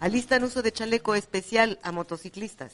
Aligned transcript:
Alistan 0.00 0.44
uso 0.44 0.62
de 0.62 0.72
chaleco 0.72 1.14
especial 1.14 1.78
a 1.82 1.92
motociclistas. 1.92 2.72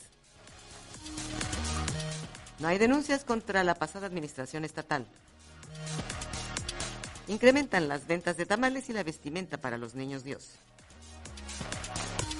No 2.60 2.68
hay 2.68 2.78
denuncias 2.78 3.24
contra 3.24 3.64
la 3.64 3.74
pasada 3.74 4.06
administración 4.06 4.64
estatal. 4.64 5.06
Incrementan 7.26 7.88
las 7.88 8.06
ventas 8.06 8.36
de 8.36 8.46
tamales 8.46 8.88
y 8.88 8.92
la 8.92 9.02
vestimenta 9.02 9.56
para 9.56 9.76
los 9.76 9.96
niños 9.96 10.22
Dios. 10.22 10.52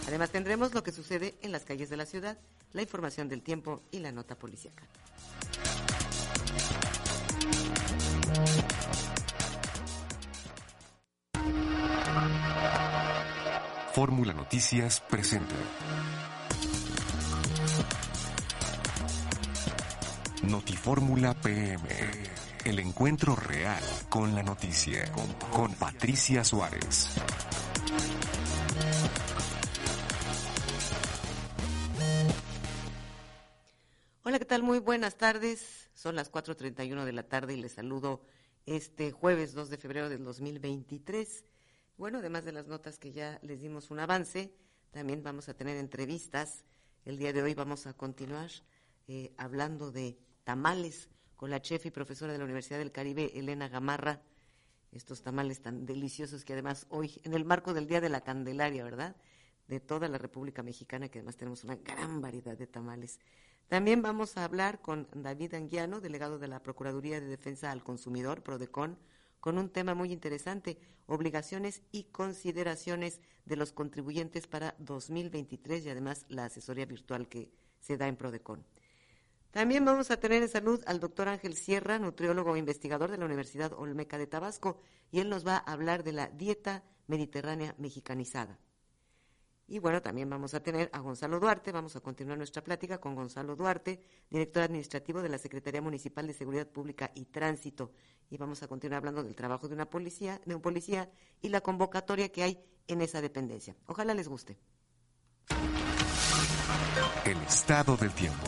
Además 0.07 0.31
tendremos 0.31 0.73
lo 0.73 0.85
que 0.85 0.93
sucede 0.93 1.35
en 1.43 1.51
las 1.51 1.65
calles 1.65 1.91
de 1.91 1.97
la 1.97 2.07
ciudad, 2.07 2.39
la 2.73 2.83
información 2.83 3.29
del 3.29 3.43
tiempo 3.43 3.83
y 3.91 3.99
la 3.99 4.13
nota 4.13 4.37
policíaca. 4.37 4.85
Fórmula 13.97 14.35
Noticias 14.35 15.01
presenta. 15.01 15.55
Notifórmula 20.43 21.33
PM. 21.33 21.89
El 22.67 22.79
encuentro 22.81 23.35
real 23.35 23.83
con 24.11 24.35
la 24.35 24.43
noticia. 24.43 25.11
Con 25.51 25.73
Patricia 25.77 26.45
Suárez. 26.45 27.17
Hola, 34.25 34.39
¿qué 34.39 34.45
tal? 34.45 34.63
Muy 34.63 34.79
buenas 34.79 35.17
tardes. 35.17 35.89
Son 35.95 36.17
las 36.17 36.31
4.31 36.31 37.07
de 37.07 37.13
la 37.15 37.23
tarde 37.23 37.55
y 37.55 37.63
les 37.63 37.73
saludo 37.73 38.21
este 38.67 39.11
jueves 39.11 39.55
2 39.55 39.71
de 39.71 39.79
febrero 39.79 40.11
del 40.11 40.23
2023. 40.23 41.47
Bueno, 41.99 42.19
además 42.19 42.45
de 42.45 42.53
las 42.53 42.67
notas 42.67 42.99
que 42.99 43.11
ya 43.11 43.39
les 43.43 43.63
dimos 43.63 43.91
un 43.91 44.01
avance, 44.01 44.53
también 44.91 45.23
vamos 45.23 45.49
a 45.49 45.55
tener 45.55 45.79
entrevistas. 45.79 46.63
El 47.07 47.17
día 47.17 47.33
de 47.33 47.43
hoy 47.43 47.55
vamos 47.55 47.87
a 47.87 47.95
continuar 47.95 48.51
eh, 49.09 49.33
hablando 49.39 49.91
de 49.91 50.19
tamales 50.45 51.09
con 51.37 51.49
la 51.49 51.63
chef 51.63 51.87
y 51.87 51.91
profesora 51.91 52.33
de 52.33 52.39
la 52.39 52.45
Universidad 52.45 52.81
del 52.81 52.93
Caribe, 52.93 53.33
Elena 53.39 53.71
Gamarra. 53.71 54.21
Estos 54.93 55.23
tamales 55.23 55.63
tan 55.63 55.87
deliciosos 55.87 56.45
que 56.45 56.53
además 56.53 56.87
hoy, 56.91 57.19
en 57.25 57.33
el 57.33 57.47
marco 57.47 57.73
del 57.73 57.87
Día 57.87 58.03
de 58.03 58.11
la 58.11 58.21
Candelaria, 58.21 58.85
¿verdad? 58.85 59.17
De 59.67 59.81
toda 59.81 60.07
la 60.09 60.19
República 60.19 60.63
Mexicana, 60.63 61.09
que 61.09 61.21
además 61.21 61.39
tenemos 61.39 61.65
una 61.65 61.77
gran 61.77 62.21
variedad 62.21 62.59
de 62.59 62.67
tamales. 62.67 63.21
También 63.69 64.03
vamos 64.03 64.37
a 64.37 64.45
hablar 64.45 64.83
con 64.83 65.09
David 65.15 65.55
Anguiano, 65.55 66.03
delegado 66.03 66.39
de 66.39 66.49
la 66.49 66.63
Procuraduría 66.63 67.23
de 67.23 67.27
Defensa 67.27 67.71
al 67.71 67.83
Consumidor, 67.83 68.43
PRODECON, 68.43 68.99
con 69.41 69.59
un 69.59 69.71
tema 69.71 69.95
muy 69.95 70.13
interesante, 70.13 70.79
obligaciones 71.07 71.83
y 71.93 72.05
consideraciones 72.05 73.21
de 73.45 73.57
los 73.57 73.73
contribuyentes 73.73 74.47
para 74.47 74.75
2023 74.79 75.87
y 75.87 75.91
además 75.91 76.27
la 76.29 76.47
asesoría 76.47 76.87
virtual 76.87 77.29
que 77.29 77.51
se 77.81 77.97
da 77.97 78.09
en 78.09 78.17
PRODECON. 78.17 78.65
También 79.51 79.85
vamos 79.85 80.11
a 80.11 80.19
tener 80.19 80.43
en 80.43 80.49
salud 80.49 80.83
al 80.87 81.01
doctor 81.01 81.29
Ángel 81.29 81.55
Sierra, 81.55 81.99
nutriólogo 81.99 82.57
e 82.57 82.59
investigador 82.59 83.11
de 83.11 83.17
la 83.17 83.25
Universidad 83.25 83.73
Olmeca 83.73 84.19
de 84.19 84.27
Tabasco, 84.27 84.81
y 85.11 85.21
él 85.21 85.31
nos 85.31 85.47
va 85.47 85.57
a 85.57 85.73
hablar 85.73 86.05
de 86.05 86.13
la 86.13 86.27
dieta 86.27 86.85
mediterránea 87.07 87.75
mexicanizada. 87.79 88.59
Y 89.69 89.81
bueno, 89.81 90.01
también 90.01 90.31
vamos 90.31 90.55
a 90.55 90.61
tener 90.63 90.89
a 90.93 91.01
Gonzalo 91.01 91.41
Duarte, 91.41 91.73
vamos 91.73 91.97
a 91.97 92.01
continuar 92.01 92.39
nuestra 92.39 92.63
plática 92.63 92.99
con 92.99 93.17
Gonzalo 93.17 93.57
Duarte, 93.57 94.01
director 94.31 94.63
administrativo 94.63 95.23
de 95.23 95.29
la 95.29 95.39
Secretaría 95.39 95.83
Municipal 95.83 96.27
de 96.27 96.35
Seguridad 96.35 96.69
Pública 96.69 97.11
y 97.15 97.25
Tránsito. 97.25 97.91
Y 98.31 98.37
vamos 98.37 98.63
a 98.63 98.69
continuar 98.69 98.99
hablando 98.99 99.25
del 99.25 99.35
trabajo 99.35 99.67
de 99.67 99.75
una 99.75 99.91
policía, 99.91 100.41
de 100.45 100.55
un 100.55 100.61
policía 100.61 101.11
y 101.43 101.49
la 101.49 101.61
convocatoria 101.61 102.31
que 102.31 102.45
hay 102.45 102.65
en 102.87 103.01
esa 103.01 103.21
dependencia. 103.21 103.75
Ojalá 103.87 104.15
les 104.15 104.29
guste. 104.29 104.57
El 107.25 107.37
estado 107.39 107.97
del 107.97 108.13
tiempo. 108.13 108.47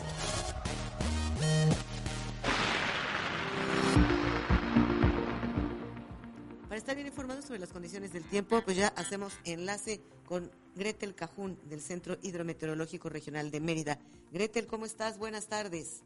Informados 7.09 7.47
sobre 7.47 7.59
las 7.59 7.73
condiciones 7.73 8.13
del 8.13 8.25
tiempo, 8.25 8.63
pues 8.63 8.77
ya 8.77 8.89
hacemos 8.89 9.37
enlace 9.45 10.01
con 10.27 10.51
Gretel 10.77 11.15
Cajún 11.15 11.59
del 11.69 11.81
Centro 11.81 12.17
Hidrometeorológico 12.23 13.09
Regional 13.09 13.51
de 13.51 13.61
Mérida. 13.61 13.99
Gretel, 14.31 14.67
¿cómo 14.67 14.87
estás? 14.87 15.19
Buenas 15.19 15.49
tardes. 15.49 16.03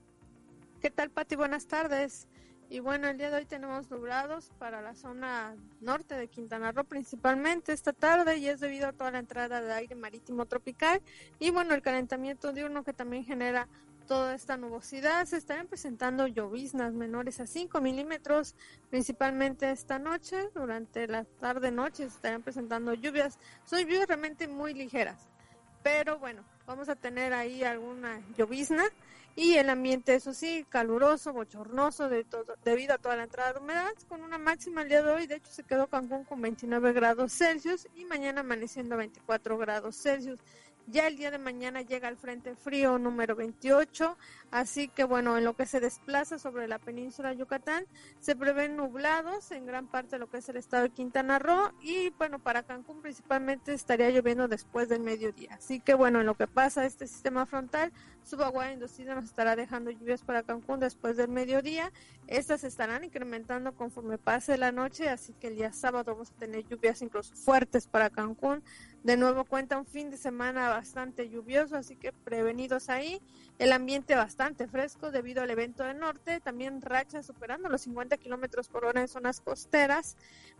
¿Qué 0.80 0.90
tal, 0.90 1.10
Pati? 1.10 1.36
Buenas 1.36 1.66
tardes. 1.66 2.26
Y 2.70 2.80
bueno, 2.80 3.08
el 3.08 3.18
día 3.18 3.30
de 3.30 3.36
hoy 3.36 3.44
tenemos 3.44 3.90
nublados 3.90 4.50
para 4.58 4.80
la 4.80 4.94
zona 4.94 5.54
norte 5.80 6.14
de 6.14 6.28
Quintana 6.28 6.72
Roo 6.72 6.84
principalmente 6.84 7.74
esta 7.74 7.92
tarde 7.92 8.38
y 8.38 8.48
es 8.48 8.60
debido 8.60 8.88
a 8.88 8.92
toda 8.92 9.10
la 9.10 9.18
entrada 9.18 9.60
de 9.60 9.72
aire 9.74 9.94
marítimo 9.94 10.46
tropical 10.46 11.02
y 11.38 11.50
bueno, 11.50 11.74
el 11.74 11.82
calentamiento 11.82 12.52
diurno 12.54 12.82
que 12.82 12.94
también 12.94 13.26
genera 13.26 13.68
toda 14.02 14.34
esta 14.34 14.56
nubosidad. 14.56 15.24
Se 15.26 15.36
estarán 15.36 15.66
presentando 15.66 16.26
lloviznas 16.26 16.92
menores 16.92 17.40
a 17.40 17.46
5 17.46 17.80
milímetros, 17.80 18.54
principalmente 18.90 19.70
esta 19.70 19.98
noche. 19.98 20.50
Durante 20.54 21.06
la 21.06 21.24
tarde-noche 21.24 22.08
se 22.08 22.16
estarán 22.16 22.42
presentando 22.42 22.94
lluvias. 22.94 23.38
Son 23.64 23.80
lluvias 23.80 24.06
realmente 24.06 24.48
muy 24.48 24.74
ligeras. 24.74 25.28
Pero 25.82 26.18
bueno, 26.18 26.44
vamos 26.66 26.88
a 26.88 26.96
tener 26.96 27.32
ahí 27.32 27.64
alguna 27.64 28.20
llovizna 28.36 28.84
y 29.34 29.54
el 29.54 29.70
ambiente, 29.70 30.14
eso 30.14 30.34
sí, 30.34 30.66
caluroso, 30.68 31.32
bochornoso 31.32 32.10
de 32.10 32.22
todo, 32.22 32.54
debido 32.64 32.94
a 32.94 32.98
toda 32.98 33.16
la 33.16 33.22
entrada 33.24 33.54
de 33.54 33.60
humedad, 33.60 33.92
con 34.08 34.22
una 34.22 34.36
máxima 34.36 34.82
el 34.82 34.90
día 34.90 35.02
de 35.02 35.10
hoy. 35.10 35.26
De 35.26 35.36
hecho, 35.36 35.50
se 35.50 35.62
quedó 35.62 35.86
Cancún 35.86 36.24
con 36.24 36.42
29 36.42 36.92
grados 36.92 37.32
Celsius 37.32 37.88
y 37.94 38.04
mañana 38.04 38.42
amaneciendo 38.42 38.94
a 38.94 38.98
24 38.98 39.56
grados 39.56 39.96
Celsius. 39.96 40.38
Ya 40.88 41.06
el 41.06 41.16
día 41.16 41.30
de 41.30 41.38
mañana 41.38 41.82
llega 41.82 42.08
el 42.08 42.16
Frente 42.16 42.56
Frío 42.56 42.98
número 42.98 43.36
28, 43.36 44.18
así 44.50 44.88
que 44.88 45.04
bueno, 45.04 45.38
en 45.38 45.44
lo 45.44 45.54
que 45.54 45.64
se 45.64 45.78
desplaza 45.78 46.40
sobre 46.40 46.66
la 46.66 46.80
península 46.80 47.30
de 47.30 47.36
Yucatán, 47.36 47.86
se 48.18 48.34
prevén 48.34 48.76
nublados 48.76 49.52
en 49.52 49.64
gran 49.64 49.86
parte 49.86 50.16
de 50.16 50.18
lo 50.18 50.28
que 50.28 50.38
es 50.38 50.48
el 50.48 50.56
estado 50.56 50.82
de 50.82 50.90
Quintana 50.90 51.38
Roo 51.38 51.72
y 51.80 52.10
bueno, 52.18 52.40
para 52.40 52.64
Cancún 52.64 53.00
principalmente 53.00 53.72
estaría 53.72 54.10
lloviendo 54.10 54.48
después 54.48 54.88
del 54.88 55.00
mediodía. 55.00 55.54
Así 55.54 55.78
que 55.78 55.94
bueno, 55.94 56.20
en 56.20 56.26
lo 56.26 56.34
que 56.34 56.48
pasa 56.48 56.84
este 56.84 57.06
sistema 57.06 57.46
frontal, 57.46 57.92
subaguada 58.24 58.72
inducida 58.72 59.14
nos 59.14 59.26
estará 59.26 59.54
dejando 59.54 59.92
lluvias 59.92 60.22
para 60.22 60.42
Cancún 60.42 60.80
después 60.80 61.16
del 61.16 61.28
mediodía. 61.28 61.92
Estas 62.26 62.64
estarán 62.64 63.04
incrementando 63.04 63.72
conforme 63.74 64.18
pase 64.18 64.58
la 64.58 64.72
noche, 64.72 65.08
así 65.08 65.32
que 65.34 65.48
el 65.48 65.56
día 65.56 65.72
sábado 65.72 66.12
vamos 66.12 66.30
a 66.30 66.38
tener 66.38 66.66
lluvias 66.66 67.02
incluso 67.02 67.34
fuertes 67.34 67.86
para 67.86 68.10
Cancún 68.10 68.64
de 69.02 69.16
nuevo 69.16 69.44
cuenta 69.44 69.78
un 69.78 69.84
fin 69.84 70.10
de 70.10 70.16
semana 70.16 70.68
bastante 70.68 71.28
lluvioso, 71.28 71.76
así 71.76 71.96
que 71.96 72.12
prevenidos 72.12 72.88
ahí. 72.88 73.20
El 73.58 73.72
ambiente 73.72 74.14
bastante 74.14 74.68
fresco 74.68 75.10
debido 75.10 75.42
al 75.42 75.50
evento 75.50 75.82
del 75.84 75.98
norte. 75.98 76.40
También 76.40 76.80
rachas 76.80 77.26
superando 77.26 77.68
los 77.68 77.82
50 77.82 78.16
kilómetros 78.16 78.68
por 78.68 78.84
hora 78.84 79.00
en 79.00 79.08
zonas 79.08 79.40
costeras 79.40 80.16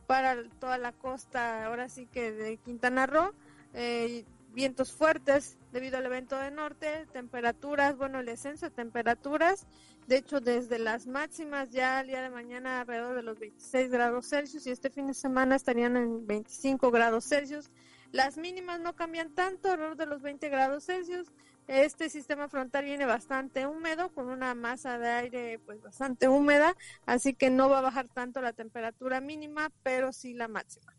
para 0.07 0.37
toda 0.59 0.79
la 0.79 0.93
costa, 0.93 1.67
ahora 1.67 1.89
sí 1.89 2.07
que 2.07 2.33
de 2.33 2.57
Quintana 2.57 3.07
Roo. 3.07 3.33
Eh, 3.75 4.25
vientos 4.53 4.93
fuertes 4.93 5.57
debido 5.73 5.97
al 5.97 6.07
evento 6.07 6.37
del 6.37 6.55
norte, 6.55 7.07
temperaturas, 7.13 7.97
bueno, 7.97 8.21
el 8.21 8.27
descenso 8.27 8.67
de 8.67 8.71
temperaturas, 8.71 9.67
de 10.07 10.17
hecho 10.17 10.41
desde 10.41 10.79
las 10.79 11.07
máximas 11.07 11.71
ya 11.71 12.01
el 12.01 12.09
día 12.09 12.23
de 12.23 12.31
mañana 12.31 12.81
alrededor 12.81 13.17
de 13.17 13.23
los 13.23 13.39
26 13.39 13.91
grados 13.91 14.29
Celsius 14.29 14.67
y 14.67 14.71
este 14.71 14.91
fin 14.91 15.07
de 15.07 15.15
semana 15.15 15.57
estarían 15.57 15.97
en 15.97 16.27
25 16.27 16.91
grados 16.91 17.25
Celsius. 17.25 17.71
Las 18.13 18.37
mínimas 18.37 18.79
no 18.79 18.95
cambian 18.95 19.35
tanto, 19.35 19.71
alrededor 19.71 19.97
de 19.97 20.07
los 20.07 20.23
20 20.23 20.49
grados 20.51 20.85
Celsius. 20.85 21.29
Este 21.67 22.11
sistema 22.11 22.49
frontal 22.49 22.85
viene 22.85 23.07
bastante 23.07 23.67
húmedo, 23.67 24.13
con 24.13 24.29
una 24.29 24.55
masa 24.55 24.99
de 24.99 25.09
aire 25.09 25.59
pues 25.61 25.81
bastante 25.81 26.29
húmeda, 26.29 26.77
así 27.07 27.35
que 27.35 27.51
no 27.51 27.69
va 27.71 27.79
a 27.79 27.83
bajar 27.83 28.09
tanto 28.09 28.43
la 28.43 28.53
temperatura 28.53 29.21
mínima, 29.21 29.71
pero 29.83 30.13
sí 30.13 30.35
la 30.35 30.49
máxima. 30.49 30.95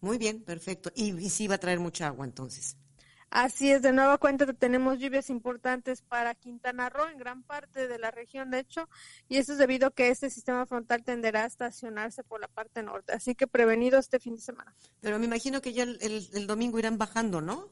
Muy 0.00 0.18
bien, 0.18 0.42
perfecto. 0.42 0.90
Y, 0.94 1.18
y 1.18 1.30
sí 1.30 1.48
va 1.48 1.54
a 1.54 1.58
traer 1.58 1.80
mucha 1.80 2.06
agua 2.06 2.26
entonces. 2.26 2.76
Así 3.30 3.70
es, 3.70 3.82
de 3.82 3.92
nueva 3.92 4.16
cuenta 4.16 4.50
tenemos 4.54 4.98
lluvias 4.98 5.28
importantes 5.28 6.00
para 6.00 6.34
Quintana 6.34 6.88
Roo 6.88 7.08
en 7.08 7.18
gran 7.18 7.42
parte 7.42 7.86
de 7.86 7.98
la 7.98 8.10
región, 8.10 8.50
de 8.50 8.60
hecho, 8.60 8.88
y 9.28 9.36
esto 9.36 9.52
es 9.52 9.58
debido 9.58 9.88
a 9.88 9.90
que 9.90 10.08
este 10.08 10.30
sistema 10.30 10.64
frontal 10.64 11.04
tenderá 11.04 11.42
a 11.44 11.46
estacionarse 11.46 12.24
por 12.24 12.40
la 12.40 12.48
parte 12.48 12.82
norte, 12.82 13.12
así 13.12 13.34
que 13.34 13.46
prevenido 13.46 13.98
este 13.98 14.18
fin 14.18 14.36
de 14.36 14.40
semana. 14.40 14.74
Pero 15.00 15.18
me 15.18 15.26
imagino 15.26 15.60
que 15.60 15.74
ya 15.74 15.82
el, 15.82 15.98
el, 16.00 16.46
domingo 16.46 16.78
irán 16.78 16.96
bajando, 16.96 17.42
¿no? 17.42 17.68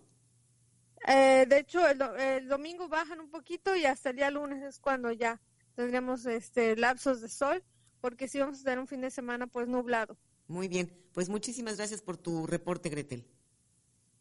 Eh, 1.09 1.47
de 1.49 1.59
hecho, 1.59 1.89
el, 1.89 2.03
el, 2.19 2.49
domingo 2.49 2.89
bajan 2.89 3.21
un 3.21 3.31
poquito 3.31 3.75
y 3.75 3.87
hasta 3.87 4.11
el 4.11 4.17
día 4.17 4.31
lunes 4.31 4.63
es 4.63 4.79
cuando 4.79 5.11
ya 5.11 5.41
tendríamos 5.75 6.27
este 6.27 6.77
lapsos 6.77 7.23
de 7.23 7.31
sol, 7.31 7.65
porque 8.03 8.29
sí 8.29 8.39
vamos 8.39 8.61
a 8.61 8.65
tener 8.65 8.79
un 8.79 8.87
fin 8.87 9.01
de 9.01 9.11
semana 9.11 9.47
pues 9.47 9.69
nublado. 9.69 10.19
Muy 10.49 10.69
bien, 10.69 10.93
pues 11.13 11.31
muchísimas 11.31 11.79
gracias 11.79 12.03
por 12.03 12.19
tu 12.19 12.47
reporte, 12.47 12.91
Gretel. 12.91 13.27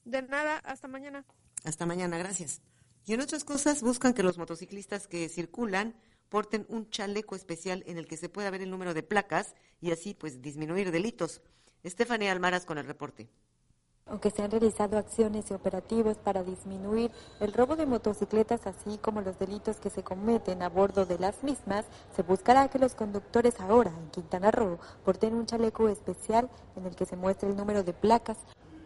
De 0.05 0.21
nada, 0.21 0.59
hasta 0.59 0.87
mañana. 0.87 1.25
Hasta 1.63 1.85
mañana, 1.87 2.17
gracias. 2.17 2.61
Y 3.05 3.13
en 3.13 3.21
otras 3.21 3.43
cosas, 3.43 3.81
buscan 3.81 4.13
que 4.13 4.23
los 4.23 4.37
motociclistas 4.37 5.07
que 5.07 5.29
circulan 5.29 5.95
porten 6.29 6.65
un 6.69 6.89
chaleco 6.89 7.35
especial 7.35 7.83
en 7.87 7.97
el 7.97 8.07
que 8.07 8.17
se 8.17 8.29
pueda 8.29 8.49
ver 8.49 8.61
el 8.61 8.69
número 8.69 8.93
de 8.93 9.03
placas 9.03 9.55
y 9.81 9.91
así 9.91 10.13
pues 10.13 10.41
disminuir 10.41 10.91
delitos. 10.91 11.41
Estefanía 11.83 12.31
Almaras 12.31 12.65
con 12.65 12.77
el 12.77 12.85
reporte. 12.85 13.29
aunque 14.07 14.29
se 14.29 14.43
han 14.43 14.51
realizado 14.51 14.99
acciones 14.99 15.49
y 15.49 15.53
operativos 15.55 16.17
para 16.17 16.43
disminuir 16.43 17.09
el 17.39 17.51
robo 17.53 17.75
de 17.75 17.87
motocicletas, 17.87 18.67
así 18.67 18.99
como 18.99 19.21
los 19.21 19.39
delitos 19.39 19.77
que 19.77 19.89
se 19.89 20.03
cometen 20.03 20.61
a 20.61 20.69
bordo 20.69 21.07
de 21.07 21.17
las 21.17 21.43
mismas, 21.43 21.85
se 22.15 22.21
buscará 22.21 22.67
que 22.67 22.77
los 22.77 22.93
conductores 22.93 23.59
ahora 23.59 23.89
en 23.89 24.11
Quintana 24.11 24.51
Roo 24.51 24.77
porten 25.03 25.33
un 25.33 25.47
chaleco 25.47 25.89
especial 25.89 26.51
en 26.75 26.85
el 26.85 26.95
que 26.95 27.07
se 27.07 27.15
muestre 27.15 27.49
el 27.49 27.55
número 27.55 27.81
de 27.83 27.93
placas 27.93 28.37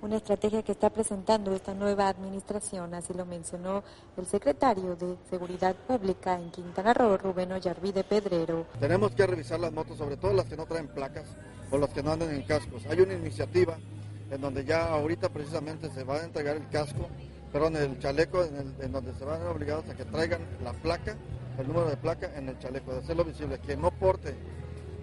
una 0.01 0.18
estrategia 0.18 0.63
que 0.63 0.72
está 0.72 0.90
presentando 0.90 1.54
esta 1.54 1.74
nueva 1.74 2.07
administración, 2.07 2.94
así 2.94 3.13
lo 3.13 3.25
mencionó 3.25 3.84
el 4.18 4.25
secretario 4.25 4.96
de 4.96 5.18
Seguridad 5.30 5.75
Pública 5.75 6.40
en 6.40 6.51
Quintana 6.51 6.94
Roo, 6.94 7.18
Rubén 7.18 7.51
Ollarvide 7.51 8.04
Pedrero. 8.04 8.66
Tenemos 8.80 9.12
que 9.12 9.28
revisar 9.28 9.60
las 9.60 9.74
motos, 9.74 9.98
sobre 9.98 10.16
todo 10.18 10.34
las 10.34 10.46
que 10.46 10.56
no 10.56 10.66
traen 10.66 10.88
placas 10.88 11.25
o 11.69 11.78
las 11.78 11.90
que 11.90 12.01
no 12.01 12.13
andan 12.13 12.34
en 12.34 12.44
cascos. 12.44 12.86
Hay 12.86 13.01
una 13.01 13.13
iniciativa 13.13 13.78
en 14.31 14.42
donde 14.42 14.63
ya 14.63 14.86
ahorita 14.86 15.30
precisamente 15.30 15.90
se 15.90 16.04
va 16.04 16.18
a 16.18 16.24
entregar 16.24 16.56
el 16.56 16.68
casco, 16.69 17.07
perdón, 17.51 17.75
el 17.75 18.00
chaleco, 18.00 18.44
en, 18.44 18.92
donde 18.92 19.13
se 19.16 19.25
van 19.25 19.42
a 19.42 19.50
obligados 19.50 19.90
a 19.90 19.96
que 19.96 20.06
traigan 20.06 20.42
la 20.63 20.72
placa, 20.72 21.16
el 21.57 21.68
número 21.68 21.90
de 21.90 21.98
placa 21.98 22.31
en 22.38 22.48
el 22.48 22.57
chaleco, 22.60 22.94
de 22.94 23.00
hacerlo 23.00 23.25
visible. 23.25 23.60
Quien 23.60 23.81
no 23.81 23.92
porte 23.92 24.34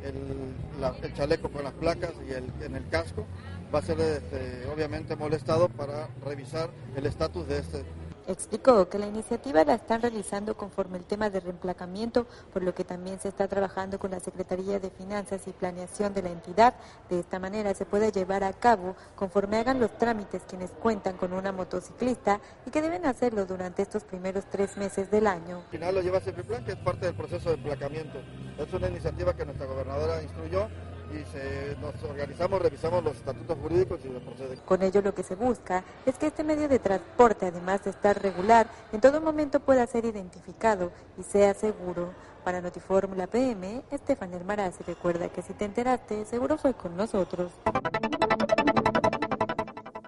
el, 0.02 1.12
chaleco 1.14 1.50
con 1.50 1.64
las 1.64 1.72
placas 1.74 2.12
y 2.26 2.32
el, 2.32 2.50
en 2.62 2.76
el 2.76 2.88
casco 2.88 3.26
va 3.74 3.80
a 3.80 3.82
ser 3.82 4.00
este, 4.00 4.66
obviamente 4.72 5.16
molestado 5.16 5.68
para 5.68 6.08
revisar 6.24 6.70
el 6.96 7.06
estatus 7.06 7.46
de 7.48 7.58
este 7.58 7.84
Explicó 8.28 8.88
que 8.88 8.98
la 8.98 9.06
iniciativa 9.06 9.64
la 9.64 9.74
están 9.74 10.02
realizando 10.02 10.56
conforme 10.56 10.98
el 10.98 11.04
tema 11.04 11.30
de 11.30 11.38
reemplacamiento, 11.38 12.26
por 12.52 12.64
lo 12.64 12.74
que 12.74 12.82
también 12.82 13.20
se 13.20 13.28
está 13.28 13.46
trabajando 13.46 14.00
con 14.00 14.10
la 14.10 14.18
Secretaría 14.18 14.80
de 14.80 14.90
Finanzas 14.90 15.46
y 15.46 15.52
Planeación 15.52 16.12
de 16.12 16.22
la 16.22 16.30
entidad. 16.30 16.74
De 17.08 17.20
esta 17.20 17.38
manera 17.38 17.72
se 17.74 17.86
puede 17.86 18.10
llevar 18.10 18.42
a 18.42 18.52
cabo 18.52 18.96
conforme 19.14 19.58
hagan 19.58 19.78
los 19.78 19.96
trámites 19.96 20.42
quienes 20.48 20.72
cuentan 20.72 21.16
con 21.16 21.32
una 21.32 21.52
motociclista 21.52 22.40
y 22.66 22.70
que 22.72 22.82
deben 22.82 23.06
hacerlo 23.06 23.46
durante 23.46 23.82
estos 23.82 24.02
primeros 24.02 24.44
tres 24.50 24.76
meses 24.76 25.08
del 25.08 25.28
año. 25.28 25.58
Al 25.58 25.70
final 25.70 25.94
lo 25.94 26.00
lleva 26.00 26.18
plan 26.18 26.64
que 26.64 26.72
es 26.72 26.78
parte 26.78 27.06
del 27.06 27.14
proceso 27.14 27.50
de 27.50 27.54
emplacamiento. 27.54 28.18
Es 28.58 28.72
una 28.72 28.88
iniciativa 28.88 29.34
que 29.34 29.44
nuestra 29.44 29.66
gobernadora 29.66 30.20
instruyó 30.20 30.66
y 31.10 31.80
nos 31.80 32.02
organizamos, 32.02 32.60
revisamos 32.60 33.04
los 33.04 33.16
estatutos 33.16 33.58
jurídicos 33.58 34.00
y 34.04 34.08
procede. 34.08 34.56
Con 34.64 34.82
ello 34.82 35.02
lo 35.02 35.14
que 35.14 35.22
se 35.22 35.34
busca 35.34 35.84
es 36.04 36.16
que 36.16 36.26
este 36.26 36.44
medio 36.44 36.68
de 36.68 36.78
transporte, 36.78 37.46
además 37.46 37.84
de 37.84 37.90
estar 37.90 38.20
regular, 38.20 38.68
en 38.92 39.00
todo 39.00 39.20
momento 39.20 39.60
pueda 39.60 39.86
ser 39.86 40.04
identificado 40.04 40.92
y 41.18 41.22
sea 41.22 41.54
seguro. 41.54 42.12
Para 42.44 42.60
Notifórmula 42.60 43.26
PM, 43.26 43.82
Estefan 43.90 44.32
Hermaraz 44.32 44.78
recuerda 44.86 45.28
que 45.28 45.42
si 45.42 45.52
te 45.52 45.64
enteraste, 45.64 46.24
seguro 46.24 46.56
fue 46.56 46.74
con 46.74 46.96
nosotros. 46.96 47.50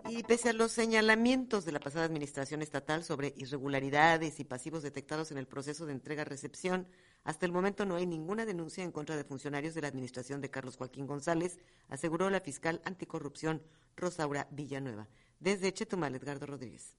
Y 0.08 0.22
pese 0.22 0.48
a 0.48 0.52
los 0.52 0.72
señalamientos 0.72 1.64
de 1.64 1.72
la 1.72 1.80
pasada 1.80 2.04
administración 2.04 2.62
estatal 2.62 3.04
sobre 3.04 3.34
irregularidades 3.36 4.40
y 4.40 4.44
pasivos 4.44 4.82
detectados 4.82 5.30
en 5.32 5.38
el 5.38 5.46
proceso 5.46 5.84
de 5.84 5.92
entrega-recepción, 5.92 6.86
hasta 7.28 7.44
el 7.44 7.52
momento 7.52 7.84
no 7.84 7.96
hay 7.96 8.06
ninguna 8.06 8.46
denuncia 8.46 8.82
en 8.82 8.90
contra 8.90 9.14
de 9.14 9.22
funcionarios 9.22 9.74
de 9.74 9.82
la 9.82 9.88
administración 9.88 10.40
de 10.40 10.48
Carlos 10.48 10.78
Joaquín 10.78 11.06
González, 11.06 11.58
aseguró 11.90 12.30
la 12.30 12.40
fiscal 12.40 12.80
anticorrupción 12.86 13.60
Rosaura 13.96 14.48
Villanueva. 14.50 15.08
Desde 15.38 15.74
Chetumal, 15.74 16.14
Edgardo 16.14 16.46
Rodríguez. 16.46 16.96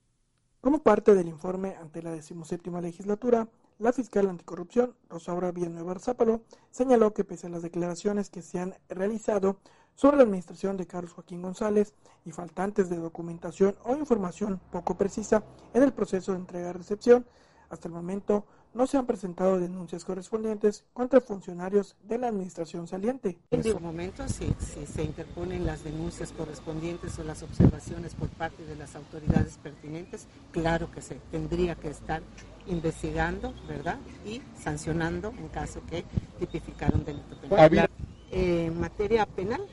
Como 0.61 0.83
parte 0.83 1.15
del 1.15 1.29
informe 1.29 1.77
ante 1.77 2.03
la 2.03 2.11
decimoséptima 2.11 2.79
legislatura, 2.79 3.49
la 3.79 3.91
fiscal 3.91 4.29
anticorrupción, 4.29 4.95
Rosaura 5.09 5.51
Villanueva 5.51 5.97
Zápalo, 5.97 6.43
señaló 6.69 7.11
que 7.11 7.23
pese 7.23 7.47
a 7.47 7.49
las 7.49 7.63
declaraciones 7.63 8.29
que 8.29 8.43
se 8.43 8.59
han 8.59 8.75
realizado 8.87 9.57
sobre 9.95 10.17
la 10.17 10.23
administración 10.23 10.77
de 10.77 10.85
Carlos 10.85 11.13
Joaquín 11.13 11.41
González 11.41 11.95
y 12.23 12.33
faltantes 12.33 12.87
de 12.87 12.97
documentación 12.97 13.75
o 13.83 13.95
información 13.95 14.61
poco 14.71 14.95
precisa 14.95 15.43
en 15.73 15.81
el 15.81 15.91
proceso 15.91 16.33
de 16.33 16.37
entrega-recepción, 16.37 17.25
hasta 17.69 17.87
el 17.87 17.95
momento 17.95 18.45
no 18.74 18.88
se 18.88 18.98
han 18.98 19.06
presentado 19.06 19.60
denuncias 19.60 20.06
correspondientes 20.06 20.83
contra 20.94 21.21
funcionarios 21.21 21.95
de 22.04 22.18
la 22.18 22.27
administración 22.27 22.88
saliente. 22.88 23.38
En 23.51 23.63
su 23.63 23.80
momento, 23.80 24.27
si, 24.27 24.54
se 24.86 25.04
interponen 25.04 25.66
las 25.66 25.83
denuncias 25.83 26.31
correspondientes 26.31 27.18
o 27.19 27.24
las 27.24 27.42
observaciones 27.44 28.13
por 28.13 28.30
parte 28.30 28.63
de 28.66 28.75
las 28.75 28.95
autoridades 28.95 29.57
pertinentes, 29.57 30.27
claro 30.51 30.92
que 30.92 31.01
se 31.01 31.16
tendría 31.31 31.75
que 31.75 31.89
estar 31.89 32.21
investigando, 32.68 33.54
¿verdad? 33.68 33.98
Y 34.25 34.42
sancionando 34.62 35.33
en 35.38 35.48
caso 35.48 35.81
que 35.89 36.06
tipificaron 36.39 37.04
delito 37.04 37.36
penal. 37.42 37.89
En 38.31 38.80
materia 38.80 39.25
penal, 39.25 39.65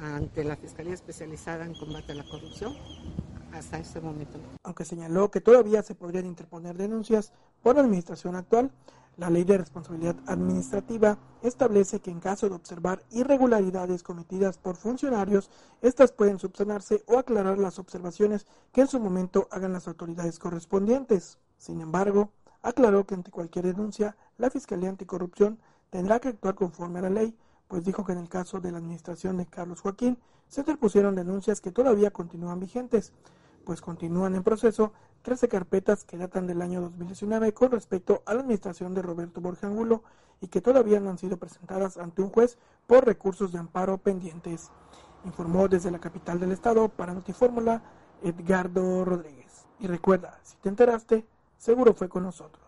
ante 0.00 0.42
la 0.42 0.56
Fiscalía 0.56 0.94
Especializada 0.94 1.66
en 1.66 1.74
Combate 1.74 2.12
a 2.12 2.14
la 2.14 2.24
Corrupción, 2.24 2.74
hasta 3.52 3.78
este 3.78 4.00
momento. 4.00 4.38
Aunque 4.62 4.84
señaló 4.84 5.30
que 5.30 5.40
todavía 5.40 5.82
se 5.82 5.94
podrían 5.94 6.26
interponer 6.26 6.76
denuncias 6.76 7.32
por 7.64 7.76
la 7.76 7.80
administración 7.80 8.36
actual, 8.36 8.70
la 9.16 9.30
Ley 9.30 9.44
de 9.44 9.56
Responsabilidad 9.56 10.16
Administrativa 10.26 11.16
establece 11.42 12.00
que 12.00 12.10
en 12.10 12.20
caso 12.20 12.46
de 12.46 12.54
observar 12.54 13.02
irregularidades 13.10 14.02
cometidas 14.02 14.58
por 14.58 14.76
funcionarios, 14.76 15.50
estas 15.80 16.12
pueden 16.12 16.38
subsanarse 16.38 17.02
o 17.06 17.18
aclarar 17.18 17.58
las 17.58 17.78
observaciones 17.78 18.46
que 18.70 18.82
en 18.82 18.88
su 18.88 19.00
momento 19.00 19.48
hagan 19.50 19.72
las 19.72 19.88
autoridades 19.88 20.38
correspondientes. 20.38 21.38
Sin 21.56 21.80
embargo, 21.80 22.32
aclaró 22.60 23.06
que 23.06 23.14
ante 23.14 23.30
cualquier 23.30 23.64
denuncia, 23.64 24.14
la 24.36 24.50
Fiscalía 24.50 24.90
Anticorrupción 24.90 25.58
tendrá 25.88 26.20
que 26.20 26.28
actuar 26.28 26.56
conforme 26.56 26.98
a 26.98 27.02
la 27.02 27.10
ley, 27.10 27.34
pues 27.66 27.82
dijo 27.84 28.04
que 28.04 28.12
en 28.12 28.18
el 28.18 28.28
caso 28.28 28.60
de 28.60 28.72
la 28.72 28.78
administración 28.78 29.38
de 29.38 29.46
Carlos 29.46 29.80
Joaquín 29.80 30.18
se 30.48 30.60
interpusieron 30.60 31.14
denuncias 31.14 31.62
que 31.62 31.72
todavía 31.72 32.10
continúan 32.10 32.60
vigentes, 32.60 33.14
pues 33.64 33.80
continúan 33.80 34.34
en 34.34 34.42
proceso 34.42 34.92
13 35.22 35.48
carpetas 35.48 36.04
que 36.04 36.18
datan 36.18 36.46
del 36.46 36.62
año 36.62 36.80
2019 36.82 37.52
con 37.54 37.70
respecto 37.70 38.22
a 38.26 38.34
la 38.34 38.40
administración 38.40 38.94
de 38.94 39.02
Roberto 39.02 39.40
Borja 39.40 39.66
Angulo 39.66 40.02
y 40.40 40.48
que 40.48 40.60
todavía 40.60 41.00
no 41.00 41.10
han 41.10 41.18
sido 41.18 41.38
presentadas 41.38 41.96
ante 41.96 42.22
un 42.22 42.30
juez 42.30 42.58
por 42.86 43.06
recursos 43.06 43.52
de 43.52 43.58
amparo 43.58 43.98
pendientes. 43.98 44.70
Informó 45.24 45.68
desde 45.68 45.90
la 45.90 45.98
capital 45.98 46.38
del 46.38 46.52
estado 46.52 46.88
para 46.90 47.14
Notifórmula 47.14 47.82
Edgardo 48.22 49.04
Rodríguez. 49.04 49.66
Y 49.80 49.86
recuerda, 49.86 50.38
si 50.42 50.56
te 50.58 50.68
enteraste, 50.68 51.26
seguro 51.56 51.94
fue 51.94 52.08
con 52.08 52.22
nosotros. 52.24 52.62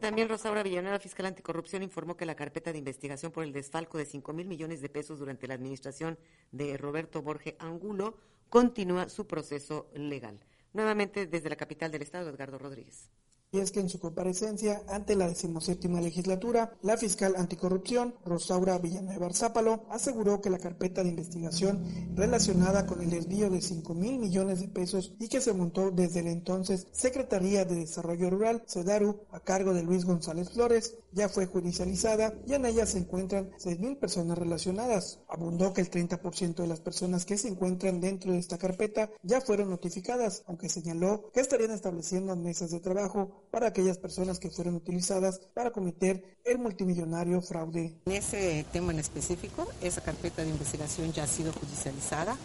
también 0.00 0.28
Rosaura 0.28 0.62
Villanueva, 0.62 0.98
fiscal 0.98 1.24
anticorrupción, 1.24 1.82
informó 1.82 2.14
que 2.14 2.26
la 2.26 2.34
carpeta 2.34 2.72
de 2.72 2.78
investigación 2.78 3.32
por 3.32 3.42
el 3.42 3.54
desfalco 3.54 3.96
de 3.96 4.04
5 4.04 4.34
mil 4.34 4.46
millones 4.46 4.82
de 4.82 4.90
pesos 4.90 5.18
durante 5.18 5.48
la 5.48 5.54
administración 5.54 6.18
de 6.52 6.76
Roberto 6.76 7.22
Borge 7.22 7.56
Angulo 7.58 8.18
continúa 8.48 9.08
su 9.08 9.26
proceso 9.26 9.88
legal. 9.94 10.40
Nuevamente 10.72 11.26
desde 11.26 11.50
la 11.50 11.56
capital 11.56 11.90
del 11.90 12.02
estado, 12.02 12.30
Edgardo 12.30 12.58
Rodríguez 12.58 13.10
y 13.54 13.60
es 13.60 13.70
que 13.70 13.78
en 13.78 13.88
su 13.88 14.00
comparecencia 14.00 14.82
ante 14.88 15.14
la 15.14 15.28
decimoséptima 15.28 16.00
legislatura, 16.00 16.72
la 16.82 16.96
fiscal 16.96 17.34
anticorrupción, 17.36 18.16
Rosaura 18.24 18.78
Villanueva 18.78 19.32
Zápalo, 19.32 19.84
aseguró 19.90 20.40
que 20.40 20.50
la 20.50 20.58
carpeta 20.58 21.04
de 21.04 21.10
investigación 21.10 21.84
relacionada 22.16 22.84
con 22.84 23.00
el 23.00 23.10
desvío 23.10 23.50
de 23.50 23.60
5 23.60 23.94
mil 23.94 24.18
millones 24.18 24.60
de 24.60 24.66
pesos 24.66 25.14
y 25.20 25.28
que 25.28 25.40
se 25.40 25.52
montó 25.52 25.92
desde 25.92 26.20
el 26.20 26.26
entonces 26.26 26.88
Secretaría 26.90 27.64
de 27.64 27.76
Desarrollo 27.76 28.28
Rural, 28.28 28.64
SEDARU, 28.66 29.20
a 29.30 29.38
cargo 29.38 29.72
de 29.72 29.84
Luis 29.84 30.04
González 30.04 30.50
Flores, 30.50 30.96
ya 31.12 31.28
fue 31.28 31.46
judicializada 31.46 32.34
y 32.48 32.54
en 32.54 32.66
ella 32.66 32.86
se 32.86 32.98
encuentran 32.98 33.52
6 33.58 33.78
mil 33.78 33.96
personas 33.98 34.36
relacionadas. 34.36 35.20
Abundó 35.28 35.72
que 35.72 35.80
el 35.80 35.90
30% 35.90 36.56
de 36.56 36.66
las 36.66 36.80
personas 36.80 37.24
que 37.24 37.38
se 37.38 37.46
encuentran 37.46 38.00
dentro 38.00 38.32
de 38.32 38.38
esta 38.38 38.58
carpeta 38.58 39.10
ya 39.22 39.40
fueron 39.40 39.70
notificadas, 39.70 40.42
aunque 40.46 40.68
señaló 40.68 41.30
que 41.32 41.40
estarían 41.40 41.70
estableciendo 41.70 42.34
mesas 42.34 42.72
de 42.72 42.80
trabajo 42.80 43.43
para 43.50 43.68
aquellas 43.68 43.98
personas 43.98 44.38
que 44.38 44.50
fueron 44.50 44.74
utilizadas 44.74 45.40
para 45.54 45.70
cometer 45.70 46.38
el 46.44 46.58
multimillonario 46.58 47.40
fraude. 47.40 47.94
En 48.06 48.12
ese 48.12 48.64
tema 48.72 48.92
en 48.92 48.98
específico, 48.98 49.66
esa 49.80 50.00
carpeta 50.00 50.42
de 50.42 50.50
investigación 50.50 51.12
ya 51.12 51.24
ha 51.24 51.26
sido 51.26 51.52
judicializada. 51.52 52.36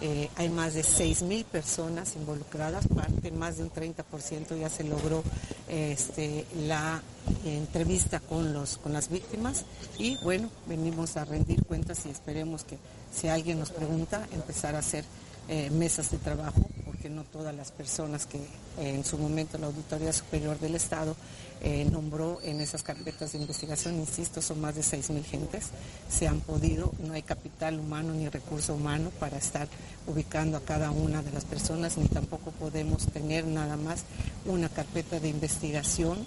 Eh, 0.00 0.28
hay 0.36 0.48
más 0.48 0.74
de 0.74 0.82
6.000 0.82 1.44
personas 1.44 2.14
involucradas, 2.16 2.86
parte 2.88 3.30
más 3.32 3.56
de 3.56 3.64
un 3.64 3.70
30% 3.70 4.58
ya 4.58 4.68
se 4.68 4.84
logró 4.84 5.22
este, 5.68 6.46
la 6.66 7.02
entrevista 7.44 8.20
con, 8.20 8.52
los, 8.52 8.78
con 8.78 8.92
las 8.92 9.08
víctimas 9.08 9.64
y 9.98 10.16
bueno, 10.22 10.50
venimos 10.66 11.16
a 11.16 11.24
rendir 11.24 11.64
cuentas 11.64 12.06
y 12.06 12.10
esperemos 12.10 12.64
que 12.64 12.78
si 13.12 13.28
alguien 13.28 13.58
nos 13.58 13.70
pregunta, 13.70 14.26
empezar 14.32 14.74
a 14.74 14.78
hacer 14.78 15.04
eh, 15.48 15.70
mesas 15.70 16.10
de 16.10 16.18
trabajo 16.18 16.68
que 17.00 17.08
no 17.08 17.24
todas 17.24 17.54
las 17.54 17.70
personas 17.70 18.26
que 18.26 18.38
eh, 18.38 18.94
en 18.94 19.04
su 19.04 19.18
momento 19.18 19.58
la 19.58 19.66
Auditoría 19.66 20.12
Superior 20.12 20.58
del 20.58 20.74
Estado 20.74 21.16
eh, 21.60 21.86
nombró 21.90 22.40
en 22.42 22.60
esas 22.60 22.82
carpetas 22.82 23.32
de 23.32 23.38
investigación, 23.38 23.96
insisto, 23.96 24.40
son 24.42 24.60
más 24.60 24.74
de 24.74 24.82
6.000 24.82 25.24
gentes, 25.24 25.66
se 26.08 26.28
han 26.28 26.40
podido, 26.40 26.92
no 27.04 27.14
hay 27.14 27.22
capital 27.22 27.80
humano 27.80 28.14
ni 28.14 28.28
recurso 28.28 28.74
humano 28.74 29.10
para 29.18 29.38
estar 29.38 29.68
ubicando 30.06 30.56
a 30.56 30.60
cada 30.60 30.90
una 30.90 31.22
de 31.22 31.32
las 31.32 31.44
personas, 31.44 31.98
ni 31.98 32.06
tampoco 32.08 32.52
podemos 32.52 33.06
tener 33.06 33.44
nada 33.44 33.76
más 33.76 34.04
una 34.46 34.68
carpeta 34.68 35.18
de 35.20 35.28
investigación 35.28 36.18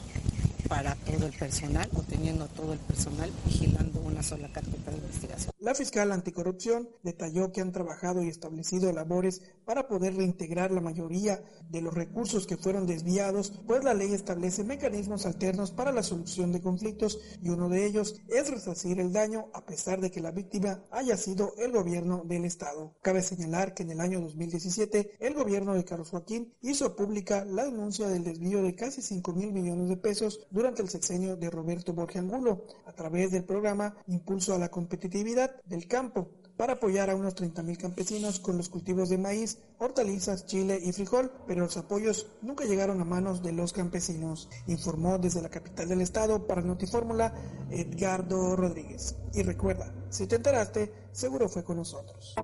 para 0.68 0.96
todo 0.96 1.25
el 1.25 1.34
personal 1.34 1.89
o 1.96 2.01
teniendo 2.01 2.48
todo 2.48 2.74
el 2.74 2.80
personal 2.80 3.32
vigilando 3.46 4.01
una 4.01 4.24
sola 4.24 4.51
carpeta 4.51 4.91
de 4.91 4.98
investigación. 4.98 5.51
La 5.60 5.75
fiscal 5.75 6.12
anticorrupción 6.12 6.89
detalló 7.03 7.51
que 7.51 7.62
han 7.62 7.72
trabajado 7.72 8.24
y 8.24 8.30
establecido 8.30 8.91
labores 8.91 9.41
para 9.65 9.88
poder 9.88 10.15
reintegrar 10.15 10.72
la 10.72 10.82
mayoría 10.82 11.44
de 11.70 11.82
los 11.82 11.94
recursos 11.94 12.48
que 12.48 12.58
fueron 12.58 12.88
desviados, 12.88 13.53
pues 13.68 13.84
la 13.84 13.94
ley 13.94 14.13
establece 14.13 14.63
mecanismos 14.63 15.25
alternos 15.25 15.72
para 15.72 15.91
la 15.91 16.03
solución 16.03 16.51
de 16.51 16.62
conflictos 16.62 17.20
y 17.41 17.50
uno 17.50 17.70
de 17.70 17.86
ellos 17.86 18.15
es 18.27 18.50
resarcir 18.50 19.00
el 19.00 19.13
daño 19.13 19.50
a 19.53 19.65
pesar 19.65 20.01
de 20.01 20.12
que 20.12 20.22
la 20.22 20.32
víctima 20.32 20.84
haya 20.91 21.18
sido 21.18 21.53
el 21.58 21.72
gobierno 21.72 22.24
del 22.25 22.46
estado. 22.46 22.96
Cabe 23.01 23.22
señalar 23.22 23.74
que 23.74 23.84
en 23.84 23.91
el 23.91 24.01
año 24.01 24.20
2017 24.22 25.18
el 25.20 25.34
gobierno 25.34 25.74
de 25.74 25.86
Carlos 25.86 26.10
Joaquín 26.10 26.53
hizo 26.62 26.96
pública 26.96 27.46
la 27.46 27.65
denuncia 27.65 28.08
del 28.08 28.24
desvío 28.24 28.63
de 28.63 28.75
casi 28.75 29.01
5 29.01 29.34
mil 29.34 29.53
millones 29.53 29.89
de 29.89 29.98
pesos 29.98 30.48
durante 30.62 30.84
el 30.84 30.89
sexenio 30.89 31.36
de 31.38 31.50
Roberto 31.50 31.91
Borges 31.91 32.22
Angulo 32.22 32.65
a 32.86 32.91
través 32.91 33.32
del 33.32 33.44
programa 33.44 33.96
Impulso 34.06 34.53
a 34.53 34.60
la 34.60 34.70
Competitividad 34.70 35.60
del 35.65 35.88
campo 35.88 36.30
para 36.56 36.74
apoyar 36.74 37.10
a 37.10 37.15
unos 37.15 37.36
30.000 37.36 37.77
campesinos 37.77 38.39
con 38.39 38.58
los 38.58 38.70
cultivos 38.70 39.10
de 39.10 39.18
maíz, 39.18 39.58
hortalizas, 39.80 40.46
chile 40.46 40.80
y 40.80 40.91
frijol, 40.91 41.32
pero 41.48 41.62
los 41.62 41.77
apoyos 41.77 42.27
nunca 42.44 42.65
llegaron 42.65 43.01
a 43.01 43.06
manos 43.06 43.41
de 43.41 43.53
los 43.53 43.74
campesinos, 43.74 44.50
informó 44.68 45.18
desde 45.18 45.41
la 45.41 45.50
capital 45.50 45.89
del 45.89 46.01
estado 46.01 46.46
para 46.46 46.62
Notifórmula 46.62 47.34
Edgardo 47.72 48.56
Rodríguez. 48.56 49.15
Y 49.34 49.41
recuerda, 49.41 49.91
si 50.12 50.27
te 50.27 50.36
enteraste, 50.36 50.94
seguro 51.12 51.50
fue 51.50 51.63
con 51.63 51.77
nosotros. 51.77 52.36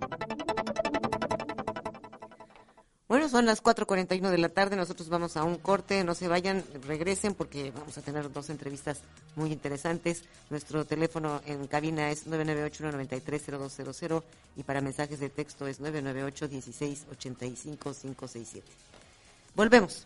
Bueno, 3.08 3.30
son 3.30 3.46
las 3.46 3.64
4.41 3.64 4.30
de 4.30 4.38
la 4.38 4.50
tarde, 4.50 4.76
nosotros 4.76 5.08
vamos 5.08 5.38
a 5.38 5.46
un 5.46 5.56
corte, 5.56 6.04
no 6.04 6.14
se 6.14 6.28
vayan, 6.28 6.62
regresen 6.86 7.36
porque 7.36 7.72
vamos 7.72 7.98
a 7.98 8.02
tener 8.02 8.30
dos 8.34 8.50
entrevistas 8.50 9.00
muy 9.38 9.54
interesantes. 9.54 10.26
Nuestro 10.50 10.84
teléfono 10.84 11.42
en 11.46 11.68
cabina 11.68 12.12
es 12.12 12.28
998-193-0200 12.28 14.24
y 14.58 14.64
para 14.64 14.82
mensajes 14.82 15.22
de 15.22 15.30
texto 15.30 15.68
es 15.68 15.80
998-1685-567. 15.80 18.64
Volvemos. 19.56 20.06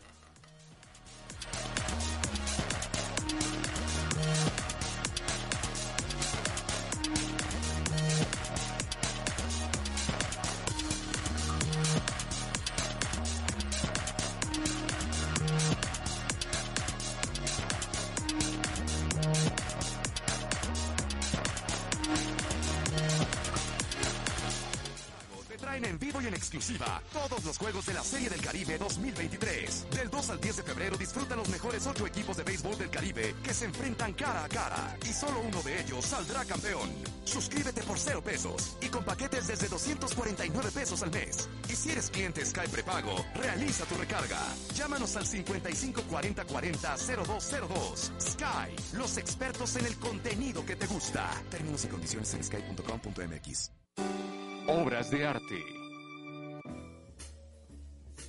Todos 27.13 27.45
los 27.45 27.57
juegos 27.57 27.85
de 27.85 27.93
la 27.93 28.03
Serie 28.03 28.29
del 28.29 28.41
Caribe 28.41 28.77
2023. 28.77 29.87
Del 29.91 30.09
2 30.09 30.29
al 30.31 30.41
10 30.41 30.57
de 30.57 30.63
febrero 30.63 30.97
disfruta 30.97 31.35
los 31.35 31.47
mejores 31.47 31.87
8 31.87 32.05
equipos 32.07 32.35
de 32.35 32.43
béisbol 32.43 32.77
del 32.77 32.89
Caribe 32.89 33.35
que 33.41 33.53
se 33.53 33.65
enfrentan 33.65 34.13
cara 34.13 34.43
a 34.43 34.49
cara 34.49 34.97
y 35.01 35.13
solo 35.13 35.39
uno 35.39 35.61
de 35.61 35.79
ellos 35.79 36.05
saldrá 36.05 36.43
campeón. 36.43 36.89
Suscríbete 37.23 37.81
por 37.83 37.97
0 37.97 38.21
pesos 38.21 38.75
y 38.81 38.87
con 38.87 39.05
paquetes 39.05 39.47
desde 39.47 39.69
249 39.69 40.71
pesos 40.71 41.01
al 41.03 41.11
mes. 41.11 41.47
Y 41.69 41.75
si 41.75 41.91
eres 41.91 42.09
cliente 42.09 42.45
Sky 42.45 42.67
prepago, 42.69 43.25
realiza 43.35 43.85
tu 43.85 43.95
recarga. 43.95 44.41
Llámanos 44.75 45.15
al 45.15 45.25
55 45.25 46.03
40 46.03 46.45
40 46.45 46.95
0202. 46.97 48.11
Sky, 48.19 48.97
los 48.97 49.17
expertos 49.17 49.77
en 49.77 49.85
el 49.85 49.95
contenido 49.97 50.65
que 50.65 50.75
te 50.75 50.85
gusta. 50.87 51.29
Términos 51.49 51.85
y 51.85 51.87
condiciones 51.87 52.33
en 52.33 52.43
sky.com.mx. 52.43 53.71
Obras 54.67 55.09
de 55.09 55.25
arte 55.25 55.80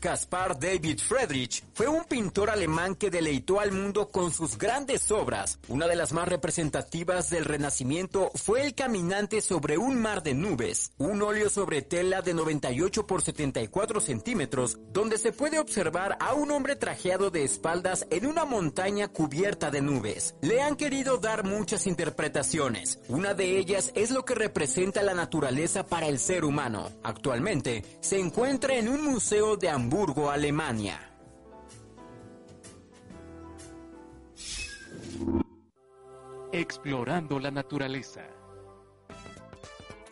Caspar 0.03 0.59
David 0.59 0.99
Friedrich 0.99 1.63
fue 1.75 1.87
un 1.87 2.03
pintor 2.03 2.51
alemán 2.51 2.97
que 2.97 3.09
deleitó 3.09 3.61
al 3.61 3.71
mundo 3.71 4.09
con 4.09 4.33
sus 4.33 4.59
grandes 4.59 5.13
obras. 5.13 5.61
Una 5.69 5.87
de 5.87 5.95
las 5.95 6.13
más 6.13 6.27
representativas 6.27 7.31
del 7.31 7.45
Renacimiento 7.45 8.33
fue 8.35 8.63
El 8.63 8.75
Caminante 8.75 9.41
sobre 9.41 9.79
un 9.79 10.03
mar 10.03 10.25
de 10.25 10.35
nubes, 10.35 10.91
un 10.99 11.23
óleo 11.23 11.49
sobre 11.49 11.83
tela 11.83 12.21
de 12.21 12.35
98 12.35 13.07
por 13.07 13.23
74 13.23 14.01
centímetros, 14.01 14.77
donde 14.93 15.19
se 15.19 15.31
puede 15.31 15.61
observar 15.61 16.17
a 16.19 16.35
un 16.35 16.51
hombre 16.51 16.75
trajeado 16.75 17.31
de 17.31 17.45
espaldas 17.45 18.05
en 18.11 18.27
una 18.27 18.45
montaña 18.45 19.07
cubierta 19.07 19.71
de 19.71 19.83
nubes. 19.83 20.35
Le 20.41 20.63
han 20.63 20.75
querido 20.75 21.19
dar 21.19 21.45
muchas 21.45 21.87
interpretaciones. 21.87 22.99
Una 23.07 23.35
de 23.35 23.57
ellas 23.57 23.93
es 23.95 24.11
lo 24.11 24.25
que 24.25 24.35
representa 24.35 25.05
la 25.05 25.15
naturaleza 25.15 25.87
para 25.87 26.09
el 26.09 26.19
ser 26.19 26.45
humano. 26.45 26.91
Actualmente 27.05 27.85
se 28.01 28.19
encuentra 28.19 28.75
en 28.75 28.89
un 28.89 29.05
museo 29.05 29.57
de 29.57 29.71
Hamburgo, 29.93 30.31
Alemania. 30.31 30.99
Explorando 36.51 37.39
la 37.39 37.51
naturaleza. 37.51 38.42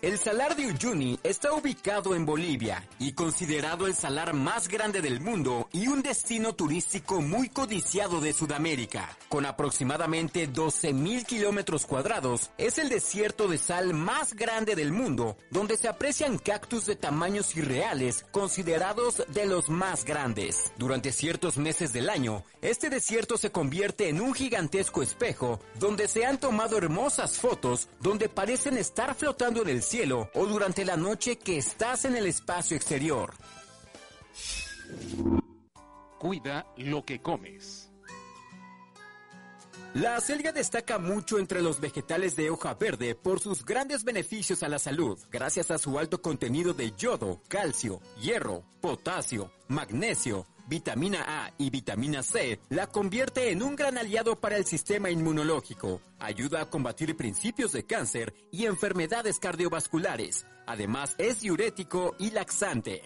El 0.02 0.18
salar 0.18 0.56
de 0.56 0.66
Uyuni 0.66 1.20
está 1.22 1.52
ubicado 1.52 2.14
en 2.14 2.24
Bolivia 2.24 2.88
y 2.98 3.12
considerado 3.12 3.86
el 3.86 3.94
salar 3.94 4.32
más 4.32 4.66
grande 4.66 5.02
del 5.02 5.20
mundo 5.20 5.68
y 5.72 5.88
un 5.88 6.00
destino 6.00 6.54
turístico 6.54 7.20
muy 7.20 7.50
codiciado 7.50 8.22
de 8.22 8.32
Sudamérica. 8.32 9.14
Con 9.28 9.44
aproximadamente 9.44 10.48
12.000 10.48 11.26
kilómetros 11.26 11.84
cuadrados, 11.84 12.50
es 12.56 12.78
el 12.78 12.88
desierto 12.88 13.46
de 13.46 13.58
sal 13.58 13.92
más 13.92 14.32
grande 14.32 14.74
del 14.74 14.90
mundo, 14.90 15.36
donde 15.50 15.76
se 15.76 15.86
aprecian 15.86 16.38
cactus 16.38 16.86
de 16.86 16.96
tamaños 16.96 17.54
irreales 17.54 18.24
considerados 18.30 19.22
de 19.28 19.44
los 19.44 19.68
más 19.68 20.06
grandes. 20.06 20.72
Durante 20.78 21.12
ciertos 21.12 21.58
meses 21.58 21.92
del 21.92 22.08
año, 22.08 22.42
este 22.62 22.88
desierto 22.88 23.36
se 23.36 23.52
convierte 23.52 24.08
en 24.08 24.22
un 24.22 24.32
gigantesco 24.32 25.02
espejo, 25.02 25.60
donde 25.78 26.08
se 26.08 26.24
han 26.24 26.40
tomado 26.40 26.78
hermosas 26.78 27.36
fotos, 27.36 27.88
donde 28.00 28.30
parecen 28.30 28.78
estar 28.78 29.14
flotando 29.14 29.60
en 29.60 29.68
el 29.68 29.82
cielo 29.90 30.30
o 30.34 30.46
durante 30.46 30.84
la 30.84 30.96
noche 30.96 31.36
que 31.36 31.58
estás 31.58 32.04
en 32.04 32.14
el 32.14 32.26
espacio 32.26 32.76
exterior. 32.76 33.34
Cuida 36.20 36.64
lo 36.76 37.04
que 37.04 37.20
comes. 37.20 37.90
La 39.94 40.14
acelga 40.14 40.52
destaca 40.52 41.00
mucho 41.00 41.40
entre 41.40 41.60
los 41.60 41.80
vegetales 41.80 42.36
de 42.36 42.50
hoja 42.50 42.74
verde 42.74 43.16
por 43.16 43.40
sus 43.40 43.64
grandes 43.64 44.04
beneficios 44.04 44.62
a 44.62 44.68
la 44.68 44.78
salud, 44.78 45.18
gracias 45.28 45.72
a 45.72 45.78
su 45.78 45.98
alto 45.98 46.22
contenido 46.22 46.72
de 46.72 46.92
yodo, 46.92 47.42
calcio, 47.48 48.00
hierro, 48.20 48.62
potasio, 48.80 49.50
magnesio, 49.66 50.46
vitamina 50.70 51.24
A 51.26 51.52
y 51.58 51.68
vitamina 51.68 52.22
C, 52.22 52.60
la 52.70 52.86
convierte 52.86 53.50
en 53.50 53.62
un 53.62 53.74
gran 53.76 53.98
aliado 53.98 54.40
para 54.40 54.56
el 54.56 54.64
sistema 54.64 55.10
inmunológico. 55.10 56.00
Ayuda 56.20 56.62
a 56.62 56.70
combatir 56.70 57.16
principios 57.16 57.72
de 57.72 57.84
cáncer 57.84 58.32
y 58.52 58.66
enfermedades 58.66 59.38
cardiovasculares. 59.40 60.46
Además, 60.66 61.16
es 61.18 61.40
diurético 61.40 62.14
y 62.18 62.30
laxante. 62.30 63.02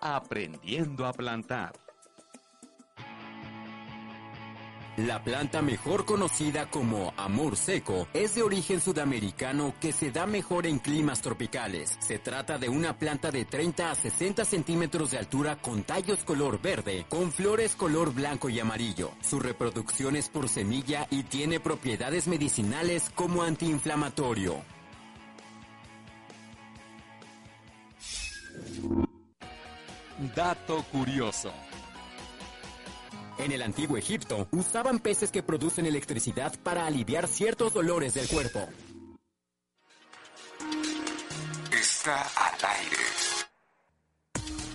Aprendiendo 0.00 1.06
a 1.06 1.12
plantar. 1.12 1.89
La 5.06 5.24
planta 5.24 5.62
mejor 5.62 6.04
conocida 6.04 6.68
como 6.68 7.14
amor 7.16 7.56
seco 7.56 8.06
es 8.12 8.34
de 8.34 8.42
origen 8.42 8.82
sudamericano 8.82 9.72
que 9.80 9.92
se 9.92 10.10
da 10.10 10.26
mejor 10.26 10.66
en 10.66 10.78
climas 10.78 11.22
tropicales. 11.22 11.96
Se 12.00 12.18
trata 12.18 12.58
de 12.58 12.68
una 12.68 12.98
planta 12.98 13.30
de 13.30 13.46
30 13.46 13.90
a 13.90 13.94
60 13.94 14.44
centímetros 14.44 15.12
de 15.12 15.18
altura 15.18 15.56
con 15.56 15.84
tallos 15.84 16.22
color 16.24 16.60
verde, 16.60 17.06
con 17.08 17.32
flores 17.32 17.76
color 17.76 18.12
blanco 18.12 18.50
y 18.50 18.60
amarillo. 18.60 19.12
Su 19.22 19.40
reproducción 19.40 20.16
es 20.16 20.28
por 20.28 20.50
semilla 20.50 21.06
y 21.08 21.22
tiene 21.22 21.60
propiedades 21.60 22.28
medicinales 22.28 23.10
como 23.14 23.42
antiinflamatorio. 23.42 24.56
Dato 30.36 30.84
curioso. 30.92 31.50
En 33.40 33.52
el 33.52 33.62
antiguo 33.62 33.96
Egipto, 33.96 34.48
usaban 34.50 34.98
peces 34.98 35.30
que 35.30 35.42
producen 35.42 35.86
electricidad 35.86 36.52
para 36.62 36.84
aliviar 36.84 37.26
ciertos 37.26 37.72
dolores 37.72 38.12
del 38.12 38.28
cuerpo. 38.28 38.68
Está 41.72 42.20
al 42.20 42.54
aire. 42.80 42.96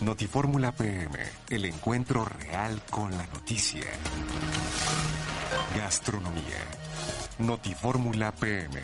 Notifórmula 0.01 0.71
PM, 0.71 1.15
el 1.51 1.65
encuentro 1.65 2.25
real 2.25 2.81
con 2.89 3.11
la 3.11 3.27
noticia. 3.27 3.85
Gastronomía. 5.77 6.65
Notifórmula 7.37 8.31
PM. 8.31 8.81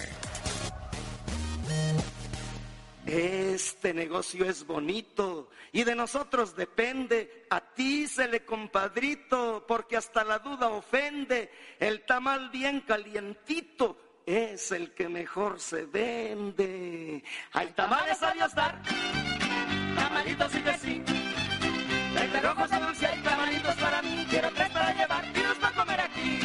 Este 3.12 3.94
negocio 3.94 4.46
es 4.46 4.66
bonito 4.66 5.50
y 5.74 5.84
de 5.84 5.96
nosotros 5.96 6.56
depende. 6.56 7.46
A 7.50 7.60
ti 7.60 8.08
se 8.08 8.26
le 8.26 8.46
compadrito, 8.46 9.66
porque 9.68 9.98
hasta 9.98 10.24
la 10.24 10.40
duda 10.40 10.70
ofende. 10.70 11.52
El 11.78 12.06
tamal 12.06 12.50
bien 12.52 12.80
calientito 12.88 14.22
es 14.26 14.72
el 14.72 14.94
que 14.94 15.10
mejor 15.10 15.60
se 15.60 15.88
vende. 15.88 17.22
Hay 17.52 17.68
tamales 17.72 18.24
a 18.24 18.32
Dios 18.32 18.56
dar, 18.56 18.82
tamalitos 19.94 20.56
y 20.56 20.62
que 20.62 20.74
sí. 20.78 21.04
Entre 22.16 22.40
rojos 22.40 22.70
de 22.70 22.80
dulce 22.80 23.08
hay 23.08 23.22
tamalitos 23.24 23.76
para 23.76 24.02
mí, 24.04 24.26
quiero 24.30 24.50
tres 24.54 24.70
para 24.70 24.94
llevar 24.94 25.26
y 25.36 25.42
dos 25.42 25.58
para 25.58 25.76
comer 25.76 26.00
aquí. 26.00 26.40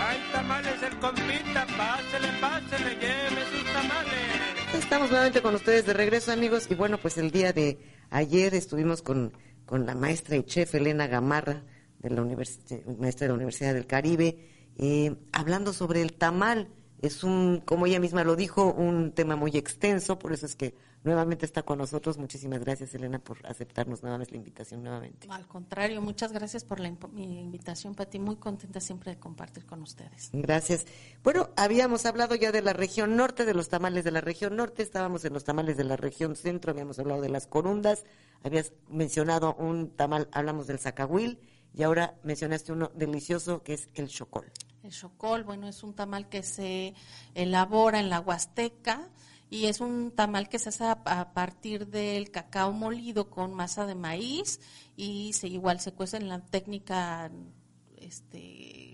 Hay 0.00 0.30
tamales 0.32 0.80
el 0.80 0.96
compita, 1.00 1.66
pásele, 1.76 2.28
pásele, 2.40 2.94
lleve 2.94 3.44
sus 3.50 3.72
tamales. 3.72 4.49
Estamos 4.80 5.10
nuevamente 5.10 5.42
con 5.42 5.54
ustedes 5.54 5.84
de 5.84 5.92
regreso, 5.92 6.32
amigos. 6.32 6.66
Y 6.70 6.74
bueno, 6.74 6.98
pues 6.98 7.18
el 7.18 7.30
día 7.30 7.52
de 7.52 7.78
ayer 8.08 8.54
estuvimos 8.54 9.02
con, 9.02 9.34
con 9.66 9.84
la 9.84 9.94
maestra 9.94 10.36
y 10.36 10.42
chef 10.42 10.74
Elena 10.74 11.06
Gamarra, 11.06 11.62
de 11.98 12.08
la 12.08 12.22
maestra 12.24 13.26
de 13.26 13.28
la 13.28 13.34
Universidad 13.34 13.74
del 13.74 13.86
Caribe, 13.86 14.48
eh, 14.78 15.14
hablando 15.32 15.74
sobre 15.74 16.00
el 16.00 16.14
tamal. 16.14 16.70
Es 17.02 17.22
un, 17.22 17.60
como 17.60 17.86
ella 17.86 18.00
misma 18.00 18.24
lo 18.24 18.36
dijo, 18.36 18.72
un 18.72 19.12
tema 19.12 19.36
muy 19.36 19.52
extenso, 19.52 20.18
por 20.18 20.32
eso 20.32 20.46
es 20.46 20.56
que 20.56 20.74
nuevamente 21.02 21.46
está 21.46 21.62
con 21.62 21.78
nosotros. 21.78 22.18
Muchísimas 22.18 22.60
gracias, 22.60 22.94
Elena, 22.94 23.18
por 23.18 23.38
aceptarnos 23.46 24.02
nuevamente 24.02 24.32
la 24.32 24.38
invitación 24.38 24.82
nuevamente. 24.82 25.28
Al 25.30 25.46
contrario, 25.46 26.02
muchas 26.02 26.32
gracias 26.32 26.64
por 26.64 26.80
la 26.80 26.88
invitación, 26.88 27.94
Pati. 27.94 28.18
Muy 28.18 28.36
contenta 28.36 28.80
siempre 28.80 29.12
de 29.12 29.18
compartir 29.18 29.64
con 29.66 29.82
ustedes. 29.82 30.30
Gracias. 30.32 30.86
Bueno, 31.22 31.50
habíamos 31.56 32.06
hablado 32.06 32.34
ya 32.34 32.52
de 32.52 32.62
la 32.62 32.72
región 32.72 33.16
norte, 33.16 33.44
de 33.44 33.54
los 33.54 33.68
tamales 33.68 34.04
de 34.04 34.10
la 34.10 34.20
región 34.20 34.56
norte, 34.56 34.82
estábamos 34.82 35.24
en 35.24 35.32
los 35.32 35.44
tamales 35.44 35.76
de 35.76 35.84
la 35.84 35.96
región 35.96 36.36
centro, 36.36 36.72
habíamos 36.72 36.98
hablado 36.98 37.20
de 37.20 37.28
las 37.28 37.46
corundas, 37.46 38.04
habías 38.42 38.72
mencionado 38.88 39.54
un 39.54 39.90
tamal, 39.90 40.28
hablamos 40.32 40.66
del 40.66 40.78
zacahuil, 40.78 41.40
y 41.72 41.82
ahora 41.82 42.14
mencionaste 42.24 42.72
uno 42.72 42.90
delicioso 42.94 43.62
que 43.62 43.74
es 43.74 43.88
el 43.94 44.08
chocol. 44.08 44.50
El 44.82 44.90
chocol, 44.90 45.44
bueno, 45.44 45.68
es 45.68 45.82
un 45.82 45.94
tamal 45.94 46.28
que 46.28 46.42
se 46.42 46.94
elabora 47.34 48.00
en 48.00 48.08
la 48.08 48.20
Huasteca 48.20 49.08
y 49.50 49.66
es 49.66 49.80
un 49.80 50.12
tamal 50.12 50.48
que 50.48 50.60
se 50.60 50.68
hace 50.68 50.84
a, 50.84 51.32
partir 51.34 51.88
del 51.88 52.30
cacao 52.30 52.72
molido 52.72 53.28
con 53.28 53.52
masa 53.52 53.84
de 53.84 53.96
maíz 53.96 54.60
y 54.96 55.32
se 55.32 55.48
igual 55.48 55.80
se 55.80 55.92
cuece 55.92 56.18
en 56.18 56.28
la 56.28 56.38
técnica 56.46 57.30
este 57.96 58.89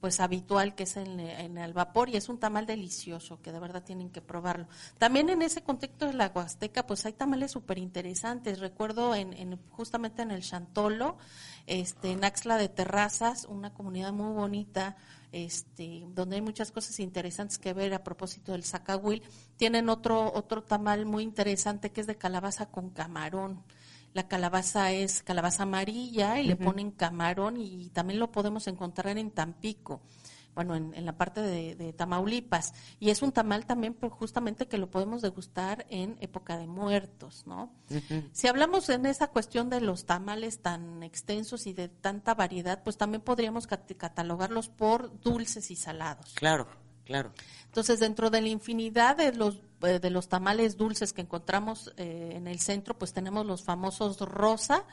pues 0.00 0.20
habitual 0.20 0.74
que 0.74 0.84
es 0.84 0.96
en, 0.96 1.18
el 1.18 1.72
vapor 1.72 2.08
y 2.08 2.16
es 2.16 2.28
un 2.28 2.38
tamal 2.38 2.66
delicioso 2.66 3.40
que 3.42 3.52
de 3.52 3.58
verdad 3.58 3.82
tienen 3.82 4.10
que 4.10 4.20
probarlo. 4.20 4.68
También 4.98 5.28
en 5.28 5.42
ese 5.42 5.62
contexto 5.62 6.06
de 6.06 6.14
la 6.14 6.30
Huasteca 6.34 6.86
pues 6.86 7.04
hay 7.06 7.12
tamales 7.12 7.52
súper 7.52 7.78
interesantes. 7.78 8.60
Recuerdo 8.60 9.14
en, 9.14 9.58
justamente 9.70 10.22
en 10.22 10.30
el 10.30 10.42
Chantolo, 10.42 11.16
este, 11.66 12.12
en 12.12 12.24
Axla 12.24 12.56
de 12.56 12.68
Terrazas, 12.68 13.44
una 13.44 13.74
comunidad 13.74 14.12
muy 14.12 14.32
bonita, 14.32 14.96
este, 15.32 16.04
donde 16.14 16.36
hay 16.36 16.42
muchas 16.42 16.70
cosas 16.70 17.00
interesantes 17.00 17.58
que 17.58 17.72
ver 17.72 17.92
a 17.94 18.04
propósito 18.04 18.52
del 18.52 18.64
zacahuil. 18.64 19.22
Tienen 19.56 19.88
otro, 19.88 20.32
otro 20.32 20.62
tamal 20.62 21.06
muy 21.06 21.24
interesante 21.24 21.90
que 21.90 22.00
es 22.00 22.06
de 22.06 22.16
calabaza 22.16 22.66
con 22.66 22.90
camarón 22.90 23.64
la 24.18 24.26
calabaza 24.26 24.90
es 24.90 25.22
calabaza 25.22 25.62
amarilla 25.62 26.40
y 26.40 26.48
le 26.48 26.56
ponen 26.56 26.90
camarón 26.90 27.56
y 27.56 27.88
también 27.90 28.18
lo 28.18 28.32
podemos 28.32 28.66
encontrar 28.66 29.16
en 29.16 29.30
Tampico 29.30 30.02
bueno, 30.56 30.74
en, 30.74 31.06
la 31.06 31.16
parte 31.16 31.40
de, 31.40 31.92
Tamaulipas. 31.92 32.74
Y 32.98 33.10
es 33.10 33.22
un 33.22 33.30
tamal 33.30 33.64
también 33.64 33.94
pues, 33.94 34.12
justamente 34.12 34.66
que 34.66 34.76
lo 34.76 34.90
podemos 34.90 35.22
degustar 35.22 35.86
en 35.88 36.16
época 36.20 36.58
de 36.58 36.66
muertos, 36.66 37.46
¿no? 37.46 37.72
Si 38.32 38.48
hablamos 38.48 38.88
en 38.88 39.06
esa 39.06 39.28
cuestión 39.28 39.70
de 39.70 39.80
los 39.80 40.04
tamales 40.04 40.60
tan 40.60 41.04
extensos 41.04 41.68
y 41.68 41.74
de 41.74 41.88
tanta 41.88 42.34
variedad, 42.34 42.82
pues 42.82 42.96
también 42.96 43.22
podríamos 43.22 43.68
catalogarlos 43.68 44.68
por 44.68 45.20
dulces 45.20 45.70
y 45.70 45.76
salados. 45.76 46.34
Claro, 46.34 46.66
claro. 47.04 47.32
Entonces, 47.68 48.00
dentro 48.00 48.30
de 48.30 48.40
la 48.40 48.48
infinidad 48.48 49.16
de 49.16 49.32
los 49.32 49.60
eh, 49.82 50.00
de 50.00 50.10
los 50.10 50.28
tamales 50.28 50.76
dulces 50.76 51.12
que 51.12 51.20
encontramos 51.20 51.92
eh, 51.96 52.32
en 52.34 52.48
el 52.48 52.58
centro, 52.58 52.98
pues 52.98 53.12
tenemos 53.12 53.46
los 53.46 53.62
famosos 53.62 54.18
rosa, 54.18 54.84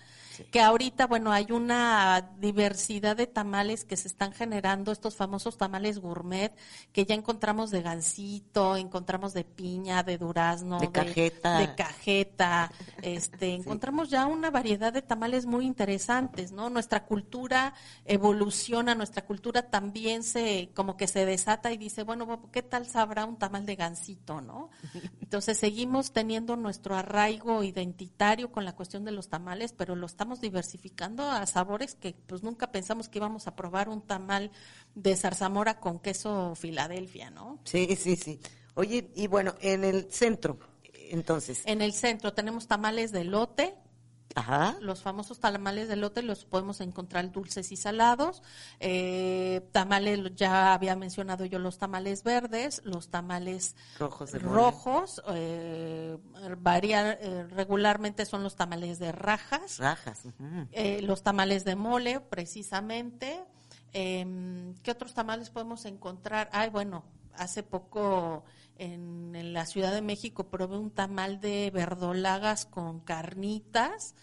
que 0.52 0.62
ahorita, 0.62 1.08
bueno, 1.08 1.32
hay 1.32 1.52
una 1.52 2.32
diversidad 2.40 3.16
de 3.16 3.28
tamales 3.28 3.86
que 3.86 3.98
se 3.98 4.08
están 4.08 4.34
generando, 4.34 4.92
estos 4.92 5.16
famosos 5.16 5.58
tamales 5.58 6.00
gourmet, 6.00 6.56
que 6.92 7.06
ya 7.06 7.16
encontramos 7.16 7.72
de 7.72 7.82
gansito, 7.82 8.78
encontramos 8.78 9.34
de 9.34 9.44
piña, 9.44 10.04
de 10.04 10.18
durazno, 10.18 10.80
de 10.80 10.92
cajeta, 10.92 11.60
de, 11.60 11.76
cajeta 11.76 12.72
este, 13.02 13.54
encontramos 13.54 14.10
ya 14.10 14.26
una 14.26 14.52
variedad 14.52 14.94
de 14.94 15.02
tamales 15.02 15.46
muy 15.46 15.66
interesantes, 15.66 16.52
¿no? 16.52 16.70
Nuestra 16.70 17.06
cultura 17.06 17.74
evoluciona, 18.06 18.96
nuestra 18.96 19.26
cultura 19.26 19.70
también 19.70 20.24
se, 20.24 20.70
como 20.74 20.98
que 20.98 21.08
se 21.08 21.26
desata 21.26 21.72
y 21.72 21.78
dice, 21.78 22.04
bueno, 22.04 22.50
¿qué 22.52 22.62
tal 22.62 22.86
sabrá 22.86 23.26
un 23.26 23.38
tamal 23.38 23.66
de 23.66 23.76
gansito, 23.76 24.42
no? 24.42 24.70
Entonces 25.22 25.58
seguimos 25.58 26.12
teniendo 26.12 26.56
nuestro 26.56 26.96
arraigo 26.96 27.64
identitario 27.64 28.52
con 28.52 28.66
la 28.66 28.76
cuestión 28.76 29.06
de 29.06 29.12
los 29.12 29.30
tamales, 29.30 29.74
pero 29.74 29.96
lo 29.96 30.06
estamos 30.26 30.42
diversificando 30.42 31.30
a 31.30 31.46
sabores 31.46 31.94
que 31.94 32.16
pues 32.26 32.42
nunca 32.42 32.72
pensamos 32.72 33.10
que 33.10 33.20
íbamos 33.20 33.46
a 33.46 33.56
probar 33.56 33.90
un 33.90 34.02
tamal 34.02 34.50
de 34.96 35.16
zarzamora 35.16 35.80
con 35.80 36.00
queso 36.00 36.56
Filadelfia, 36.56 37.30
¿no? 37.30 37.60
Sí, 37.64 37.96
sí, 37.96 38.16
sí. 38.16 38.40
Oye, 38.74 39.12
y 39.14 39.28
bueno, 39.28 39.54
en 39.62 39.84
el 39.84 40.12
centro, 40.12 40.58
entonces. 41.12 41.62
En 41.66 41.84
el 41.84 41.94
centro 41.94 42.34
tenemos 42.34 42.66
tamales 42.66 43.12
de 43.12 43.24
lote, 43.24 43.76
Ajá. 44.36 44.76
Los 44.82 45.02
famosos 45.02 45.40
tamales 45.40 45.88
de 45.88 45.96
lote 45.96 46.22
los 46.22 46.44
podemos 46.44 46.82
encontrar 46.82 47.32
dulces 47.32 47.72
y 47.72 47.78
salados. 47.78 48.44
Eh, 48.82 49.68
tamales, 49.72 50.36
ya 50.36 50.74
había 50.74 50.98
mencionado 50.98 51.46
yo 51.46 51.58
los 51.58 51.78
tamales 51.78 52.24
verdes, 52.24 52.82
los 52.84 53.10
tamales 53.10 53.78
rojos. 53.98 54.34
rojos 54.42 55.22
eh, 55.30 56.18
eh, 56.44 57.44
regularmente 57.50 58.26
son 58.26 58.44
los 58.44 58.58
tamales 58.58 59.00
de 59.00 59.14
rajas. 59.14 59.78
Rajas. 59.80 60.24
los 61.02 61.24
tamales 61.24 61.64
de 61.64 61.78
mole, 61.78 62.20
precisamente. 62.20 63.42
Em, 63.94 64.76
¿Qué 64.84 64.92
otros 64.92 65.14
tamales 65.14 65.50
podemos 65.50 65.86
encontrar? 65.86 66.50
Ay, 66.52 66.70
bueno, 66.70 67.06
hace 67.38 67.64
poco 67.64 68.44
en, 68.78 69.54
la 69.54 69.66
Ciudad 69.66 69.94
de 69.94 70.02
México 70.02 70.50
probé 70.50 70.78
un 70.78 70.92
tamal 70.92 71.40
de 71.40 71.72
verdolagas 71.72 72.66
con 72.66 73.00
carnitas 73.00 74.16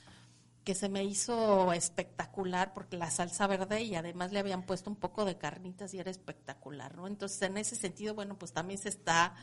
que 0.64 0.74
se 0.74 0.88
me 0.88 1.04
hizo 1.04 1.72
espectacular 1.72 2.72
porque 2.72 2.96
la 2.96 3.10
salsa 3.10 3.46
verde 3.46 3.82
y 3.82 3.94
además 3.94 4.32
le 4.32 4.38
habían 4.38 4.64
puesto 4.64 4.90
un 4.90 4.96
poco 4.96 5.24
de 5.24 5.36
carnitas 5.36 5.92
y 5.94 5.98
era 5.98 6.10
espectacular, 6.10 6.96
¿no? 6.96 7.06
Entonces, 7.06 7.42
en 7.42 7.56
ese 7.56 7.76
sentido, 7.76 8.14
bueno, 8.14 8.38
pues 8.38 8.52
también 8.52 8.78
se 8.78 8.88
está 8.88 9.34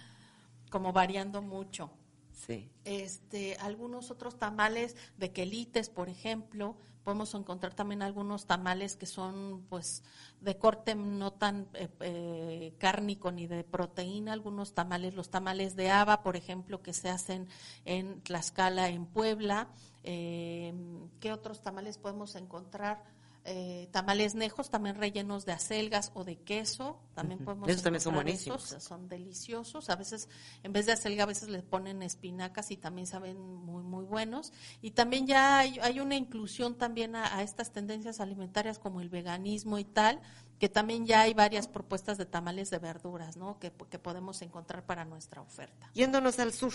como 0.69 0.93
variando 0.93 1.41
mucho. 1.41 1.91
Sí. 2.31 2.71
Este, 2.85 3.57
algunos 3.57 4.11
otros 4.11 4.37
tamales 4.37 4.95
de 5.17 5.31
quelites, 5.31 5.89
por 5.89 6.07
ejemplo, 6.07 6.77
podemos 7.09 7.33
encontrar 7.33 7.73
también 7.73 8.03
algunos 8.03 8.45
tamales 8.45 8.95
que 8.95 9.07
son 9.07 9.65
pues 9.67 10.03
de 10.41 10.59
corte 10.59 10.93
no 10.93 11.33
tan 11.33 11.67
eh, 11.73 11.89
eh, 12.01 12.75
cárnico 12.77 13.31
ni 13.31 13.47
de 13.47 13.63
proteína, 13.63 14.31
algunos 14.31 14.75
tamales, 14.75 15.15
los 15.15 15.31
tamales 15.31 15.75
de 15.75 15.89
haba, 15.89 16.21
por 16.21 16.35
ejemplo, 16.35 16.83
que 16.83 16.93
se 16.93 17.09
hacen 17.09 17.47
en 17.83 18.21
Tlaxcala, 18.21 18.89
en 18.89 19.07
Puebla. 19.07 19.69
Eh, 20.03 20.71
¿Qué 21.19 21.33
otros 21.33 21.63
tamales 21.63 21.97
podemos 21.97 22.35
encontrar? 22.35 23.03
Eh, 23.45 23.87
tamales 23.91 24.35
nejos 24.35 24.69
también 24.69 24.97
rellenos 24.97 25.45
de 25.45 25.53
acelgas 25.53 26.11
o 26.13 26.23
de 26.23 26.37
queso, 26.37 26.99
también 27.15 27.39
podemos 27.39 27.69
Esos 27.69 27.83
también 27.83 28.01
son 28.01 28.13
buenísimos. 28.15 28.61
son 28.79 29.07
deliciosos. 29.07 29.89
A 29.89 29.95
veces, 29.95 30.27
en 30.61 30.73
vez 30.73 30.85
de 30.85 30.91
acelga, 30.91 31.23
a 31.23 31.25
veces 31.25 31.49
le 31.49 31.63
ponen 31.63 32.03
espinacas 32.03 32.69
y 32.69 32.77
también 32.77 33.07
saben 33.07 33.39
muy, 33.39 33.81
muy 33.81 34.03
buenos. 34.03 34.51
Y 34.81 34.91
también 34.91 35.25
ya 35.25 35.59
hay, 35.59 35.99
una 35.99 36.15
inclusión 36.15 36.75
también 36.75 37.15
a, 37.15 37.41
estas 37.41 37.71
tendencias 37.71 38.19
alimentarias 38.19 38.77
como 38.77 39.01
el 39.01 39.09
veganismo 39.09 39.79
y 39.79 39.85
tal, 39.85 40.19
que 40.59 40.67
también 40.67 41.05
ya 41.05 41.21
hay 41.21 41.33
varias 41.33 41.67
propuestas 41.67 42.17
de 42.17 42.25
tamales 42.25 42.69
de 42.69 42.79
verduras, 42.79 43.37
¿no? 43.37 43.57
Que, 43.57 43.71
que 43.89 43.99
podemos 43.99 44.41
encontrar 44.41 44.85
para 44.85 45.05
nuestra 45.05 45.41
oferta. 45.41 45.89
Yéndonos 45.93 46.37
al 46.39 46.51
sur, 46.51 46.73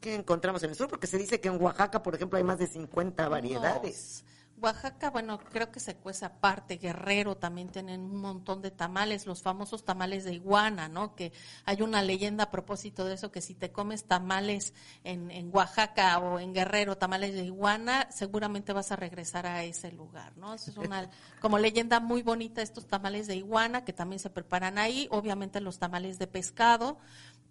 ¿qué 0.00 0.14
encontramos 0.14 0.62
en 0.62 0.70
el 0.70 0.76
sur? 0.76 0.88
Porque 0.88 1.06
se 1.06 1.18
dice 1.18 1.40
que 1.40 1.48
en 1.48 1.62
Oaxaca, 1.62 2.02
por 2.02 2.14
ejemplo, 2.14 2.38
hay 2.38 2.44
más 2.44 2.58
de 2.58 2.66
50 2.66 3.28
variedades. 3.28 4.24
Oaxaca, 4.58 5.10
bueno, 5.10 5.38
creo 5.38 5.70
que 5.70 5.80
se 5.80 5.96
cuece 5.96 6.24
aparte. 6.24 6.78
Guerrero 6.78 7.36
también 7.36 7.68
tienen 7.68 8.00
un 8.00 8.16
montón 8.16 8.62
de 8.62 8.70
tamales, 8.70 9.26
los 9.26 9.42
famosos 9.42 9.84
tamales 9.84 10.24
de 10.24 10.32
iguana, 10.32 10.88
¿no? 10.88 11.14
Que 11.14 11.32
hay 11.66 11.82
una 11.82 12.00
leyenda 12.02 12.44
a 12.44 12.50
propósito 12.50 13.04
de 13.04 13.14
eso, 13.14 13.30
que 13.30 13.42
si 13.42 13.54
te 13.54 13.70
comes 13.70 14.04
tamales 14.04 14.72
en, 15.04 15.30
en 15.30 15.50
Oaxaca 15.54 16.18
o 16.18 16.38
en 16.38 16.54
Guerrero, 16.54 16.96
tamales 16.96 17.34
de 17.34 17.44
iguana, 17.44 18.08
seguramente 18.10 18.72
vas 18.72 18.92
a 18.92 18.96
regresar 18.96 19.46
a 19.46 19.62
ese 19.64 19.92
lugar, 19.92 20.36
¿no? 20.38 20.54
Eso 20.54 20.70
es 20.70 20.76
una 20.78 21.10
como 21.40 21.58
leyenda 21.58 22.00
muy 22.00 22.22
bonita 22.22 22.62
estos 22.62 22.86
tamales 22.86 23.26
de 23.26 23.36
iguana 23.36 23.84
que 23.84 23.92
también 23.92 24.20
se 24.20 24.30
preparan 24.30 24.78
ahí. 24.78 25.06
Obviamente 25.10 25.60
los 25.60 25.78
tamales 25.78 26.18
de 26.18 26.26
pescado, 26.26 26.98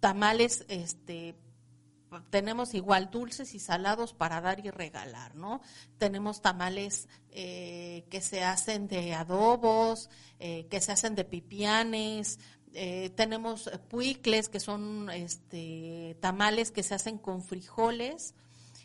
tamales, 0.00 0.64
este, 0.68 1.36
tenemos 2.30 2.74
igual 2.74 3.10
dulces 3.10 3.54
y 3.54 3.58
salados 3.58 4.12
para 4.12 4.40
dar 4.40 4.64
y 4.64 4.70
regalar, 4.70 5.34
¿no? 5.34 5.60
Tenemos 5.98 6.40
tamales 6.40 7.08
eh, 7.30 8.04
que 8.10 8.20
se 8.20 8.44
hacen 8.44 8.88
de 8.88 9.14
adobos, 9.14 10.10
eh, 10.38 10.66
que 10.70 10.80
se 10.80 10.92
hacen 10.92 11.14
de 11.14 11.24
pipianes, 11.24 12.38
eh, 12.78 13.10
tenemos 13.16 13.70
puicles, 13.88 14.48
que 14.48 14.60
son 14.60 15.08
este, 15.10 16.16
tamales 16.20 16.70
que 16.70 16.82
se 16.82 16.94
hacen 16.94 17.18
con 17.18 17.42
frijoles. 17.42 18.34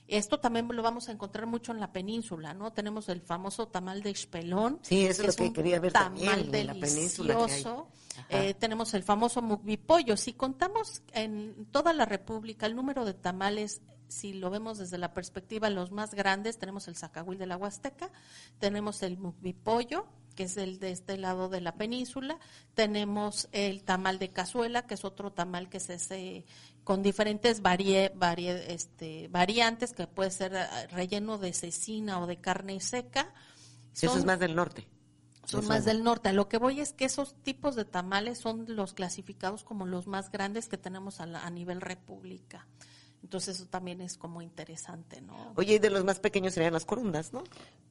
Esto 0.07 0.39
también 0.39 0.67
lo 0.69 0.81
vamos 0.81 1.09
a 1.09 1.11
encontrar 1.11 1.45
mucho 1.45 1.71
en 1.71 1.79
la 1.79 1.91
península, 1.91 2.53
¿no? 2.53 2.71
Tenemos 2.71 3.07
el 3.09 3.21
famoso 3.21 3.67
tamal 3.67 4.01
de 4.01 4.11
espelón. 4.11 4.79
Sí, 4.81 5.05
eso 5.05 5.23
es 5.23 5.27
lo 5.27 5.45
que 5.45 5.53
quería 5.53 5.79
ver 5.79 5.93
tamal 5.93 6.25
también 6.25 6.55
en 6.55 6.67
la 6.67 6.73
península 6.73 7.45
que 7.45 7.53
hay. 7.53 7.63
Eh, 8.29 8.53
tenemos 8.53 8.93
el 8.93 9.03
famoso 9.03 9.41
mukbipollo. 9.41 10.17
Si 10.17 10.33
contamos 10.33 11.01
en 11.13 11.65
toda 11.71 11.93
la 11.93 12.05
República 12.05 12.65
el 12.65 12.75
número 12.75 13.05
de 13.05 13.13
tamales, 13.13 13.81
si 14.07 14.33
lo 14.33 14.49
vemos 14.49 14.77
desde 14.77 14.97
la 14.97 15.13
perspectiva 15.13 15.69
los 15.69 15.91
más 15.91 16.13
grandes, 16.13 16.57
tenemos 16.57 16.87
el 16.89 16.95
zacahuil 16.97 17.37
de 17.39 17.45
la 17.45 17.57
Huasteca, 17.57 18.11
tenemos 18.59 19.03
el 19.03 19.17
mukbipollo, 19.17 20.05
que 20.35 20.43
es 20.43 20.57
el 20.57 20.79
de 20.79 20.91
este 20.91 21.17
lado 21.17 21.47
de 21.49 21.61
la 21.61 21.75
península, 21.75 22.37
tenemos 22.73 23.47
el 23.53 23.83
tamal 23.83 24.19
de 24.19 24.29
cazuela, 24.29 24.85
que 24.85 24.95
es 24.95 25.05
otro 25.05 25.31
tamal 25.31 25.69
que 25.69 25.79
se 25.79 25.93
hace 25.93 26.45
con 26.83 27.03
diferentes 27.03 27.61
varie- 27.61 28.11
varie- 28.15 28.65
este, 28.67 29.27
variantes, 29.29 29.93
que 29.93 30.07
puede 30.07 30.31
ser 30.31 30.53
relleno 30.91 31.37
de 31.37 31.53
cecina 31.53 32.19
o 32.19 32.27
de 32.27 32.37
carne 32.37 32.79
seca. 32.81 33.33
Eso 33.93 34.07
Son- 34.09 34.19
es 34.19 34.25
más 34.25 34.39
del 34.39 34.55
norte. 34.55 34.87
Son 35.45 35.67
más 35.67 35.85
del 35.85 36.03
norte. 36.03 36.29
A 36.29 36.33
lo 36.33 36.47
que 36.47 36.57
voy 36.57 36.79
es 36.79 36.93
que 36.93 37.05
esos 37.05 37.35
tipos 37.43 37.75
de 37.75 37.85
tamales 37.85 38.37
son 38.39 38.65
los 38.67 38.93
clasificados 38.93 39.63
como 39.63 39.85
los 39.85 40.07
más 40.07 40.31
grandes 40.31 40.67
que 40.67 40.77
tenemos 40.77 41.19
a, 41.19 41.25
la- 41.25 41.45
a 41.45 41.49
nivel 41.49 41.81
república. 41.81 42.67
Entonces 43.23 43.57
eso 43.57 43.67
también 43.67 44.01
es 44.01 44.17
como 44.17 44.41
interesante, 44.41 45.21
¿no? 45.21 45.53
Oye, 45.55 45.75
y 45.75 45.79
de 45.79 45.91
los 45.91 46.03
más 46.03 46.19
pequeños 46.19 46.55
serían 46.55 46.73
las 46.73 46.85
corundas, 46.85 47.33
¿no? 47.33 47.43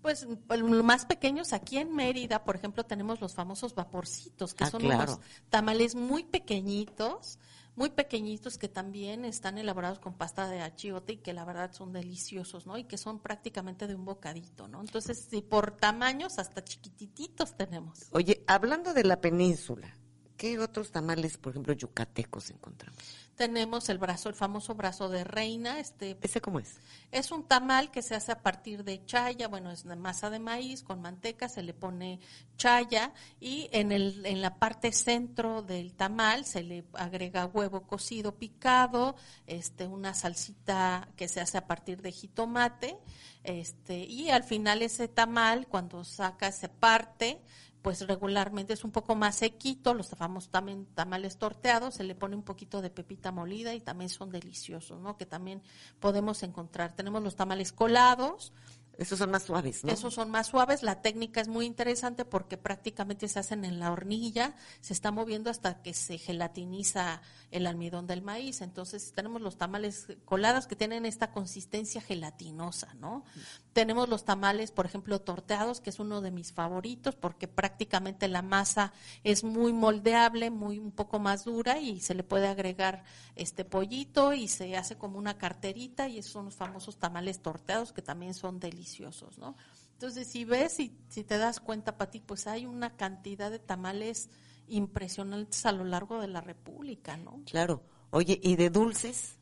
Pues 0.02 0.26
pues, 0.48 0.58
los 0.60 0.82
más 0.82 1.04
pequeños 1.06 1.52
aquí 1.52 1.78
en 1.78 1.94
Mérida, 1.94 2.42
por 2.42 2.56
ejemplo, 2.56 2.84
tenemos 2.84 3.20
los 3.20 3.34
famosos 3.34 3.74
vaporcitos, 3.76 4.54
que 4.54 4.64
Ah, 4.64 4.70
son 4.70 4.80
claro. 4.80 5.12
unos 5.12 5.20
tamales 5.48 5.94
muy 5.94 6.24
pequeñitos, 6.24 7.38
muy 7.80 7.88
pequeñitos 7.88 8.58
que 8.58 8.68
también 8.68 9.24
están 9.24 9.56
elaborados 9.56 10.00
con 10.00 10.12
pasta 10.12 10.46
de 10.50 10.60
achiote 10.60 11.14
y 11.14 11.16
que 11.16 11.32
la 11.32 11.46
verdad 11.46 11.72
son 11.72 11.94
deliciosos, 11.94 12.66
¿no? 12.66 12.76
Y 12.76 12.84
que 12.84 12.98
son 12.98 13.20
prácticamente 13.20 13.86
de 13.86 13.94
un 13.94 14.04
bocadito, 14.04 14.68
¿no? 14.68 14.82
Entonces, 14.82 15.26
si 15.30 15.40
por 15.40 15.78
tamaños 15.78 16.38
hasta 16.38 16.62
chiquitititos 16.62 17.56
tenemos. 17.56 18.06
Oye, 18.12 18.44
hablando 18.46 18.92
de 18.92 19.04
la 19.04 19.22
península, 19.22 19.96
¿qué 20.40 20.58
otros 20.58 20.90
tamales, 20.90 21.36
por 21.36 21.52
ejemplo, 21.52 21.74
yucatecos 21.74 22.48
encontramos? 22.48 22.98
Tenemos 23.36 23.90
el 23.90 23.98
brazo, 23.98 24.30
el 24.30 24.34
famoso 24.34 24.74
brazo 24.74 25.10
de 25.10 25.22
reina, 25.22 25.78
este 25.78 26.16
¿Ese 26.22 26.40
cómo 26.40 26.60
es? 26.60 26.78
Es 27.12 27.30
un 27.30 27.46
tamal 27.46 27.90
que 27.90 28.00
se 28.00 28.14
hace 28.14 28.32
a 28.32 28.42
partir 28.42 28.82
de 28.82 29.04
chaya, 29.04 29.48
bueno, 29.48 29.70
es 29.70 29.84
de 29.84 29.96
masa 29.96 30.30
de 30.30 30.38
maíz 30.38 30.82
con 30.82 31.02
manteca, 31.02 31.50
se 31.50 31.62
le 31.62 31.74
pone 31.74 32.20
chaya 32.56 33.12
y 33.38 33.68
en, 33.72 33.92
el, 33.92 34.24
en 34.24 34.40
la 34.40 34.58
parte 34.58 34.92
centro 34.92 35.60
del 35.60 35.92
tamal 35.92 36.46
se 36.46 36.62
le 36.62 36.84
agrega 36.94 37.44
huevo 37.44 37.82
cocido 37.82 38.36
picado, 38.36 39.16
este, 39.46 39.86
una 39.86 40.14
salsita 40.14 41.06
que 41.16 41.28
se 41.28 41.42
hace 41.42 41.58
a 41.58 41.66
partir 41.66 42.00
de 42.00 42.12
jitomate, 42.12 42.96
este, 43.44 44.04
y 44.06 44.30
al 44.30 44.44
final 44.44 44.80
ese 44.80 45.06
tamal, 45.06 45.66
cuando 45.66 46.02
saca, 46.04 46.50
se 46.50 46.70
parte, 46.70 47.42
pues 47.82 48.06
regularmente 48.06 48.74
es 48.74 48.84
un 48.84 48.90
poco 48.90 49.14
más 49.14 49.36
sequito, 49.36 49.94
los 49.94 50.10
famosos 50.10 50.50
también 50.50 50.86
tamales 50.94 51.38
torteados, 51.38 51.94
se 51.94 52.04
le 52.04 52.14
pone 52.14 52.36
un 52.36 52.42
poquito 52.42 52.82
de 52.82 52.90
pepita 52.90 53.32
molida 53.32 53.74
y 53.74 53.80
también 53.80 54.10
son 54.10 54.30
deliciosos, 54.30 55.00
¿no? 55.00 55.16
Que 55.16 55.26
también 55.26 55.62
podemos 55.98 56.42
encontrar. 56.42 56.94
Tenemos 56.94 57.22
los 57.22 57.36
tamales 57.36 57.72
colados, 57.72 58.52
Esos 58.98 59.18
son 59.18 59.30
más 59.30 59.44
suaves, 59.44 59.82
¿no? 59.82 59.92
esos 59.92 60.12
son 60.12 60.30
más 60.30 60.48
suaves, 60.48 60.82
la 60.82 61.00
técnica 61.00 61.40
es 61.40 61.48
muy 61.48 61.64
interesante 61.64 62.26
porque 62.26 62.58
prácticamente 62.58 63.28
se 63.28 63.38
hacen 63.38 63.64
en 63.64 63.80
la 63.80 63.92
hornilla, 63.92 64.54
se 64.82 64.92
está 64.92 65.10
moviendo 65.10 65.48
hasta 65.48 65.80
que 65.80 65.94
se 65.94 66.18
gelatiniza 66.18 67.22
el 67.50 67.66
almidón 67.66 68.06
del 68.06 68.20
maíz. 68.20 68.60
Entonces 68.60 69.12
tenemos 69.14 69.40
los 69.40 69.56
tamales 69.56 70.06
colados 70.26 70.66
que 70.66 70.76
tienen 70.76 71.06
esta 71.06 71.30
consistencia 71.30 72.02
gelatinosa, 72.02 72.92
¿no? 73.00 73.24
Tenemos 73.72 74.08
los 74.08 74.24
tamales, 74.24 74.72
por 74.72 74.86
ejemplo, 74.86 75.20
torteados, 75.20 75.80
que 75.80 75.90
es 75.90 76.00
uno 76.00 76.20
de 76.20 76.30
mis 76.30 76.52
favoritos 76.52 77.14
porque 77.14 77.46
prácticamente 77.46 78.26
la 78.26 78.42
masa 78.42 78.92
es 79.22 79.44
muy 79.44 79.72
moldeable, 79.72 80.50
muy 80.50 80.78
un 80.78 80.90
poco 80.90 81.18
más 81.20 81.44
dura 81.44 81.78
y 81.78 82.00
se 82.00 82.14
le 82.14 82.24
puede 82.24 82.48
agregar 82.48 83.04
este 83.36 83.64
pollito 83.64 84.32
y 84.32 84.48
se 84.48 84.76
hace 84.76 84.98
como 84.98 85.18
una 85.18 85.38
carterita 85.38 86.08
y 86.08 86.18
esos 86.18 86.32
son 86.32 86.46
los 86.46 86.56
famosos 86.56 86.98
tamales 86.98 87.40
torteados 87.40 87.92
que 87.92 88.02
también 88.02 88.34
son 88.34 88.58
deliciosos, 88.58 89.38
¿no? 89.38 89.56
Entonces, 89.92 90.28
si 90.28 90.44
ves 90.44 90.80
y 90.80 90.96
si 91.08 91.24
te 91.24 91.36
das 91.36 91.60
cuenta, 91.60 91.98
Pati, 91.98 92.20
pues 92.20 92.46
hay 92.46 92.66
una 92.66 92.96
cantidad 92.96 93.50
de 93.50 93.58
tamales 93.58 94.30
impresionantes 94.66 95.66
a 95.66 95.72
lo 95.72 95.84
largo 95.84 96.20
de 96.20 96.28
la 96.28 96.40
República, 96.40 97.16
¿no? 97.16 97.42
Claro. 97.44 97.82
Oye, 98.10 98.40
¿y 98.42 98.56
de 98.56 98.70
dulces? 98.70 99.36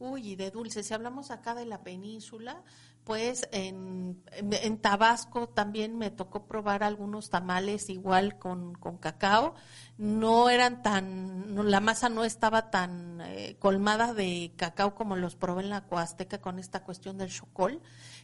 Uy, 0.00 0.32
y 0.32 0.36
de 0.36 0.50
dulces, 0.50 0.86
si 0.86 0.94
hablamos 0.94 1.30
acá 1.30 1.54
de 1.54 1.66
la 1.66 1.82
península, 1.82 2.64
pues 3.10 3.48
en, 3.50 4.22
en- 4.36 4.78
Tabasco 4.78 5.48
también 5.48 5.98
me 5.98 6.12
tocó 6.12 6.46
probar 6.46 6.84
algunos 6.84 7.28
tamales 7.28 7.90
igual 7.90 8.38
con, 8.38 8.72
con 8.74 8.98
cacao. 8.98 9.56
No 9.98 10.48
eran 10.48 10.80
tan, 10.82 11.52
no- 11.56 11.64
la 11.64 11.80
masa 11.80 12.08
no 12.08 12.22
estaba 12.24 12.70
tan 12.70 13.20
eh, 13.22 13.56
colmada 13.58 14.14
de 14.14 14.52
cacao 14.56 14.94
como 14.94 15.16
los 15.16 15.34
probé 15.34 15.62
en 15.64 15.70
la 15.70 15.88
Coasteca 15.88 16.40
con 16.40 16.60
esta 16.60 16.84
cuestión 16.84 17.18
del 17.18 17.30
chocol, 17.32 17.80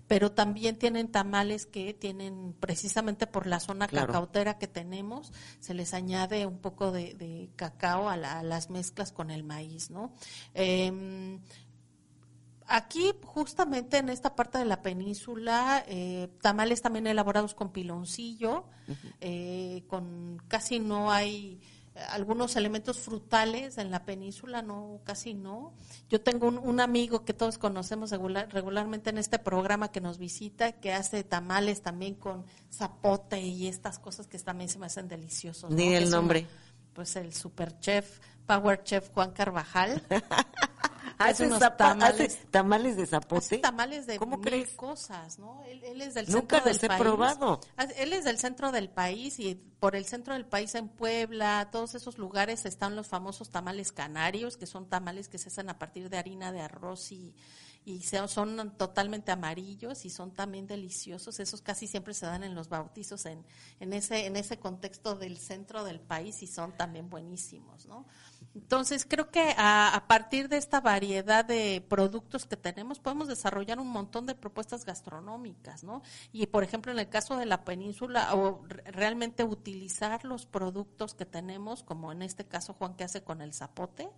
pero 0.07 0.31
también 0.31 0.79
tienen 0.79 1.11
tamales 1.11 1.67
que 1.67 1.93
tienen, 1.93 2.55
precisamente 2.61 3.27
por 3.27 3.49
la 3.49 3.59
zona 3.59 3.89
Claro. 3.89 4.07
cacautera 4.07 4.57
que 4.57 4.69
tenemos, 4.69 5.33
se 5.59 5.75
les 5.75 5.95
añade 5.95 6.47
un 6.47 6.59
poco 6.61 6.93
de, 6.93 7.15
de 7.15 7.51
cacao 7.57 8.09
a, 8.09 8.17
la- 8.17 8.39
a 8.39 8.43
las 8.45 8.71
mezclas 8.71 9.11
con 9.11 9.33
el 9.33 9.43
maíz, 9.43 9.91
¿no? 9.91 10.13
Em, 10.55 11.41
Aquí, 12.69 13.13
justamente 13.25 13.99
en 13.99 14.09
esta 14.09 14.35
parte 14.35 14.59
de 14.59 14.65
la 14.65 14.83
península, 14.83 15.85
eh, 15.87 16.29
tamales 16.43 16.83
también 16.83 17.07
elaborados 17.07 17.55
con 17.55 17.71
piloncillo, 17.71 18.65
eh, 19.21 19.85
con 19.87 20.43
casi 20.49 20.81
no 20.81 21.13
hay 21.13 21.61
eh, 21.95 22.01
algunos 22.11 22.57
elementos 22.57 22.99
frutales 22.99 23.79
en 23.79 23.91
la 23.93 24.05
península, 24.05 24.63
no, 24.63 25.01
casi 25.05 25.33
no. 25.33 25.75
Yo 26.11 26.21
tengo 26.21 26.49
un, 26.49 26.59
un 26.59 26.81
amigo 26.81 27.25
que 27.25 27.33
todos 27.35 27.57
conocemos 27.57 28.11
regular- 28.11 28.49
regularmente 28.53 29.11
en 29.11 29.19
este 29.19 29.39
programa 29.39 29.93
que 29.93 30.01
nos 30.01 30.19
visita, 30.19 30.73
que 30.73 30.93
hace 30.93 31.23
tamales 31.23 31.83
también 31.83 32.15
con 32.17 32.45
zapote 32.73 33.41
y 33.41 33.69
estas 33.69 33.99
cosas 34.01 34.27
que 34.27 34.39
también 34.41 34.69
se 34.71 34.79
me 34.81 34.87
hacen 34.87 35.07
deliciosos. 35.07 35.73
Que 35.75 35.97
el 35.97 36.07
una- 36.09 36.17
nombre. 36.17 36.47
pues 36.93 37.15
el 37.15 37.33
super 37.33 37.79
chef, 37.79 38.19
power 38.45 38.83
chef 38.83 39.09
Juan 39.11 39.31
Carvajal. 39.31 40.03
Hace 41.19 41.31
¿Hace, 41.31 41.47
unos 41.47 41.61
zapa- 41.61 41.77
tamales. 41.77 42.35
hace 42.35 42.47
tamales 42.51 42.97
de 42.97 43.07
zapote? 43.07 43.45
Hace 43.47 43.59
tamales 43.59 44.07
de 44.07 44.19
¿Cómo 44.19 44.37
mil 44.37 44.47
crees? 44.47 44.71
cosas, 44.73 45.39
¿no? 45.39 45.63
Él, 45.65 45.83
él 45.85 46.03
es 46.03 46.15
del 46.15 46.27
Nunca 46.31 46.57
centro 46.57 46.71
los 46.71 46.81
del 46.81 46.85
he 46.85 46.89
país. 46.89 47.01
probado. 47.03 47.61
Él 47.97 48.13
es 48.13 48.25
del 48.25 48.39
centro 48.39 48.71
del 48.73 48.89
país 48.91 49.39
y 49.39 49.55
por 49.55 49.97
el 49.97 50.05
centro 50.05 50.35
del 50.35 50.45
país 50.47 50.75
en 50.75 50.89
Puebla, 50.89 51.69
todos 51.73 51.95
esos 51.95 52.19
lugares 52.19 52.67
están 52.67 52.97
los 52.97 53.07
famosos 53.09 53.51
tamales 53.51 53.93
canarios, 53.93 54.57
que 54.57 54.67
son 54.67 54.89
tamales 54.89 55.29
que 55.29 55.39
se 55.39 55.49
hacen 55.49 55.71
a 55.71 55.79
partir 55.79 56.11
de 56.11 56.19
harina 56.19 56.53
de 56.53 56.61
arroz 56.61 57.13
y, 57.13 57.35
y 57.85 58.03
son 58.03 58.77
totalmente 58.77 59.31
amarillos 59.33 60.05
y 60.05 60.11
son 60.11 60.33
también 60.33 60.67
deliciosos. 60.67 61.39
Esos 61.41 61.63
casi 61.63 61.87
siempre 61.87 62.15
se 62.15 62.27
dan 62.27 62.43
en 62.43 62.55
los 62.55 62.69
bautizos 62.69 63.25
en, 63.27 63.45
en 63.81 63.93
ese 63.93 64.27
en 64.27 64.37
ese 64.37 64.59
contexto 64.59 65.15
del 65.15 65.39
centro 65.39 65.85
del 65.85 66.01
país 66.01 66.43
y 66.43 66.47
son 66.47 66.77
también 66.77 67.09
buenísimos, 67.09 67.87
¿no? 67.87 68.07
Entonces 68.57 69.05
creo 69.07 69.31
que 69.31 69.55
a, 69.59 69.95
a 69.95 70.09
partir 70.09 70.49
de 70.49 70.57
esta 70.57 70.81
variedad 70.81 71.45
de 71.45 71.85
productos 71.87 72.47
que 72.47 72.57
tenemos 72.57 72.99
podemos 73.01 73.29
desarrollar 73.29 73.79
un 73.79 73.89
montón 73.89 74.25
de 74.25 74.35
propuestas 74.35 74.87
gastronómicas, 74.87 75.85
¿no? 75.85 76.01
Y 76.33 76.47
por 76.47 76.65
ejemplo 76.65 76.91
en 76.91 76.99
el 76.99 77.09
caso 77.11 77.37
de 77.37 77.45
la 77.45 77.65
península 77.65 78.35
o 78.35 78.65
re- 78.67 78.83
realmente 78.91 79.45
utilizar 79.45 80.25
los 80.25 80.47
productos 80.47 81.15
que 81.15 81.27
tenemos, 81.27 81.83
como 81.83 82.13
en 82.13 82.23
este 82.23 82.47
caso 82.47 82.73
Juan 82.73 82.95
que 82.97 83.05
hace 83.05 83.23
con 83.23 83.43
el 83.43 83.53
zapote, 83.53 84.09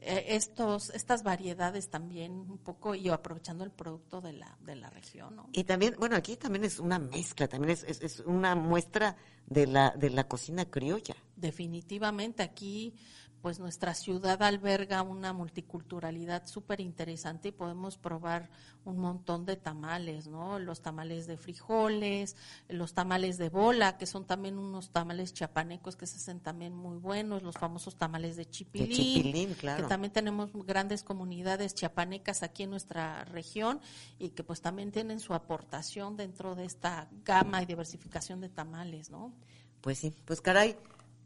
eh, 0.00 0.24
estos 0.34 0.90
estas 0.90 1.22
variedades 1.22 1.88
también 1.88 2.32
un 2.32 2.58
poco 2.58 2.96
y 2.96 3.08
aprovechando 3.08 3.62
el 3.62 3.70
producto 3.70 4.20
de 4.20 4.32
la 4.32 4.58
de 4.60 4.74
la 4.74 4.90
región, 4.90 5.36
¿no? 5.36 5.48
Y 5.52 5.62
también, 5.62 5.94
bueno, 5.98 6.16
aquí 6.16 6.36
también 6.36 6.64
es 6.64 6.80
una 6.80 6.98
mezcla, 6.98 7.46
también 7.46 7.70
es, 7.70 7.84
es, 7.84 8.02
es 8.02 8.20
una 8.20 8.54
muestra 8.56 9.16
de 9.46 9.66
la, 9.66 9.90
de 9.90 10.10
la 10.10 10.26
cocina 10.26 10.64
criolla. 10.64 11.14
Definitivamente 11.36 12.42
aquí, 12.42 12.94
pues 13.44 13.58
nuestra 13.58 13.92
ciudad 13.92 14.42
alberga 14.42 15.02
una 15.02 15.34
multiculturalidad 15.34 16.46
súper 16.46 16.80
interesante 16.80 17.48
y 17.48 17.52
podemos 17.52 17.98
probar 17.98 18.48
un 18.86 18.96
montón 18.96 19.44
de 19.44 19.56
tamales, 19.56 20.28
¿no? 20.28 20.58
Los 20.58 20.80
tamales 20.80 21.26
de 21.26 21.36
frijoles, 21.36 22.36
los 22.70 22.94
tamales 22.94 23.36
de 23.36 23.50
bola, 23.50 23.98
que 23.98 24.06
son 24.06 24.26
también 24.26 24.56
unos 24.56 24.92
tamales 24.92 25.34
chapanecos 25.34 25.94
que 25.94 26.06
se 26.06 26.16
hacen 26.16 26.40
también 26.40 26.74
muy 26.74 26.96
buenos, 26.96 27.42
los 27.42 27.56
famosos 27.56 27.96
tamales 27.96 28.36
de 28.36 28.48
chipilín, 28.48 28.96
chipilín, 28.96 29.52
claro. 29.52 29.82
que 29.82 29.88
también 29.90 30.14
tenemos 30.14 30.50
grandes 30.64 31.04
comunidades 31.04 31.74
chiapanecas 31.74 32.42
aquí 32.42 32.62
en 32.62 32.70
nuestra 32.70 33.26
región 33.26 33.78
y 34.18 34.30
que 34.30 34.42
pues 34.42 34.62
también 34.62 34.90
tienen 34.90 35.20
su 35.20 35.34
aportación 35.34 36.16
dentro 36.16 36.54
de 36.54 36.64
esta 36.64 37.10
gama 37.26 37.62
y 37.62 37.66
diversificación 37.66 38.40
de 38.40 38.48
tamales, 38.48 39.10
¿no? 39.10 39.34
Pues 39.82 39.98
sí, 39.98 40.14
pues 40.24 40.40
caray, 40.40 40.78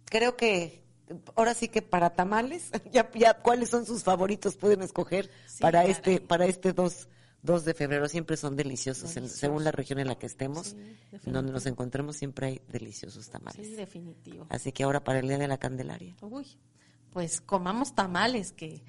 creo 0.06 0.36
que 0.36 0.87
ahora 1.36 1.54
sí 1.54 1.68
que 1.68 1.82
para 1.82 2.10
tamales, 2.10 2.70
ya, 2.92 3.10
ya 3.12 3.34
cuáles 3.34 3.70
son 3.70 3.86
sus 3.86 4.02
favoritos 4.02 4.56
pueden 4.56 4.82
escoger 4.82 5.30
para 5.60 5.84
este 5.84 6.20
para 6.20 6.46
este 6.46 6.72
2, 6.72 7.08
2 7.42 7.64
de 7.64 7.74
febrero. 7.74 8.08
Siempre 8.08 8.36
son 8.36 8.56
deliciosos, 8.56 9.16
en- 9.16 9.28
según 9.28 9.64
la 9.64 9.70
región 9.72 9.98
en 9.98 10.08
la 10.08 10.18
que 10.18 10.26
estemos, 10.26 10.76
donde 11.24 11.52
nos 11.52 11.66
encontremos 11.66 12.16
siempre 12.16 12.46
hay 12.46 12.60
deliciosos 12.68 13.28
tamales. 13.30 13.66
Sí, 13.66 13.74
definitivo. 13.74 14.46
Así 14.50 14.72
que 14.72 14.82
ahora 14.84 15.02
para 15.04 15.18
el 15.20 15.28
Día 15.28 15.38
de 15.38 15.48
la 15.48 15.58
Candelaria. 15.58 16.16
Uy, 16.20 16.46
pues 17.12 17.40
comamos 17.40 17.94
tamales, 17.94 18.52
que 18.52 18.84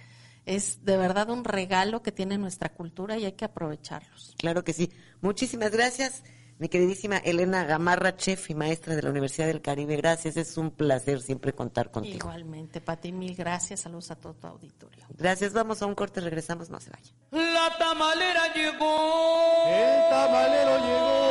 es 0.46 0.84
de 0.84 0.98
verdad 0.98 1.30
un 1.30 1.44
regalo 1.44 2.02
que 2.02 2.12
tiene 2.12 2.38
nuestra 2.38 2.70
cultura 2.74 3.18
y 3.18 3.26
hay 3.26 3.34
que 3.34 3.46
aprovecharlos. 3.46 4.34
Claro 4.38 4.64
que 4.64 4.74
sí. 4.74 4.90
Muchísimas 5.22 5.72
gracias, 5.72 6.24
mi 6.60 6.69
queridísima 6.69 7.17
Elena 7.17 7.63
Gamarra, 7.63 8.15
chef 8.17 8.50
y 8.50 8.56
maestra 8.56 8.95
de 8.95 9.02
la 9.02 9.10
Universidad 9.10 9.48
del 9.48 9.62
Caribe. 9.62 9.95
Gracias, 9.95 10.36
es 10.38 10.58
un 10.58 10.72
placer 10.72 11.22
siempre 11.22 11.54
contar 11.54 11.89
contigo. 11.89 12.17
Igualmente, 12.17 12.82
Pati, 12.82 13.13
mil 13.13 13.34
gracias. 13.34 13.80
Saludos 13.80 14.12
a 14.12 14.15
todo 14.15 14.34
tu 14.34 14.45
auditorio. 14.45 15.06
Gracias, 15.17 15.54
vamos 15.54 15.82
a 15.82 15.86
un 15.86 15.95
corte, 15.95 16.19
regresamos, 16.19 16.69
no 16.69 16.80
se 16.80 16.91
vayan. 16.91 17.15
La 17.32 17.78
tamalera 17.78 18.54
llegó. 18.54 19.63
El 19.67 20.10
tamalero 20.10 20.78
llegó. 20.86 21.30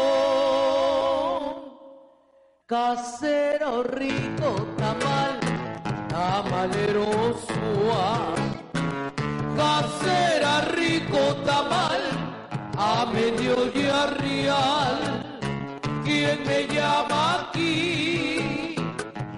Casero 2.66 3.82
rico 3.82 4.66
tamal, 4.76 5.40
tamalero 6.08 7.38
suave. 7.46 8.42
Casera 9.56 10.60
rico 10.72 11.18
tamal, 11.44 11.87
a 12.78 13.06
medio 13.12 13.56
día 13.72 14.06
real. 14.06 14.98
¿Quién 16.04 16.38
me 16.46 16.66
llama 16.68 17.40
aquí? 17.40 18.76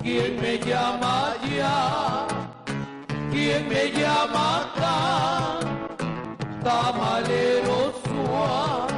¿Quién 0.02 0.40
me 0.40 0.58
llama 0.58 1.32
allá? 1.32 2.26
¿Quién 3.32 3.68
me 3.68 3.90
llama 3.90 4.44
acá? 4.60 5.58
tamalero 6.62 7.94
suave. 8.04 8.94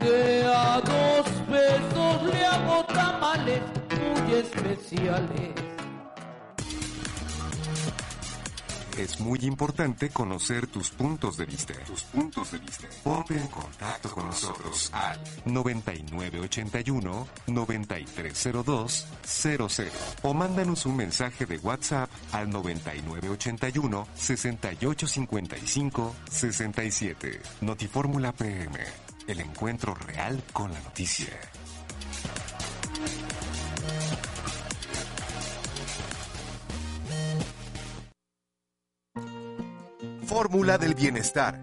De 0.00 0.44
a 0.44 0.80
dos 0.80 1.26
pesos 1.48 2.22
le 2.24 2.44
hago 2.46 2.84
tamales 2.86 3.62
muy 4.00 4.34
especiales. 4.34 5.69
Es 8.98 9.20
muy 9.20 9.38
importante 9.40 10.10
conocer 10.10 10.66
tus 10.66 10.90
puntos 10.90 11.36
de 11.36 11.46
vista. 11.46 11.74
Tus 11.84 12.02
puntos 12.04 12.52
de 12.52 12.58
vista. 12.58 12.86
Ponte 13.02 13.36
en 13.36 13.46
contacto 13.48 14.10
con 14.10 14.26
nosotros 14.26 14.90
al 14.92 15.18
9981 15.46 17.28
9302 17.46 19.06
00 19.24 19.68
o 20.22 20.34
mándanos 20.34 20.86
un 20.86 20.96
mensaje 20.96 21.46
de 21.46 21.58
WhatsApp 21.58 22.10
al 22.32 22.50
9981 22.50 24.06
6855 24.14 26.14
67. 26.30 27.42
Notifórmula 27.62 28.32
PM. 28.32 28.78
El 29.26 29.40
encuentro 29.40 29.94
real 29.94 30.42
con 30.52 30.72
la 30.72 30.80
noticia. 30.80 31.28
Fórmula 40.30 40.78
del 40.78 40.94
bienestar. 40.94 41.60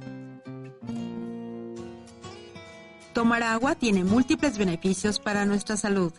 Tomar 3.13 3.43
agua 3.43 3.75
tiene 3.75 4.03
múltiples 4.03 4.57
beneficios 4.57 5.19
para 5.19 5.45
nuestra 5.45 5.77
salud, 5.77 6.11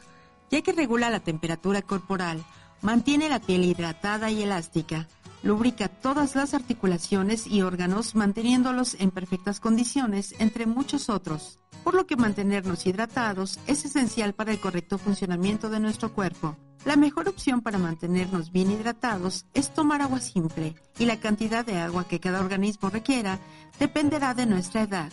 ya 0.51 0.63
que 0.63 0.73
regula 0.73 1.11
la 1.11 1.21
temperatura 1.21 1.83
corporal, 1.83 2.43
mantiene 2.81 3.29
la 3.29 3.39
piel 3.39 3.67
hidratada 3.67 4.31
y 4.31 4.43
elástica, 4.45 5.09
lubrica 5.43 5.89
todas 5.89 6.37
las 6.37 6.55
articulaciones 6.55 7.47
y 7.47 7.61
órganos 7.61 8.15
manteniéndolos 8.15 8.97
en 8.99 9.11
perfectas 9.11 9.61
condiciones, 9.61 10.35
entre 10.39 10.65
muchos 10.65 11.11
otros, 11.11 11.59
por 11.89 11.95
lo 11.95 12.07
que 12.07 12.19
mantenernos 12.19 12.87
hidratados 12.87 13.59
es 13.67 13.83
esencial 13.87 14.35
para 14.35 14.53
el 14.53 14.61
correcto 14.61 14.99
funcionamiento 14.99 15.71
de 15.71 15.81
nuestro 15.81 16.13
cuerpo. 16.13 16.55
La 16.85 16.97
mejor 16.97 17.31
opción 17.31 17.63
para 17.63 17.79
mantenernos 17.79 18.53
bien 18.53 18.71
hidratados 18.71 19.47
es 19.55 19.73
tomar 19.73 20.03
agua 20.03 20.21
simple 20.21 20.75
y 20.99 21.07
la 21.07 21.19
cantidad 21.19 21.65
de 21.65 21.79
agua 21.79 22.07
que 22.07 22.21
cada 22.21 22.41
organismo 22.41 22.91
requiera 22.91 23.39
dependerá 23.79 24.35
de 24.35 24.45
nuestra 24.45 24.83
edad, 24.83 25.11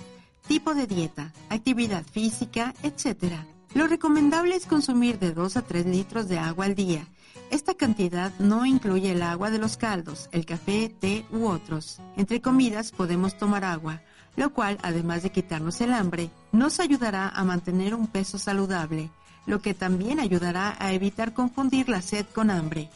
tipo 0.50 0.76
de 0.76 0.86
dieta, 0.86 1.32
actividad 1.48 2.04
física, 2.04 2.74
etc. 2.84 3.36
Lo 3.74 3.88
recomendable 3.88 4.58
es 4.58 4.66
consumir 4.66 5.18
de 5.18 5.32
2 5.32 5.56
a 5.56 5.62
3 5.62 5.86
litros 5.86 6.28
de 6.28 6.40
agua 6.40 6.66
al 6.66 6.76
día. 6.76 7.08
Esta 7.52 7.76
cantidad 7.76 8.34
no 8.38 8.66
incluye 8.66 9.14
el 9.14 9.22
agua 9.22 9.50
de 9.50 9.60
los 9.60 9.78
caldos, 9.78 10.28
el 10.34 10.46
café, 10.46 10.90
té 10.90 11.26
u 11.32 11.48
otros. 11.48 12.02
Entre 12.18 12.42
comidas 12.42 12.92
podemos 12.92 13.38
tomar 13.38 13.64
agua, 13.64 14.02
lo 14.36 14.52
cual, 14.52 14.78
además 14.82 15.24
de 15.24 15.32
quitarnos 15.32 15.82
el 15.82 15.94
hambre, 15.94 16.30
nos 16.52 16.80
ayudará 16.80 17.30
a 17.30 17.44
mantener 17.44 17.96
un 17.96 18.08
peso 18.08 18.38
saludable, 18.38 19.10
lo 19.46 19.62
que 19.62 19.74
también 19.74 20.20
ayudará 20.20 20.76
a 20.80 20.94
evitar 20.94 21.34
confundir 21.34 21.90
la 21.90 22.02
sed 22.02 22.26
con 22.34 22.50
hambre. 22.50 22.90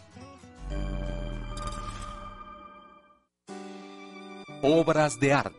Obras 4.62 5.20
de 5.20 5.34
arte. 5.34 5.59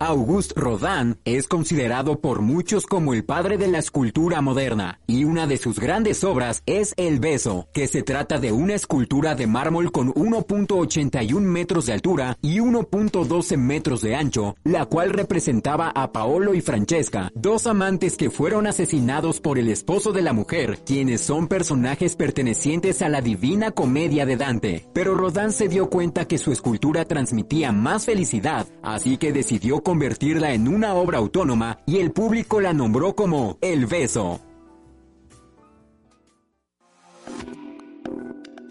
Auguste 0.00 0.54
Rodin 0.54 1.18
es 1.24 1.48
considerado 1.48 2.20
por 2.20 2.40
muchos 2.40 2.86
como 2.86 3.14
el 3.14 3.24
padre 3.24 3.58
de 3.58 3.66
la 3.66 3.78
escultura 3.78 4.40
moderna, 4.40 5.00
y 5.08 5.24
una 5.24 5.48
de 5.48 5.56
sus 5.56 5.80
grandes 5.80 6.22
obras 6.22 6.62
es 6.66 6.94
El 6.96 7.18
Beso, 7.18 7.66
que 7.72 7.88
se 7.88 8.04
trata 8.04 8.38
de 8.38 8.52
una 8.52 8.74
escultura 8.74 9.34
de 9.34 9.48
mármol 9.48 9.90
con 9.90 10.14
1.81 10.14 11.40
metros 11.40 11.86
de 11.86 11.94
altura 11.94 12.38
y 12.42 12.58
1.12 12.58 13.56
metros 13.56 14.00
de 14.00 14.14
ancho, 14.14 14.54
la 14.62 14.86
cual 14.86 15.10
representaba 15.10 15.90
a 15.90 16.12
Paolo 16.12 16.54
y 16.54 16.60
Francesca, 16.60 17.32
dos 17.34 17.66
amantes 17.66 18.16
que 18.16 18.30
fueron 18.30 18.68
asesinados 18.68 19.40
por 19.40 19.58
el 19.58 19.68
esposo 19.68 20.12
de 20.12 20.22
la 20.22 20.32
mujer, 20.32 20.78
quienes 20.86 21.22
son 21.22 21.48
personajes 21.48 22.14
pertenecientes 22.14 23.02
a 23.02 23.08
la 23.08 23.20
Divina 23.20 23.72
Comedia 23.72 24.26
de 24.26 24.36
Dante. 24.36 24.86
Pero 24.92 25.16
Rodin 25.16 25.50
se 25.50 25.66
dio 25.66 25.90
cuenta 25.90 26.26
que 26.28 26.38
su 26.38 26.52
escultura 26.52 27.04
transmitía 27.04 27.72
más 27.72 28.04
felicidad, 28.04 28.68
así 28.80 29.16
que 29.16 29.32
decidió 29.32 29.82
convertirla 29.88 30.52
en 30.52 30.68
una 30.68 30.92
obra 30.92 31.16
autónoma 31.16 31.78
y 31.86 31.96
el 31.96 32.12
público 32.12 32.60
la 32.60 32.74
nombró 32.74 33.14
como 33.14 33.56
El 33.62 33.86
Beso. 33.86 34.38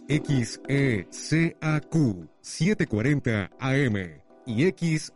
XECAQ 0.08 1.10
740 2.40 3.50
AM 3.60 3.96
y 4.46 4.66
XHCAQ 4.66 5.08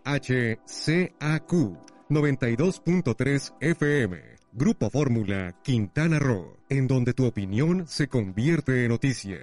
92.3 2.10 3.54
FM. 3.60 4.18
Grupo 4.54 4.90
Fórmula 4.90 5.56
Quintana 5.62 6.18
Roo, 6.18 6.58
en 6.68 6.88
donde 6.88 7.14
tu 7.14 7.28
opinión 7.28 7.86
se 7.88 8.08
convierte 8.08 8.86
en 8.86 8.90
noticia. 8.90 9.38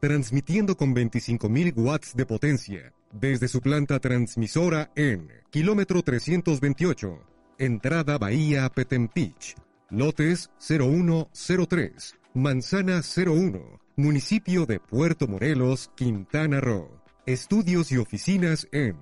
Transmitiendo 0.00 0.76
con 0.76 0.94
25.000 0.94 1.72
watts 1.76 2.14
de 2.14 2.24
potencia 2.24 2.94
desde 3.14 3.48
su 3.48 3.60
planta 3.60 4.00
transmisora 4.00 4.90
en 4.96 5.30
kilómetro 5.50 6.02
328, 6.02 7.20
entrada 7.58 8.18
Bahía 8.18 8.68
Petempich, 8.68 9.54
lotes 9.88 10.50
0103, 10.58 12.16
Manzana 12.34 13.00
01, 13.00 13.80
municipio 13.96 14.66
de 14.66 14.80
Puerto 14.80 15.28
Morelos, 15.28 15.90
Quintana 15.94 16.60
Roo. 16.60 17.00
Estudios 17.26 17.90
y 17.92 17.96
oficinas 17.96 18.68
en 18.72 18.96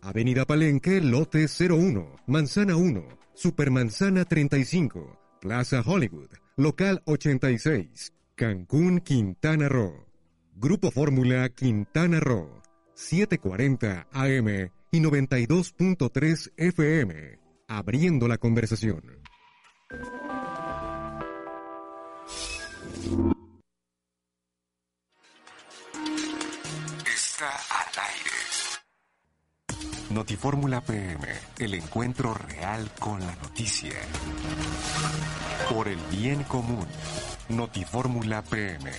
Avenida 0.00 0.46
Palenque, 0.46 1.00
lote 1.00 1.46
01, 1.46 2.16
Manzana 2.26 2.76
1, 2.76 3.04
Supermanzana 3.34 4.24
35, 4.24 5.18
Plaza 5.40 5.82
Hollywood, 5.84 6.30
local 6.56 7.02
86, 7.04 8.14
Cancún, 8.34 9.00
Quintana 9.00 9.68
Roo. 9.68 10.06
Grupo 10.56 10.90
Fórmula 10.90 11.48
Quintana 11.50 12.18
Roo. 12.18 12.62
740 12.98 14.08
AM 14.10 14.70
y 14.90 15.00
92.3 15.00 16.52
FM. 16.56 17.38
Abriendo 17.68 18.26
la 18.26 18.38
conversación. 18.38 19.22
Está 27.06 27.50
al 27.70 27.86
aire. 28.08 28.30
Notifórmula 30.10 30.80
PM, 30.80 31.24
el 31.60 31.74
encuentro 31.74 32.34
real 32.34 32.90
con 32.98 33.20
la 33.20 33.36
noticia. 33.36 33.94
Por 35.72 35.86
el 35.86 35.98
bien 36.10 36.42
común. 36.42 36.86
Notifórmula 37.48 38.42
PM. 38.42 38.90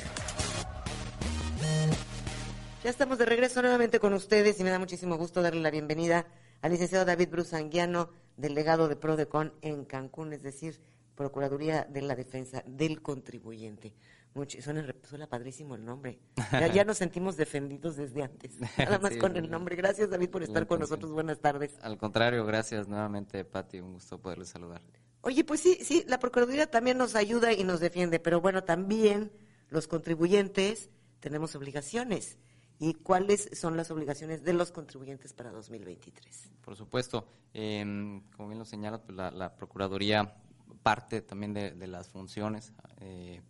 Ya 2.81 2.89
estamos 2.89 3.17
de 3.17 3.25
regreso 3.25 3.61
nuevamente 3.61 3.99
con 3.99 4.13
ustedes 4.13 4.57
y 4.57 4.63
me 4.63 4.69
da 4.69 4.79
muchísimo 4.79 5.17
gusto 5.17 5.41
darle 5.41 5.61
la 5.61 5.69
bienvenida 5.69 6.25
al 6.61 6.71
licenciado 6.71 7.03
David 7.03 7.27
Brusanguiano, 7.29 8.09
delegado 8.37 8.87
de 8.87 8.95
PRODECON 8.95 9.53
en 9.61 9.83
Cancún, 9.83 10.31
es 10.31 10.41
decir, 10.41 10.79
Procuraduría 11.13 11.83
de 11.83 12.01
la 12.01 12.15
Defensa 12.15 12.63
del 12.65 13.01
Contribuyente. 13.01 13.93
Mucho, 14.33 14.61
suena, 14.61 14.85
suena 15.03 15.27
padrísimo 15.27 15.75
el 15.75 15.83
nombre. 15.83 16.19
Ya, 16.53 16.67
ya 16.67 16.85
nos 16.85 16.97
sentimos 16.97 17.35
defendidos 17.35 17.97
desde 17.97 18.23
antes. 18.23 18.53
Nada 18.77 18.97
más 18.97 19.11
Sí, 19.11 19.19
con 19.19 19.35
el 19.35 19.49
nombre. 19.51 19.75
Gracias, 19.75 20.09
David, 20.09 20.29
por 20.29 20.43
estar 20.43 20.65
con 20.65 20.79
nosotros. 20.79 21.11
Buenas 21.11 21.39
tardes. 21.39 21.77
Al 21.81 21.97
contrario, 21.97 22.45
gracias 22.45 22.87
nuevamente, 22.87 23.43
Pati. 23.43 23.81
Un 23.81 23.95
gusto 23.95 24.21
poderles 24.21 24.47
saludar. 24.47 24.81
Oye, 25.19 25.43
pues 25.43 25.59
sí, 25.59 25.79
sí, 25.81 26.05
la 26.07 26.17
Procuraduría 26.19 26.71
también 26.71 26.97
nos 26.97 27.15
ayuda 27.15 27.51
y 27.51 27.65
nos 27.65 27.81
defiende, 27.81 28.21
pero 28.21 28.39
bueno, 28.39 28.63
también 28.63 29.33
los 29.67 29.87
contribuyentes 29.87 30.89
tenemos 31.19 31.53
obligaciones. 31.55 32.37
¿Y 32.79 32.93
cuáles 32.93 33.49
son 33.53 33.75
las 33.75 33.91
obligaciones 33.91 34.43
de 34.43 34.53
los 34.53 34.71
contribuyentes 34.71 35.33
para 35.33 35.51
2023? 35.51 36.49
Por 36.61 36.75
supuesto, 36.77 37.27
em, 37.53 38.21
como 38.35 38.49
bien 38.49 38.59
lo 38.59 38.65
señala, 38.65 39.01
pues 39.01 39.17
la, 39.17 39.55
Procuraduría 39.55 40.35
parte 40.81 41.21
también 41.21 41.53
de, 41.53 41.87
las 41.87 42.07
funciones, 42.07 42.71
eh, 43.01 43.41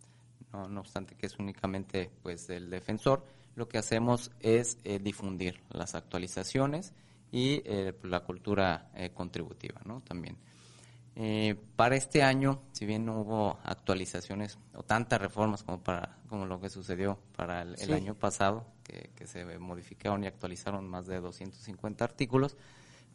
no, 0.52 0.80
obstante 0.80 1.14
que 1.14 1.26
es 1.26 1.38
únicamente 1.38 2.10
pues 2.22 2.48
del 2.48 2.70
defensor, 2.70 3.24
lo 3.54 3.68
que 3.68 3.78
hacemos 3.78 4.30
es 4.40 4.78
eh, 4.84 4.98
difundir 4.98 5.60
las 5.70 5.94
actualizaciones 5.94 6.92
y 7.32 7.62
eh, 7.64 7.92
pues, 7.92 8.10
la 8.10 8.20
cultura 8.20 8.90
eh, 8.94 9.10
contributiva, 9.10 9.80
¿no? 9.84 10.00
También. 10.02 10.36
Eh, 11.22 11.54
para 11.76 11.96
este 11.96 12.22
año, 12.22 12.62
si 12.72 12.86
bien 12.86 13.04
no 13.04 13.20
hubo 13.20 13.58
actualizaciones 13.62 14.58
o 14.72 14.82
tantas 14.82 15.20
reformas 15.20 15.62
como 15.62 15.82
para 15.82 16.18
como 16.28 16.46
lo 16.46 16.58
que 16.60 16.70
sucedió 16.70 17.18
para 17.36 17.60
el, 17.60 17.92
año 17.92 18.14
pasado, 18.14 18.64
que, 18.84 19.10
que 19.14 19.26
se 19.26 19.58
modificaron 19.58 20.24
y 20.24 20.28
actualizaron 20.28 20.88
más 20.88 21.06
de 21.06 21.20
250 21.20 22.04
artículos, 22.04 22.56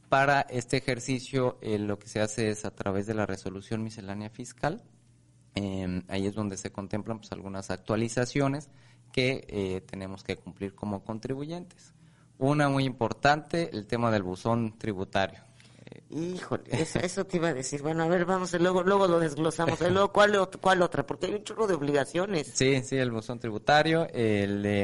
para 0.10 0.42
este 0.42 0.78
ejercicio 0.78 1.58
eh, 1.62 1.80
lo 1.80 1.98
que 1.98 2.08
se 2.08 2.22
hace 2.22 2.50
es 2.50 2.66
a 2.66 2.72
través 2.76 3.08
de 3.08 3.16
la 3.16 3.26
resolución 3.26 3.84
miscelánea 3.84 4.30
fiscal, 4.30 4.84
eh, 5.56 6.04
ahí 6.08 6.28
es 6.28 6.36
donde 6.36 6.58
se 6.58 6.72
contemplan 6.72 7.20
pues, 7.20 7.32
algunas 7.32 7.72
actualizaciones 7.72 8.70
que 9.12 9.46
eh, 9.48 9.82
tenemos 9.82 10.24
que 10.24 10.36
cumplir 10.36 10.76
como 10.76 11.04
contribuyentes. 11.04 11.94
Una 12.38 12.70
muy 12.70 12.84
importante, 12.84 13.70
el 13.74 13.88
tema 13.88 14.12
del 14.12 14.24
buzón 14.24 14.78
tributario. 14.78 15.40
Híjole, 16.10 16.64
eso, 16.70 17.00
eso 17.04 17.26
te 17.26 17.38
iba 17.38 17.50
a 17.50 17.54
decir. 17.54 17.82
Bueno, 17.82 18.04
a 18.04 18.08
ver, 18.08 18.26
vamos, 18.26 18.54
luego, 18.60 18.84
luego 18.84 19.08
lo 19.08 19.20
desglosamos. 19.20 19.80
Luego, 19.82 20.12
¿cuál, 20.12 20.50
¿cuál 20.62 20.82
otra? 20.82 21.06
Porque 21.06 21.28
hay 21.28 21.34
un 21.36 21.44
chorro 21.44 21.68
de 21.68 21.74
obligaciones. 21.76 22.52
Sí, 22.54 22.82
sí, 22.84 22.98
el 22.98 23.12
buzón 23.12 23.40
tributario, 23.40 24.08
el 24.12 24.62
de, 24.64 24.84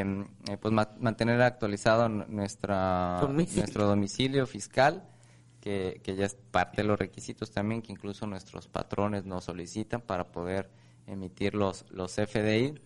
eh, 0.50 0.58
pues 0.60 0.74
ma- 0.74 0.94
mantener 1.00 1.42
actualizado 1.42 2.08
nuestra, 2.10 3.18
Domicilio. 3.22 3.62
nuestro 3.64 3.86
domicilio 3.88 4.46
fiscal, 4.48 5.08
que, 5.60 6.02
que 6.04 6.16
ya 6.16 6.26
es 6.26 6.36
parte 6.36 6.82
de 6.82 6.88
los 6.88 6.98
requisitos 7.00 7.52
también 7.52 7.82
que 7.82 7.92
incluso 7.92 8.26
nuestros 8.28 8.68
patrones 8.68 9.26
nos 9.26 9.46
solicitan 9.46 10.02
para 10.02 10.32
poder 10.32 10.70
emitir 11.08 11.56
los, 11.56 11.86
los 11.92 12.14
FDI, 12.18 12.80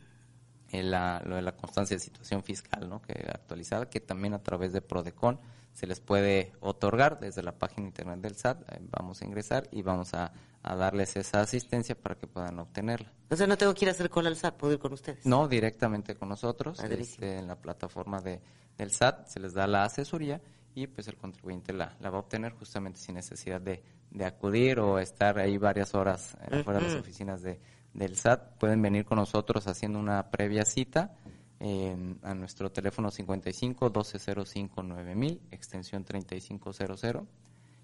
eh, 0.71 0.83
la, 0.83 1.21
lo 1.25 1.35
de 1.35 1.41
la 1.41 1.55
constancia 1.55 1.95
de 1.95 2.01
situación 2.01 2.43
fiscal, 2.43 2.89
¿no? 2.89 3.01
que 3.01 3.13
actualizada, 3.33 3.89
que 3.89 3.99
también 4.01 4.33
a 4.33 4.43
través 4.43 4.73
de 4.73 4.81
Prodecon 4.81 5.39
se 5.75 5.85
les 5.85 5.99
puede 5.99 6.53
otorgar 6.61 7.19
desde 7.19 7.43
la 7.43 7.51
página 7.51 7.85
internet 7.87 8.19
del 8.21 8.35
SAT. 8.35 8.61
eh, 8.71 8.79
vamos 8.89 9.21
a 9.21 9.25
ingresar 9.25 9.67
y 9.71 9.81
vamos 9.83 10.13
a, 10.13 10.31
a 10.63 10.75
darles 10.75 11.15
esa 11.17 11.41
asistencia 11.41 11.95
para 11.95 12.15
que 12.15 12.25
puedan 12.27 12.57
obtenerla. 12.59 13.11
O 13.29 13.35
sea, 13.35 13.45
no 13.45 13.57
tengo 13.57 13.73
que 13.73 13.85
ir 13.85 13.89
a 13.89 13.91
hacer 13.91 14.09
cola 14.09 14.29
al 14.29 14.37
SAT, 14.37 14.55
puedo 14.55 14.73
ir 14.73 14.79
con 14.79 14.93
ustedes. 14.93 15.25
No, 15.25 15.47
directamente 15.47 16.15
con 16.15 16.29
nosotros, 16.29 16.77
Padrísimo. 16.77 17.03
este, 17.25 17.37
en 17.37 17.47
la 17.47 17.57
plataforma 17.57 18.21
de, 18.21 18.41
del 18.77 18.89
SAT, 18.91 19.27
se 19.27 19.39
les 19.41 19.53
da 19.53 19.67
la 19.67 19.83
asesoría 19.83 20.41
y 20.73 20.87
pues 20.87 21.07
el 21.09 21.17
contribuyente 21.17 21.73
la, 21.73 21.95
la 21.99 22.09
va 22.09 22.17
a 22.17 22.21
obtener 22.21 22.53
justamente 22.53 22.99
sin 22.99 23.15
necesidad 23.15 23.59
de, 23.61 23.83
de 24.11 24.25
acudir 24.25 24.79
o 24.79 24.97
estar 24.99 25.37
ahí 25.39 25.57
varias 25.57 25.93
horas 25.93 26.37
eh, 26.51 26.63
fuera 26.63 26.79
de 26.79 26.85
las 26.87 26.95
oficinas 26.95 27.41
de, 27.41 27.59
del 27.93 28.15
SAT. 28.15 28.57
Pueden 28.59 28.81
venir 28.81 29.03
con 29.05 29.17
nosotros 29.17 29.67
haciendo 29.67 29.99
una 29.99 30.31
previa 30.31 30.63
cita 30.65 31.15
en- 31.59 32.19
a 32.23 32.33
nuestro 32.33 32.71
teléfono 32.71 33.11
55 33.11 33.89
1205 33.89 34.83
9000, 34.83 35.41
extensión 35.51 36.03
3500. 36.03 37.23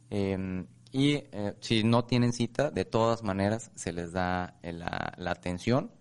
Eh, 0.09 0.65
y 0.91 1.13
eh, 1.31 1.55
si 1.61 1.83
no 1.83 2.03
tienen 2.05 2.33
cita, 2.33 2.69
de 2.69 2.83
todas 2.85 3.23
maneras 3.23 3.71
se 3.75 3.93
les 3.93 4.11
da 4.11 4.57
eh, 4.61 4.73
la, 4.73 5.13
la 5.17 5.31
atención. 5.31 5.91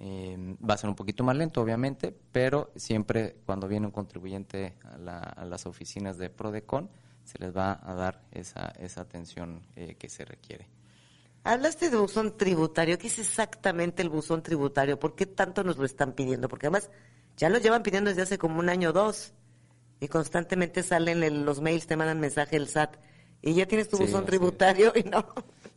Eh, 0.00 0.56
va 0.68 0.74
a 0.74 0.76
ser 0.78 0.88
un 0.90 0.94
poquito 0.96 1.24
más 1.24 1.36
lento, 1.36 1.60
obviamente, 1.60 2.14
pero 2.30 2.70
siempre 2.76 3.36
cuando 3.44 3.66
viene 3.66 3.86
un 3.86 3.92
contribuyente 3.92 4.74
a, 4.84 4.96
la- 4.98 5.18
a 5.18 5.44
las 5.44 5.66
oficinas 5.66 6.18
de 6.18 6.30
Prodecon, 6.30 6.88
se 7.24 7.38
les 7.40 7.54
va 7.56 7.80
a 7.82 7.94
dar 7.94 8.22
esa, 8.30 8.68
esa 8.78 9.00
atención 9.02 9.60
eh, 9.74 9.96
que 9.98 10.08
se 10.08 10.24
requiere. 10.24 10.68
Hablaste 11.48 11.88
de 11.88 11.96
buzón 11.96 12.36
tributario. 12.36 12.98
¿Qué 12.98 13.06
es 13.06 13.18
exactamente 13.18 14.02
el 14.02 14.10
buzón 14.10 14.42
tributario? 14.42 14.98
¿Por 14.98 15.14
qué 15.14 15.24
tanto 15.24 15.64
nos 15.64 15.78
lo 15.78 15.86
están 15.86 16.12
pidiendo? 16.12 16.46
Porque 16.46 16.66
además 16.66 16.90
ya 17.38 17.48
lo 17.48 17.56
llevan 17.56 17.82
pidiendo 17.82 18.10
desde 18.10 18.20
hace 18.20 18.36
como 18.36 18.58
un 18.58 18.68
año 18.68 18.90
o 18.90 18.92
dos. 18.92 19.32
Y 19.98 20.08
constantemente 20.08 20.82
salen 20.82 21.22
en 21.22 21.46
los 21.46 21.62
mails, 21.62 21.86
te 21.86 21.96
mandan 21.96 22.20
mensaje 22.20 22.56
el 22.56 22.68
SAT. 22.68 22.96
Y 23.40 23.54
ya 23.54 23.64
tienes 23.64 23.88
tu 23.88 23.96
Sí, 23.96 24.02
buzón 24.02 24.26
tributario 24.26 24.92
y 24.94 25.04
no. 25.04 25.24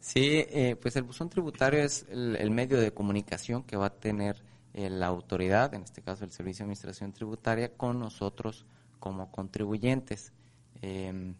Sí, 0.02 0.44
eh, 0.50 0.76
pues 0.76 0.98
el 0.98 1.04
buzón 1.04 1.30
tributario 1.30 1.80
es 1.82 2.06
el, 2.10 2.36
el 2.36 2.52
medio 2.52 2.78
de 2.78 2.92
comunicación 2.92 3.64
que 3.64 3.78
va 3.78 3.86
a 3.86 3.96
tener 3.98 4.44
eh, 4.74 4.90
la 4.90 5.08
autoridad, 5.08 5.74
en 5.74 5.84
este 5.84 6.02
caso 6.02 6.26
el 6.26 6.32
Servicio 6.32 6.64
de 6.64 6.66
Administración 6.66 7.14
Tributaria, 7.14 7.78
con 7.78 7.98
nosotros 7.98 8.66
como 9.00 9.32
contribuyentes. 9.32 10.34
Eh, 10.82 11.34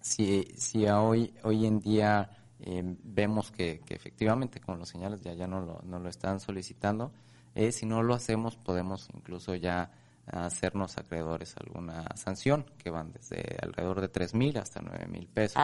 si, 0.00 0.44
si 0.56 0.86
a 0.86 1.02
hoy, 1.02 1.34
hoy 1.42 1.66
en 1.66 1.80
día 1.80 2.30
eh, 2.60 2.82
vemos 3.04 3.50
que, 3.50 3.80
que 3.84 3.94
efectivamente, 3.94 4.60
como 4.60 4.78
lo 4.78 4.86
señalas, 4.86 5.22
ya, 5.22 5.34
ya 5.34 5.46
no, 5.46 5.60
lo, 5.60 5.80
no 5.84 5.98
lo 5.98 6.08
están 6.08 6.40
solicitando, 6.40 7.12
eh, 7.54 7.72
si 7.72 7.86
no 7.86 8.02
lo 8.02 8.14
hacemos 8.14 8.56
podemos 8.56 9.08
incluso 9.14 9.54
ya 9.54 9.90
hacernos 10.26 10.98
acreedores 10.98 11.56
a 11.56 11.60
alguna 11.60 12.04
sanción 12.14 12.66
que 12.76 12.90
van 12.90 13.12
desde 13.12 13.56
alrededor 13.62 14.00
de 14.00 14.08
tres 14.08 14.34
mil 14.34 14.58
hasta 14.58 14.80
nueve 14.82 15.06
mil 15.06 15.26
pesos. 15.26 15.56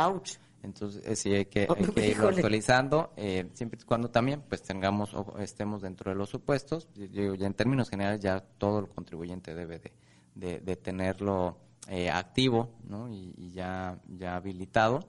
Entonces, 0.62 1.02
eh, 1.04 1.14
sí 1.14 1.34
hay 1.34 1.44
que, 1.44 1.68
hay 1.76 1.84
que 1.84 2.08
irlo 2.08 2.28
actualizando, 2.28 3.12
eh, 3.16 3.50
siempre 3.52 3.78
y 3.80 3.84
cuando 3.84 4.10
también 4.10 4.42
pues 4.48 4.62
tengamos 4.62 5.12
o 5.12 5.38
estemos 5.38 5.82
dentro 5.82 6.10
de 6.10 6.16
los 6.16 6.30
supuestos. 6.30 6.88
Yo 6.94 7.34
ya 7.34 7.46
en 7.46 7.54
términos 7.54 7.90
generales 7.90 8.20
ya 8.20 8.40
todo 8.40 8.78
el 8.78 8.88
contribuyente 8.88 9.54
debe 9.54 9.78
de, 9.78 9.92
de, 10.34 10.60
de 10.60 10.76
tenerlo 10.76 11.58
eh, 11.88 12.08
activo 12.10 12.70
¿no? 12.88 13.10
y, 13.10 13.34
y 13.36 13.52
ya, 13.52 13.98
ya 14.08 14.36
habilitado. 14.36 15.06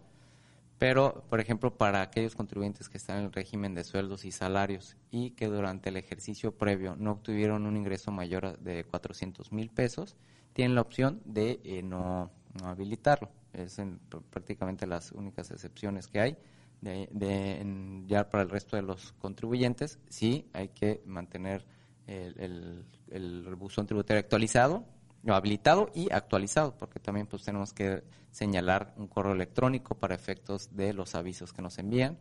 Pero, 0.77 1.23
por 1.29 1.39
ejemplo, 1.39 1.77
para 1.77 2.01
aquellos 2.01 2.35
contribuyentes 2.35 2.89
que 2.89 2.97
están 2.97 3.19
en 3.19 3.25
el 3.25 3.31
régimen 3.31 3.73
de 3.75 3.83
sueldos 3.85 4.25
y 4.25 4.31
salarios 4.31 4.97
y 5.09 5.31
que 5.31 5.47
durante 5.47 5.89
el 5.89 5.97
ejercicio 5.97 6.57
previo 6.57 6.95
no 6.97 7.11
obtuvieron 7.13 7.65
un 7.65 7.77
ingreso 7.77 8.11
mayor 8.11 8.59
de 8.59 8.83
400 8.83 9.51
mil 9.53 9.69
pesos, 9.69 10.17
tienen 10.53 10.75
la 10.75 10.81
opción 10.81 11.21
de 11.25 11.61
eh, 11.63 11.81
no, 11.81 12.29
habilitarlo. 12.63 13.29
Es 13.53 13.79
en 13.79 13.99
pr- 14.09 14.21
prácticamente 14.29 14.85
las 14.85 15.11
únicas 15.13 15.49
excepciones 15.51 16.07
que 16.07 16.19
hay. 16.19 16.37
De, 16.81 17.07
de- 17.11 18.03
ya 18.07 18.29
para 18.29 18.43
el 18.43 18.49
resto 18.49 18.75
de 18.75 18.81
los 18.81 19.13
contribuyentes, 19.13 19.97
sí 20.09 20.49
hay 20.53 20.69
que 20.69 21.01
mantener 21.05 21.65
el, 22.05 22.35
el, 22.39 22.85
el 23.11 23.55
buzón 23.55 23.87
tributario 23.87 24.19
actualizado, 24.19 24.85
habilitado 25.33 25.89
y 25.95 26.11
actualizado, 26.11 26.75
porque 26.77 26.99
también 26.99 27.25
pues 27.27 27.43
tenemos 27.43 27.73
que 27.73 28.03
señalar 28.31 28.93
un 28.97 29.07
correo 29.07 29.33
electrónico 29.33 29.95
para 29.95 30.13
efectos 30.13 30.75
de 30.75 30.93
los 30.93 31.15
avisos 31.15 31.53
que 31.53 31.61
nos 31.61 31.79
envían. 31.79 32.17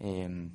Eh, 0.00 0.50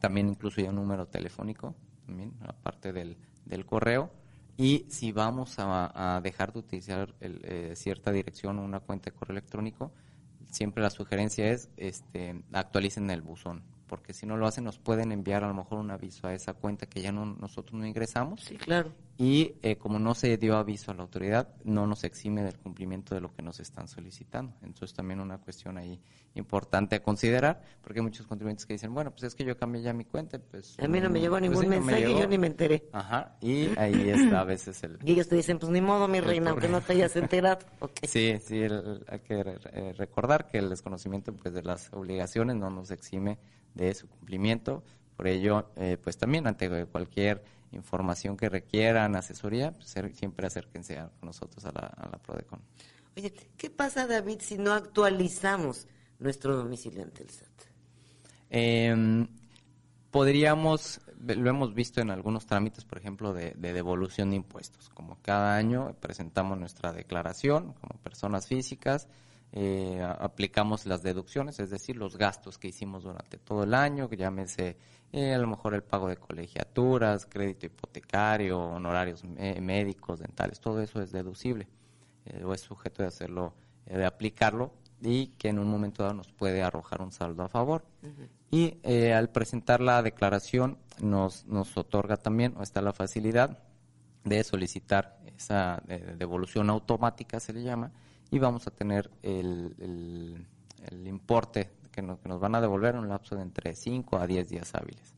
también 0.00 0.28
incluso 0.28 0.60
ya 0.60 0.70
un 0.70 0.76
número 0.76 1.06
telefónico, 1.06 1.74
también, 2.06 2.32
aparte 2.46 2.92
del, 2.92 3.16
del 3.44 3.66
correo. 3.66 4.10
Y 4.56 4.86
si 4.88 5.12
vamos 5.12 5.56
a, 5.58 6.20
dejar 6.22 6.52
de 6.52 6.58
utilizar 6.60 7.14
eh, 7.20 7.72
cierta 7.76 8.10
dirección 8.10 8.58
o 8.58 8.64
una 8.64 8.80
cuenta 8.80 9.10
de 9.10 9.16
correo 9.16 9.34
electrónico, 9.36 9.92
siempre 10.50 10.82
la 10.82 10.90
sugerencia 10.90 11.50
es 11.50 11.68
este, 11.76 12.42
actualicen 12.52 13.10
el 13.10 13.20
buzón, 13.20 13.62
porque 13.86 14.12
si 14.12 14.26
no 14.26 14.36
lo 14.36 14.46
hacen 14.46 14.64
nos 14.64 14.78
pueden 14.78 15.12
enviar 15.12 15.44
a 15.44 15.48
lo 15.48 15.54
mejor 15.54 15.78
un 15.78 15.90
aviso 15.90 16.26
a 16.26 16.34
esa 16.34 16.54
cuenta 16.54 16.86
que 16.86 17.00
ya 17.00 17.12
no, 17.12 17.24
nosotros 17.24 17.78
no 17.78 17.86
ingresamos. 17.86 18.42
Sí, 18.42 18.56
claro. 18.56 18.92
Y 19.18 19.54
eh, 19.62 19.76
como 19.76 19.98
no 19.98 20.14
se 20.14 20.36
dio 20.36 20.56
aviso 20.56 20.90
a 20.90 20.94
la 20.94 21.02
autoridad, 21.02 21.48
no 21.64 21.86
nos 21.86 22.04
exime 22.04 22.42
del 22.42 22.58
cumplimiento 22.58 23.14
de 23.14 23.22
lo 23.22 23.32
que 23.32 23.40
nos 23.42 23.60
están 23.60 23.88
solicitando. 23.88 24.52
Entonces 24.62 24.94
también 24.94 25.20
una 25.20 25.38
cuestión 25.38 25.78
ahí 25.78 25.98
importante 26.34 26.96
a 26.96 27.02
considerar, 27.02 27.62
porque 27.80 28.00
hay 28.00 28.04
muchos 28.04 28.26
contribuyentes 28.26 28.66
que 28.66 28.74
dicen, 28.74 28.92
bueno, 28.92 29.10
pues 29.12 29.22
es 29.22 29.34
que 29.34 29.42
yo 29.44 29.56
cambié 29.56 29.80
ya 29.80 29.94
mi 29.94 30.04
cuenta, 30.04 30.38
pues... 30.38 30.76
A 30.78 30.86
mí 30.86 31.00
no 31.00 31.08
me 31.08 31.18
llegó 31.20 31.38
pues 31.38 31.42
ningún 31.48 31.64
no 31.64 31.70
me 31.70 31.80
mensaje 31.80 32.12
yo 32.20 32.26
ni 32.28 32.36
me 32.36 32.46
enteré. 32.48 32.84
Ajá, 32.92 33.36
y 33.40 33.68
ahí 33.78 34.10
está 34.10 34.40
a 34.40 34.44
veces 34.44 34.82
el... 34.84 34.98
Y 35.04 35.12
ellos 35.12 35.28
te 35.28 35.36
dicen, 35.36 35.58
pues 35.58 35.72
ni 35.72 35.80
modo, 35.80 36.08
mi 36.08 36.20
reina, 36.20 36.50
aunque 36.50 36.68
no 36.68 36.82
te 36.82 36.92
hayas 36.92 37.16
enterado. 37.16 37.60
Ok. 37.80 38.00
Sí, 38.06 38.34
sí, 38.42 38.58
el- 38.60 39.04
hay 39.08 39.20
que 39.20 39.40
eh, 39.72 39.94
recordar 39.96 40.46
que 40.48 40.58
el 40.58 40.68
desconocimiento 40.68 41.32
pues, 41.34 41.54
de 41.54 41.62
las 41.62 41.90
obligaciones 41.92 42.56
no 42.56 42.68
nos 42.68 42.90
exime 42.90 43.38
de 43.76 43.94
su 43.94 44.08
cumplimiento. 44.08 44.82
Por 45.16 45.28
ello, 45.28 45.70
eh, 45.76 45.98
pues 46.02 46.18
también 46.18 46.46
ante 46.46 46.86
cualquier 46.86 47.44
información 47.72 48.36
que 48.36 48.48
requieran 48.48 49.16
asesoría, 49.16 49.72
pues, 49.72 49.94
siempre 50.14 50.46
acérquense 50.46 50.98
a 50.98 51.08
con 51.08 51.26
nosotros 51.28 51.64
a 51.64 51.72
la, 51.72 51.86
a 51.86 52.08
la 52.10 52.18
Prodecon. 52.18 52.60
Oye, 53.16 53.32
¿qué 53.56 53.70
pasa, 53.70 54.06
David, 54.06 54.40
si 54.40 54.58
no 54.58 54.72
actualizamos 54.72 55.86
nuestro 56.18 56.56
domicilio 56.56 57.02
ante 57.02 57.22
el 57.22 57.30
SAT? 57.30 57.48
Eh, 58.50 59.26
podríamos, 60.10 61.00
lo 61.18 61.50
hemos 61.50 61.74
visto 61.74 62.00
en 62.00 62.10
algunos 62.10 62.46
trámites, 62.46 62.84
por 62.84 62.98
ejemplo, 62.98 63.32
de, 63.32 63.52
de, 63.52 63.72
devolución 63.72 64.30
de 64.30 64.36
impuestos. 64.36 64.88
Como 64.90 65.18
cada 65.22 65.56
año 65.56 65.94
presentamos 66.00 66.58
nuestra 66.58 66.92
declaración 66.92 67.72
como 67.74 68.00
personas 68.02 68.46
físicas, 68.46 69.08
eh, 69.52 70.02
aplicamos 70.18 70.86
las 70.86 71.02
deducciones, 71.02 71.58
es 71.60 71.70
decir, 71.70 71.96
los 71.96 72.18
gastos 72.18 72.58
que 72.58 72.68
hicimos 72.68 73.04
durante 73.04 73.38
todo 73.38 73.62
el 73.62 73.74
año, 73.74 74.08
que 74.08 74.16
llámese 74.16 74.76
eh, 75.12 75.34
a 75.34 75.38
lo 75.38 75.46
mejor 75.46 75.74
el 75.74 75.82
pago 75.82 76.08
de 76.08 76.16
colegiaturas, 76.16 77.26
crédito 77.26 77.66
hipotecario, 77.66 78.58
honorarios 78.58 79.24
médicos, 79.24 80.18
dentales, 80.18 80.60
todo 80.60 80.82
eso 80.82 81.00
es 81.00 81.12
deducible 81.12 81.68
eh, 82.26 82.44
o 82.44 82.52
es 82.52 82.60
sujeto 82.60 83.02
de 83.02 83.08
hacerlo, 83.08 83.54
de 83.86 84.04
aplicarlo 84.04 84.72
y 85.00 85.28
que 85.38 85.48
en 85.48 85.58
un 85.58 85.68
momento 85.68 86.02
dado 86.02 86.14
nos 86.14 86.32
puede 86.32 86.62
arrojar 86.62 87.00
un 87.00 87.12
saldo 87.12 87.42
a 87.42 87.48
favor. 87.48 87.84
Y 88.50 88.78
al 89.10 89.30
presentar 89.30 89.80
la 89.80 90.02
declaración 90.02 90.78
nos, 91.00 91.46
nos 91.46 91.76
otorga 91.76 92.16
también, 92.16 92.54
o 92.56 92.62
está 92.62 92.82
la 92.82 92.92
facilidad 92.92 93.62
de 94.24 94.42
solicitar 94.42 95.18
esa 95.36 95.82
devolución 96.18 96.70
automática, 96.70 97.38
se 97.38 97.52
le 97.52 97.62
llama, 97.62 97.92
y 98.30 98.38
vamos 98.38 98.66
a 98.66 98.70
tener 98.70 99.10
el, 99.22 99.74
el, 100.90 101.06
importe 101.06 101.70
que 101.92 102.02
nos, 102.02 102.18
que 102.18 102.28
nos, 102.28 102.40
van 102.40 102.54
a 102.54 102.60
devolver 102.60 102.94
en 102.94 103.02
un 103.02 103.08
lapso 103.08 103.36
de 103.36 103.42
entre 103.42 103.74
5 103.74 104.18
a 104.18 104.26
10 104.26 104.48
días 104.48 104.74
hábiles. 104.74 105.14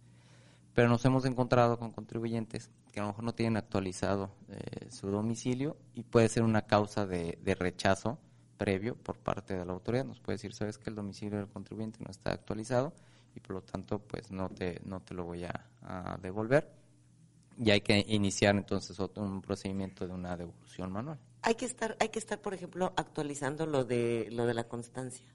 Pero 0.75 0.89
nos 0.89 1.05
hemos 1.05 1.25
encontrado 1.25 1.79
con 1.79 1.91
contribuyentes 1.91 2.71
que 2.93 3.01
a 3.01 3.03
lo 3.03 3.09
mejor 3.09 3.25
no 3.25 3.35
tienen 3.35 3.57
actualizado 3.57 4.31
eh, 4.49 4.89
su 4.91 5.11
domicilio 5.11 5.77
y 5.95 6.05
puede 6.05 6.29
ser 6.29 6.45
una 6.45 6.63
causa 6.63 7.07
de, 7.07 7.39
de, 7.43 7.55
rechazo 7.55 8.19
previo 8.57 8.95
por 8.95 9.19
parte 9.19 9.57
de 9.57 9.65
la 9.65 9.73
autoridad. 9.73 10.05
Nos 10.05 10.21
puede 10.21 10.37
decir, 10.37 10.55
sabes 10.55 10.79
que 10.79 10.91
el 10.91 10.97
domicilio 10.97 11.39
del 11.39 11.49
contribuyente 11.49 11.99
no 12.05 12.11
está 12.11 12.33
actualizado 12.33 12.93
y 13.35 13.41
por 13.41 13.55
lo 13.57 13.63
tanto 13.63 13.99
pues 13.99 14.31
no 14.31 14.49
te, 14.49 14.81
no 14.85 15.01
te 15.01 15.15
lo 15.15 15.25
voy 15.25 15.45
a, 15.45 15.67
a 15.83 16.19
devolver. 16.23 16.71
Y 17.59 17.71
hay 17.73 17.81
que 17.81 18.05
iniciar 18.09 18.55
entonces 18.55 19.01
otro, 19.01 19.25
un 19.25 19.43
procedimiento 19.43 20.07
de 20.07 20.15
una 20.15 20.37
devolución 20.37 20.93
manual 20.93 21.19
hay 21.43 21.55
que 21.55 21.65
estar, 21.67 21.97
hay 22.01 22.09
que 22.09 22.19
estar, 22.19 22.41
por 22.41 22.55
ejemplo, 22.55 22.93
actualizando 22.97 23.67
lo 23.67 23.85
de 23.85 24.29
lo 24.31 24.47
de 24.47 24.55
la 24.55 24.65
constancia. 24.65 25.27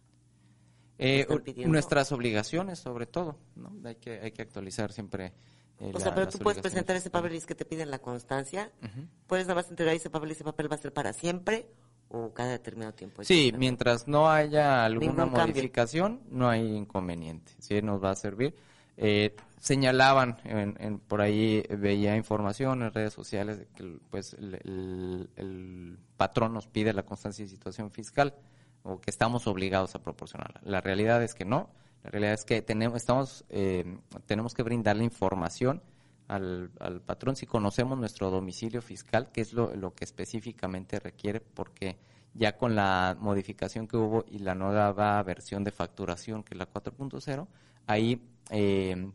Eh, 0.98 1.28
nuestras 1.66 2.12
obligaciones, 2.12 2.80
sobre 2.80 3.08
todo, 3.08 3.38
¿no? 3.56 3.76
Hay 3.84 3.96
que 3.96 4.20
hay 4.20 4.32
que 4.32 4.42
actualizar 4.42 4.92
siempre. 4.92 5.34
Eh, 5.80 5.92
o 5.94 6.00
sea, 6.00 6.14
pero 6.14 6.30
tú 6.30 6.38
puedes 6.40 6.62
presentar 6.62 6.96
ese 6.96 7.10
papel 7.10 7.34
y 7.34 7.38
es 7.38 7.46
que 7.46 7.56
te 7.56 7.66
piden 7.66 7.90
la 7.90 8.00
constancia. 8.00 8.72
Puedes 9.28 9.48
nada 9.48 9.56
más 9.56 9.70
entregar 9.70 9.96
ese 9.96 10.10
papel 10.10 10.30
y 10.30 10.34
ese 10.34 10.44
papel 10.44 10.72
va 10.72 10.76
a 10.76 10.80
ser 10.80 10.94
para 10.94 11.14
siempre 11.14 11.68
o 12.10 12.32
cada 12.32 12.52
determinado 12.52 12.94
tiempo. 12.94 13.24
Sí, 13.24 13.52
mientras 13.58 14.08
no 14.08 14.30
haya 14.30 14.86
alguna 14.86 15.26
modificación, 15.26 16.22
no 16.30 16.48
hay 16.48 16.76
inconveniente. 16.76 17.52
Sí, 17.60 17.82
nos 17.82 18.04
va 18.04 18.12
a 18.12 18.16
servir. 18.16 18.56
Eh, 18.98 19.36
señalaban, 19.64 20.40
en, 20.44 21.00
por 21.00 21.22
ahí 21.22 21.64
veía 21.70 22.18
información 22.18 22.84
en 22.84 22.92
redes 22.92 23.14
sociales 23.14 23.66
que 23.74 23.98
pues 24.10 24.34
el, 24.34 25.98
patrón 26.18 26.54
nos 26.54 26.68
pide 26.68 26.92
la 26.92 27.04
constancia 27.04 27.46
de 27.46 27.50
situación 27.50 27.90
fiscal 27.90 28.36
o 28.84 29.00
que 29.00 29.10
estamos 29.10 29.48
obligados 29.48 29.96
a 29.96 30.04
proporcionarla. 30.04 30.60
La 30.66 30.82
realidad 30.82 31.24
es 31.24 31.34
que 31.34 31.46
no. 31.46 31.70
La 32.04 32.10
realidad 32.10 32.34
es 32.34 32.44
que 32.44 32.62
tenemos, 32.62 32.98
estamos, 32.98 33.46
eh, 33.48 34.00
tenemos 34.26 34.54
que 34.54 34.64
brindar 34.64 34.98
la 34.98 35.06
información 35.06 35.82
al, 36.28 36.70
al, 36.82 37.00
patrón 37.00 37.38
si 37.38 37.46
conocemos 37.46 37.98
nuestro 37.98 38.30
domicilio 38.32 38.82
fiscal, 38.82 39.32
que 39.32 39.40
es 39.40 39.54
lo, 39.54 39.74
lo 39.78 39.94
que 39.94 40.04
específicamente 40.04 41.00
requiere, 41.00 41.40
porque 41.40 41.98
ya 42.34 42.58
con 42.58 42.76
la 42.76 43.16
modificación 43.18 43.88
que 43.88 43.96
hubo 43.96 44.26
y 44.30 44.40
la 44.40 44.56
nueva 44.56 45.24
versión 45.24 45.64
de 45.64 45.72
facturación, 45.72 46.44
que 46.44 46.54
es 46.54 46.58
la 46.58 46.70
4.0, 46.70 47.48
ahí 47.88 48.22
eh, 48.50 49.10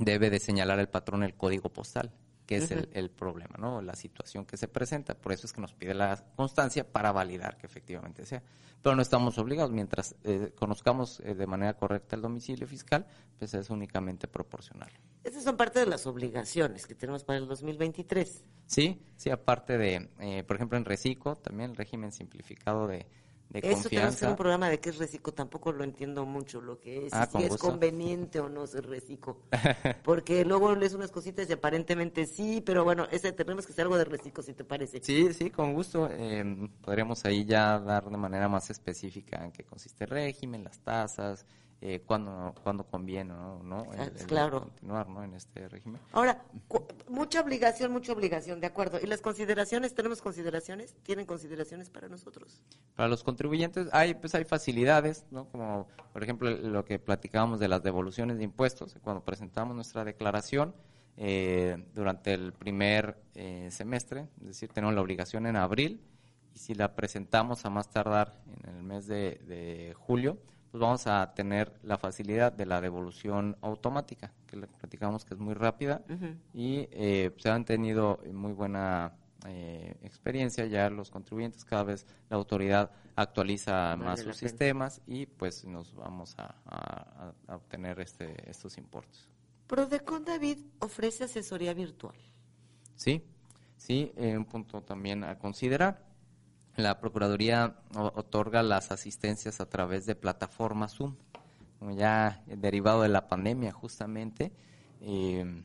debe 0.00 0.30
de 0.30 0.40
señalar 0.40 0.78
el 0.80 0.88
patrón 0.88 1.22
el 1.22 1.34
código 1.34 1.68
postal, 1.68 2.12
que 2.46 2.56
es 2.56 2.70
el, 2.70 3.10
problema, 3.10 3.56
¿no? 3.58 3.80
La 3.80 3.94
situación 3.94 4.44
que 4.44 4.56
se 4.56 4.66
presenta. 4.66 5.14
Por 5.14 5.32
eso 5.32 5.46
es 5.46 5.52
que 5.52 5.60
nos 5.60 5.72
pide 5.72 5.94
la 5.94 6.16
constancia 6.34 6.90
para 6.90 7.12
validar 7.12 7.56
que 7.56 7.66
efectivamente 7.66 8.26
sea. 8.26 8.42
Pero 8.82 8.96
no 8.96 9.02
estamos 9.02 9.38
obligados. 9.38 9.70
Mientras 9.70 10.16
eh, 10.24 10.52
conozcamos 10.58 11.20
eh, 11.20 11.34
de 11.34 11.46
manera 11.46 11.74
correcta 11.74 12.16
el 12.16 12.22
domicilio 12.22 12.66
fiscal, 12.66 13.06
pues 13.38 13.54
es 13.54 13.70
únicamente 13.70 14.26
proporcional. 14.26 14.90
Esas 15.22 15.44
son 15.44 15.56
parte 15.56 15.78
de 15.78 15.86
las 15.86 16.06
obligaciones 16.06 16.86
que 16.86 16.94
tenemos 16.96 17.22
para 17.22 17.38
el 17.38 17.46
2023. 17.46 18.44
Sí, 18.66 19.00
sí, 19.16 19.30
aparte 19.30 19.78
de, 19.78 20.44
por 20.46 20.56
ejemplo, 20.56 20.78
en 20.78 20.84
RECICO, 20.84 21.36
también 21.36 21.70
el 21.70 21.76
régimen 21.76 22.10
simplificado 22.10 22.86
de 22.86 23.06
eso 23.52 23.88
tenemos 23.88 23.88
que 23.88 23.98
hacer 23.98 24.28
un 24.28 24.36
programa 24.36 24.68
de 24.68 24.78
qué 24.78 24.90
es 24.90 24.98
reciclo, 24.98 25.32
tampoco 25.32 25.72
lo 25.72 25.82
entiendo 25.82 26.24
mucho 26.24 26.60
lo 26.60 26.78
que 26.78 27.06
es, 27.06 27.12
ah, 27.12 27.26
si 27.26 27.42
es 27.42 27.56
conveniente 27.56 28.38
o 28.40 28.48
no 28.48 28.66
ser 28.66 28.86
reciclo. 28.86 29.38
Porque 30.04 30.44
luego 30.44 30.74
lees 30.74 30.94
unas 30.94 31.10
cositas 31.10 31.48
y 31.50 31.52
aparentemente 31.52 32.26
sí, 32.26 32.62
pero 32.64 32.84
bueno, 32.84 33.06
ese 33.10 33.32
tenemos 33.32 33.66
que 33.66 33.72
hacer 33.72 33.82
algo 33.82 33.98
de 33.98 34.04
reciclo 34.04 34.42
si 34.42 34.54
te 34.54 34.64
parece. 34.64 35.00
Sí, 35.02 35.32
sí, 35.34 35.50
con 35.50 35.74
gusto. 35.74 36.08
Eh, 36.10 36.68
podríamos 36.82 37.24
ahí 37.24 37.44
ya 37.44 37.78
dar 37.80 38.08
de 38.08 38.16
manera 38.16 38.48
más 38.48 38.70
específica 38.70 39.44
en 39.44 39.52
qué 39.52 39.64
consiste 39.64 40.04
el 40.04 40.10
régimen, 40.10 40.64
las 40.64 40.78
tasas, 40.80 41.44
eh, 41.82 42.02
cuando, 42.04 42.54
cuando 42.62 42.84
conviene 42.84 43.32
¿no? 43.32 43.62
¿no? 43.62 43.86
claro. 44.26 44.60
continuar 44.60 45.08
¿no? 45.08 45.24
en 45.24 45.32
este 45.32 45.66
régimen. 45.68 45.98
Ahora, 46.12 46.42
mucha 47.08 47.40
obligación, 47.40 47.90
mucha 47.90 48.12
obligación, 48.12 48.60
de 48.60 48.66
acuerdo. 48.66 48.98
¿Y 49.02 49.06
las 49.06 49.22
consideraciones? 49.22 49.94
¿Tenemos 49.94 50.20
consideraciones? 50.20 50.94
¿Tienen 51.02 51.24
consideraciones 51.24 51.88
para 51.88 52.08
nosotros? 52.08 52.60
Para 52.96 53.08
los 53.08 53.24
contribuyentes 53.24 53.88
hay 53.92 54.12
pues 54.12 54.34
hay 54.34 54.44
facilidades, 54.44 55.24
¿no? 55.30 55.48
como 55.48 55.88
por 56.12 56.22
ejemplo 56.22 56.50
lo 56.50 56.84
que 56.84 56.98
platicábamos 56.98 57.60
de 57.60 57.68
las 57.68 57.82
devoluciones 57.82 58.36
de 58.36 58.44
impuestos. 58.44 58.94
Cuando 59.02 59.24
presentamos 59.24 59.74
nuestra 59.74 60.04
declaración, 60.04 60.74
eh, 61.16 61.82
durante 61.94 62.34
el 62.34 62.52
primer 62.52 63.16
eh, 63.34 63.68
semestre, 63.70 64.28
es 64.40 64.46
decir, 64.46 64.70
tenemos 64.70 64.94
la 64.94 65.00
obligación 65.00 65.46
en 65.46 65.56
abril, 65.56 66.00
y 66.54 66.58
si 66.58 66.74
la 66.74 66.94
presentamos 66.94 67.64
a 67.64 67.70
más 67.70 67.90
tardar 67.90 68.40
en 68.64 68.76
el 68.76 68.82
mes 68.82 69.06
de, 69.06 69.40
de 69.46 69.94
julio, 69.96 70.38
pues 70.70 70.80
vamos 70.80 71.06
a 71.06 71.34
tener 71.34 71.72
la 71.82 71.98
facilidad 71.98 72.52
de 72.52 72.64
la 72.64 72.80
devolución 72.80 73.56
automática, 73.60 74.32
que 74.46 74.56
le 74.56 74.66
platicamos 74.68 75.24
que 75.24 75.34
es 75.34 75.40
muy 75.40 75.54
rápida 75.54 76.02
y 76.54 76.88
eh, 76.92 77.32
se 77.38 77.50
han 77.50 77.64
tenido 77.64 78.20
muy 78.32 78.52
buena 78.52 79.12
eh, 79.46 79.96
experiencia 80.02 80.66
ya 80.66 80.88
los 80.90 81.10
contribuyentes, 81.10 81.64
cada 81.64 81.82
vez 81.82 82.06
la 82.28 82.36
autoridad 82.36 82.90
actualiza 83.16 83.96
más 83.96 84.20
sus 84.20 84.36
sistemas 84.36 85.00
y 85.06 85.26
pues 85.26 85.64
nos 85.64 85.94
vamos 85.94 86.36
a, 86.38 87.32
obtener 87.48 88.00
este, 88.00 88.48
estos 88.48 88.78
importes. 88.78 89.28
Prodecon 89.66 90.24
David 90.24 90.58
ofrece 90.78 91.24
asesoría 91.24 91.74
virtual. 91.74 92.14
Sí, 92.96 93.24
sí, 93.76 94.12
eh, 94.16 94.36
un 94.36 94.44
punto 94.44 94.82
también 94.82 95.24
a 95.24 95.38
considerar 95.38 96.09
la 96.82 96.98
Procuraduría 97.00 97.76
otorga 97.94 98.62
las 98.62 98.90
asistencias 98.90 99.60
a 99.60 99.68
través 99.68 100.06
de 100.06 100.14
plataformas 100.14 100.94
Zoom, 100.94 101.16
ya 101.96 102.42
derivado 102.46 103.02
de 103.02 103.08
la 103.08 103.28
pandemia 103.28 103.72
justamente. 103.72 104.52
Eh, 105.00 105.62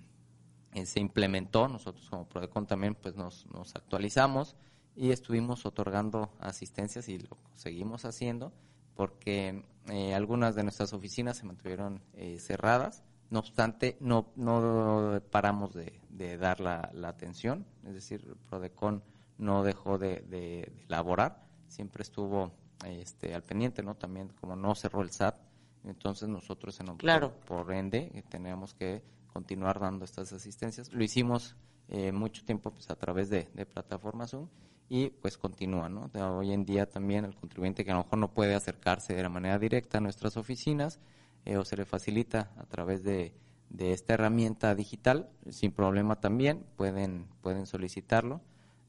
eh, 0.73 0.85
se 0.85 0.99
implementó, 0.99 1.67
nosotros 1.67 2.09
como 2.09 2.27
Prodecon 2.27 2.67
también 2.67 2.95
pues 2.95 3.15
nos, 3.15 3.45
actualizamos 3.75 4.55
y 4.95 5.11
estuvimos 5.11 5.65
otorgando 5.65 6.29
asistencias 6.39 7.07
y 7.09 7.19
lo 7.19 7.37
seguimos 7.53 8.05
haciendo 8.05 8.53
porque 8.95 9.65
eh, 9.87 10.13
algunas 10.13 10.55
de 10.55 10.63
nuestras 10.63 10.93
oficinas 10.93 11.37
se 11.37 11.45
mantuvieron 11.45 12.01
cerradas, 12.39 13.03
no 13.29 13.39
obstante 13.39 13.97
no, 13.99 14.31
no 14.35 15.21
paramos 15.31 15.73
de, 15.73 16.37
dar 16.37 16.59
la, 16.61 16.89
la, 16.93 17.09
atención, 17.09 17.65
es 17.85 17.93
decir, 17.93 18.35
Prodecon 18.49 19.03
no 19.37 19.63
dejó 19.63 19.97
de, 19.97 20.21
de, 20.21 20.71
elaborar, 20.87 21.45
siempre 21.67 22.03
estuvo 22.03 22.51
este, 22.85 23.33
al 23.33 23.43
pendiente, 23.43 23.83
¿no? 23.83 23.95
También 23.95 24.29
como 24.39 24.55
no 24.55 24.75
cerró 24.75 25.01
el 25.01 25.11
SAT, 25.11 25.35
entonces 25.83 26.27
nosotros 26.29 26.79
en 26.79 26.95
claro. 26.97 27.33
por, 27.45 27.71
ende 27.71 28.11
eh, 28.13 28.23
teníamos 28.27 28.73
que 28.73 29.03
continuar 29.31 29.79
dando 29.79 30.05
estas 30.05 30.31
asistencias. 30.33 30.91
Lo 30.91 31.03
hicimos 31.03 31.55
eh, 31.89 32.11
mucho 32.11 32.43
tiempo 32.43 32.71
pues, 32.71 32.89
a 32.89 32.95
través 32.95 33.29
de, 33.29 33.49
de 33.53 33.65
plataformas 33.65 34.31
Zoom 34.31 34.47
y 34.87 35.09
pues 35.09 35.37
continúa, 35.37 35.89
¿no? 35.89 36.11
hoy 36.37 36.51
en 36.51 36.63
día 36.63 36.87
también 36.87 37.25
el 37.25 37.35
contribuyente 37.35 37.83
que 37.83 37.91
a 37.91 37.95
lo 37.95 38.03
mejor 38.03 38.19
no 38.19 38.33
puede 38.33 38.53
acercarse 38.53 39.15
de 39.15 39.29
manera 39.29 39.57
directa 39.57 39.97
a 39.97 40.01
nuestras 40.01 40.37
oficinas 40.37 40.99
eh, 41.43 41.57
o 41.57 41.65
se 41.65 41.75
le 41.75 41.85
facilita 41.85 42.51
a 42.57 42.65
través 42.65 43.03
de, 43.03 43.33
de 43.69 43.93
esta 43.93 44.13
herramienta 44.13 44.75
digital, 44.75 45.29
sin 45.49 45.71
problema 45.71 46.19
también 46.19 46.65
pueden, 46.75 47.27
pueden 47.41 47.65
solicitarlo 47.65 48.41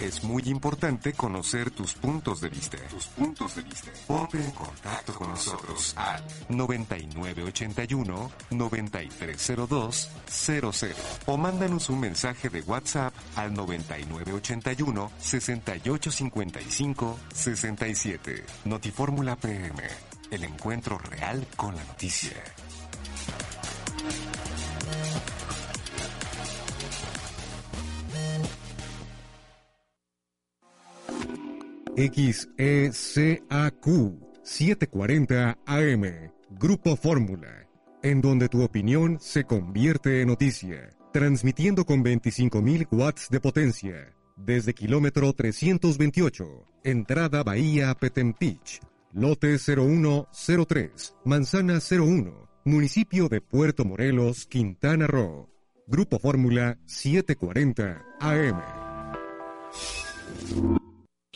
Es 0.00 0.24
muy 0.24 0.42
importante 0.46 1.14
conocer 1.14 1.70
tus 1.70 1.94
puntos 1.94 2.42
de 2.42 2.50
vista. 2.50 2.76
Tus 2.88 3.06
puntos 3.06 3.56
de 3.56 3.62
vista. 3.62 3.90
Ponte 4.06 4.38
en 4.38 4.50
contacto 4.50 5.14
con 5.14 5.30
nosotros 5.30 5.94
al 5.96 6.22
9981 6.50 8.30
9302 8.50 10.10
00 10.28 10.70
o 11.26 11.36
mándanos 11.36 11.88
un 11.88 12.00
mensaje 12.00 12.50
de 12.50 12.60
WhatsApp 12.60 13.14
al 13.36 13.54
9981 13.54 15.10
6855 15.18 17.18
67. 17.32 18.44
Notifórmula 18.66 19.36
PM. 19.36 19.82
El 20.30 20.44
encuentro 20.44 20.98
real 20.98 21.46
con 21.56 21.74
la 21.74 21.84
noticia. 21.84 22.32
XECAQ 31.96 33.86
740 34.42 35.58
AM, 35.64 36.30
Grupo 36.50 36.94
Fórmula, 36.96 37.66
en 38.02 38.20
donde 38.20 38.50
tu 38.50 38.62
opinión 38.62 39.18
se 39.18 39.44
convierte 39.44 40.20
en 40.20 40.28
noticia, 40.28 40.90
transmitiendo 41.12 41.86
con 41.86 42.04
25.000 42.04 42.86
watts 42.90 43.30
de 43.30 43.40
potencia, 43.40 44.14
desde 44.36 44.74
kilómetro 44.74 45.32
328, 45.32 46.68
entrada 46.84 47.42
Bahía 47.42 47.94
Petempich, 47.94 48.80
lote 49.12 49.56
0103, 49.58 51.14
manzana 51.24 51.78
01, 51.78 52.48
municipio 52.66 53.28
de 53.28 53.40
Puerto 53.40 53.86
Morelos, 53.86 54.46
Quintana 54.46 55.06
Roo. 55.06 55.48
Grupo 55.88 56.18
Fórmula 56.18 56.78
740 56.84 58.04
AM. 58.20 58.60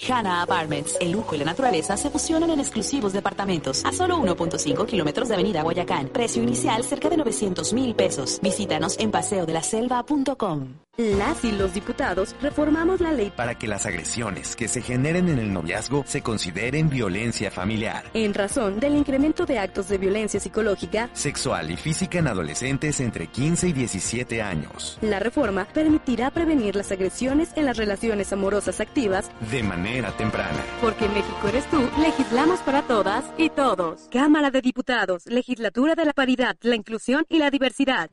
Hanna 0.09 0.43
Apartments, 0.43 0.97
el 1.01 1.13
lujo 1.13 1.35
y 1.35 1.39
la 1.39 1.45
naturaleza 1.45 1.97
se 1.97 2.11
fusionan 2.11 2.51
en 2.51 2.61
exclusivos 2.61 3.13
departamentos 3.13 3.85
a 3.85 3.93
solo 3.93 4.19
1.5 4.19 4.87
kilómetros 4.87 5.29
de 5.29 5.35
Avenida 5.35 5.63
Guayacán. 5.63 6.09
Precio 6.09 6.43
inicial 6.43 6.85
cerca 6.85 7.09
de 7.09 7.17
900 7.17 7.73
mil 7.73 7.95
pesos. 7.95 8.39
Visítanos 8.43 8.99
en 8.99 9.11
paseodelaselva.com. 9.11 10.69
Las 10.97 11.45
y 11.45 11.53
los 11.53 11.73
diputados 11.73 12.37
reformamos 12.43 13.01
la 13.01 13.11
ley 13.13 13.33
para 13.35 13.57
que 13.57 13.67
las 13.67 13.87
agresiones 13.87 14.55
que 14.55 14.69
se 14.69 14.83
generen 14.83 15.31
en 15.31 15.39
el 15.39 15.51
noviazgo 15.51 16.05
se 16.07 16.21
consideren 16.21 16.91
violencia 16.91 17.51
familiar. 17.51 18.05
En 18.13 18.35
razón 18.35 18.81
del 18.81 18.97
incremento 18.97 19.47
de 19.47 19.59
actos 19.59 19.89
de 19.89 19.97
violencia 19.97 20.41
psicológica, 20.41 21.09
sexual 21.15 21.71
y 21.71 21.77
física 21.77 22.19
en 22.19 22.27
adolescentes 22.27 23.01
entre 23.01 23.29
15 23.29 23.69
y 23.69 23.73
17 23.73 24.43
años. 24.43 24.99
La 25.01 25.21
reforma 25.21 25.67
permitirá 25.73 26.31
prevenir 26.31 26.77
las 26.77 26.93
agresiones 26.93 27.51
en 27.57 27.65
las 27.65 27.79
relaciones 27.79 28.33
amorosas 28.33 28.81
activas 28.81 29.31
de 29.51 29.63
manera 29.63 29.90
temprana. 30.17 30.65
Porque 30.81 31.07
en 31.07 31.15
México 31.15 31.49
eres 31.49 31.69
tú, 31.69 31.89
legislamos 32.01 32.61
para 32.61 32.83
todas 32.83 33.25
y 33.37 33.51
todos. 33.51 34.09
Cámara 34.11 34.51
de 34.51 34.61
Diputados, 34.61 35.27
Legislatura 35.27 35.95
de 35.95 36.05
la 36.05 36.13
Paridad, 36.13 36.57
la 36.63 36.77
Inclusión 36.77 37.25
y 37.29 37.39
la 37.39 37.51
Diversidad. 37.51 38.11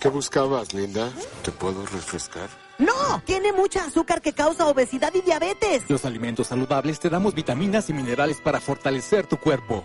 ¿Qué 0.00 0.08
buscabas, 0.08 0.72
Linda? 0.72 1.10
¿Te 1.44 1.52
puedo 1.52 1.84
refrescar? 1.84 2.48
No, 2.78 3.22
tiene 3.26 3.52
mucha 3.52 3.84
azúcar 3.84 4.22
que 4.22 4.32
causa 4.32 4.66
obesidad 4.66 5.12
y 5.14 5.20
diabetes. 5.20 5.82
Los 5.88 6.06
alimentos 6.06 6.46
saludables 6.46 6.98
te 6.98 7.10
damos 7.10 7.34
vitaminas 7.34 7.90
y 7.90 7.92
minerales 7.92 8.40
para 8.40 8.60
fortalecer 8.60 9.26
tu 9.26 9.36
cuerpo. 9.36 9.84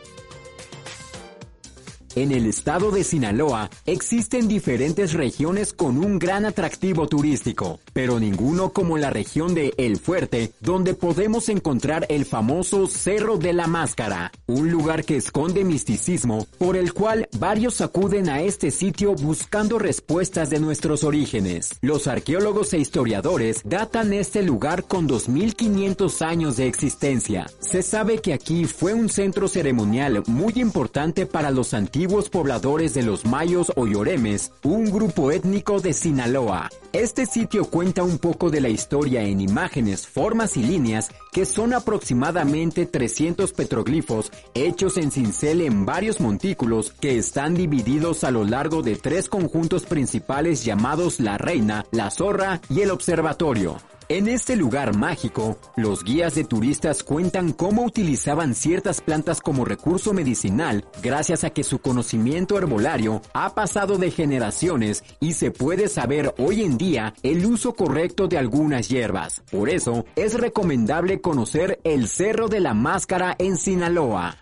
En 2.13 2.33
el 2.33 2.45
estado 2.45 2.91
de 2.91 3.05
Sinaloa 3.05 3.69
existen 3.85 4.49
diferentes 4.49 5.13
regiones 5.13 5.71
con 5.71 5.97
un 5.97 6.19
gran 6.19 6.43
atractivo 6.43 7.07
turístico, 7.07 7.79
pero 7.93 8.19
ninguno 8.19 8.73
como 8.73 8.97
la 8.97 9.11
región 9.11 9.53
de 9.53 9.73
El 9.77 9.97
Fuerte, 9.97 10.51
donde 10.59 10.93
podemos 10.93 11.47
encontrar 11.47 12.05
el 12.09 12.25
famoso 12.25 12.87
Cerro 12.87 13.37
de 13.37 13.53
la 13.53 13.67
Máscara, 13.67 14.33
un 14.45 14.69
lugar 14.69 15.05
que 15.05 15.15
esconde 15.15 15.63
misticismo 15.63 16.47
por 16.57 16.75
el 16.75 16.91
cual 16.91 17.29
varios 17.39 17.79
acuden 17.79 18.27
a 18.27 18.41
este 18.41 18.71
sitio 18.71 19.15
buscando 19.15 19.79
respuestas 19.79 20.49
de 20.49 20.59
nuestros 20.59 21.05
orígenes. 21.05 21.77
Los 21.79 22.07
arqueólogos 22.07 22.73
e 22.73 22.79
historiadores 22.79 23.61
datan 23.63 24.11
este 24.11 24.43
lugar 24.43 24.83
con 24.83 25.07
2500 25.07 26.21
años 26.23 26.57
de 26.57 26.67
existencia. 26.67 27.45
Se 27.61 27.81
sabe 27.81 28.19
que 28.19 28.33
aquí 28.33 28.65
fue 28.65 28.93
un 28.93 29.07
centro 29.07 29.47
ceremonial 29.47 30.23
muy 30.27 30.55
importante 30.57 31.25
para 31.25 31.51
los 31.51 31.73
antiguos 31.73 32.00
antiguos 32.01 32.29
pobladores 32.29 32.95
de 32.95 33.03
los 33.03 33.25
mayos 33.25 33.71
o 33.75 33.85
lloremes, 33.85 34.51
un 34.63 34.85
grupo 34.85 35.29
étnico 35.29 35.81
de 35.81 35.93
Sinaloa. 35.93 36.67
Este 36.93 37.27
sitio 37.27 37.65
cuenta 37.65 38.01
un 38.01 38.17
poco 38.17 38.49
de 38.49 38.59
la 38.59 38.69
historia 38.69 39.21
en 39.21 39.39
imágenes, 39.39 40.07
formas 40.07 40.57
y 40.57 40.63
líneas 40.63 41.11
que 41.31 41.45
son 41.45 41.75
aproximadamente 41.75 42.87
300 42.87 43.53
petroglifos 43.53 44.31
hechos 44.55 44.97
en 44.97 45.11
cincel 45.11 45.61
en 45.61 45.85
varios 45.85 46.19
montículos 46.19 46.91
que 46.99 47.19
están 47.19 47.53
divididos 47.53 48.23
a 48.23 48.31
lo 48.31 48.45
largo 48.45 48.81
de 48.81 48.95
tres 48.95 49.29
conjuntos 49.29 49.85
principales 49.85 50.65
llamados 50.65 51.19
la 51.19 51.37
reina, 51.37 51.85
la 51.91 52.09
zorra 52.09 52.61
y 52.67 52.81
el 52.81 52.89
observatorio. 52.89 53.77
En 54.13 54.27
este 54.27 54.57
lugar 54.57 54.93
mágico, 54.93 55.57
los 55.77 56.03
guías 56.03 56.35
de 56.35 56.43
turistas 56.43 57.01
cuentan 57.01 57.53
cómo 57.53 57.85
utilizaban 57.85 58.55
ciertas 58.55 58.99
plantas 58.99 59.39
como 59.39 59.63
recurso 59.63 60.11
medicinal 60.11 60.83
gracias 61.01 61.45
a 61.45 61.51
que 61.51 61.63
su 61.63 61.79
conocimiento 61.79 62.57
herbolario 62.57 63.21
ha 63.33 63.55
pasado 63.55 63.97
de 63.97 64.11
generaciones 64.11 65.05
y 65.21 65.31
se 65.31 65.51
puede 65.51 65.87
saber 65.87 66.35
hoy 66.39 66.63
en 66.63 66.77
día 66.77 67.13
el 67.23 67.45
uso 67.45 67.73
correcto 67.73 68.27
de 68.27 68.37
algunas 68.37 68.89
hierbas. 68.89 69.43
Por 69.49 69.69
eso, 69.69 70.03
es 70.17 70.33
recomendable 70.33 71.21
conocer 71.21 71.79
el 71.85 72.09
Cerro 72.09 72.49
de 72.49 72.59
la 72.59 72.73
Máscara 72.73 73.37
en 73.39 73.55
Sinaloa. 73.55 74.35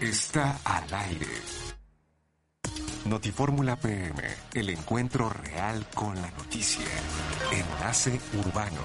Está 0.00 0.58
al 0.64 0.92
aire. 0.94 1.57
Notifórmula 3.08 3.76
PM, 3.76 4.22
el 4.52 4.68
encuentro 4.68 5.30
real 5.30 5.86
con 5.94 6.14
la 6.14 6.30
noticia. 6.32 6.84
Enlace 7.50 8.20
urbano. 8.38 8.82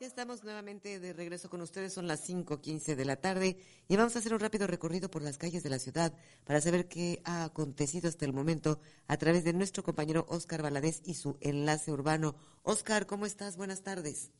Ya 0.00 0.06
estamos 0.08 0.42
nuevamente 0.42 0.98
de 0.98 1.12
regreso 1.12 1.48
con 1.48 1.60
ustedes, 1.60 1.92
son 1.92 2.08
las 2.08 2.28
5.15 2.28 2.96
de 2.96 3.04
la 3.04 3.14
tarde 3.16 3.56
y 3.86 3.96
vamos 3.96 4.16
a 4.16 4.18
hacer 4.18 4.34
un 4.34 4.40
rápido 4.40 4.66
recorrido 4.66 5.08
por 5.08 5.22
las 5.22 5.38
calles 5.38 5.62
de 5.62 5.70
la 5.70 5.78
ciudad 5.78 6.12
para 6.44 6.60
saber 6.60 6.88
qué 6.88 7.22
ha 7.24 7.44
acontecido 7.44 8.08
hasta 8.08 8.24
el 8.24 8.32
momento 8.32 8.80
a 9.06 9.16
través 9.18 9.44
de 9.44 9.52
nuestro 9.52 9.84
compañero 9.84 10.26
Oscar 10.28 10.60
Valadez 10.60 11.02
y 11.04 11.14
su 11.14 11.38
enlace 11.40 11.92
urbano. 11.92 12.34
Oscar, 12.64 13.06
¿cómo 13.06 13.26
estás? 13.26 13.56
Buenas 13.56 13.82
tardes. 13.82 14.32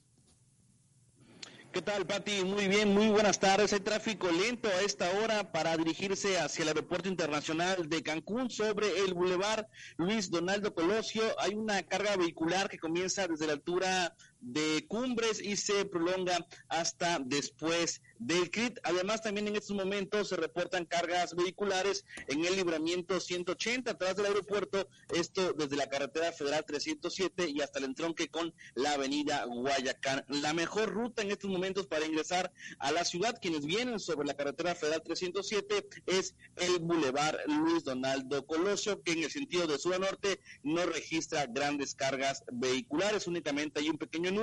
¿Qué 1.77 1.83
tal, 1.83 2.07
Pati? 2.07 2.43
Muy 2.43 2.69
bien, 2.69 2.95
muy 2.95 3.09
buenas 3.09 3.39
tardes. 3.39 3.75
Hay 3.75 3.81
tráfico 3.81 4.31
lento 4.33 4.67
a 4.67 4.81
esta 4.81 5.11
hora 5.19 5.53
para 5.53 5.77
dirigirse 5.77 6.39
hacia 6.39 6.63
el 6.63 6.69
Aeropuerto 6.69 7.07
Internacional 7.07 7.87
de 7.91 8.03
Cancún 8.03 8.49
sobre 8.49 8.99
el 9.01 9.13
Boulevard 9.13 9.67
Luis 9.99 10.31
Donaldo 10.31 10.73
Colosio. 10.73 11.23
Hay 11.39 11.53
una 11.53 11.83
carga 11.83 12.17
vehicular 12.17 12.71
que 12.71 12.79
comienza 12.79 13.29
desde 13.29 13.47
la 13.47 13.53
altura 13.53 14.17
de 14.47 14.87
Cumbres 14.87 15.41
y 15.43 15.57
se 15.57 15.85
prolonga 15.87 16.47
hasta 16.69 17.19
después 17.19 18.01
del 18.19 18.51
CRIT. 18.51 18.79
Además, 18.85 19.23
también 19.23 19.49
en 19.49 19.57
estos 19.57 19.77
momentos 19.77 20.29
se 20.29 20.37
reportan 20.37 20.85
cargas 20.85 21.35
vehiculares 21.35 22.05
en 22.29 22.45
el 22.45 22.55
libramiento 22.55 23.19
180 23.19 23.91
atrás 23.91 24.17
del 24.17 24.27
aeropuerto, 24.27 24.89
esto 25.13 25.53
desde 25.53 25.77
la 25.77 25.89
carretera 25.89 26.33
federal 26.33 26.65
307 26.65 27.51
y 27.51 27.61
hasta 27.61 27.81
el 27.81 27.87
entronque 27.87 28.29
con 28.29 28.55
la 28.75 28.93
avenida 28.93 29.45
Guayacán. 29.47 30.25
La 30.29 30.55
mejor 30.55 30.91
ruta 30.91 31.23
en 31.23 31.33
estos 31.33 31.51
momentos 31.51 31.89
para 31.89 32.07
ingresar 32.07 32.53
a 32.79 32.93
la 32.93 33.05
ciudad, 33.05 33.39
quienes 33.41 33.67
vienen 33.67 33.99
sobre 33.99 34.29
la 34.29 34.35
carretera 34.35 34.77
federal 34.77 35.03
307, 35.03 35.89
es 36.07 36.37
el 36.57 36.79
Boulevard 36.79 37.37
Luis 37.49 37.83
Donaldo 37.83 38.47
Colosio, 38.47 39.03
que 39.03 39.13
en 39.13 39.25
el 39.25 39.31
sentido 39.31 39.67
de 39.67 39.79
sur 39.79 39.95
a 39.95 39.99
norte 39.99 40.41
no 40.63 40.87
registra 40.87 41.47
grandes 41.47 41.97
cargas 41.97 42.45
vehiculares, 42.53 43.27
únicamente 43.27 43.81
hay 43.81 43.89
un 43.89 43.99
pequeño 43.99 44.36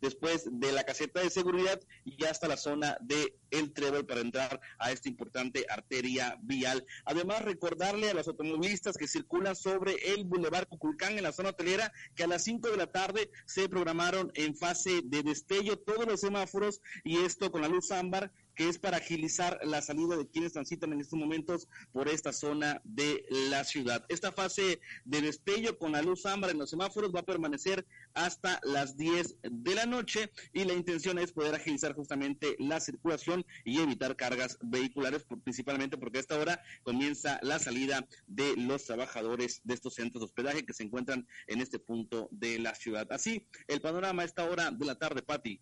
después 0.00 0.48
de 0.50 0.72
la 0.72 0.84
caseta 0.84 1.20
de 1.20 1.30
seguridad 1.30 1.80
y 2.04 2.24
hasta 2.24 2.48
la 2.48 2.56
zona 2.56 2.96
de 3.00 3.36
El 3.50 3.72
Trébol 3.72 4.06
para 4.06 4.20
entrar 4.20 4.60
a 4.78 4.92
esta 4.92 5.08
importante 5.08 5.66
arteria 5.68 6.38
vial. 6.42 6.84
Además, 7.04 7.42
recordarle 7.42 8.10
a 8.10 8.14
los 8.14 8.28
automovilistas 8.28 8.96
que 8.96 9.08
circulan 9.08 9.56
sobre 9.56 9.94
el 10.14 10.24
Boulevard 10.24 10.68
Cuculcán 10.68 11.16
en 11.16 11.24
la 11.24 11.32
zona 11.32 11.50
hotelera 11.50 11.92
que 12.14 12.24
a 12.24 12.28
las 12.28 12.44
5 12.44 12.70
de 12.70 12.76
la 12.76 12.86
tarde 12.88 13.30
se 13.46 13.68
programaron 13.68 14.30
en 14.34 14.56
fase 14.56 15.00
de 15.04 15.22
destello 15.22 15.78
todos 15.78 16.06
los 16.06 16.20
semáforos 16.20 16.80
y 17.04 17.18
esto 17.18 17.50
con 17.50 17.62
la 17.62 17.68
luz 17.68 17.90
ámbar 17.90 18.32
que 18.58 18.68
es 18.68 18.76
para 18.76 18.96
agilizar 18.96 19.60
la 19.62 19.80
salida 19.80 20.16
de 20.16 20.26
quienes 20.26 20.52
transitan 20.52 20.92
en 20.92 21.00
estos 21.00 21.16
momentos 21.16 21.68
por 21.92 22.08
esta 22.08 22.32
zona 22.32 22.82
de 22.82 23.24
la 23.30 23.62
ciudad. 23.62 24.04
Esta 24.08 24.32
fase 24.32 24.80
de 25.04 25.20
destello 25.20 25.78
con 25.78 25.92
la 25.92 26.02
luz 26.02 26.26
ámbar 26.26 26.50
en 26.50 26.58
los 26.58 26.70
semáforos 26.70 27.14
va 27.14 27.20
a 27.20 27.24
permanecer 27.24 27.86
hasta 28.14 28.58
las 28.64 28.96
10 28.96 29.36
de 29.42 29.74
la 29.76 29.86
noche 29.86 30.32
y 30.52 30.64
la 30.64 30.72
intención 30.72 31.20
es 31.20 31.30
poder 31.30 31.54
agilizar 31.54 31.94
justamente 31.94 32.56
la 32.58 32.80
circulación 32.80 33.46
y 33.64 33.80
evitar 33.80 34.16
cargas 34.16 34.58
vehiculares, 34.60 35.24
principalmente 35.44 35.96
porque 35.96 36.18
a 36.18 36.22
esta 36.22 36.36
hora 36.36 36.60
comienza 36.82 37.38
la 37.42 37.60
salida 37.60 38.08
de 38.26 38.56
los 38.56 38.86
trabajadores 38.86 39.60
de 39.62 39.74
estos 39.74 39.94
centros 39.94 40.20
de 40.22 40.24
hospedaje 40.24 40.66
que 40.66 40.74
se 40.74 40.82
encuentran 40.82 41.28
en 41.46 41.60
este 41.60 41.78
punto 41.78 42.28
de 42.32 42.58
la 42.58 42.74
ciudad. 42.74 43.06
Así, 43.12 43.46
el 43.68 43.80
panorama 43.80 44.22
a 44.22 44.24
esta 44.24 44.50
hora 44.50 44.72
de 44.72 44.84
la 44.84 44.96
tarde, 44.96 45.22
Pati. 45.22 45.60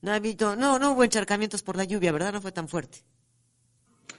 No 0.00 0.12
ha 0.12 0.16
habido, 0.16 0.56
no, 0.56 0.78
no 0.78 0.92
hubo 0.92 1.04
encharcamientos 1.04 1.62
por 1.62 1.76
la 1.76 1.84
lluvia, 1.84 2.12
¿verdad? 2.12 2.32
No 2.32 2.40
fue 2.40 2.52
tan 2.52 2.68
fuerte. 2.68 3.04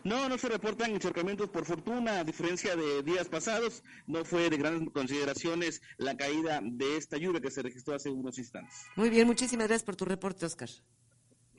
No, 0.04 0.30
no 0.30 0.38
se 0.38 0.48
reportan 0.48 0.92
encharcamientos 0.92 1.50
por 1.50 1.66
fortuna, 1.66 2.20
a 2.20 2.24
diferencia 2.24 2.76
de 2.76 3.04
días 3.04 3.28
pasados, 3.28 3.84
no 4.08 4.24
fue 4.24 4.50
de 4.50 4.58
grandes 4.58 4.94
consideraciones 4.94 5.82
la 5.98 6.16
caída 6.16 6.62
de 6.64 6.98
esta 6.98 7.18
lluvia 7.18 7.42
que 7.42 7.52
se 7.52 7.62
registró 7.62 7.96
hace 7.96 8.10
unos 8.10 8.38
instantes. 8.38 8.76
Muy 8.96 9.10
bien, 9.10 9.28
muchísimas 9.28 9.68
gracias 9.68 9.84
por 9.84 9.98
tu 9.98 10.06
reporte, 10.06 10.46
Oscar. 10.46 10.70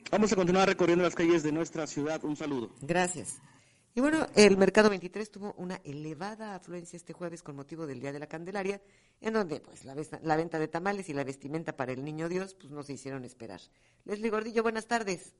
Vamos 0.09 0.31
a 0.33 0.35
continuar 0.35 0.67
recorriendo 0.67 1.03
las 1.03 1.13
calles 1.13 1.43
de 1.43 1.51
nuestra 1.51 1.85
ciudad. 1.85 2.23
Un 2.23 2.35
saludo. 2.35 2.73
Gracias. 2.81 3.39
Y 3.93 3.99
bueno, 3.99 4.25
el 4.35 4.55
mercado 4.55 4.89
23 4.89 5.29
tuvo 5.31 5.53
una 5.57 5.81
elevada 5.83 6.55
afluencia 6.55 6.95
este 6.95 7.11
jueves 7.11 7.43
con 7.43 7.57
motivo 7.57 7.85
del 7.85 7.99
Día 7.99 8.13
de 8.13 8.19
la 8.19 8.27
Candelaria, 8.27 8.81
en 9.19 9.33
donde 9.33 9.59
pues 9.59 9.83
la, 9.83 10.35
venta 10.37 10.59
de 10.59 10.69
tamales 10.69 11.09
y 11.09 11.13
la 11.13 11.25
vestimenta 11.25 11.75
para 11.75 11.91
el 11.91 12.05
Niño 12.05 12.29
Dios 12.29 12.53
pues 12.53 12.71
no 12.71 12.83
se 12.83 12.93
hicieron 12.93 13.25
esperar. 13.25 13.59
Leslie 14.05 14.29
Gordillo, 14.29 14.63
buenas 14.63 14.87
tardes. 14.87 15.35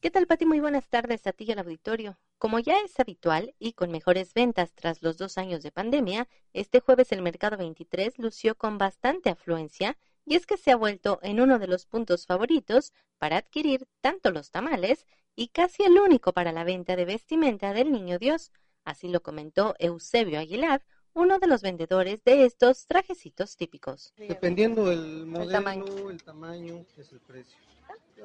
¿Qué 0.00 0.10
tal, 0.10 0.26
Pati? 0.26 0.46
Muy 0.46 0.60
buenas 0.60 0.88
tardes 0.88 1.26
a 1.26 1.32
ti 1.32 1.44
y 1.44 1.52
al 1.52 1.58
auditorio. 1.58 2.18
Como 2.38 2.58
ya 2.58 2.78
es 2.80 2.98
habitual 2.98 3.54
y 3.58 3.74
con 3.74 3.90
mejores 3.90 4.32
ventas 4.32 4.72
tras 4.72 5.02
los 5.02 5.18
dos 5.18 5.36
años 5.36 5.62
de 5.62 5.70
pandemia, 5.70 6.26
este 6.54 6.80
jueves 6.80 7.12
el 7.12 7.20
mercado 7.20 7.58
23 7.58 8.18
lució 8.18 8.54
con 8.54 8.78
bastante 8.78 9.28
afluencia 9.28 9.98
y 10.24 10.36
es 10.36 10.46
que 10.46 10.56
se 10.56 10.70
ha 10.70 10.76
vuelto 10.76 11.18
en 11.22 11.38
uno 11.38 11.58
de 11.58 11.66
los 11.66 11.84
puntos 11.84 12.24
favoritos 12.24 12.94
para 13.18 13.36
adquirir 13.36 13.86
tanto 14.00 14.30
los 14.30 14.50
tamales 14.50 15.04
y 15.36 15.48
casi 15.48 15.84
el 15.84 15.98
único 15.98 16.32
para 16.32 16.52
la 16.52 16.64
venta 16.64 16.96
de 16.96 17.04
vestimenta 17.04 17.72
del 17.72 17.92
Niño 17.92 18.18
Dios. 18.18 18.52
Así 18.84 19.08
lo 19.08 19.22
comentó 19.22 19.74
Eusebio 19.78 20.38
Aguilar, 20.38 20.82
uno 21.12 21.38
de 21.38 21.46
los 21.46 21.62
vendedores 21.62 22.22
de 22.24 22.44
estos 22.44 22.86
trajecitos 22.86 23.56
típicos. 23.56 24.12
Dependiendo 24.16 24.86
del 24.86 25.26
modelo, 25.26 26.10
el 26.10 26.22
tamaño, 26.22 26.86
es 26.96 27.12
el 27.12 27.20
precio. 27.20 27.58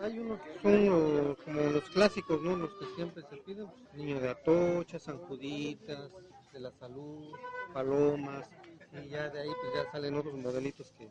Hay 0.01 0.19
unos 0.19 0.39
que 0.41 0.59
son 0.61 1.35
como 1.35 1.61
los 1.61 1.83
clásicos, 1.89 2.41
¿no? 2.41 2.55
Los 2.57 2.73
que 2.75 2.85
siempre 2.95 3.23
se 3.29 3.37
piden. 3.37 3.67
Niño 3.93 4.19
de 4.19 4.29
Atocha, 4.29 4.99
San 4.99 5.17
Juditas, 5.19 6.11
de 6.51 6.59
la 6.59 6.71
Salud, 6.71 7.31
Palomas, 7.73 8.49
y 9.03 9.09
ya 9.09 9.29
de 9.29 9.41
ahí 9.41 9.49
pues 9.61 9.73
ya 9.73 9.91
salen 9.91 10.15
otros 10.15 10.35
modelitos 10.35 10.91
que, 10.97 11.07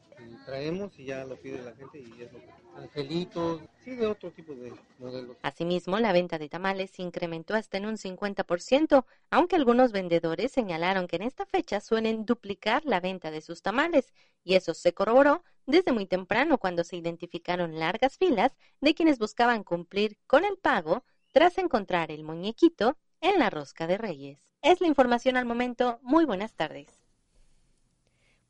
traemos 0.47 0.99
y 0.99 1.07
ya 1.07 1.27
pide 1.43 1.63
la 1.63 1.75
gente 1.75 1.99
y 1.99 2.29
angelitos, 2.77 3.63
sí 3.85 3.95
de 3.95 4.07
otro 4.07 4.31
tipo 4.31 4.55
de 4.55 4.73
modelos. 4.99 5.37
Asimismo, 5.43 5.99
la 5.99 6.13
venta 6.13 6.39
de 6.39 6.49
tamales 6.49 6.91
se 6.91 7.03
incrementó 7.03 7.55
hasta 7.55 7.79
en 7.79 7.87
un 7.87 7.97
50%, 7.97 9.05
aunque 9.31 9.57
algunos 9.57 9.93
vendedores 9.93 10.53
señalaron 10.53 11.07
que 11.07 11.17
en 11.17 11.23
esta 11.23 11.47
fecha 11.47 11.81
suelen 11.81 12.25
duplicar 12.25 12.85
la 12.85 13.01
venta 13.01 13.31
de 13.31 13.41
sus 13.41 13.63
tamales, 13.63 14.13
y 14.43 14.55
eso 14.55 14.75
se 14.75 14.93
corroboró 14.93 15.43
desde 15.67 15.93
muy 15.93 16.07
temprano 16.07 16.59
cuando 16.59 16.85
se 16.85 16.97
identificaron 16.97 17.79
largas 17.79 18.19
filas 18.19 18.57
de 18.81 18.95
quienes 18.95 19.19
buscaban 19.19 19.65
cumplir 19.65 20.19
con 20.27 20.45
el 20.45 20.59
pago 20.59 21.05
tras 21.33 21.59
encontrar 21.59 22.11
el 22.11 22.23
muñequito 22.23 22.97
en 23.21 23.39
la 23.39 23.51
rosca 23.51 23.87
de 23.87 23.99
Reyes. 23.99 24.39
Es 24.63 24.81
la 24.81 24.87
información 24.87 25.37
al 25.37 25.45
momento. 25.45 25.99
Muy 26.03 26.25
buenas 26.25 26.55
tardes. 26.55 27.04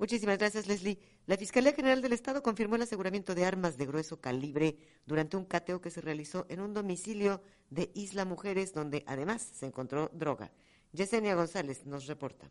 Muchísimas 0.04 0.36
gracias, 0.36 0.66
Leslie. 0.66 0.98
La 1.24 1.38
Fiscalía 1.38 1.72
General 1.72 2.02
del 2.02 2.12
Estado 2.12 2.42
confirmó 2.42 2.76
el 2.76 2.82
aseguramiento 2.82 3.34
de 3.34 3.46
armas 3.46 3.78
de 3.78 3.86
grueso 3.86 4.20
calibre 4.20 4.76
durante 5.06 5.38
un 5.38 5.46
cateo 5.46 5.80
que 5.80 5.88
se 5.88 6.02
realizó 6.02 6.44
en 6.50 6.60
un 6.60 6.74
domicilio 6.74 7.40
de 7.70 7.90
Isla 7.94 8.26
Mujeres, 8.26 8.74
donde 8.74 9.02
además 9.06 9.40
se 9.40 9.64
encontró 9.64 10.10
droga. 10.12 10.52
Yesenia 10.92 11.34
González 11.34 11.86
nos 11.86 12.06
reporta. 12.06 12.50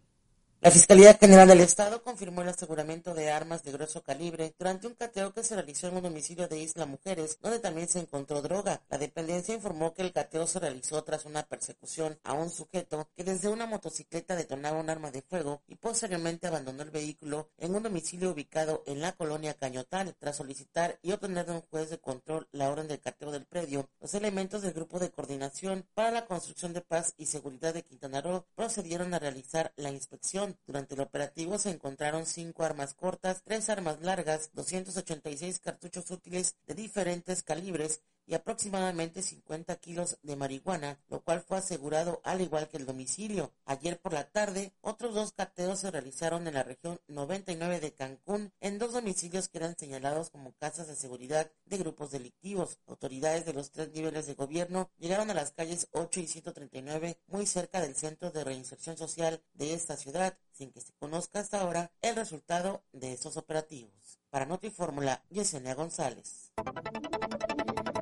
La 0.64 0.72
Fiscalía 0.72 1.14
General 1.16 1.46
del 1.46 1.60
Estado 1.60 2.02
confirmó 2.02 2.42
el 2.42 2.48
aseguramiento 2.48 3.14
de 3.14 3.30
armas 3.30 3.66
de 3.66 3.74
grueso 3.74 4.02
calibre 4.02 4.56
durante 4.58 4.88
un 4.88 4.94
cateo 4.94 5.34
que 5.34 5.44
se 5.44 5.56
realizó 5.56 5.90
en 5.90 5.98
un 5.98 6.04
domicilio 6.04 6.48
de 6.48 6.58
Isla 6.58 6.86
Mujeres, 6.86 7.38
donde 7.42 7.60
también 7.60 7.90
se 7.90 8.00
encontró 8.00 8.42
droga. 8.42 8.82
La 8.90 8.98
dependencia 8.98 9.54
informó 9.54 9.94
que 9.94 10.04
el 10.04 10.14
cateo 10.14 10.48
se 10.48 10.62
realizó 10.62 11.04
tras 11.04 11.26
una 11.26 11.44
persecución 11.44 12.18
a 12.24 12.32
un 12.32 12.50
sujeto 12.50 13.10
que 13.14 13.26
desde 13.26 13.50
una 13.50 13.66
motocicleta 13.66 14.38
detonaba 14.38 14.80
un 14.80 14.90
arma 14.90 15.12
de 15.12 15.22
fuego 15.22 15.64
y 15.68 15.76
posteriormente 15.76 16.48
abandonó 16.48 16.84
el 16.84 16.92
vehículo 16.92 17.50
en 17.58 17.76
un 17.76 17.84
domicilio 17.84 18.32
ubicado 18.32 18.84
en 18.86 19.02
la 19.02 19.12
colonia 19.12 19.56
Cañotal. 19.56 20.16
Tras 20.18 20.38
solicitar 20.38 20.98
y 21.02 21.12
obtener 21.12 21.46
de 21.46 21.56
un 21.56 21.62
juez 21.64 21.90
de 21.90 22.00
control 22.00 22.48
la 22.54 22.70
orden 22.70 22.88
del 22.88 23.02
cateo 23.02 23.32
del 23.32 23.46
predio, 23.46 23.90
los 24.00 24.14
elementos 24.14 24.62
del 24.62 24.72
Grupo 24.72 24.98
de 24.98 25.12
Coordinación 25.12 25.86
para 25.94 26.12
la 26.12 26.26
Construcción 26.26 26.72
de 26.72 26.80
Paz 26.80 27.16
y 27.18 27.26
Seguridad 27.26 27.74
de 27.74 27.84
Quintana 27.84 28.22
Roo 28.22 28.46
procedieron 28.56 29.14
a 29.14 29.20
realizar 29.20 29.74
la 29.76 29.92
inspección 29.92 30.53
durante 30.66 30.96
el 30.96 31.02
operativo 31.02 31.58
se 31.58 31.72
encontraron 31.72 32.26
cinco 32.26 32.64
armas 32.64 32.94
cortas, 32.94 33.42
tres 33.44 33.70
armas 33.70 34.02
largas, 34.02 34.52
286 34.54 35.60
cartuchos 35.60 36.10
útiles 36.12 36.56
de 36.68 36.76
diferentes 36.76 37.44
calibres 37.44 38.02
y 38.26 38.36
aproximadamente 38.36 39.22
50 39.22 39.76
kilos 39.78 40.18
de 40.22 40.36
marihuana, 40.36 41.00
lo 41.10 41.22
cual 41.22 41.42
fue 41.42 41.58
asegurado 41.58 42.22
al 42.24 42.42
igual 42.42 42.68
que 42.68 42.78
el 42.78 42.86
domicilio. 42.86 43.52
Ayer 43.66 44.00
por 44.00 44.14
la 44.14 44.30
tarde, 44.30 44.74
otros 44.82 45.14
dos 45.14 45.34
cateos 45.34 45.80
se 45.80 45.92
realizaron 45.92 46.48
en 46.48 46.54
la 46.54 46.64
región 46.64 47.00
99 47.08 47.80
de 47.80 47.94
Cancún, 47.94 48.54
en 48.62 48.80
dos 48.80 48.94
domicilios 48.94 49.50
que 49.50 49.58
eran 49.58 49.78
señalados 49.78 50.30
como 50.30 50.54
casas 50.54 50.88
de 50.88 50.96
seguridad 50.96 51.52
de 51.66 51.78
grupos 51.78 52.12
delictivos. 52.12 52.80
Autoridades 52.88 53.46
de 53.46 53.54
los 53.54 53.72
tres 53.72 53.92
niveles 53.92 54.28
de 54.28 54.36
gobierno 54.36 54.90
llegaron 54.98 55.30
a 55.30 55.34
las 55.34 55.52
calles 55.52 55.88
8 55.92 56.20
y 56.22 56.28
139, 56.28 57.18
muy 57.28 57.46
cerca 57.46 57.82
del 57.82 57.96
centro 57.96 58.32
de 58.32 58.44
reinserción 58.44 58.98
social 58.98 59.42
de 59.54 59.74
esta 59.74 59.98
ciudad, 59.98 60.38
sin 60.54 60.72
que 60.72 60.82
se 60.82 60.94
conozca 60.94 61.40
hasta 61.40 61.60
ahora 61.60 61.92
el 62.02 62.16
resultado 62.16 62.84
de 62.94 63.12
estos 63.14 63.38
operativos. 63.38 64.20
Para 64.30 64.46
Notifórmula, 64.46 65.24
Yesenia 65.30 65.76
González. 65.76 66.54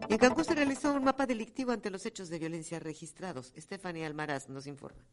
En 0.09 0.17
Cancún 0.17 0.45
se 0.45 0.55
realizó 0.55 0.93
un 0.93 1.03
mapa 1.03 1.25
delictivo 1.25 1.71
ante 1.71 1.89
los 1.89 2.05
hechos 2.05 2.29
de 2.29 2.39
violencia 2.39 2.79
registrados. 2.79 3.53
Estefanía 3.55 4.07
Almaraz 4.07 4.49
nos 4.49 4.67
informa. 4.67 5.03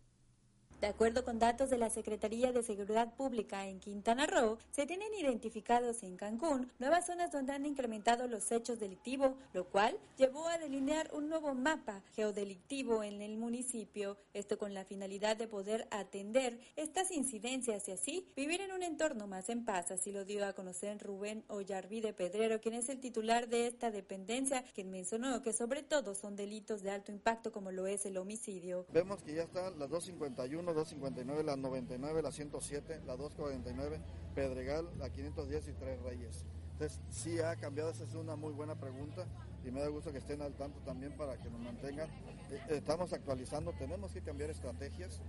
De 0.80 0.86
acuerdo 0.86 1.24
con 1.24 1.40
datos 1.40 1.70
de 1.70 1.78
la 1.78 1.90
Secretaría 1.90 2.52
de 2.52 2.62
Seguridad 2.62 3.12
Pública 3.16 3.66
en 3.66 3.80
Quintana 3.80 4.28
Roo, 4.28 4.58
se 4.70 4.86
tienen 4.86 5.12
identificados 5.12 6.04
en 6.04 6.16
Cancún 6.16 6.70
nuevas 6.78 7.06
zonas 7.06 7.32
donde 7.32 7.52
han 7.52 7.66
incrementado 7.66 8.28
los 8.28 8.52
hechos 8.52 8.78
delictivos, 8.78 9.32
lo 9.52 9.64
cual 9.64 9.98
llevó 10.16 10.46
a 10.46 10.56
delinear 10.56 11.10
un 11.12 11.28
nuevo 11.28 11.52
mapa 11.52 12.04
geodelictivo 12.14 13.02
en 13.02 13.22
el 13.22 13.38
municipio, 13.38 14.18
esto 14.32 14.56
con 14.56 14.72
la 14.72 14.84
finalidad 14.84 15.36
de 15.36 15.48
poder 15.48 15.88
atender 15.90 16.60
estas 16.76 17.10
incidencias 17.10 17.88
y 17.88 17.90
así 17.90 18.28
vivir 18.36 18.60
en 18.60 18.70
un 18.70 18.84
entorno 18.84 19.26
más 19.26 19.48
en 19.48 19.64
paz, 19.64 19.90
así 19.90 20.12
lo 20.12 20.24
dio 20.24 20.46
a 20.46 20.52
conocer 20.52 20.96
Rubén 20.98 21.42
Ollarvide 21.48 22.12
Pedrero, 22.12 22.60
quien 22.60 22.74
es 22.74 22.88
el 22.88 23.00
titular 23.00 23.48
de 23.48 23.66
esta 23.66 23.90
dependencia, 23.90 24.62
quien 24.76 24.92
mencionó 24.92 25.42
que 25.42 25.52
sobre 25.52 25.82
todo 25.82 26.14
son 26.14 26.36
delitos 26.36 26.82
de 26.82 26.92
alto 26.92 27.10
impacto 27.10 27.50
como 27.50 27.72
lo 27.72 27.88
es 27.88 28.06
el 28.06 28.16
homicidio. 28.16 28.86
Vemos 28.92 29.24
que 29.24 29.34
ya 29.34 29.42
están 29.42 29.76
las 29.76 29.90
251 29.90 30.67
259, 30.72 31.42
la 31.44 31.56
99, 31.56 32.22
la 32.22 32.32
107, 32.32 33.02
la 33.06 33.16
249, 33.16 34.00
Pedregal, 34.34 34.88
la 34.98 35.10
510 35.10 35.68
y 35.68 35.72
Tres 35.72 36.02
Reyes. 36.02 36.44
Entonces, 36.72 37.00
sí 37.10 37.40
ha 37.40 37.56
cambiado, 37.56 37.90
esa 37.90 38.04
es 38.04 38.14
una 38.14 38.36
muy 38.36 38.52
buena 38.52 38.76
pregunta 38.76 39.26
y 39.64 39.70
me 39.70 39.80
da 39.80 39.88
gusto 39.88 40.12
que 40.12 40.18
estén 40.18 40.42
al 40.42 40.54
tanto 40.54 40.78
también 40.80 41.12
para 41.16 41.36
que 41.36 41.50
nos 41.50 41.60
mantengan. 41.60 42.08
Eh, 42.50 42.60
estamos 42.70 43.12
actualizando, 43.12 43.72
tenemos 43.72 44.12
que 44.12 44.22
cambiar 44.22 44.50
estrategias 44.50 45.20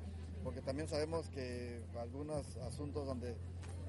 porque 0.43 0.61
también 0.61 0.87
sabemos 0.87 1.29
que 1.29 1.81
algunos 1.99 2.57
asuntos 2.57 3.05
donde, 3.05 3.35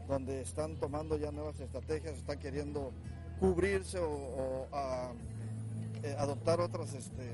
donde 0.08 0.40
están 0.40 0.76
tomando 0.76 1.16
ya 1.16 1.30
nuevas 1.30 1.60
estrategias, 1.60 2.16
están 2.16 2.38
queriendo 2.38 2.92
cubrirse 3.38 3.98
o, 3.98 4.66
eh, 6.02 6.16
adoptar 6.18 6.60
otras 6.60 6.94
este, 6.94 7.32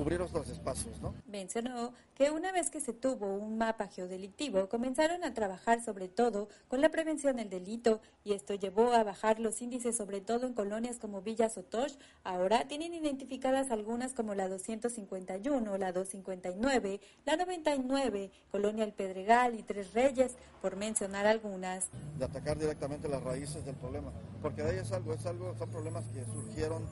cubrir 0.00 0.22
otros 0.22 0.48
espacios, 0.48 0.98
¿no? 1.02 1.12
Mencionó 1.26 1.92
que 2.14 2.30
una 2.30 2.52
vez 2.52 2.70
que 2.70 2.80
se 2.80 2.94
tuvo 2.94 3.34
un 3.34 3.58
mapa 3.58 3.86
geodelictivo, 3.88 4.66
comenzaron 4.70 5.24
a 5.24 5.34
trabajar 5.34 5.84
sobre 5.84 6.08
todo 6.08 6.48
con 6.68 6.80
la 6.80 6.88
prevención 6.88 7.36
del 7.36 7.50
delito 7.50 8.00
y 8.24 8.32
esto 8.32 8.54
llevó 8.54 8.94
a 8.94 9.04
bajar 9.04 9.40
los 9.40 9.60
índices 9.60 9.98
sobre 9.98 10.22
todo 10.22 10.46
en 10.46 10.54
colonias 10.54 10.98
como 10.98 11.20
Villa 11.20 11.50
Sotosh. 11.50 11.96
Ahora 12.24 12.66
tienen 12.66 12.94
identificadas 12.94 13.70
algunas 13.70 14.14
como 14.14 14.34
la 14.34 14.48
251, 14.48 15.76
la 15.76 15.92
259, 15.92 17.00
la 17.26 17.36
99, 17.36 18.30
Colonia 18.50 18.84
El 18.84 18.94
Pedregal 18.94 19.54
y 19.54 19.62
Tres 19.62 19.92
Reyes, 19.92 20.36
por 20.62 20.76
mencionar 20.76 21.26
algunas. 21.26 21.88
De 22.18 22.24
atacar 22.24 22.58
directamente 22.58 23.06
las 23.06 23.22
raíces 23.22 23.66
del 23.66 23.76
problema, 23.76 24.12
porque 24.40 24.62
de 24.62 24.70
ahí 24.70 24.78
es 24.78 24.92
algo, 24.92 25.12
es 25.12 25.26
algo, 25.26 25.54
son 25.58 25.68
problemas 25.68 26.04
que 26.14 26.24
surgieron 26.24 26.88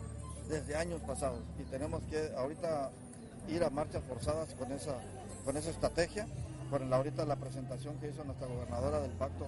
desde 0.48 0.76
años 0.76 1.00
pasados. 1.06 1.40
Y 1.58 1.64
tenemos 1.64 2.02
que 2.10 2.32
ahorita 2.36 2.90
ir 3.48 3.64
a 3.64 3.70
marchas 3.70 4.02
forzadas 4.04 4.54
con 4.54 4.72
esa, 4.72 4.94
con 5.44 5.56
esa 5.56 5.70
estrategia, 5.70 6.26
con 6.70 6.90
la, 6.90 6.96
ahorita 6.96 7.24
la 7.24 7.36
presentación 7.36 7.98
que 7.98 8.08
hizo 8.08 8.24
nuestra 8.24 8.46
gobernadora 8.46 9.00
del 9.00 9.12
pacto 9.12 9.46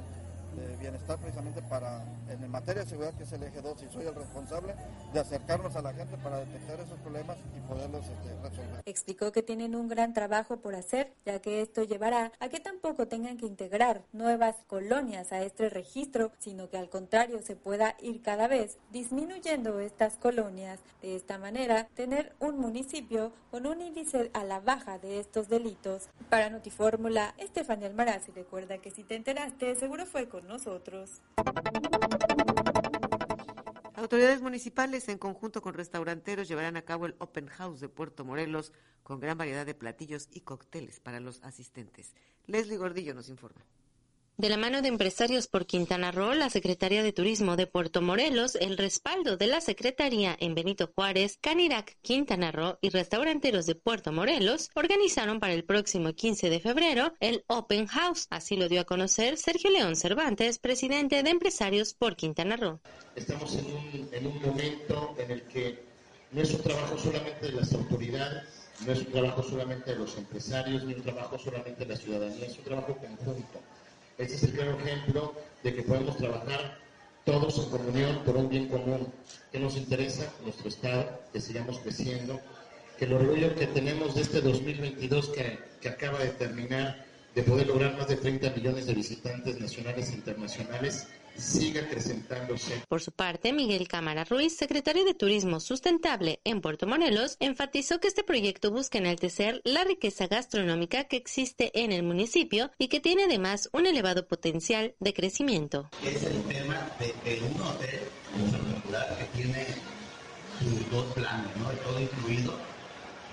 de 0.56 0.76
bienestar 0.76 1.18
precisamente 1.18 1.62
para, 1.62 2.04
en 2.28 2.50
materia 2.50 2.82
de 2.82 2.88
seguridad 2.88 3.14
que 3.14 3.24
es 3.24 3.32
el 3.32 3.42
eje 3.42 3.60
2 3.60 3.82
y 3.82 3.92
soy 3.92 4.06
el 4.06 4.14
responsable 4.14 4.74
de 5.12 5.20
acercarnos 5.20 5.76
a 5.76 5.82
la 5.82 5.92
gente 5.92 6.16
para 6.18 6.38
detectar 6.38 6.80
esos 6.80 6.98
problemas 7.00 7.36
y 7.56 7.60
poderlos 7.68 8.04
este, 8.04 8.34
resolver. 8.42 8.82
Explicó 8.84 9.32
que 9.32 9.42
tienen 9.42 9.74
un 9.74 9.88
gran 9.88 10.14
trabajo 10.14 10.58
por 10.58 10.74
hacer, 10.74 11.12
ya 11.24 11.40
que 11.40 11.62
esto 11.62 11.82
llevará 11.82 12.32
a 12.40 12.48
que 12.48 12.60
tampoco 12.60 13.08
tengan 13.08 13.36
que 13.36 13.46
integrar 13.46 14.02
nuevas 14.12 14.56
colonias 14.66 15.32
a 15.32 15.42
este 15.42 15.68
registro, 15.68 16.32
sino 16.38 16.68
que 16.68 16.78
al 16.78 16.88
contrario 16.88 17.40
se 17.42 17.56
pueda 17.56 17.96
ir 18.00 18.22
cada 18.22 18.48
vez 18.48 18.78
disminuyendo 18.90 19.80
estas 19.80 20.16
colonias. 20.16 20.78
De 21.02 21.16
esta 21.16 21.38
manera, 21.38 21.88
tener 21.94 22.34
un 22.40 22.58
municipio 22.58 23.32
con 23.50 23.66
un 23.66 23.80
índice 23.80 24.30
a 24.34 24.44
la 24.44 24.60
baja 24.60 24.98
de 24.98 25.20
estos 25.20 25.48
delitos. 25.48 26.08
Para 26.28 26.50
Notifórmula, 26.50 27.34
Estefania 27.38 27.88
Almaraz, 27.88 28.28
y 28.28 28.32
recuerda 28.32 28.78
que 28.78 28.90
si 28.90 29.02
te 29.02 29.16
enteraste, 29.16 29.74
seguro 29.74 30.06
fue 30.06 30.28
con 30.28 30.39
nosotros. 30.44 31.22
Autoridades 33.94 34.40
municipales 34.40 35.08
en 35.08 35.18
conjunto 35.18 35.60
con 35.60 35.74
restauranteros 35.74 36.48
llevarán 36.48 36.76
a 36.76 36.82
cabo 36.82 37.06
el 37.06 37.16
Open 37.18 37.48
House 37.48 37.80
de 37.80 37.88
Puerto 37.88 38.24
Morelos 38.24 38.72
con 39.02 39.20
gran 39.20 39.36
variedad 39.36 39.66
de 39.66 39.74
platillos 39.74 40.28
y 40.32 40.40
cócteles 40.40 41.00
para 41.00 41.20
los 41.20 41.42
asistentes. 41.42 42.14
Leslie 42.46 42.78
Gordillo 42.78 43.14
nos 43.14 43.28
informa. 43.28 43.60
De 44.40 44.48
la 44.48 44.56
mano 44.56 44.80
de 44.80 44.88
empresarios 44.88 45.48
por 45.48 45.66
Quintana 45.66 46.12
Roo, 46.12 46.32
la 46.32 46.48
Secretaría 46.48 47.02
de 47.02 47.12
Turismo 47.12 47.56
de 47.56 47.66
Puerto 47.66 48.00
Morelos, 48.00 48.54
el 48.54 48.78
respaldo 48.78 49.36
de 49.36 49.46
la 49.46 49.60
Secretaría 49.60 50.34
en 50.40 50.54
Benito 50.54 50.90
Juárez, 50.94 51.36
Canirac, 51.42 51.98
Quintana 52.00 52.50
Roo 52.50 52.78
y 52.80 52.88
restauranteros 52.88 53.66
de 53.66 53.74
Puerto 53.74 54.12
Morelos 54.12 54.70
organizaron 54.74 55.40
para 55.40 55.52
el 55.52 55.66
próximo 55.66 56.14
15 56.14 56.48
de 56.48 56.58
febrero 56.58 57.12
el 57.20 57.44
Open 57.48 57.86
House. 57.86 58.28
Así 58.30 58.56
lo 58.56 58.70
dio 58.70 58.80
a 58.80 58.84
conocer 58.84 59.36
Sergio 59.36 59.70
León 59.70 59.94
Cervantes, 59.94 60.58
presidente 60.58 61.22
de 61.22 61.28
Empresarios 61.28 61.92
por 61.92 62.16
Quintana 62.16 62.56
Roo. 62.56 62.80
Estamos 63.16 63.54
en 63.56 63.66
un, 63.66 64.08
en 64.10 64.26
un 64.26 64.40
momento 64.40 65.16
en 65.18 65.32
el 65.32 65.42
que 65.42 65.84
no 66.32 66.40
es 66.40 66.54
un 66.54 66.62
trabajo 66.62 66.96
solamente 66.96 67.44
de 67.46 67.52
las 67.52 67.74
autoridades, 67.74 68.44
no 68.86 68.92
es 68.92 69.00
un 69.00 69.12
trabajo 69.12 69.42
solamente 69.42 69.90
de 69.90 69.98
los 69.98 70.16
empresarios, 70.16 70.82
ni 70.84 70.94
un 70.94 71.02
trabajo 71.02 71.38
solamente 71.38 71.84
de 71.84 71.92
la 71.92 72.00
ciudadanía, 72.00 72.46
es 72.46 72.56
un 72.56 72.64
trabajo 72.64 72.96
conjunto 72.96 73.60
este 74.20 74.36
es 74.36 74.42
el 74.42 74.52
claro 74.52 74.78
ejemplo 74.78 75.34
de 75.62 75.74
que 75.74 75.82
podemos 75.82 76.16
trabajar 76.18 76.78
todos 77.24 77.58
en 77.58 77.70
comunión 77.70 78.22
por 78.24 78.36
un 78.36 78.48
bien 78.48 78.68
común. 78.68 79.08
que 79.50 79.58
nos 79.58 79.76
interesa? 79.76 80.32
Nuestro 80.44 80.68
Estado, 80.68 81.20
que 81.32 81.40
sigamos 81.40 81.78
creciendo, 81.80 82.38
que 82.98 83.06
el 83.06 83.14
orgullo 83.14 83.54
que 83.54 83.66
tenemos 83.66 84.14
de 84.14 84.22
este 84.22 84.40
2022 84.42 85.30
que, 85.30 85.58
que 85.80 85.88
acaba 85.88 86.18
de 86.18 86.28
terminar, 86.28 87.04
de 87.34 87.42
poder 87.42 87.66
lograr 87.66 87.96
más 87.96 88.08
de 88.08 88.16
30 88.16 88.50
millones 88.50 88.86
de 88.86 88.94
visitantes 88.94 89.58
nacionales 89.58 90.10
e 90.10 90.14
internacionales, 90.14 91.08
siga 91.40 91.82
acrecentándose. 91.82 92.82
Por 92.88 93.00
su 93.00 93.12
parte, 93.12 93.52
Miguel 93.52 93.88
Cámara 93.88 94.24
Ruiz, 94.24 94.56
secretario 94.56 95.04
de 95.04 95.14
Turismo 95.14 95.60
Sustentable 95.60 96.40
en 96.44 96.60
Puerto 96.60 96.86
Morelos, 96.86 97.36
enfatizó 97.40 98.00
que 98.00 98.08
este 98.08 98.22
proyecto 98.22 98.70
busca 98.70 98.98
enaltecer 98.98 99.60
la 99.64 99.84
riqueza 99.84 100.26
gastronómica 100.26 101.04
que 101.04 101.16
existe 101.16 101.70
en 101.80 101.92
el 101.92 102.02
municipio 102.02 102.70
y 102.78 102.88
que 102.88 103.00
tiene 103.00 103.24
además 103.24 103.68
un 103.72 103.86
elevado 103.86 104.28
potencial 104.28 104.94
de 105.00 105.14
crecimiento. 105.14 105.90
Es 106.04 106.22
el 106.22 106.42
tema 106.42 106.90
de, 106.98 107.40
un 107.40 107.60
hotel 107.60 108.00
particular 108.50 109.18
que 109.18 109.42
tiene 109.42 109.66
sus 110.58 110.90
dos 110.90 111.12
planes, 111.14 111.56
¿no? 111.56 111.70
todo 111.82 112.00
incluido, 112.00 112.54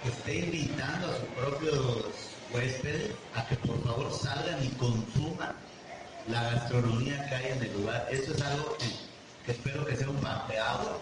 que 0.03 0.09
esté 0.09 0.39
invitando 0.45 1.07
a 1.07 1.17
sus 1.17 1.27
propios 1.29 2.05
huéspedes 2.53 3.11
a 3.35 3.45
que 3.47 3.55
por 3.57 3.83
favor 3.83 4.13
salgan 4.13 4.63
y 4.63 4.69
consuman 4.69 5.66
la 6.27 6.43
gastronomía 6.43 7.27
que 7.27 7.35
hay 7.35 7.51
en 7.53 7.63
el 7.63 7.73
lugar. 7.73 8.07
Eso 8.11 8.33
es 8.33 8.41
algo 8.41 8.77
que, 8.77 9.51
espero 9.51 9.85
que 9.85 9.95
sea 9.95 10.09
un 10.09 10.25
agua 10.25 10.99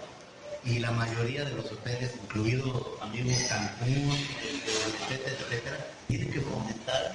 y 0.63 0.79
la 0.79 0.91
mayoría 0.91 1.45
de 1.45 1.53
los 1.53 1.71
hoteles, 1.71 2.15
incluido 2.23 2.97
amigos 3.01 3.35
Cancún, 3.49 4.17
etcétera, 4.41 5.37
etcétera, 5.47 5.77
tienen 6.07 6.31
que 6.31 6.41
fomentar 6.41 7.13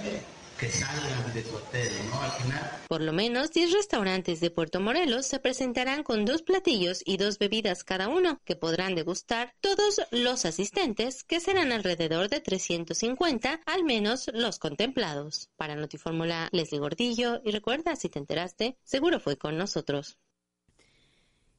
que 0.61 0.71
salgan 0.71 1.33
de 1.33 1.43
su 1.43 1.57
hotel, 1.57 1.91
¿no? 2.11 2.21
Al 2.21 2.33
final. 2.33 2.71
Por 2.87 3.01
lo 3.01 3.15
menos 3.15 3.51
10 3.51 3.73
restaurantes 3.73 4.41
de 4.41 4.51
Puerto 4.51 4.79
Morelos 4.79 5.27
se 5.27 5.39
presentarán 5.39 6.03
con 6.03 6.27
dos 6.27 6.43
platillos 6.43 7.03
y 7.07 7.17
dos 7.17 7.39
bebidas 7.39 7.83
cada 7.83 8.09
uno, 8.09 8.39
que 8.45 8.57
podrán 8.57 8.95
degustar 8.95 9.55
todos 9.63 10.03
los 10.11 10.45
asistentes, 10.45 11.25
que 11.25 11.41
serán 11.41 11.73
alrededor 11.73 12.29
de 12.29 12.41
350, 12.41 13.63
al 13.65 13.85
menos 13.85 14.31
los 14.35 14.59
contemplados. 14.59 15.49
Para 15.57 15.77
Notifórmula, 15.77 16.51
Leslie 16.53 16.79
Gordillo, 16.79 17.41
y 17.43 17.53
recuerda, 17.53 17.97
si 17.97 18.11
te 18.11 18.19
enteraste, 18.19 18.77
seguro 18.85 19.19
fue 19.19 19.39
con 19.39 19.57
nosotros. 19.57 20.19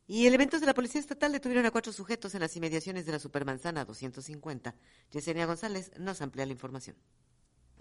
Y 0.06 0.28
elementos 0.28 0.62
de 0.62 0.68
la 0.68 0.76
Policía 0.76 1.02
Estatal 1.02 1.32
detuvieron 1.32 1.66
a 1.66 1.72
cuatro 1.72 1.92
sujetos 1.92 2.36
en 2.36 2.42
las 2.42 2.56
inmediaciones 2.56 3.08
de 3.08 3.14
la 3.14 3.20
Supermanzana 3.20 3.84
250. 3.84 4.76
Yesenia 5.10 5.48
González 5.48 5.92
nos 5.98 6.22
amplía 6.22 6.46
la 6.46 6.52
información. 6.52 6.98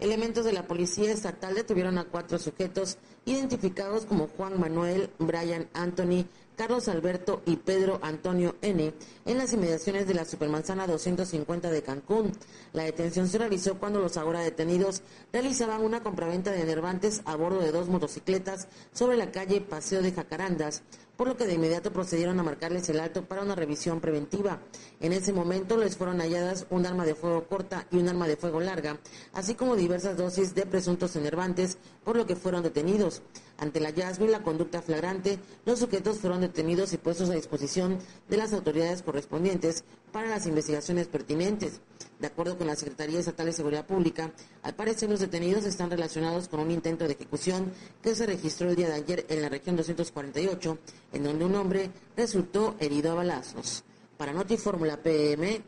Elementos 0.01 0.45
de 0.45 0.51
la 0.51 0.65
Policía 0.65 1.11
Estatal 1.11 1.53
detuvieron 1.53 1.99
a 1.99 2.05
cuatro 2.05 2.39
sujetos 2.39 2.97
identificados 3.23 4.07
como 4.07 4.29
Juan 4.29 4.59
Manuel, 4.59 5.11
Brian 5.19 5.69
Anthony, 5.75 6.25
Carlos 6.55 6.87
Alberto 6.87 7.43
y 7.45 7.57
Pedro 7.57 7.99
Antonio 8.01 8.55
N. 8.63 8.93
en 9.25 9.37
las 9.37 9.53
inmediaciones 9.53 10.07
de 10.07 10.15
la 10.15 10.25
Supermanzana 10.25 10.87
250 10.87 11.69
de 11.69 11.83
Cancún. 11.83 12.31
La 12.73 12.83
detención 12.83 13.27
se 13.27 13.37
realizó 13.37 13.77
cuando 13.77 13.99
los 13.99 14.17
ahora 14.17 14.39
detenidos 14.39 15.03
realizaban 15.31 15.81
una 15.81 16.01
compraventa 16.01 16.51
de 16.51 16.61
enervantes 16.61 17.21
a 17.25 17.35
bordo 17.35 17.59
de 17.59 17.71
dos 17.71 17.87
motocicletas 17.87 18.69
sobre 18.93 19.17
la 19.17 19.31
calle 19.31 19.61
Paseo 19.61 20.01
de 20.01 20.13
Jacarandas 20.13 20.81
por 21.21 21.27
lo 21.27 21.37
que 21.37 21.45
de 21.45 21.53
inmediato 21.53 21.93
procedieron 21.93 22.39
a 22.39 22.43
marcarles 22.43 22.89
el 22.89 22.99
alto 22.99 23.23
para 23.25 23.43
una 23.43 23.53
revisión 23.53 24.01
preventiva. 24.01 24.59
En 24.99 25.13
ese 25.13 25.33
momento 25.33 25.77
les 25.77 25.95
fueron 25.95 26.19
halladas 26.19 26.65
un 26.71 26.83
arma 26.87 27.05
de 27.05 27.13
fuego 27.13 27.43
corta 27.43 27.85
y 27.91 27.97
un 27.97 28.09
arma 28.09 28.27
de 28.27 28.37
fuego 28.37 28.59
larga, 28.59 28.97
así 29.31 29.53
como 29.53 29.75
diversas 29.75 30.17
dosis 30.17 30.55
de 30.55 30.65
presuntos 30.65 31.15
enervantes, 31.15 31.77
por 32.03 32.15
lo 32.15 32.25
que 32.25 32.35
fueron 32.35 32.63
detenidos. 32.63 33.21
Ante 33.61 33.77
el 33.77 33.85
hallazgo 33.85 34.25
y 34.25 34.29
la 34.29 34.41
conducta 34.41 34.81
flagrante, 34.81 35.37
los 35.65 35.77
sujetos 35.77 36.17
fueron 36.17 36.41
detenidos 36.41 36.93
y 36.93 36.97
puestos 36.97 37.29
a 37.29 37.35
disposición 37.35 37.99
de 38.27 38.37
las 38.37 38.53
autoridades 38.53 39.03
correspondientes 39.03 39.83
para 40.11 40.29
las 40.29 40.47
investigaciones 40.47 41.05
pertinentes. 41.05 41.79
De 42.19 42.25
acuerdo 42.25 42.57
con 42.57 42.65
la 42.65 42.75
Secretaría 42.75 43.19
Estatal 43.19 43.45
de 43.45 43.53
Seguridad 43.53 43.85
Pública, 43.85 44.31
al 44.63 44.73
parecer 44.73 45.11
los 45.11 45.19
detenidos 45.19 45.65
están 45.65 45.91
relacionados 45.91 46.47
con 46.47 46.59
un 46.59 46.71
intento 46.71 47.05
de 47.05 47.13
ejecución 47.13 47.71
que 48.01 48.15
se 48.15 48.25
registró 48.25 48.67
el 48.67 48.75
día 48.75 48.87
de 48.87 48.95
ayer 48.95 49.25
en 49.29 49.43
la 49.43 49.49
región 49.49 49.75
248, 49.75 50.79
en 51.13 51.23
donde 51.23 51.45
un 51.45 51.53
hombre 51.53 51.91
resultó 52.17 52.75
herido 52.79 53.11
a 53.11 53.15
balazos. 53.15 53.83
Para 54.17 54.33
Notifórmula 54.33 54.97
PM, 54.97 55.61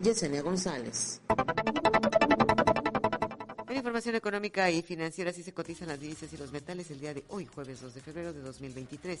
Yesenia 0.00 0.42
González. 0.42 1.22
En 3.68 3.76
información 3.76 4.14
económica 4.14 4.70
y 4.70 4.80
financiera, 4.80 5.30
sí 5.30 5.42
se 5.42 5.52
cotizan 5.52 5.88
las 5.88 6.00
divisas 6.00 6.32
y 6.32 6.38
los 6.38 6.52
metales 6.52 6.90
el 6.90 7.00
día 7.00 7.12
de 7.12 7.22
hoy, 7.28 7.44
jueves 7.44 7.82
2 7.82 7.96
de 7.96 8.00
febrero 8.00 8.32
de 8.32 8.40
2023. 8.40 9.20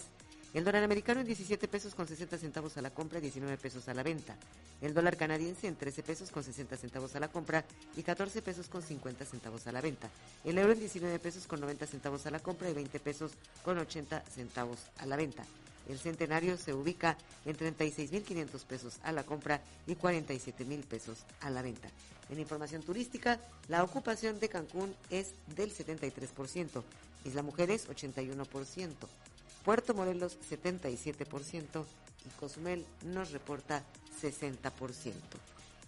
El 0.54 0.64
dólar 0.64 0.84
americano 0.84 1.20
en 1.20 1.26
17 1.26 1.68
pesos 1.68 1.94
con 1.94 2.08
60 2.08 2.38
centavos 2.38 2.74
a 2.78 2.80
la 2.80 2.88
compra 2.88 3.18
y 3.18 3.22
19 3.22 3.58
pesos 3.58 3.90
a 3.90 3.94
la 3.94 4.02
venta. 4.02 4.36
El 4.80 4.94
dólar 4.94 5.18
canadiense 5.18 5.66
en 5.66 5.76
13 5.76 6.02
pesos 6.02 6.30
con 6.30 6.42
60 6.42 6.78
centavos 6.78 7.14
a 7.14 7.20
la 7.20 7.28
compra 7.28 7.62
y 7.94 8.02
14 8.02 8.40
pesos 8.40 8.68
con 8.68 8.80
50 8.80 9.26
centavos 9.26 9.66
a 9.66 9.72
la 9.72 9.82
venta. 9.82 10.08
El 10.44 10.56
euro 10.56 10.72
en 10.72 10.80
19 10.80 11.18
pesos 11.18 11.46
con 11.46 11.60
90 11.60 11.86
centavos 11.86 12.24
a 12.24 12.30
la 12.30 12.38
compra 12.38 12.70
y 12.70 12.72
20 12.72 13.00
pesos 13.00 13.32
con 13.62 13.76
80 13.76 14.24
centavos 14.34 14.78
a 14.96 15.04
la 15.04 15.16
venta. 15.16 15.44
El 15.88 15.98
centenario 15.98 16.56
se 16.56 16.74
ubica 16.74 17.16
en 17.44 17.56
36.500 17.56 18.64
pesos 18.64 18.98
a 19.02 19.12
la 19.12 19.24
compra 19.24 19.62
y 19.86 19.94
47.000 19.94 20.84
pesos 20.84 21.18
a 21.40 21.50
la 21.50 21.62
venta. 21.62 21.88
En 22.30 22.38
información 22.38 22.82
turística, 22.82 23.40
la 23.68 23.82
ocupación 23.82 24.38
de 24.38 24.50
Cancún 24.50 24.94
es 25.10 25.32
del 25.56 25.74
73%, 25.74 26.82
Isla 27.24 27.42
Mujeres 27.42 27.88
81%, 27.88 28.92
Puerto 29.64 29.94
Morelos 29.94 30.36
77% 30.50 31.84
y 32.26 32.28
Cozumel 32.38 32.84
nos 33.04 33.30
reporta 33.30 33.82
60%. 34.20 35.12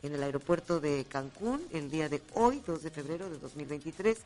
En 0.03 0.15
el 0.15 0.23
aeropuerto 0.23 0.81
de 0.81 1.05
Cancún, 1.07 1.63
el 1.73 1.91
día 1.91 2.09
de 2.09 2.23
hoy, 2.35 2.63
2 2.67 2.83
de 2.83 2.91
febrero 2.91 3.29
de 3.29 3.39
2023, 3.39 4.17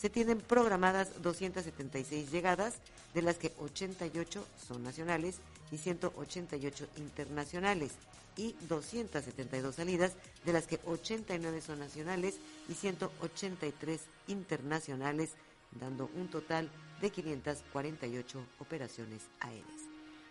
se 0.00 0.08
tienen 0.08 0.40
programadas 0.40 1.20
276 1.22 2.30
llegadas, 2.30 2.74
de 3.12 3.20
las 3.20 3.36
que 3.36 3.52
88 3.58 4.46
son 4.66 4.82
nacionales 4.82 5.36
y 5.70 5.76
188 5.76 6.86
internacionales 6.96 7.92
y 8.36 8.54
272 8.68 9.74
salidas, 9.74 10.12
de 10.46 10.54
las 10.54 10.66
que 10.66 10.80
89 10.86 11.60
son 11.60 11.80
nacionales 11.80 12.36
y 12.68 12.74
183 12.74 14.00
internacionales, 14.28 15.32
dando 15.72 16.08
un 16.14 16.28
total 16.28 16.70
de 17.02 17.10
548 17.10 18.42
operaciones 18.58 19.20
aéreas. 19.40 19.80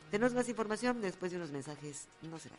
Tenemos 0.10 0.34
más 0.34 0.50
información 0.50 1.00
después 1.00 1.32
de 1.32 1.38
unos 1.38 1.52
mensajes. 1.52 2.08
No 2.24 2.40
se 2.40 2.50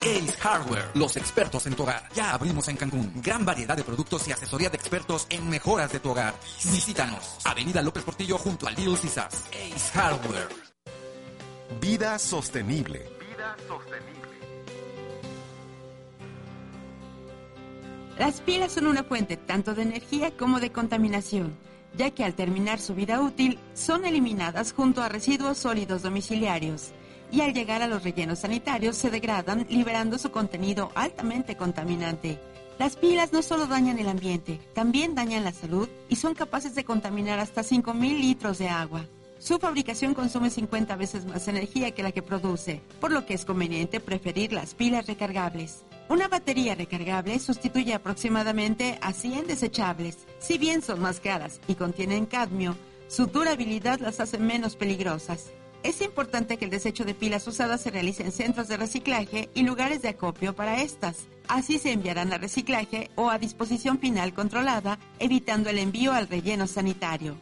Ace 0.00 0.32
Hardware, 0.40 0.90
los 0.94 1.16
expertos 1.16 1.66
en 1.66 1.74
tu 1.74 1.82
hogar. 1.82 2.08
Ya 2.14 2.32
abrimos 2.32 2.68
en 2.68 2.76
Cancún. 2.76 3.12
Gran 3.16 3.44
variedad 3.44 3.76
de 3.76 3.82
productos 3.82 4.28
y 4.28 4.32
asesoría 4.32 4.70
de 4.70 4.76
expertos 4.76 5.26
en 5.28 5.50
mejoras 5.50 5.90
de 5.90 5.98
tu 5.98 6.10
hogar. 6.10 6.34
Visítanos. 6.70 7.38
Avenida 7.44 7.82
López 7.82 8.04
Portillo 8.04 8.38
junto 8.38 8.68
al 8.68 8.76
Little 8.76 8.96
Caesars. 8.96 9.44
Ace 9.48 9.98
Hardware. 9.98 10.48
Vida 11.80 12.16
sostenible. 12.18 13.10
Vida 13.18 13.56
sostenible. 13.66 14.18
Las 18.18 18.40
pilas 18.40 18.72
son 18.72 18.86
una 18.86 19.02
fuente 19.02 19.36
tanto 19.36 19.74
de 19.74 19.82
energía 19.82 20.36
como 20.36 20.60
de 20.60 20.70
contaminación, 20.70 21.56
ya 21.96 22.12
que 22.12 22.24
al 22.24 22.34
terminar 22.34 22.78
su 22.78 22.94
vida 22.94 23.20
útil 23.20 23.58
son 23.74 24.04
eliminadas 24.04 24.72
junto 24.72 25.02
a 25.02 25.08
residuos 25.08 25.58
sólidos 25.58 26.02
domiciliarios 26.02 26.92
y 27.30 27.40
al 27.40 27.54
llegar 27.54 27.82
a 27.82 27.86
los 27.86 28.02
rellenos 28.02 28.40
sanitarios 28.40 28.96
se 28.96 29.10
degradan 29.10 29.66
liberando 29.68 30.18
su 30.18 30.30
contenido 30.30 30.90
altamente 30.94 31.56
contaminante. 31.56 32.38
Las 32.78 32.96
pilas 32.96 33.32
no 33.32 33.42
solo 33.42 33.66
dañan 33.66 33.98
el 33.98 34.08
ambiente, 34.08 34.60
también 34.72 35.14
dañan 35.14 35.44
la 35.44 35.52
salud 35.52 35.88
y 36.08 36.16
son 36.16 36.34
capaces 36.34 36.74
de 36.74 36.84
contaminar 36.84 37.40
hasta 37.40 37.62
5.000 37.62 38.20
litros 38.20 38.58
de 38.58 38.68
agua. 38.68 39.04
Su 39.40 39.58
fabricación 39.58 40.14
consume 40.14 40.50
50 40.50 40.96
veces 40.96 41.24
más 41.24 41.46
energía 41.48 41.92
que 41.92 42.02
la 42.02 42.12
que 42.12 42.22
produce, 42.22 42.80
por 43.00 43.12
lo 43.12 43.24
que 43.24 43.34
es 43.34 43.44
conveniente 43.44 44.00
preferir 44.00 44.52
las 44.52 44.74
pilas 44.74 45.06
recargables. 45.06 45.84
Una 46.08 46.26
batería 46.26 46.74
recargable 46.74 47.38
sustituye 47.38 47.94
aproximadamente 47.94 48.98
a 49.00 49.12
100 49.12 49.46
desechables. 49.46 50.18
Si 50.38 50.58
bien 50.58 50.82
son 50.82 51.00
más 51.00 51.20
caras 51.20 51.60
y 51.68 51.74
contienen 51.74 52.26
cadmio, 52.26 52.76
su 53.08 53.26
durabilidad 53.26 54.00
las 54.00 54.18
hace 54.18 54.38
menos 54.38 54.74
peligrosas. 54.74 55.52
Es 55.82 56.00
importante 56.00 56.56
que 56.56 56.64
el 56.64 56.70
desecho 56.70 57.04
de 57.04 57.14
pilas 57.14 57.46
usadas 57.46 57.80
se 57.80 57.90
realice 57.90 58.24
en 58.24 58.32
centros 58.32 58.68
de 58.68 58.76
reciclaje 58.76 59.48
y 59.54 59.62
lugares 59.62 60.02
de 60.02 60.08
acopio 60.08 60.54
para 60.54 60.82
estas. 60.82 61.28
Así 61.46 61.78
se 61.78 61.92
enviarán 61.92 62.32
a 62.32 62.38
reciclaje 62.38 63.10
o 63.14 63.30
a 63.30 63.38
disposición 63.38 63.98
final 63.98 64.34
controlada, 64.34 64.98
evitando 65.18 65.70
el 65.70 65.78
envío 65.78 66.12
al 66.12 66.28
relleno 66.28 66.66
sanitario. 66.66 67.36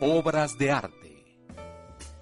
Obras 0.00 0.58
de 0.58 0.70
arte. 0.70 0.99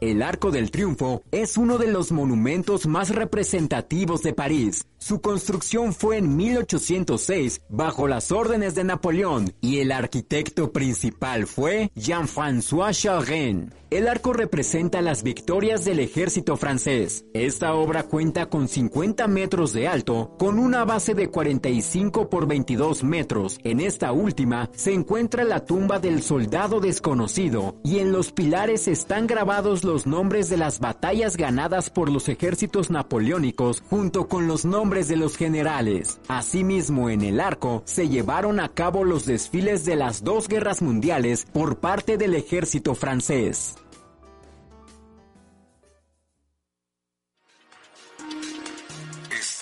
El 0.00 0.22
Arco 0.22 0.52
del 0.52 0.70
Triunfo 0.70 1.22
es 1.32 1.56
uno 1.56 1.76
de 1.76 1.88
los 1.88 2.12
monumentos 2.12 2.86
más 2.86 3.10
representativos 3.10 4.22
de 4.22 4.32
París. 4.32 4.86
Su 4.98 5.20
construcción 5.20 5.92
fue 5.92 6.18
en 6.18 6.36
1806 6.36 7.62
bajo 7.68 8.06
las 8.06 8.30
órdenes 8.30 8.74
de 8.76 8.84
Napoleón 8.84 9.52
y 9.60 9.78
el 9.78 9.90
arquitecto 9.90 10.72
principal 10.72 11.46
fue 11.46 11.90
Jean-François 11.96 12.92
Charren. 12.92 13.72
El 13.90 14.06
arco 14.06 14.34
representa 14.34 15.00
las 15.00 15.22
victorias 15.22 15.86
del 15.86 16.00
ejército 16.00 16.58
francés. 16.58 17.24
Esta 17.32 17.72
obra 17.72 18.02
cuenta 18.02 18.50
con 18.50 18.68
50 18.68 19.26
metros 19.28 19.72
de 19.72 19.88
alto, 19.88 20.36
con 20.38 20.58
una 20.58 20.84
base 20.84 21.14
de 21.14 21.30
45 21.30 22.28
por 22.28 22.46
22 22.46 23.02
metros. 23.02 23.58
En 23.64 23.80
esta 23.80 24.12
última 24.12 24.68
se 24.74 24.92
encuentra 24.92 25.42
la 25.42 25.64
tumba 25.64 26.00
del 26.00 26.22
soldado 26.22 26.80
desconocido 26.80 27.76
y 27.82 28.00
en 28.00 28.12
los 28.12 28.30
pilares 28.30 28.88
están 28.88 29.26
grabados 29.26 29.84
los 29.88 30.06
nombres 30.06 30.50
de 30.50 30.58
las 30.58 30.80
batallas 30.80 31.38
ganadas 31.38 31.88
por 31.88 32.10
los 32.10 32.28
ejércitos 32.28 32.90
napoleónicos 32.90 33.82
junto 33.88 34.28
con 34.28 34.46
los 34.46 34.66
nombres 34.66 35.08
de 35.08 35.16
los 35.16 35.36
generales. 35.36 36.20
Asimismo, 36.28 37.08
en 37.08 37.22
el 37.22 37.40
arco 37.40 37.82
se 37.86 38.10
llevaron 38.10 38.60
a 38.60 38.68
cabo 38.68 39.04
los 39.04 39.24
desfiles 39.24 39.86
de 39.86 39.96
las 39.96 40.22
dos 40.22 40.46
guerras 40.46 40.82
mundiales 40.82 41.46
por 41.52 41.78
parte 41.78 42.18
del 42.18 42.34
ejército 42.34 42.94
francés. 42.94 43.76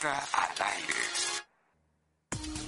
al 0.05 0.67
aire. 0.67 0.95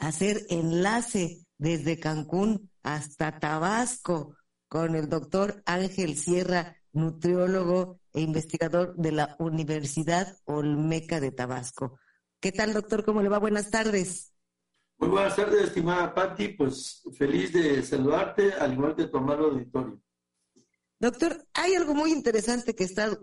hacer 0.00 0.46
enlace 0.48 1.46
desde 1.58 2.00
Cancún 2.00 2.70
hasta 2.82 3.38
Tabasco 3.38 4.34
con 4.68 4.96
el 4.96 5.08
doctor 5.08 5.62
Ángel 5.66 6.16
Sierra, 6.16 6.76
nutriólogo 6.92 8.00
e 8.14 8.22
investigador 8.22 8.96
de 8.96 9.12
la 9.12 9.36
Universidad 9.38 10.36
Olmeca 10.44 11.20
de 11.20 11.30
Tabasco. 11.30 11.98
¿Qué 12.40 12.50
tal, 12.50 12.72
doctor? 12.72 13.04
¿Cómo 13.04 13.22
le 13.22 13.28
va? 13.28 13.38
Buenas 13.38 13.70
tardes. 13.70 14.32
Muy 14.98 15.10
buenas 15.10 15.36
tardes, 15.36 15.64
estimada 15.64 16.14
Patti. 16.14 16.48
Pues 16.48 17.02
feliz 17.16 17.52
de 17.52 17.82
saludarte, 17.82 18.52
al 18.54 18.72
igual 18.72 18.96
que 18.96 19.08
amado 19.12 19.46
auditorio. 19.46 20.00
Doctor, 20.98 21.46
hay 21.54 21.74
algo 21.74 21.94
muy 21.94 22.12
interesante 22.12 22.74
que 22.74 22.84
está, 22.84 23.18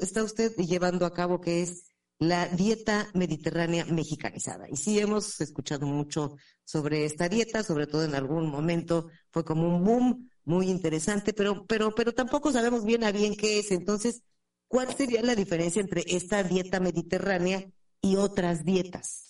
está 0.00 0.22
usted 0.22 0.54
llevando 0.56 1.06
a 1.06 1.14
cabo, 1.14 1.40
que 1.40 1.62
es 1.62 1.86
la 2.18 2.48
dieta 2.48 3.08
mediterránea 3.14 3.84
mexicanizada. 3.84 4.68
Y 4.68 4.76
sí 4.76 4.98
hemos 4.98 5.40
escuchado 5.40 5.86
mucho 5.86 6.36
sobre 6.64 7.04
esta 7.04 7.28
dieta, 7.28 7.62
sobre 7.62 7.86
todo 7.86 8.04
en 8.04 8.14
algún 8.14 8.48
momento 8.48 9.08
fue 9.30 9.44
como 9.44 9.68
un 9.68 9.84
boom 9.84 10.30
muy 10.44 10.68
interesante, 10.68 11.32
pero, 11.32 11.64
pero, 11.66 11.94
pero 11.94 12.12
tampoco 12.12 12.50
sabemos 12.50 12.84
bien 12.84 13.04
a 13.04 13.12
bien 13.12 13.36
qué 13.36 13.60
es. 13.60 13.70
Entonces, 13.70 14.22
¿cuál 14.66 14.94
sería 14.96 15.22
la 15.22 15.34
diferencia 15.34 15.80
entre 15.80 16.02
esta 16.06 16.42
dieta 16.42 16.80
mediterránea 16.80 17.64
y 18.00 18.16
otras 18.16 18.64
dietas? 18.64 19.28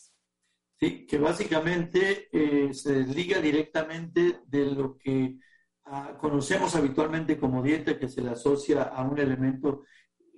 ¿sí? 0.78 1.06
que 1.06 1.18
básicamente 1.18 2.28
eh, 2.32 2.72
se 2.72 2.92
desliga 2.92 3.40
directamente 3.40 4.40
de 4.46 4.66
lo 4.66 4.96
que 4.96 5.38
ah, 5.84 6.16
conocemos 6.20 6.74
habitualmente 6.74 7.38
como 7.38 7.62
dieta, 7.62 7.98
que 7.98 8.08
se 8.08 8.22
le 8.22 8.30
asocia 8.30 8.82
a 8.84 9.02
un 9.02 9.18
elemento 9.18 9.84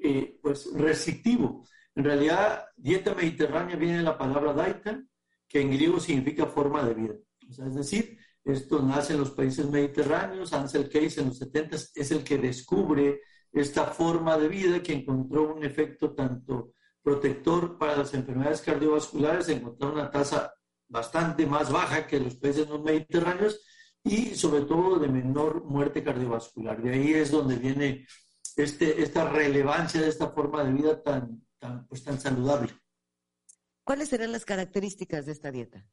eh, 0.02 0.38
pues 0.42 0.70
restrictivo. 0.74 1.64
En 1.94 2.04
realidad, 2.04 2.66
dieta 2.76 3.14
mediterránea 3.14 3.76
viene 3.76 3.98
de 3.98 4.02
la 4.02 4.16
palabra 4.16 4.52
daita, 4.52 5.02
que 5.48 5.60
en 5.60 5.70
griego 5.70 5.98
significa 5.98 6.46
forma 6.46 6.84
de 6.84 6.94
vida. 6.94 7.14
es 7.48 7.74
decir, 7.74 8.18
esto 8.44 8.80
nace 8.80 9.14
en 9.14 9.20
los 9.20 9.32
países 9.32 9.68
mediterráneos, 9.68 10.52
Ansel 10.52 10.88
Keys 10.88 11.18
en 11.18 11.28
los 11.28 11.38
70 11.38 11.76
es 11.94 12.10
el 12.10 12.24
que 12.24 12.38
descubre 12.38 13.20
esta 13.52 13.86
forma 13.86 14.38
de 14.38 14.48
vida 14.48 14.82
que 14.82 14.94
encontró 14.94 15.54
un 15.54 15.64
efecto 15.64 16.14
tanto 16.14 16.74
protector 17.02 17.78
para 17.78 17.96
las 17.96 18.14
enfermedades 18.14 18.60
cardiovasculares, 18.62 19.48
encontrar 19.48 19.92
una 19.92 20.10
tasa 20.10 20.52
bastante 20.88 21.46
más 21.46 21.70
baja 21.70 22.06
que 22.06 22.20
los 22.20 22.36
países 22.36 22.68
no 22.68 22.80
mediterráneos 22.80 23.60
y 24.02 24.34
sobre 24.34 24.62
todo 24.62 24.98
de 24.98 25.08
menor 25.08 25.64
muerte 25.64 26.02
cardiovascular. 26.02 26.82
De 26.82 26.92
ahí 26.92 27.12
es 27.14 27.30
donde 27.30 27.56
viene 27.56 28.06
este, 28.56 29.02
esta 29.02 29.28
relevancia 29.28 30.00
de 30.00 30.08
esta 30.08 30.28
forma 30.30 30.64
de 30.64 30.72
vida 30.72 31.02
tan, 31.02 31.42
tan, 31.60 31.86
pues, 31.86 32.02
tan 32.02 32.18
saludable. 32.18 32.72
¿Cuáles 33.84 34.08
serán 34.08 34.32
las 34.32 34.44
características 34.44 35.26
de 35.26 35.32
esta 35.32 35.52
dieta? 35.52 35.86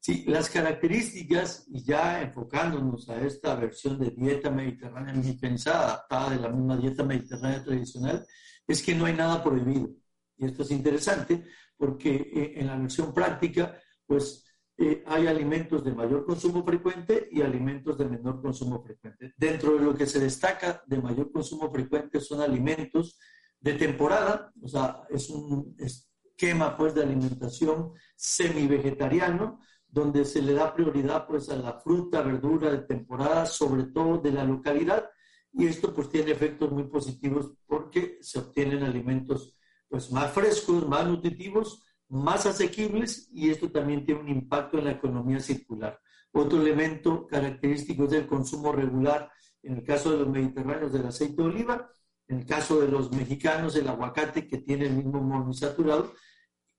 Sí, 0.00 0.24
las 0.26 0.50
características, 0.50 1.64
y 1.68 1.84
ya 1.84 2.22
enfocándonos 2.22 3.08
a 3.08 3.20
esta 3.24 3.54
versión 3.54 3.98
de 4.00 4.10
dieta 4.10 4.50
mediterránea 4.50 5.14
pensada, 5.40 5.84
adaptada 5.84 6.30
de 6.30 6.40
la 6.40 6.48
misma 6.48 6.76
dieta 6.76 7.04
mediterránea 7.04 7.62
tradicional, 7.62 8.26
es 8.66 8.82
que 8.82 8.94
no 8.94 9.04
hay 9.04 9.14
nada 9.14 9.44
prohibido. 9.44 9.90
Y 10.36 10.46
esto 10.46 10.62
es 10.62 10.72
interesante 10.72 11.44
porque 11.76 12.14
eh, 12.14 12.52
en 12.56 12.66
la 12.66 12.76
versión 12.76 13.14
práctica, 13.14 13.78
pues 14.06 14.44
eh, 14.76 15.04
hay 15.06 15.28
alimentos 15.28 15.84
de 15.84 15.92
mayor 15.92 16.24
consumo 16.26 16.64
frecuente 16.64 17.28
y 17.30 17.42
alimentos 17.42 17.96
de 17.96 18.06
menor 18.06 18.42
consumo 18.42 18.82
frecuente. 18.82 19.32
Dentro 19.36 19.74
de 19.74 19.84
lo 19.84 19.94
que 19.94 20.06
se 20.06 20.18
destaca 20.18 20.82
de 20.86 20.98
mayor 20.98 21.30
consumo 21.30 21.70
frecuente 21.70 22.20
son 22.20 22.40
alimentos 22.40 23.18
de 23.62 23.74
temporada, 23.74 24.52
o 24.60 24.68
sea, 24.68 25.04
es 25.08 25.30
un 25.30 25.74
esquema 25.78 26.76
pues 26.76 26.94
de 26.94 27.02
alimentación 27.02 27.92
semi-vegetariano, 28.16 29.60
donde 29.88 30.24
se 30.24 30.42
le 30.42 30.54
da 30.54 30.74
prioridad 30.74 31.26
pues 31.26 31.48
a 31.48 31.56
la 31.56 31.80
fruta, 31.80 32.22
verdura 32.22 32.70
de 32.70 32.78
temporada, 32.78 33.46
sobre 33.46 33.84
todo 33.84 34.18
de 34.18 34.32
la 34.32 34.44
localidad, 34.44 35.08
y 35.52 35.66
esto 35.66 35.94
pues 35.94 36.08
tiene 36.08 36.32
efectos 36.32 36.72
muy 36.72 36.84
positivos 36.84 37.52
porque 37.66 38.18
se 38.20 38.40
obtienen 38.40 38.82
alimentos 38.82 39.56
pues 39.88 40.10
más 40.10 40.32
frescos, 40.32 40.88
más 40.88 41.06
nutritivos, 41.06 41.84
más 42.08 42.46
asequibles 42.46 43.28
y 43.32 43.50
esto 43.50 43.70
también 43.70 44.04
tiene 44.04 44.22
un 44.22 44.28
impacto 44.28 44.78
en 44.78 44.86
la 44.86 44.92
economía 44.92 45.38
circular. 45.38 46.00
Otro 46.32 46.60
elemento 46.60 47.26
característico 47.26 48.04
es 48.06 48.12
el 48.14 48.26
consumo 48.26 48.72
regular, 48.72 49.30
en 49.62 49.76
el 49.76 49.84
caso 49.84 50.10
de 50.10 50.18
los 50.18 50.28
mediterráneos 50.28 50.92
del 50.92 51.06
aceite 51.06 51.42
de 51.42 51.48
oliva, 51.48 51.90
en 52.28 52.38
el 52.38 52.46
caso 52.46 52.80
de 52.80 52.88
los 52.88 53.10
mexicanos 53.12 53.76
el 53.76 53.88
aguacate 53.88 54.46
que 54.46 54.58
tiene 54.58 54.86
el 54.86 54.94
mismo 54.94 55.20
monoinsaturado, 55.20 56.14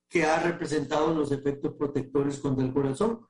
que 0.08 0.24
ha 0.24 0.40
representado 0.40 1.14
los 1.14 1.32
efectos 1.32 1.74
protectores 1.74 2.38
contra 2.38 2.64
el 2.64 2.72
corazón 2.72 3.26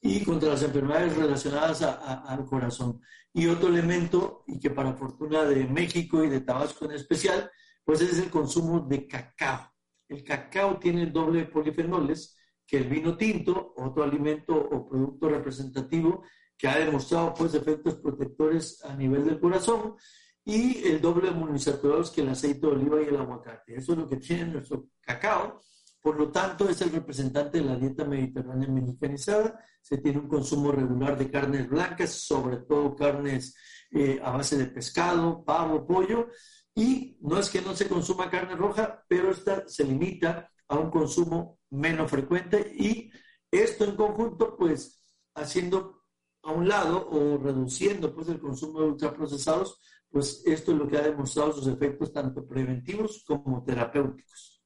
y 0.00 0.24
contra 0.24 0.50
las 0.50 0.62
enfermedades 0.62 1.16
relacionadas 1.16 1.82
al 1.82 2.44
corazón. 2.46 3.00
Y 3.32 3.46
otro 3.46 3.68
elemento, 3.68 4.44
y 4.46 4.58
que 4.58 4.70
para 4.70 4.94
fortuna 4.94 5.44
de 5.44 5.66
México 5.66 6.24
y 6.24 6.28
de 6.28 6.40
Tabasco 6.40 6.84
en 6.86 6.92
especial, 6.92 7.50
pues 7.84 8.00
es 8.00 8.18
el 8.18 8.30
consumo 8.30 8.80
de 8.80 9.06
cacao. 9.06 9.70
El 10.08 10.24
cacao 10.24 10.78
tiene 10.78 11.02
el 11.02 11.12
doble 11.12 11.40
de 11.40 11.46
polifenoles 11.46 12.36
que 12.66 12.78
el 12.78 12.88
vino 12.88 13.16
tinto, 13.16 13.74
otro 13.76 14.02
alimento 14.02 14.54
o 14.54 14.88
producto 14.88 15.28
representativo 15.28 16.22
que 16.56 16.68
ha 16.68 16.78
demostrado 16.78 17.34
pues 17.34 17.54
efectos 17.54 17.96
protectores 17.96 18.84
a 18.84 18.94
nivel 18.94 19.24
del 19.24 19.40
corazón 19.40 19.96
y 20.44 20.86
el 20.88 21.00
doble 21.00 21.30
monoinsaturados 21.30 22.10
que 22.10 22.22
el 22.22 22.30
aceite 22.30 22.66
de 22.66 22.72
oliva 22.72 23.02
y 23.02 23.06
el 23.06 23.16
aguacate. 23.16 23.76
Eso 23.76 23.92
es 23.92 23.98
lo 23.98 24.08
que 24.08 24.16
tiene 24.16 24.46
nuestro 24.46 24.88
cacao. 25.00 25.60
Por 26.02 26.16
lo 26.16 26.30
tanto, 26.30 26.68
es 26.68 26.80
el 26.80 26.92
representante 26.92 27.58
de 27.58 27.64
la 27.64 27.76
dieta 27.76 28.04
mediterránea 28.04 28.68
mexicanizada. 28.68 29.62
Se 29.82 29.98
tiene 29.98 30.18
un 30.18 30.28
consumo 30.28 30.72
regular 30.72 31.18
de 31.18 31.30
carnes 31.30 31.68
blancas, 31.68 32.10
sobre 32.10 32.58
todo 32.58 32.96
carnes 32.96 33.54
eh, 33.90 34.18
a 34.22 34.30
base 34.30 34.56
de 34.56 34.66
pescado, 34.66 35.44
pavo, 35.44 35.86
pollo, 35.86 36.28
y 36.74 37.18
no 37.20 37.38
es 37.38 37.50
que 37.50 37.60
no 37.60 37.74
se 37.74 37.88
consuma 37.88 38.30
carne 38.30 38.56
roja, 38.56 39.04
pero 39.08 39.30
esta 39.30 39.68
se 39.68 39.84
limita 39.84 40.50
a 40.68 40.78
un 40.78 40.90
consumo 40.90 41.58
menos 41.70 42.10
frecuente 42.10 42.72
y 42.74 43.10
esto 43.50 43.84
en 43.84 43.96
conjunto, 43.96 44.56
pues 44.56 45.02
haciendo 45.34 46.04
a 46.42 46.52
un 46.52 46.68
lado 46.68 47.08
o 47.10 47.36
reduciendo 47.36 48.14
pues 48.14 48.28
el 48.28 48.40
consumo 48.40 48.80
de 48.80 48.86
ultraprocesados, 48.86 49.80
pues 50.10 50.42
esto 50.46 50.72
es 50.72 50.78
lo 50.78 50.88
que 50.88 50.98
ha 50.98 51.02
demostrado 51.02 51.52
sus 51.52 51.66
efectos 51.66 52.12
tanto 52.12 52.46
preventivos 52.46 53.24
como 53.26 53.62
terapéuticos. 53.62 54.62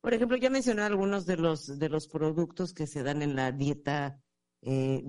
Por 0.00 0.14
ejemplo, 0.14 0.36
ya 0.36 0.50
mencioné 0.50 0.82
algunos 0.82 1.26
de 1.26 1.36
los 1.36 1.78
de 1.78 1.88
los 1.88 2.08
productos 2.08 2.74
que 2.74 2.86
se 2.86 3.02
dan 3.02 3.22
en 3.22 3.36
la 3.36 3.52
dieta 3.52 4.20
eh, 4.62 5.02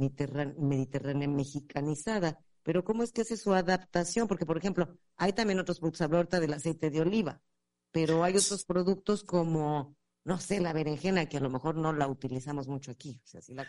mediterránea 0.57 1.27
mexicanizada. 1.27 2.39
Pero 2.63 2.84
¿cómo 2.84 3.03
es 3.03 3.11
que 3.11 3.21
hace 3.21 3.38
su 3.38 3.53
adaptación? 3.53 4.27
Porque, 4.27 4.45
por 4.45 4.57
ejemplo, 4.57 4.97
hay 5.17 5.34
también 5.34 5.59
otros 5.59 5.79
productos, 5.79 6.01
hablo 6.01 6.17
ahorita 6.17 6.39
del 6.39 6.53
aceite 6.53 6.89
de 6.89 7.01
oliva, 7.01 7.41
pero 7.91 8.23
hay 8.23 8.38
otros 8.38 8.63
productos 8.65 9.23
como, 9.23 9.95
no 10.26 10.39
sé, 10.39 10.59
la 10.59 10.74
berenjena, 10.74 11.28
que 11.28 11.38
a 11.38 11.41
lo 11.41 11.49
mejor 11.49 11.76
no 11.76 11.91
la 11.91 12.07
utilizamos 12.07 12.67
mucho 12.67 12.91
aquí. 12.91 13.21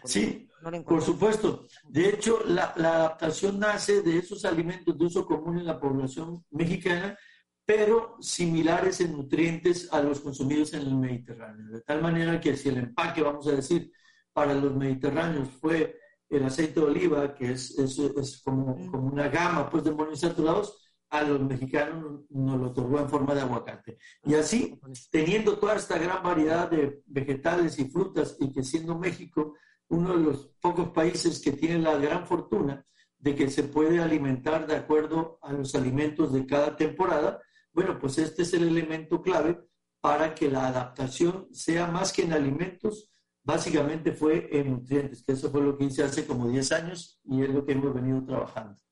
sí, 0.05 0.49
por 0.87 1.03
supuesto. 1.03 1.67
De 1.89 2.09
hecho, 2.09 2.45
la, 2.47 2.73
la 2.77 2.95
adaptación 2.95 3.59
nace 3.59 4.03
de 4.03 4.19
esos 4.19 4.45
alimentos 4.45 4.97
de 4.97 5.05
uso 5.05 5.27
común 5.27 5.59
en 5.59 5.67
la 5.67 5.81
población 5.81 6.45
mexicana, 6.51 7.19
pero 7.65 8.17
similares 8.21 9.01
en 9.01 9.13
nutrientes 9.13 9.93
a 9.93 10.01
los 10.01 10.21
consumidos 10.21 10.75
en 10.75 10.83
el 10.83 10.95
Mediterráneo. 10.95 11.73
De 11.73 11.81
tal 11.81 12.03
manera 12.03 12.41
que 12.41 12.57
si 12.57 12.69
el 12.69 12.79
empaque, 12.79 13.23
vamos 13.23 13.47
a 13.49 13.53
decir, 13.53 13.91
para 14.33 14.53
los 14.55 14.75
mediterráneos 14.75 15.49
fue 15.61 15.99
el 16.29 16.45
aceite 16.45 16.81
de 16.81 16.87
oliva, 16.87 17.35
que 17.35 17.53
es, 17.53 17.79
es, 17.79 17.99
es 17.99 18.43
como, 18.43 18.75
como, 18.91 19.07
una 19.07 19.29
gama 19.29 19.71
pues, 19.71 19.85
de 19.85 19.93
monoinsaturados, 19.93 20.84
a 21.15 21.23
los 21.23 21.41
mexicanos 21.41 22.23
nos 22.29 22.61
lo 22.61 22.67
otorgó 22.67 22.99
en 22.99 23.09
forma 23.09 23.37
de 23.37 23.43
aguacate. 23.43 23.99
Y 24.25 24.35
así, 24.35 24.81
teniendo 25.12 25.57
toda 25.59 25.77
esta 25.77 25.97
gran 25.97 26.25
variedad 26.25 26.69
de 26.69 27.03
vegetales 27.07 27.79
y 27.79 27.85
frutas, 27.85 28.37
y 28.41 28.53
que 28.53 28.65
siendo 28.65 28.99
México 28.99 29.55
uno 29.89 30.17
de 30.17 30.25
los 30.25 30.47
pocos 30.61 30.89
países 30.89 31.41
que 31.41 31.53
tiene 31.53 31.79
la 31.79 31.97
gran 31.99 32.27
fortuna 32.27 32.85
de 33.17 33.37
que 33.37 33.49
se 33.49 33.62
puede 33.62 34.03
alimentar 34.03 34.67
de 34.67 34.75
acuerdo 34.75 35.39
a 35.41 35.53
los 35.53 35.77
alimentos 35.77 36.33
de 36.33 36.47
cada 36.47 36.75
temporada, 36.75 37.41
bueno, 37.73 37.97
pues 38.01 38.19
este 38.19 38.43
es 38.43 38.53
el 38.55 38.65
elemento 38.65 39.23
clave 39.23 39.61
para 40.01 40.35
que 40.35 40.51
la 40.51 40.67
adaptación 40.67 41.47
sea 41.53 41.87
más 41.87 42.12
que 42.12 42.23
en 42.23 42.33
alimentos, 42.33 43.09
básicamente 43.45 44.11
fue 44.11 44.49
en 44.51 44.73
nutrientes, 44.73 45.23
que 45.23 45.35
eso 45.35 45.49
fue 45.49 45.62
lo 45.62 45.79
que 45.79 45.85
hice 45.85 46.03
hace 46.03 46.27
como 46.27 46.49
10 46.49 46.73
años 46.73 47.21
y 47.25 47.41
es 47.41 47.51
lo 47.51 47.65
que 47.65 47.73
hemos 47.73 47.95
venido 47.95 48.25
trabajando. 48.25 48.84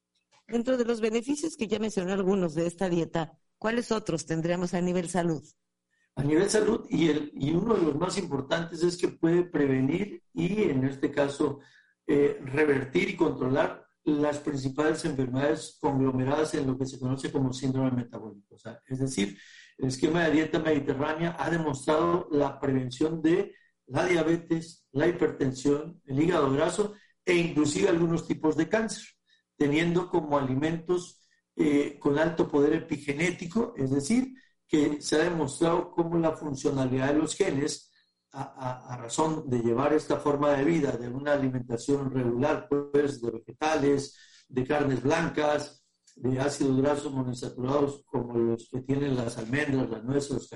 Dentro 0.53 0.77
de 0.77 0.85
los 0.85 1.01
beneficios 1.01 1.57
que 1.57 1.67
ya 1.67 1.79
mencioné 1.79 2.13
algunos 2.13 2.55
de 2.55 2.67
esta 2.67 2.91
dieta, 2.91 3.33
¿cuáles 3.57 3.91
otros 3.91 4.27
tendríamos 4.27 4.75
a 4.75 4.83
nivel 4.83 5.09
salud? 5.09 5.43
A 6.15 6.23
nivel 6.23 6.51
salud, 6.51 6.85
y, 6.91 7.09
el, 7.09 7.33
y 7.35 7.53
uno 7.53 7.75
de 7.75 7.85
los 7.87 7.97
más 7.97 8.19
importantes 8.19 8.83
es 8.83 8.99
que 8.99 9.09
puede 9.09 9.45
prevenir 9.45 10.23
y, 10.35 10.65
en 10.65 10.85
este 10.85 11.11
caso, 11.11 11.61
eh, 12.07 12.39
revertir 12.45 13.09
y 13.09 13.17
controlar 13.17 13.87
las 14.05 14.41
principales 14.41 15.03
enfermedades 15.07 15.79
conglomeradas 15.81 16.53
en 16.53 16.67
lo 16.67 16.77
que 16.77 16.85
se 16.85 16.99
conoce 16.99 17.33
como 17.33 17.55
síndrome 17.55 17.93
metabólico. 17.93 18.55
Es 18.87 18.99
decir, 18.99 19.39
el 19.79 19.89
esquema 19.89 20.25
de 20.25 20.33
dieta 20.33 20.59
mediterránea 20.59 21.35
ha 21.39 21.49
demostrado 21.49 22.29
la 22.31 22.61
prevención 22.61 23.23
de 23.23 23.55
la 23.87 24.05
diabetes, 24.05 24.87
la 24.93 25.09
hipertensión, 25.09 26.03
el 26.05 26.21
hígado 26.21 26.53
graso 26.53 26.93
e 27.25 27.37
inclusive 27.37 27.89
algunos 27.89 28.29
tipos 28.29 28.55
de 28.55 28.69
cáncer, 28.69 29.07
teniendo 29.57 30.09
como 30.09 30.39
alimentos 30.39 31.21
eh, 31.57 31.99
con 31.99 32.19
alto 32.19 32.49
poder 32.49 32.75
epigenético, 32.75 33.75
es 33.77 33.91
decir, 33.91 34.35
que 34.67 35.03
se 35.03 35.17
ha 35.17 35.25
demostrado 35.25 35.91
cómo 35.91 36.19
la 36.19 36.33
funcionalidad 36.33 37.09
de 37.09 37.19
los 37.19 37.35
genes, 37.35 37.91
a, 38.35 38.97
razón 38.97 39.49
de 39.51 39.59
llevar 39.59 39.93
esta 39.93 40.17
forma 40.17 40.53
de 40.53 40.65
vida, 40.65 40.93
de 40.93 41.09
una 41.09 41.35
alimentación 41.35 42.11
regular, 42.11 42.67
pues, 42.69 43.21
de 43.21 43.31
vegetales, 43.31 44.17
de 44.49 44.67
carnes 44.67 45.03
blancas, 45.03 45.85
de 46.17 46.41
ácidos 46.41 46.81
grasos 46.81 47.13
monoinsaturados 47.13 48.03
como 48.05 48.39
los 48.39 48.69
que 48.71 48.81
tienen 48.81 49.17
las 49.17 49.37
almendras, 49.39 49.91
las 49.91 50.05
nueces, 50.05 50.31
los 50.31 50.51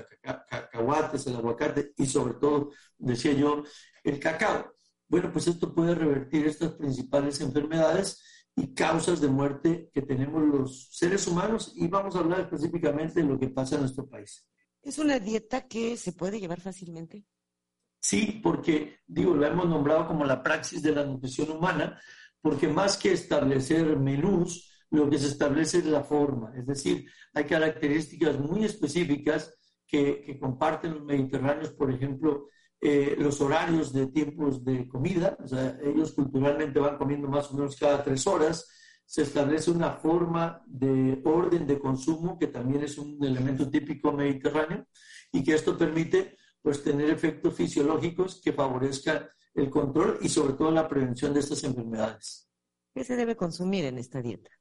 cacahuates, 0.49 1.27
el 1.27 1.35
aguacate 1.35 1.93
y 1.97 2.05
sobre 2.05 2.35
todo, 2.35 2.71
decía 2.97 3.33
yo, 3.33 3.63
el 4.03 4.19
cacao. 4.19 4.73
Bueno, 5.07 5.31
pues 5.31 5.47
esto 5.47 5.73
puede 5.73 5.95
revertir 5.95 6.47
estas 6.47 6.73
principales 6.73 7.39
enfermedades 7.41 8.21
y 8.57 8.73
causas 8.73 9.21
de 9.21 9.27
muerte 9.27 9.91
que 9.93 10.01
tenemos 10.01 10.43
los 10.43 10.89
seres 10.91 11.27
humanos 11.27 11.73
y 11.75 11.87
vamos 11.87 12.15
a 12.15 12.19
hablar 12.19 12.41
específicamente 12.41 13.21
de 13.21 13.27
lo 13.27 13.39
que 13.39 13.49
pasa 13.49 13.75
en 13.75 13.81
nuestro 13.81 14.09
país. 14.09 14.47
¿Es 14.81 14.97
una 14.97 15.19
dieta 15.19 15.67
que 15.67 15.95
se 15.95 16.11
puede 16.11 16.39
llevar 16.39 16.59
fácilmente? 16.59 17.23
Sí, 17.99 18.39
porque, 18.41 19.01
digo, 19.05 19.35
la 19.35 19.49
hemos 19.49 19.67
nombrado 19.67 20.07
como 20.07 20.25
la 20.25 20.41
praxis 20.41 20.81
de 20.81 20.91
la 20.91 21.05
nutrición 21.05 21.51
humana, 21.51 22.01
porque 22.41 22.67
más 22.67 22.97
que 22.97 23.11
establecer 23.11 23.95
menús, 23.97 24.71
lo 24.89 25.07
que 25.07 25.19
se 25.19 25.27
establece 25.27 25.79
es 25.79 25.85
la 25.85 26.03
forma, 26.03 26.53
es 26.57 26.65
decir, 26.65 27.05
hay 27.33 27.43
características 27.43 28.39
muy 28.39 28.63
específicas 28.63 29.53
que, 29.85 30.37
comparten 30.39 30.95
los 30.95 31.03
mediterráneos, 31.03 31.71
por 31.73 31.91
ejemplo, 31.91 32.47
eh, 32.79 33.15
los 33.17 33.41
horarios 33.41 33.91
de 33.91 34.07
tiempos 34.07 34.63
de 34.63 34.87
comida, 34.87 35.37
o 35.43 35.47
sea, 35.47 35.77
ellos 35.83 36.11
culturalmente 36.13 36.79
van 36.79 36.97
comiendo 36.97 37.27
más 37.27 37.51
o 37.51 37.55
menos 37.55 37.75
cada 37.75 38.03
tres 38.03 38.25
horas, 38.27 38.69
se 39.05 39.21
establece 39.23 39.71
una 39.71 39.93
forma 39.93 40.61
de 40.67 41.21
orden 41.23 41.65
de 41.65 41.79
consumo 41.79 42.37
que 42.37 42.47
también 42.47 42.83
es 42.83 42.97
un 42.97 43.23
elemento 43.23 43.69
típico 43.69 44.11
mediterráneo 44.11 44.85
y 45.31 45.43
que 45.43 45.55
esto 45.55 45.77
permite 45.77 46.37
pues 46.61 46.83
tener 46.83 47.09
efectos 47.09 47.53
fisiológicos 47.53 48.41
que 48.43 48.51
favorezcan 48.51 49.27
el 49.53 49.69
control 49.69 50.19
y 50.21 50.29
sobre 50.29 50.53
todo 50.53 50.71
la 50.71 50.87
prevención 50.87 51.33
de 51.33 51.39
estas 51.39 51.63
enfermedades. 51.63 52.49
¿Qué 52.93 53.03
se 53.03 53.15
debe 53.15 53.35
consumir 53.35 53.85
en 53.85 53.97
esta 53.97 54.21
dieta? 54.21 54.51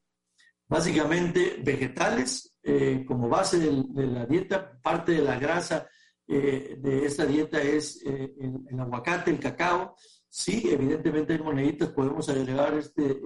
básicamente 0.69 1.61
vegetales 1.63 2.57
eh, 2.63 3.05
como 3.07 3.29
base 3.29 3.59
de, 3.59 4.07
la 4.07 4.27
dieta. 4.27 4.79
Parte 4.83 5.13
de 5.13 5.23
la 5.23 5.39
grasa 5.39 5.89
eh, 6.29 6.77
de 6.79 7.07
esta 7.07 7.25
dieta 7.27 7.61
es 7.61 8.03
eh, 8.05 8.35
el, 8.41 8.81
aguacate, 8.81 9.31
el 9.31 9.41
cacao. 9.41 9.97
Sí, 10.29 10.69
evidentemente 10.71 11.33
hay 11.33 11.39
moneditas, 11.39 11.91
podemos 11.91 12.29
agregar 12.29 12.75
este 12.75 13.23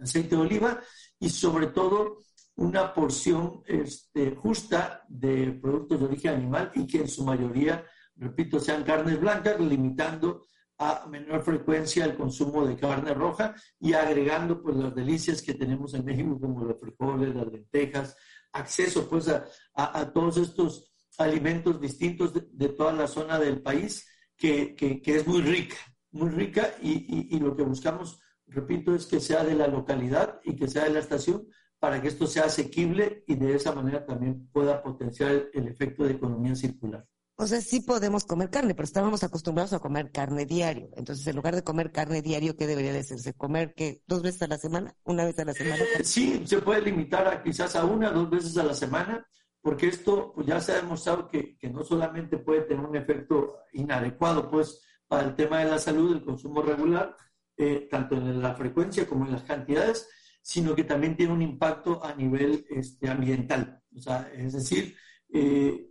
aceite 0.00 0.36
de 0.36 0.40
oliva 0.40 0.80
y 1.18 1.28
sobre 1.28 1.66
todo 1.66 2.18
una 2.56 2.94
porción 2.94 3.62
este, 3.66 4.34
justa 4.36 5.04
de 5.08 5.52
productos 5.60 6.00
de 6.00 6.06
origen 6.06 6.34
animal 6.34 6.70
y 6.74 6.86
que 6.86 6.98
en 6.98 7.08
su 7.08 7.24
mayoría, 7.24 7.84
repito, 8.16 8.60
sean 8.60 8.84
carnes 8.84 9.20
blancas, 9.20 9.58
limitando 9.60 10.42
a 10.78 11.06
menor 11.08 11.42
frecuencia 11.42 12.06
el 12.06 12.16
consumo 12.16 12.66
de 12.66 12.76
carne 12.76 13.12
roja 13.12 13.54
y 13.78 13.92
agregando 13.92 14.62
pues 14.62 14.76
las 14.76 14.94
delicias 14.94 15.42
que 15.42 15.54
tenemos 15.54 15.92
en 15.94 16.06
México 16.06 16.40
como 16.40 16.64
los 16.64 16.80
frijoles, 16.80 17.34
las 17.34 17.52
lentejas, 17.52 18.16
acceso 18.52 19.08
pues 19.08 19.28
a, 19.28 19.44
a, 19.74 20.10
todos 20.12 20.38
estos 20.38 20.89
alimentos 21.20 21.80
distintos 21.80 22.32
de, 22.34 22.68
toda 22.70 22.92
la 22.92 23.06
zona 23.06 23.38
del 23.38 23.62
país 23.62 24.08
que, 24.36 24.74
que, 24.74 25.00
es 25.04 25.26
muy 25.26 25.42
rica, 25.42 25.76
muy 26.12 26.30
rica 26.30 26.74
y, 26.82 27.36
y, 27.36 27.38
lo 27.40 27.54
que 27.54 27.62
buscamos, 27.62 28.20
repito, 28.46 28.94
es 28.94 29.06
que 29.06 29.20
sea 29.20 29.44
de 29.44 29.54
la 29.54 29.66
localidad 29.66 30.40
y 30.44 30.56
que 30.56 30.68
sea 30.68 30.84
de 30.84 30.90
la 30.90 31.00
estación 31.00 31.46
para 31.78 32.00
que 32.00 32.08
esto 32.08 32.26
sea 32.26 32.44
asequible 32.44 33.24
y 33.26 33.36
de 33.36 33.54
esa 33.54 33.72
manera 33.72 34.04
también 34.04 34.48
pueda 34.52 34.82
potenciar 34.82 35.50
el 35.52 35.68
efecto 35.68 36.04
de 36.04 36.12
economía 36.12 36.54
circular. 36.54 37.06
O 37.40 37.46
sea, 37.46 37.62
sí 37.62 37.80
podemos 37.80 38.24
comer 38.24 38.50
carne, 38.50 38.74
pero 38.74 38.84
estábamos 38.84 39.24
acostumbrados 39.24 39.72
a 39.72 39.78
comer 39.78 40.10
carne 40.12 40.44
diario. 40.44 40.90
Entonces, 40.94 41.26
en 41.26 41.36
lugar 41.36 41.54
de 41.54 41.64
comer 41.64 41.90
carne 41.90 42.20
diario, 42.20 42.54
¿qué 42.54 42.66
debería 42.66 42.92
de 42.92 42.98
hacerse? 42.98 43.32
¿Comer 43.32 43.72
que 43.72 44.02
dos 44.06 44.20
veces 44.20 44.42
a 44.42 44.46
la 44.46 44.58
semana? 44.58 44.94
¿Una 45.04 45.24
vez 45.24 45.38
a 45.38 45.46
la 45.46 45.54
semana? 45.54 45.82
Eh, 45.82 46.04
sí, 46.04 46.42
se 46.44 46.60
puede 46.60 46.82
limitar 46.82 47.26
a 47.26 47.42
quizás 47.42 47.76
a 47.76 47.86
una, 47.86 48.10
dos 48.10 48.28
veces 48.28 48.58
a 48.58 48.62
la 48.62 48.74
semana, 48.74 49.26
porque 49.62 49.88
esto 49.88 50.32
pues, 50.34 50.46
ya 50.46 50.60
se 50.60 50.72
ha 50.72 50.76
demostrado 50.76 51.28
que, 51.28 51.56
no 51.70 51.84
solamente 51.84 52.38
puede 52.38 52.62
tener 52.62 52.84
un 52.84 52.96
efecto 52.96 53.58
inadecuado 53.72 54.50
pues, 54.50 54.82
para 55.06 55.24
el 55.24 55.34
tema 55.34 55.58
de 55.58 55.70
la 55.70 55.78
salud, 55.78 56.12
el 56.12 56.24
consumo 56.24 56.62
regular, 56.62 57.16
eh, 57.56 57.88
tanto 57.90 58.16
en 58.16 58.40
la 58.40 58.54
frecuencia 58.54 59.06
como 59.06 59.26
en 59.26 59.32
las 59.32 59.42
cantidades, 59.42 60.08
sino 60.42 60.74
que 60.74 60.84
también 60.84 61.16
tiene 61.16 61.32
un 61.32 61.42
impacto 61.42 62.02
a 62.04 62.14
nivel 62.14 62.64
este, 62.70 63.08
ambiental. 63.08 63.82
O 63.94 64.00
sea, 64.00 64.30
es 64.34 64.52
decir, 64.54 64.96
eh, 65.32 65.90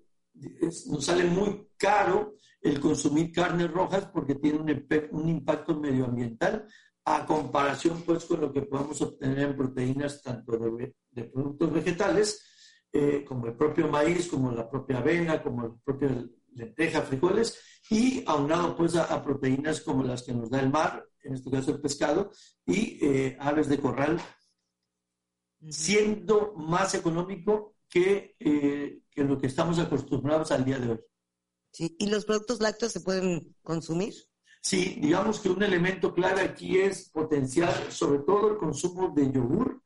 nos 0.88 1.06
sale 1.06 1.26
muy 1.26 1.68
caro 1.78 2.36
el 2.62 2.80
consumir 2.80 3.32
carnes 3.32 3.72
rojas 3.72 4.06
porque 4.08 4.36
tiene 4.36 4.60
un, 4.60 4.88
un, 5.12 5.30
impacto 5.30 5.80
medioambiental 5.80 6.68
a 7.06 7.26
comparación 7.26 8.02
pues 8.06 8.26
con 8.26 8.42
lo 8.42 8.52
que 8.52 8.64
podemos 8.64 9.02
obtener 9.02 9.40
en 9.40 9.56
proteínas 9.56 10.22
tanto 10.22 10.58
de, 10.58 11.24
productos 11.26 11.74
vegetales 11.74 12.46
eh, 12.92 13.24
como 13.26 13.48
el 13.48 13.54
propio 13.54 13.88
maíz, 13.88 14.28
como 14.28 14.52
la 14.52 14.70
propia 14.70 14.98
avena, 14.98 15.42
como 15.42 15.64
la 15.64 15.76
propia 15.84 16.10
lenteja, 16.54 17.02
frijoles 17.02 17.60
y 17.90 18.24
aunado 18.26 18.76
pues 18.76 18.96
a, 18.96 19.24
proteínas 19.24 19.82
como 19.82 20.04
las 20.04 20.24
que 20.24 20.34
nos 20.34 20.50
da 20.50 20.60
el 20.60 20.70
mar, 20.70 21.06
en 21.24 21.34
este 21.34 21.50
caso 21.50 21.72
el 21.72 21.82
pescado, 21.82 22.32
y 22.66 23.00
eh, 23.02 23.38
aves 23.40 23.68
de 23.68 23.80
corral, 23.80 24.20
siendo 25.70 26.54
más 26.56 26.94
económico 26.96 27.76
que 27.90 28.36
eh, 28.40 29.02
que 29.10 29.24
lo 29.24 29.38
que 29.38 29.48
estamos 29.48 29.80
acostumbrados 29.80 30.52
al 30.52 30.64
día 30.64 30.80
de 30.80 30.92
hoy. 30.92 31.00
Sí, 31.72 31.96
¿y 32.00 32.10
los 32.10 32.26
productos 32.26 32.62
lácteos 32.62 32.92
se 32.92 33.02
pueden 33.02 33.56
consumir? 33.62 34.14
Sí, 34.62 34.98
digamos 35.02 35.40
que 35.40 35.50
un 35.50 35.64
elemento 35.64 36.14
clave 36.14 36.42
aquí 36.42 36.78
es 36.78 37.10
potenciar 37.10 37.92
sobre 37.92 38.20
todo 38.20 38.52
el 38.52 38.58
consumo 38.58 39.10
de 39.10 39.32
yogur, 39.32 39.82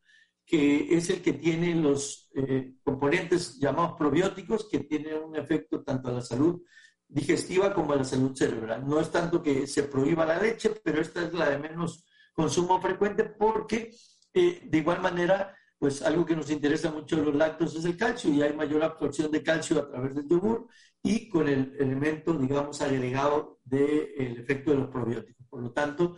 que 0.45 0.95
es 0.95 1.09
el 1.09 1.21
que 1.21 1.33
tiene 1.33 1.75
los 1.75 2.29
eh, 2.35 2.75
componentes 2.83 3.59
llamados 3.59 3.93
probióticos, 3.97 4.67
que 4.69 4.79
tienen 4.79 5.23
un 5.23 5.35
efecto 5.35 5.83
tanto 5.83 6.09
a 6.09 6.13
la 6.13 6.21
salud 6.21 6.61
digestiva 7.07 7.73
como 7.73 7.93
a 7.93 7.97
la 7.97 8.03
salud 8.03 8.35
cerebral. 8.35 8.87
No 8.87 8.99
es 8.99 9.11
tanto 9.11 9.41
que 9.41 9.67
se 9.67 9.83
prohíba 9.83 10.25
la 10.25 10.41
leche, 10.41 10.71
pero 10.83 11.01
esta 11.01 11.23
es 11.23 11.33
la 11.33 11.49
de 11.49 11.59
menos 11.59 12.05
consumo 12.33 12.81
frecuente 12.81 13.23
porque 13.25 13.91
eh, 14.33 14.61
de 14.65 14.77
igual 14.77 15.01
manera, 15.01 15.55
pues 15.77 16.01
algo 16.01 16.25
que 16.25 16.35
nos 16.35 16.49
interesa 16.49 16.91
mucho 16.91 17.17
de 17.17 17.23
los 17.23 17.35
lácteos 17.35 17.75
es 17.75 17.85
el 17.85 17.95
calcio 17.95 18.31
y 18.31 18.41
hay 18.41 18.53
mayor 18.53 18.83
absorción 18.83 19.31
de 19.31 19.43
calcio 19.43 19.79
a 19.79 19.89
través 19.89 20.15
del 20.15 20.27
yogur 20.27 20.67
y 21.03 21.29
con 21.29 21.47
el 21.47 21.75
elemento, 21.79 22.33
digamos, 22.33 22.81
agregado 22.81 23.59
del 23.63 24.39
efecto 24.39 24.71
de 24.71 24.77
los 24.77 24.89
probióticos. 24.89 25.45
Por 25.47 25.61
lo 25.61 25.71
tanto, 25.71 26.15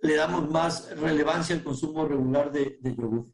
le 0.00 0.16
damos 0.16 0.50
más 0.50 0.90
relevancia 0.98 1.54
al 1.54 1.62
consumo 1.62 2.06
regular 2.06 2.50
de, 2.50 2.78
de 2.80 2.96
yogur. 2.96 3.28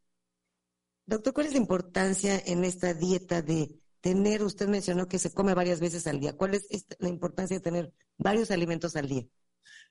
Doctor, 1.09 1.32
¿cuál 1.32 1.47
es 1.47 1.52
la 1.52 1.59
importancia 1.59 2.39
en 2.44 2.64
esta 2.64 2.93
dieta 2.93 3.40
de 3.40 3.80
tener, 4.02 4.43
usted 4.43 4.68
mencionó 4.68 5.09
que 5.09 5.18
se 5.18 5.32
come 5.32 5.55
varias 5.55 5.80
veces 5.80 6.06
al 6.06 6.20
día, 6.20 6.36
¿cuál 6.36 6.52
es 6.52 6.68
la 6.98 7.09
importancia 7.09 7.56
de 7.56 7.62
tener 7.62 7.94
varios 8.18 8.51
alimentos 8.51 8.94
al 8.94 9.09
día? 9.09 9.24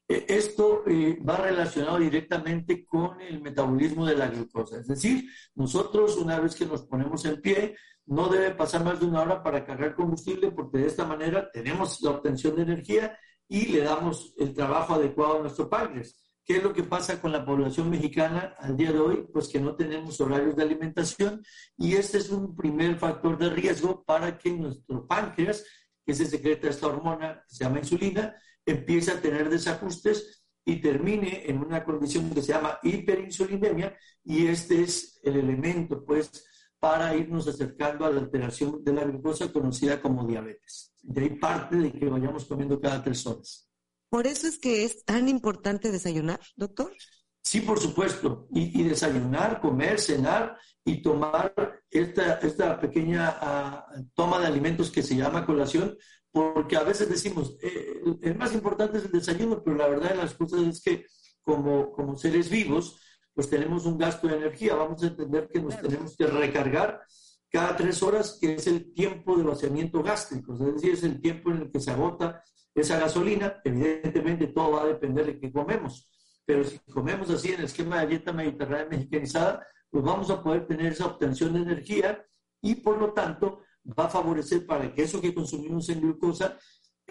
E, 0.07 0.26
esto 0.27 0.84
eh, 0.85 1.18
va 1.27 1.38
relacionado 1.38 1.98
directamente 1.98 2.85
con 2.85 3.19
el 3.19 3.41
metabolismo 3.41 4.06
de 4.06 4.15
la 4.15 4.27
glucosa. 4.27 4.77
Es 4.77 4.88
decir, 4.88 5.27
nosotros 5.56 6.18
una 6.18 6.39
vez 6.39 6.53
que 6.53 6.68
nos 6.68 6.84
ponemos 6.84 7.26
en 7.26 7.41
pie, 7.41 7.76
no 8.06 8.30
debe 8.30 8.52
pasar 8.52 8.84
más 8.84 8.99
de 8.99 9.07
una 9.07 9.23
hora 9.23 9.41
para 9.41 9.65
cargar 9.65 9.95
combustible 9.95 10.52
porque 10.52 10.77
de 10.77 10.85
esta 10.85 11.03
manera 11.03 11.49
tenemos 11.52 11.99
la 12.03 12.11
obtención 12.11 12.56
de 12.56 12.61
energía 12.61 13.18
y 13.48 13.65
le 13.65 13.80
damos 13.80 14.35
el 14.38 14.53
trabajo 14.53 14.94
adecuado 14.94 15.39
a 15.39 15.41
nuestro 15.41 15.68
páncreas. 15.68 16.26
¿Qué 16.48 16.56
es 16.56 16.64
lo 16.64 16.72
que 16.72 16.84
pasa 16.84 17.19
con 17.19 17.34
la 17.34 17.45
población 17.45 17.90
mexicana 17.90 18.56
al 18.57 18.78
día 18.78 18.94
de 18.94 18.99
hoy? 18.99 19.28
Pues 19.34 19.49
que 19.49 19.60
no 19.60 19.76
tenemos 19.76 20.22
horarios 20.22 20.56
de 20.56 20.64
alimentación 20.64 21.44
y 21.78 21.95
este 21.95 22.19
es 22.19 22.30
un 22.30 22.56
primer 22.56 22.98
factor 22.98 23.38
de 23.38 23.49
riesgo 23.49 24.06
para 24.06 24.38
que 24.38 24.52
nuestro 24.52 25.06
páncreas, 25.06 25.65
que 26.06 26.14
se 26.14 26.26
secreta 26.26 26.69
esta 26.69 26.88
hormona 26.88 27.44
que 27.45 27.53
se 27.53 27.65
llama 27.65 27.80
insulina, 27.80 28.34
empiece 28.65 29.11
a 29.11 29.19
tener 29.19 29.49
desajustes 29.49 30.45
y 30.64 30.78
termine 30.78 31.44
en 31.49 31.57
una 31.57 31.84
condición 31.84 32.30
que 32.30 32.41
se 32.41 32.53
llama 32.53 32.80
hiperinsulinemia 32.82 33.98
y 34.24 34.48
este 34.48 34.84
es 34.84 35.19
el 35.24 35.36
elemento 35.36 36.06
pues 36.06 36.45
para 36.80 37.14
irnos 37.14 37.45
acercando 37.49 38.06
a 38.06 38.10
la 38.10 38.22
alteración 38.22 38.82
de 38.86 38.94
la 38.94 39.03
glucosa 39.03 39.52
conocida 39.52 40.02
como 40.02 40.26
diabetes. 40.26 40.94
De 41.02 41.24
ahí 41.24 41.30
parte 41.32 41.76
de 41.76 41.91
que 41.91 42.06
vayamos 42.06 42.45
comiendo 42.45 42.80
cada 42.80 43.03
tres 43.03 43.28
horas. 43.28 43.66
Por 44.09 44.27
eso 44.27 44.47
es 44.47 44.57
que 44.57 44.85
es 44.85 45.03
tan 45.03 45.27
importante 45.27 45.91
desayunar, 45.91 46.39
doctor. 46.55 46.93
Sí, 47.43 47.61
por 47.61 47.79
supuesto. 47.79 48.47
Y, 48.51 48.84
desayunar, 48.84 49.61
comer, 49.61 49.99
cenar 49.99 50.57
y 50.84 51.01
tomar 51.01 51.53
esta, 51.89 52.39
esta 52.39 52.79
pequeña 52.79 53.38
ah, 53.39 53.88
toma 54.13 54.39
de 54.39 54.47
alimentos 54.47 54.91
que 54.91 55.03
se 55.03 55.15
llama 55.15 55.45
colación, 55.45 55.97
porque 56.31 56.75
a 56.75 56.84
veces 56.84 57.09
decimos, 57.09 57.55
eh, 57.61 58.01
el 58.21 58.38
más 58.38 58.53
importante 58.53 58.97
es 58.97 59.05
el 59.05 59.11
desayuno, 59.11 59.63
pero 59.63 59.77
la 59.77 59.88
verdad 59.88 60.09
de 60.09 60.17
las 60.17 60.34
cosas 60.34 60.61
es 60.61 60.81
que 60.81 61.05
como, 61.41 61.91
como 61.93 62.17
seres 62.17 62.49
vivos, 62.49 62.99
pues 63.34 63.49
tenemos 63.49 63.85
un 63.85 63.97
gasto 63.97 64.27
de 64.27 64.35
energía. 64.38 64.75
Vamos 64.75 65.01
a 65.03 65.07
entender 65.07 65.47
que 65.47 65.61
nos 65.61 65.79
tenemos 65.79 66.17
que 66.17 66.27
recargar 66.27 67.01
cada 67.49 67.77
tres 67.77 68.03
horas, 68.03 68.38
que 68.41 68.55
es 68.55 68.67
el 68.67 68.93
tiempo 68.93 69.38
de 69.38 69.43
vaciamiento 69.43 70.03
gástrico, 70.03 70.53
es 70.53 70.75
decir, 70.75 70.93
es 70.93 71.03
el 71.03 71.21
tiempo 71.21 71.51
en 71.51 71.57
el 71.61 71.71
que 71.71 71.79
se 71.79 71.91
agota 71.91 72.43
esa 72.81 72.99
gasolina, 72.99 73.59
evidentemente 73.63 74.47
todo 74.47 74.71
va 74.71 74.83
a 74.83 74.87
depender 74.87 75.25
de 75.25 75.39
qué 75.39 75.51
comemos, 75.51 76.09
pero 76.45 76.63
si 76.63 76.79
comemos 76.91 77.29
así 77.29 77.49
en 77.49 77.59
el 77.59 77.65
esquema 77.65 78.01
de 78.01 78.07
dieta 78.07 78.31
mediterránea 78.31 78.87
mexicanizada, 78.89 79.65
pues 79.89 80.03
vamos 80.03 80.29
a 80.29 80.43
poder 80.43 80.67
tener 80.67 80.91
esa 80.91 81.07
obtención 81.07 81.53
de 81.53 81.61
energía 81.61 82.25
y 82.61 82.75
por 82.75 82.97
lo 82.97 83.13
tanto 83.13 83.61
va 83.97 84.05
a 84.05 84.09
favorecer 84.09 84.65
para 84.65 84.93
que 84.93 85.03
eso 85.03 85.21
que 85.21 85.33
consumimos 85.33 85.89
en 85.89 86.01
glucosa 86.01 86.57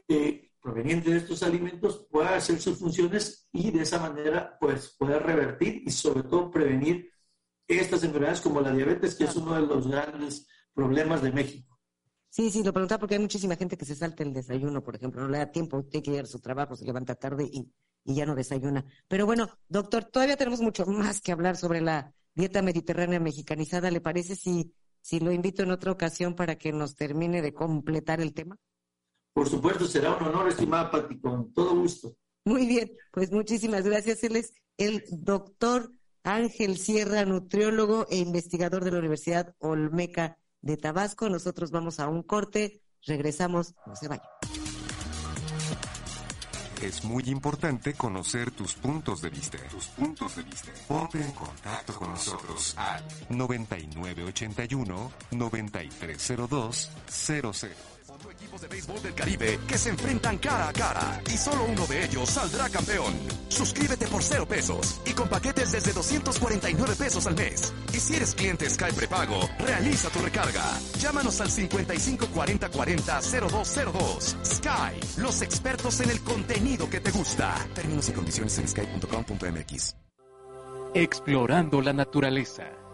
eh, 0.09 0.53
proveniente 0.61 1.11
de 1.11 1.19
estos 1.19 1.43
alimentos 1.43 2.07
pueda 2.11 2.37
hacer 2.37 2.61
sus 2.61 2.79
funciones 2.79 3.49
y 3.53 3.71
de 3.71 3.83
esa 3.83 3.99
manera 3.99 4.57
pues 4.61 4.95
poder 4.99 5.23
revertir 5.23 5.83
y 5.87 5.91
sobre 5.91 6.23
todo 6.23 6.51
prevenir 6.51 7.13
estas 7.69 8.05
enfermedades 8.05 8.41
como 8.41 8.61
la 8.61 8.73
diabetes, 8.73 9.15
que 9.15 9.25
es 9.25 9.37
uno 9.37 9.55
de 9.55 9.67
los 9.67 9.89
grandes 9.89 10.49
problemas 10.73 11.23
de 11.23 11.33
México. 11.33 11.76
Sí, 12.37 12.51
sí, 12.51 12.63
lo 12.63 12.71
preguntaba 12.71 12.99
porque 12.99 13.15
hay 13.15 13.21
muchísima 13.23 13.57
gente 13.57 13.79
que 13.79 13.87
se 13.87 13.95
salta 13.95 14.23
el 14.23 14.35
desayuno, 14.35 14.85
por 14.85 14.95
ejemplo, 14.95 15.23
no 15.23 15.29
le 15.29 15.39
da 15.39 15.51
tiempo, 15.51 15.83
tiene 15.85 16.03
que 16.03 16.11
ir 16.11 16.21
a 16.21 16.27
su 16.27 16.39
trabajo, 16.39 16.77
se 16.77 16.85
levanta 16.85 17.15
tarde 17.15 17.49
y, 17.51 17.73
ya 18.05 18.27
no 18.27 18.35
desayuna. 18.35 18.85
Pero 19.09 19.25
bueno, 19.25 19.49
doctor, 19.71 20.05
todavía 20.05 20.37
tenemos 20.37 20.61
mucho 20.61 20.85
más 20.85 21.23
que 21.23 21.33
hablar 21.33 21.57
sobre 21.57 21.81
la 21.81 22.13
dieta 22.35 22.61
mediterránea 22.61 23.19
mexicanizada. 23.21 23.91
¿Le 23.91 24.03
parece 24.03 24.37
si, 24.37 24.75
si 25.01 25.19
lo 25.19 25.33
invito 25.33 25.63
en 25.63 25.71
otra 25.71 25.91
ocasión 25.91 26.35
para 26.35 26.59
que 26.59 26.73
nos 26.73 26.95
termine 26.95 27.41
de 27.41 27.55
completar 27.55 28.21
el 28.21 28.35
tema? 28.35 28.59
Por 29.33 29.49
supuesto, 29.49 29.87
será 29.87 30.15
un 30.15 30.27
honor, 30.27 30.51
estimada 30.51 30.91
Pati, 30.91 31.19
con 31.19 31.55
todo 31.55 31.75
gusto. 31.75 32.19
Muy 32.45 32.67
bien, 32.67 32.93
pues 33.13 33.33
muchísimas 33.33 33.83
gracias. 33.83 34.23
Él 34.25 34.37
es 34.37 34.53
el 34.77 35.05
doctor 35.11 35.91
Ángel 36.23 36.77
Sierra, 36.77 37.25
nutriólogo 37.25 38.07
e 38.11 38.19
investigador 38.19 38.85
de 38.85 38.91
la 38.91 38.99
Universidad 38.99 39.55
Olmeca 39.59 40.37
de 40.67 40.77
Tabasco. 40.77 41.29
Nosotros 41.29 41.71
vamos 41.71 42.01
a 42.01 42.09
un 42.09 42.23
corte, 42.23 42.83
regresamos, 43.07 43.75
no 43.87 43.97
se 43.97 44.09
vaya. 44.09 44.29
Es 46.83 47.05
muy 47.05 47.23
importante 47.29 47.95
conocer 47.95 48.51
tus 48.51 48.75
puntos 48.75 49.23
de 49.23 49.31
vista. 49.31 49.57
Tus 49.69 49.87
puntos 49.87 50.37
de 50.37 50.43
vista. 50.43 50.71
Ponte 50.87 51.21
en 51.23 51.33
contacto 51.33 51.95
con 51.95 52.11
nosotros 52.11 52.75
al 52.77 53.03
9981 53.31 55.13
9302 55.31 56.91
00 57.09 57.96
de 58.61 58.69
béisbol 58.69 59.03
del 59.03 59.15
Caribe 59.15 59.59
que 59.67 59.79
se 59.79 59.91
enfrentan 59.91 60.39
cara 60.39 60.69
a 60.69 60.73
cara 60.73 61.21
y 61.27 61.37
solo 61.37 61.65
uno 61.65 61.87
de 61.87 62.05
ellos 62.05 62.29
saldrá 62.31 62.69
campeón. 62.69 63.15
Suscríbete 63.49 64.07
por 64.07 64.23
cero 64.23 64.47
pesos 64.47 65.01
y 65.05 65.13
con 65.13 65.29
paquetes 65.29 65.73
desde 65.73 65.93
249 65.93 66.95
pesos 66.97 67.27
al 67.27 67.35
mes. 67.35 67.73
Y 67.93 68.01
si 68.01 68.17
eres 68.17 68.35
cliente 68.35 68.69
Sky 68.69 68.93
prepago, 68.95 69.41
realiza 69.59 70.09
tu 70.11 70.21
recarga. 70.21 70.65
Llámanos 70.99 71.41
al 71.41 71.51
55 71.51 72.27
40 72.29 72.69
40 72.71 73.21
0202. 73.51 74.37
Sky, 74.45 75.21
los 75.21 75.43
expertos 75.43 76.01
en 76.01 76.11
el 76.11 76.21
contenido 76.23 76.89
que 76.89 77.01
te 77.01 77.11
gusta. 77.11 77.55
Términos 77.75 78.09
y 78.09 78.13
condiciones 78.13 78.59
en 78.59 78.69
sky.com.mx. 78.69 79.97
Explorando 80.95 81.83
la 81.83 81.93
naturaleza. 81.93 82.86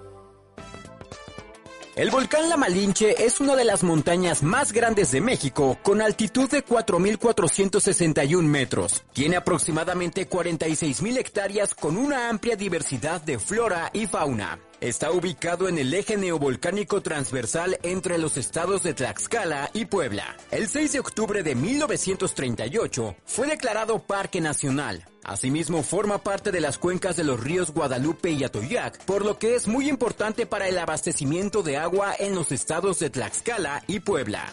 El 1.94 2.10
volcán 2.10 2.48
La 2.48 2.56
Malinche 2.56 3.23
es 3.23 3.39
una 3.39 3.55
de 3.55 3.64
las 3.64 3.82
montañas 3.82 4.43
más 4.43 4.73
grandes 4.73 5.10
de 5.10 5.20
México, 5.20 5.78
con 5.82 6.01
altitud 6.01 6.48
de 6.48 6.64
4.461 6.64 8.43
metros. 8.44 9.05
Tiene 9.12 9.36
aproximadamente 9.36 10.27
46.000 10.27 11.19
hectáreas 11.19 11.74
con 11.74 11.98
una 11.98 12.31
amplia 12.31 12.56
diversidad 12.56 13.20
de 13.20 13.39
flora 13.39 13.90
y 13.93 14.06
fauna. 14.06 14.59
Está 14.81 15.10
ubicado 15.10 15.69
en 15.69 15.77
el 15.77 15.93
eje 15.93 16.16
neovolcánico 16.16 17.02
transversal 17.02 17.78
entre 17.82 18.16
los 18.16 18.39
estados 18.39 18.82
de 18.82 18.94
Tlaxcala 18.94 19.69
y 19.74 19.85
Puebla. 19.85 20.35
El 20.51 20.69
6 20.69 20.93
de 20.93 21.01
octubre 21.01 21.43
de 21.43 21.55
1938 21.55 23.16
fue 23.27 23.48
declarado 23.48 23.98
Parque 23.98 24.40
Nacional. 24.40 25.05
Asimismo, 25.24 25.82
forma 25.82 26.18
parte 26.18 26.50
de 26.50 26.60
las 26.60 26.78
cuencas 26.78 27.16
de 27.16 27.24
los 27.24 27.38
ríos 27.40 27.70
Guadalupe 27.70 28.30
y 28.30 28.42
Atoyac, 28.42 29.04
por 29.04 29.24
lo 29.24 29.38
que 29.38 29.54
es 29.54 29.68
muy 29.68 29.88
importante 29.88 30.46
para 30.46 30.68
el 30.68 30.78
abastecimiento 30.78 31.62
de 31.62 31.76
agua 31.76 32.14
en 32.18 32.34
los 32.34 32.50
estados 32.50 32.98
de 32.98 33.10
Tlaxcala 33.10 33.84
y 33.86 34.00
Puebla. 34.00 34.52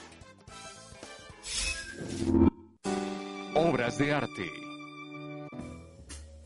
Obras 3.56 3.98
de 3.98 4.14
arte. 4.14 4.52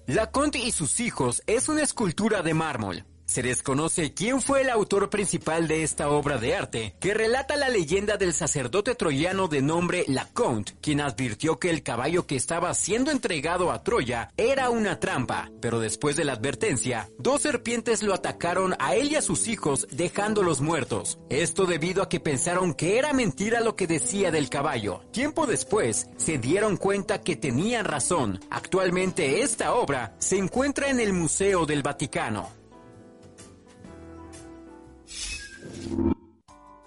La 0.07 0.31
Conte 0.31 0.59
y 0.59 0.71
sus 0.71 0.99
hijos 0.99 1.43
es 1.47 1.69
una 1.69 1.81
escultura 1.81 2.41
de 2.41 2.53
mármol. 2.53 3.05
Se 3.33 3.41
desconoce 3.41 4.13
quién 4.13 4.43
fue 4.43 4.61
el 4.61 4.69
autor 4.69 5.09
principal 5.09 5.67
de 5.67 5.81
esta 5.81 6.07
obra 6.07 6.37
de 6.37 6.55
arte, 6.55 6.95
que 6.99 7.15
relata 7.15 7.55
la 7.55 7.67
leyenda 7.67 8.15
del 8.15 8.31
sacerdote 8.31 8.93
troyano 8.93 9.47
de 9.47 9.63
nombre 9.63 10.05
Laconte, 10.07 10.73
quien 10.79 11.01
advirtió 11.01 11.57
que 11.57 11.71
el 11.71 11.81
caballo 11.81 12.27
que 12.27 12.35
estaba 12.35 12.71
siendo 12.75 13.09
entregado 13.09 13.71
a 13.71 13.81
Troya 13.81 14.29
era 14.37 14.69
una 14.69 14.99
trampa, 14.99 15.49
pero 15.61 15.79
después 15.79 16.15
de 16.15 16.25
la 16.25 16.33
advertencia, 16.33 17.09
dos 17.17 17.41
serpientes 17.41 18.03
lo 18.03 18.13
atacaron 18.13 18.75
a 18.77 18.93
él 18.93 19.11
y 19.11 19.15
a 19.15 19.23
sus 19.23 19.47
hijos, 19.47 19.87
dejándolos 19.89 20.61
muertos. 20.61 21.17
Esto 21.31 21.65
debido 21.65 22.03
a 22.03 22.09
que 22.09 22.19
pensaron 22.19 22.75
que 22.75 22.99
era 22.99 23.13
mentira 23.13 23.61
lo 23.61 23.75
que 23.75 23.87
decía 23.87 24.29
del 24.29 24.51
caballo. 24.51 25.01
Tiempo 25.11 25.47
después, 25.47 26.07
se 26.17 26.37
dieron 26.37 26.77
cuenta 26.77 27.21
que 27.21 27.35
tenían 27.35 27.85
razón. 27.85 28.39
Actualmente 28.51 29.41
esta 29.41 29.73
obra 29.73 30.13
se 30.19 30.37
encuentra 30.37 30.91
en 30.91 30.99
el 30.99 31.13
Museo 31.13 31.65
del 31.65 31.81
Vaticano. 31.81 32.61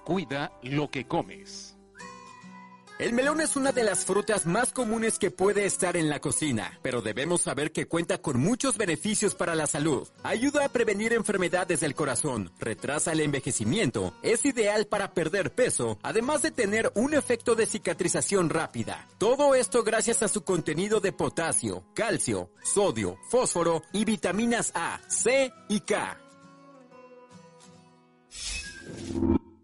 Cuida 0.04 0.52
lo 0.62 0.90
que 0.90 1.06
comes. 1.06 1.76
El 2.98 3.12
melón 3.12 3.42
es 3.42 3.56
una 3.56 3.72
de 3.72 3.84
las 3.84 4.06
frutas 4.06 4.46
más 4.46 4.72
comunes 4.72 5.18
que 5.18 5.30
puede 5.30 5.66
estar 5.66 5.98
en 5.98 6.08
la 6.08 6.18
cocina, 6.18 6.78
pero 6.80 7.02
debemos 7.02 7.42
saber 7.42 7.70
que 7.70 7.86
cuenta 7.86 8.22
con 8.22 8.40
muchos 8.40 8.78
beneficios 8.78 9.34
para 9.34 9.54
la 9.54 9.66
salud. 9.66 10.08
Ayuda 10.22 10.64
a 10.64 10.68
prevenir 10.70 11.12
enfermedades 11.12 11.80
del 11.80 11.94
corazón, 11.94 12.50
retrasa 12.58 13.12
el 13.12 13.20
envejecimiento, 13.20 14.14
es 14.22 14.46
ideal 14.46 14.86
para 14.86 15.12
perder 15.12 15.54
peso, 15.54 15.98
además 16.02 16.40
de 16.40 16.52
tener 16.52 16.90
un 16.94 17.12
efecto 17.12 17.54
de 17.54 17.66
cicatrización 17.66 18.48
rápida. 18.48 19.06
Todo 19.18 19.54
esto 19.54 19.84
gracias 19.84 20.22
a 20.22 20.28
su 20.28 20.42
contenido 20.42 21.00
de 21.00 21.12
potasio, 21.12 21.84
calcio, 21.94 22.48
sodio, 22.64 23.18
fósforo 23.28 23.82
y 23.92 24.06
vitaminas 24.06 24.72
A, 24.74 25.00
C 25.08 25.52
y 25.68 25.80
K. 25.80 26.25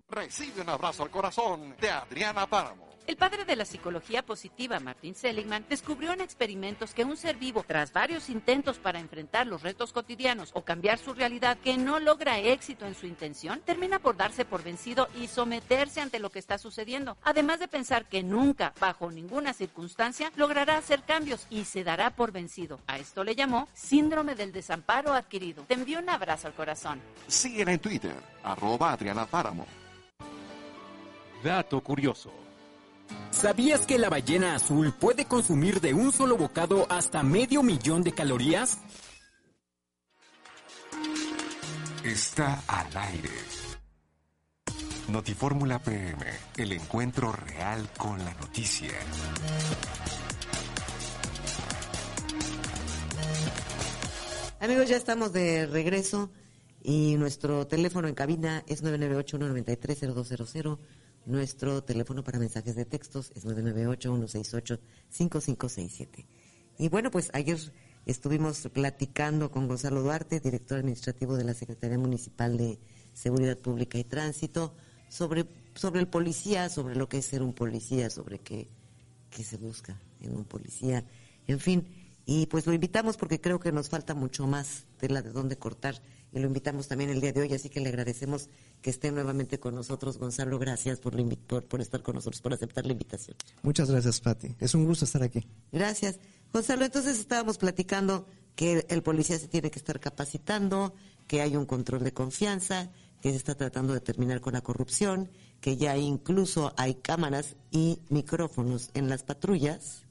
Recibe 0.08 0.60
un 0.60 0.68
abrazo 0.68 1.02
al 1.02 1.10
corazón 1.10 1.74
de 1.80 1.90
Adriana 1.90 2.46
Páramo. 2.46 2.91
El 3.06 3.16
padre 3.16 3.44
de 3.44 3.56
la 3.56 3.64
psicología 3.64 4.22
positiva, 4.22 4.78
Martin 4.78 5.14
Seligman, 5.14 5.66
descubrió 5.68 6.12
en 6.12 6.20
experimentos 6.20 6.94
que 6.94 7.04
un 7.04 7.16
ser 7.16 7.36
vivo, 7.36 7.64
tras 7.66 7.92
varios 7.92 8.30
intentos 8.30 8.78
para 8.78 9.00
enfrentar 9.00 9.46
los 9.48 9.62
retos 9.62 9.92
cotidianos 9.92 10.50
o 10.54 10.62
cambiar 10.62 10.98
su 10.98 11.12
realidad 11.12 11.58
que 11.58 11.76
no 11.76 11.98
logra 11.98 12.38
éxito 12.38 12.86
en 12.86 12.94
su 12.94 13.06
intención, 13.06 13.60
termina 13.64 13.98
por 13.98 14.16
darse 14.16 14.44
por 14.44 14.62
vencido 14.62 15.08
y 15.20 15.26
someterse 15.26 16.00
ante 16.00 16.20
lo 16.20 16.30
que 16.30 16.38
está 16.38 16.58
sucediendo, 16.58 17.16
además 17.22 17.58
de 17.58 17.68
pensar 17.68 18.06
que 18.06 18.22
nunca, 18.22 18.72
bajo 18.78 19.10
ninguna 19.10 19.52
circunstancia, 19.52 20.30
logrará 20.36 20.76
hacer 20.76 21.02
cambios 21.02 21.46
y 21.50 21.64
se 21.64 21.82
dará 21.82 22.10
por 22.10 22.30
vencido. 22.30 22.78
A 22.86 22.98
esto 22.98 23.24
le 23.24 23.34
llamó 23.34 23.68
síndrome 23.74 24.36
del 24.36 24.52
desamparo 24.52 25.12
adquirido. 25.12 25.64
Te 25.64 25.74
envío 25.74 25.98
un 25.98 26.08
abrazo 26.08 26.46
al 26.46 26.54
corazón. 26.54 27.00
Síguela 27.26 27.72
en 27.72 27.80
Twitter, 27.80 28.14
arroba 28.44 28.92
Adriana 28.92 29.26
Páramo. 29.26 29.66
Dato 31.42 31.80
curioso. 31.80 32.32
¿Sabías 33.30 33.86
que 33.86 33.98
la 33.98 34.08
ballena 34.08 34.54
azul 34.54 34.92
puede 34.92 35.24
consumir 35.24 35.80
de 35.80 35.94
un 35.94 36.12
solo 36.12 36.36
bocado 36.36 36.86
hasta 36.88 37.22
medio 37.22 37.62
millón 37.62 38.02
de 38.02 38.12
calorías? 38.12 38.78
Está 42.04 42.62
al 42.66 42.96
aire. 42.96 43.30
Notifórmula 45.08 45.78
PM, 45.80 46.24
el 46.56 46.72
encuentro 46.72 47.32
real 47.32 47.88
con 47.98 48.18
la 48.24 48.32
noticia. 48.34 48.92
Amigos, 54.60 54.88
ya 54.88 54.96
estamos 54.96 55.32
de 55.32 55.66
regreso 55.66 56.30
y 56.82 57.16
nuestro 57.16 57.66
teléfono 57.66 58.06
en 58.06 58.14
cabina 58.14 58.62
es 58.68 58.84
998-193-0200. 58.84 60.78
Nuestro 61.24 61.84
teléfono 61.84 62.24
para 62.24 62.40
mensajes 62.40 62.74
de 62.74 62.84
textos 62.84 63.30
es 63.34 63.46
998-168-5567. 63.46 66.26
Y 66.78 66.88
bueno, 66.88 67.12
pues 67.12 67.30
ayer 67.32 67.58
estuvimos 68.06 68.68
platicando 68.72 69.50
con 69.50 69.68
Gonzalo 69.68 70.02
Duarte, 70.02 70.40
director 70.40 70.78
administrativo 70.78 71.36
de 71.36 71.44
la 71.44 71.54
Secretaría 71.54 71.98
Municipal 71.98 72.56
de 72.56 72.80
Seguridad 73.14 73.56
Pública 73.56 73.98
y 73.98 74.04
Tránsito, 74.04 74.74
sobre, 75.08 75.46
sobre 75.74 76.00
el 76.00 76.08
policía, 76.08 76.68
sobre 76.68 76.96
lo 76.96 77.08
que 77.08 77.18
es 77.18 77.26
ser 77.26 77.42
un 77.42 77.52
policía, 77.52 78.10
sobre 78.10 78.40
qué, 78.40 78.68
qué 79.30 79.44
se 79.44 79.58
busca 79.58 80.00
en 80.20 80.34
un 80.34 80.44
policía, 80.44 81.04
en 81.46 81.60
fin. 81.60 81.86
Y 82.26 82.46
pues 82.46 82.66
lo 82.66 82.72
invitamos 82.72 83.16
porque 83.16 83.40
creo 83.40 83.60
que 83.60 83.72
nos 83.72 83.88
falta 83.88 84.14
mucho 84.14 84.46
más 84.46 84.84
tela 84.98 85.22
de 85.22 85.30
dónde 85.30 85.56
cortar 85.56 86.00
y 86.32 86.38
lo 86.38 86.46
invitamos 86.46 86.88
también 86.88 87.10
el 87.10 87.20
día 87.20 87.32
de 87.32 87.42
hoy, 87.42 87.52
así 87.52 87.68
que 87.68 87.80
le 87.80 87.90
agradecemos 87.90 88.48
que 88.80 88.90
esté 88.90 89.12
nuevamente 89.12 89.60
con 89.60 89.74
nosotros. 89.74 90.18
Gonzalo, 90.18 90.58
gracias 90.58 90.98
por, 90.98 91.14
por, 91.38 91.64
por 91.64 91.80
estar 91.80 92.02
con 92.02 92.14
nosotros, 92.14 92.40
por 92.40 92.54
aceptar 92.54 92.86
la 92.86 92.92
invitación. 92.92 93.36
Muchas 93.62 93.90
gracias, 93.90 94.20
Pati. 94.20 94.54
Es 94.58 94.74
un 94.74 94.86
gusto 94.86 95.04
estar 95.04 95.22
aquí. 95.22 95.46
Gracias. 95.70 96.18
Gonzalo, 96.52 96.84
entonces 96.84 97.18
estábamos 97.18 97.58
platicando 97.58 98.26
que 98.56 98.86
el 98.88 99.02
policía 99.02 99.38
se 99.38 99.48
tiene 99.48 99.70
que 99.70 99.78
estar 99.78 100.00
capacitando, 100.00 100.94
que 101.26 101.42
hay 101.42 101.56
un 101.56 101.66
control 101.66 102.02
de 102.02 102.12
confianza, 102.12 102.90
que 103.20 103.30
se 103.30 103.36
está 103.36 103.54
tratando 103.54 103.92
de 103.92 104.00
terminar 104.00 104.40
con 104.40 104.54
la 104.54 104.62
corrupción, 104.62 105.30
que 105.60 105.76
ya 105.76 105.96
incluso 105.96 106.72
hay 106.76 106.94
cámaras 106.94 107.56
y 107.70 108.00
micrófonos 108.08 108.90
en 108.94 109.08
las 109.08 109.22
patrullas. 109.22 110.02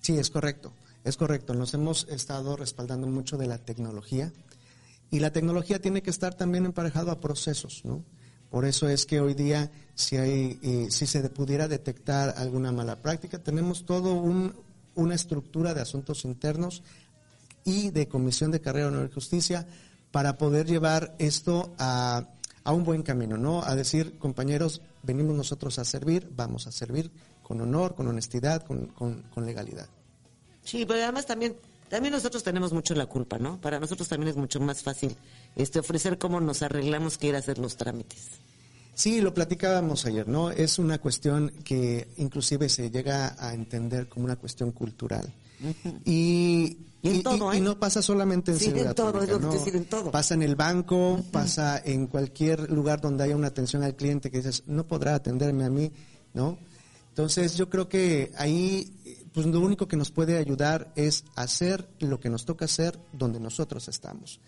Sí, 0.00 0.18
es 0.18 0.30
correcto. 0.30 0.72
Es 1.04 1.16
correcto. 1.16 1.54
Nos 1.54 1.74
hemos 1.74 2.08
estado 2.08 2.56
respaldando 2.56 3.06
mucho 3.06 3.36
de 3.36 3.46
la 3.46 3.58
tecnología 3.58 4.32
y 5.14 5.20
la 5.20 5.32
tecnología 5.32 5.80
tiene 5.80 6.02
que 6.02 6.10
estar 6.10 6.34
también 6.34 6.64
emparejado 6.64 7.12
a 7.12 7.20
procesos, 7.20 7.82
¿no? 7.84 8.02
Por 8.50 8.64
eso 8.64 8.88
es 8.88 9.06
que 9.06 9.20
hoy 9.20 9.34
día, 9.34 9.70
si, 9.94 10.16
hay, 10.16 10.58
eh, 10.60 10.88
si 10.90 11.06
se 11.06 11.30
pudiera 11.30 11.68
detectar 11.68 12.34
alguna 12.36 12.72
mala 12.72 13.00
práctica, 13.00 13.38
tenemos 13.38 13.86
todo 13.86 14.14
un, 14.14 14.56
una 14.96 15.14
estructura 15.14 15.72
de 15.72 15.82
asuntos 15.82 16.24
internos 16.24 16.82
y 17.64 17.90
de 17.90 18.08
comisión 18.08 18.50
de 18.50 18.60
carrera 18.60 18.88
honor 18.88 19.08
y 19.08 19.14
justicia 19.14 19.68
para 20.10 20.36
poder 20.36 20.66
llevar 20.66 21.14
esto 21.20 21.72
a, 21.78 22.26
a 22.64 22.72
un 22.72 22.82
buen 22.82 23.04
camino, 23.04 23.36
¿no? 23.36 23.62
A 23.62 23.76
decir, 23.76 24.18
compañeros, 24.18 24.82
venimos 25.04 25.36
nosotros 25.36 25.78
a 25.78 25.84
servir, 25.84 26.28
vamos 26.34 26.66
a 26.66 26.72
servir 26.72 27.12
con 27.44 27.60
honor, 27.60 27.94
con 27.94 28.08
honestidad, 28.08 28.64
con, 28.64 28.86
con, 28.86 29.22
con 29.32 29.46
legalidad. 29.46 29.86
Sí, 30.64 30.84
pero 30.84 31.04
además 31.04 31.24
también 31.24 31.54
también 31.88 32.12
nosotros 32.12 32.42
tenemos 32.42 32.72
mucho 32.72 32.94
la 32.94 33.06
culpa, 33.06 33.38
¿no? 33.38 33.60
Para 33.60 33.78
nosotros 33.78 34.08
también 34.08 34.30
es 34.30 34.36
mucho 34.36 34.60
más 34.60 34.82
fácil 34.82 35.16
este 35.56 35.78
ofrecer 35.78 36.18
cómo 36.18 36.40
nos 36.40 36.62
arreglamos 36.62 37.18
que 37.18 37.28
ir 37.28 37.34
a 37.36 37.38
hacer 37.38 37.58
los 37.58 37.76
trámites. 37.76 38.30
Sí, 38.94 39.20
lo 39.20 39.34
platicábamos 39.34 40.06
ayer, 40.06 40.28
¿no? 40.28 40.50
Es 40.50 40.78
una 40.78 40.98
cuestión 40.98 41.52
que 41.64 42.08
inclusive 42.16 42.68
se 42.68 42.90
llega 42.90 43.34
a 43.38 43.52
entender 43.52 44.08
como 44.08 44.24
una 44.24 44.36
cuestión 44.36 44.70
cultural. 44.70 45.32
y, 46.04 46.78
y, 47.02 47.22
¿eh? 47.22 47.60
no 47.60 47.78
pasa 47.78 48.02
solamente 48.02 48.52
en 48.52 48.58
seguridad 48.58 48.88
en 48.90 48.94
todo, 48.94 49.12
pública, 49.12 49.38
¿no? 49.38 49.52
en 49.52 49.84
todo. 49.86 50.10
Pasa 50.10 50.34
en 50.34 50.42
el 50.42 50.54
banco, 50.54 51.24
pasa 51.32 51.80
en 51.84 52.06
cualquier 52.06 52.70
lugar 52.70 53.00
donde 53.00 53.24
haya 53.24 53.36
una 53.36 53.48
atención 53.48 53.82
al 53.82 53.96
cliente 53.96 54.30
que 54.30 54.38
dices, 54.38 54.62
no 54.66 54.86
podrá 54.86 55.16
atenderme 55.16 55.64
a 55.64 55.70
mí, 55.70 55.90
¿no? 56.32 56.56
Entonces 57.08 57.56
yo 57.56 57.68
creo 57.68 57.88
que 57.88 58.32
ahí 58.36 59.23
pues 59.34 59.46
lo 59.46 59.60
único 59.60 59.88
que 59.88 59.96
nos 59.96 60.12
puede 60.12 60.38
ayudar 60.38 60.92
es 60.94 61.24
hacer 61.34 61.88
lo 61.98 62.20
que 62.20 62.30
nos 62.30 62.44
toca 62.44 62.66
hacer 62.66 63.00
donde 63.12 63.40
nosotros 63.40 63.88
estamos. 63.88 64.40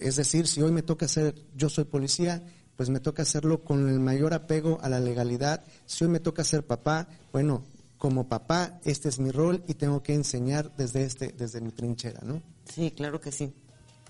Es 0.00 0.16
decir, 0.16 0.48
si 0.48 0.62
hoy 0.62 0.72
me 0.72 0.82
toca 0.82 1.04
hacer, 1.04 1.34
yo 1.54 1.68
soy 1.68 1.84
policía, 1.84 2.42
pues 2.74 2.88
me 2.88 3.00
toca 3.00 3.22
hacerlo 3.22 3.62
con 3.62 3.86
el 3.86 4.00
mayor 4.00 4.32
apego 4.32 4.78
a 4.80 4.88
la 4.88 4.98
legalidad. 4.98 5.62
Si 5.84 6.04
hoy 6.04 6.10
me 6.10 6.20
toca 6.20 6.42
ser 6.42 6.66
papá, 6.66 7.06
bueno, 7.32 7.66
como 7.98 8.26
papá, 8.26 8.80
este 8.84 9.10
es 9.10 9.18
mi 9.18 9.30
rol 9.30 9.62
y 9.68 9.74
tengo 9.74 10.02
que 10.02 10.14
enseñar 10.14 10.74
desde 10.74 11.04
este, 11.04 11.28
desde 11.28 11.60
mi 11.60 11.72
trinchera, 11.72 12.20
¿no? 12.22 12.42
Sí, 12.64 12.92
claro 12.92 13.20
que 13.20 13.30
sí. 13.30 13.52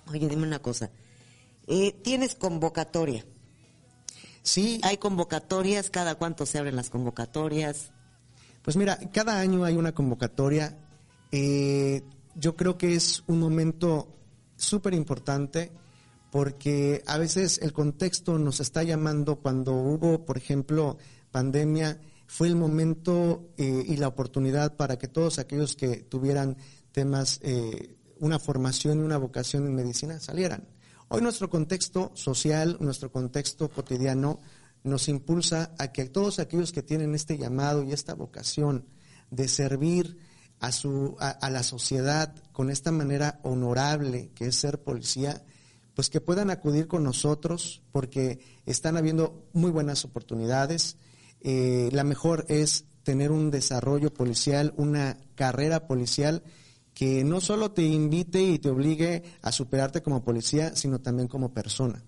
Oye, 0.06 0.28
dime 0.28 0.44
una 0.44 0.62
cosa. 0.62 0.90
Eh, 1.66 1.92
¿Tienes 2.04 2.36
convocatoria? 2.36 3.24
Sí. 4.42 4.80
¿Hay 4.84 4.98
convocatorias? 4.98 5.90
¿Cada 5.90 6.14
cuánto 6.14 6.46
se 6.46 6.58
abren 6.58 6.76
las 6.76 6.88
convocatorias? 6.88 7.90
Pues 8.64 8.78
mira, 8.78 8.98
cada 9.12 9.38
año 9.38 9.62
hay 9.64 9.76
una 9.76 9.92
convocatoria. 9.92 10.74
Eh, 11.30 12.02
yo 12.34 12.56
creo 12.56 12.78
que 12.78 12.94
es 12.94 13.22
un 13.26 13.38
momento 13.38 14.08
súper 14.56 14.94
importante 14.94 15.70
porque 16.30 17.02
a 17.06 17.18
veces 17.18 17.60
el 17.62 17.74
contexto 17.74 18.38
nos 18.38 18.60
está 18.60 18.82
llamando 18.82 19.36
cuando 19.36 19.74
hubo, 19.74 20.24
por 20.24 20.38
ejemplo, 20.38 20.96
pandemia, 21.30 22.00
fue 22.26 22.48
el 22.48 22.56
momento 22.56 23.50
eh, 23.58 23.84
y 23.86 23.98
la 23.98 24.08
oportunidad 24.08 24.76
para 24.76 24.96
que 24.96 25.08
todos 25.08 25.38
aquellos 25.38 25.76
que 25.76 25.98
tuvieran 25.98 26.56
temas, 26.90 27.40
eh, 27.42 27.96
una 28.18 28.38
formación 28.38 28.98
y 28.98 29.02
una 29.02 29.18
vocación 29.18 29.66
en 29.66 29.74
medicina 29.74 30.18
salieran. 30.20 30.66
Hoy 31.08 31.20
nuestro 31.20 31.50
contexto 31.50 32.12
social, 32.14 32.78
nuestro 32.80 33.12
contexto 33.12 33.68
cotidiano, 33.68 34.40
nos 34.84 35.08
impulsa 35.08 35.74
a 35.78 35.90
que 35.92 36.04
todos 36.04 36.38
aquellos 36.38 36.70
que 36.70 36.82
tienen 36.82 37.14
este 37.14 37.36
llamado 37.38 37.82
y 37.82 37.92
esta 37.92 38.14
vocación 38.14 38.86
de 39.30 39.48
servir 39.48 40.18
a, 40.60 40.70
su, 40.70 41.16
a, 41.18 41.50
la 41.50 41.62
sociedad 41.62 42.34
con 42.52 42.70
esta 42.70 42.92
manera 42.92 43.40
honorable 43.42 44.30
que 44.34 44.46
es 44.46 44.54
ser 44.56 44.82
policía, 44.82 45.42
pues 45.94 46.10
que 46.10 46.20
puedan 46.20 46.50
acudir 46.50 46.86
con 46.86 47.02
nosotros 47.02 47.82
porque 47.92 48.40
están 48.66 48.96
habiendo 48.96 49.48
muy 49.52 49.70
buenas 49.70 50.04
oportunidades. 50.04 50.96
Eh, 51.40 51.88
la 51.92 52.04
mejor 52.04 52.44
es 52.48 52.84
tener 53.02 53.32
un 53.32 53.50
desarrollo 53.50 54.12
policial, 54.12 54.74
una 54.76 55.18
carrera 55.34 55.86
policial 55.86 56.42
que 56.92 57.24
no 57.24 57.40
solo 57.40 57.72
te 57.72 57.82
invite 57.82 58.42
y 58.42 58.58
te 58.58 58.70
obligue 58.70 59.22
a 59.42 59.50
superarte 59.50 60.02
como 60.02 60.22
policía, 60.22 60.76
sino 60.76 61.00
también 61.00 61.26
como 61.26 61.52
persona. 61.52 62.04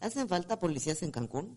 ¿Hacen 0.00 0.28
falta 0.28 0.58
policías 0.58 1.02
en 1.02 1.10
Cancún? 1.10 1.56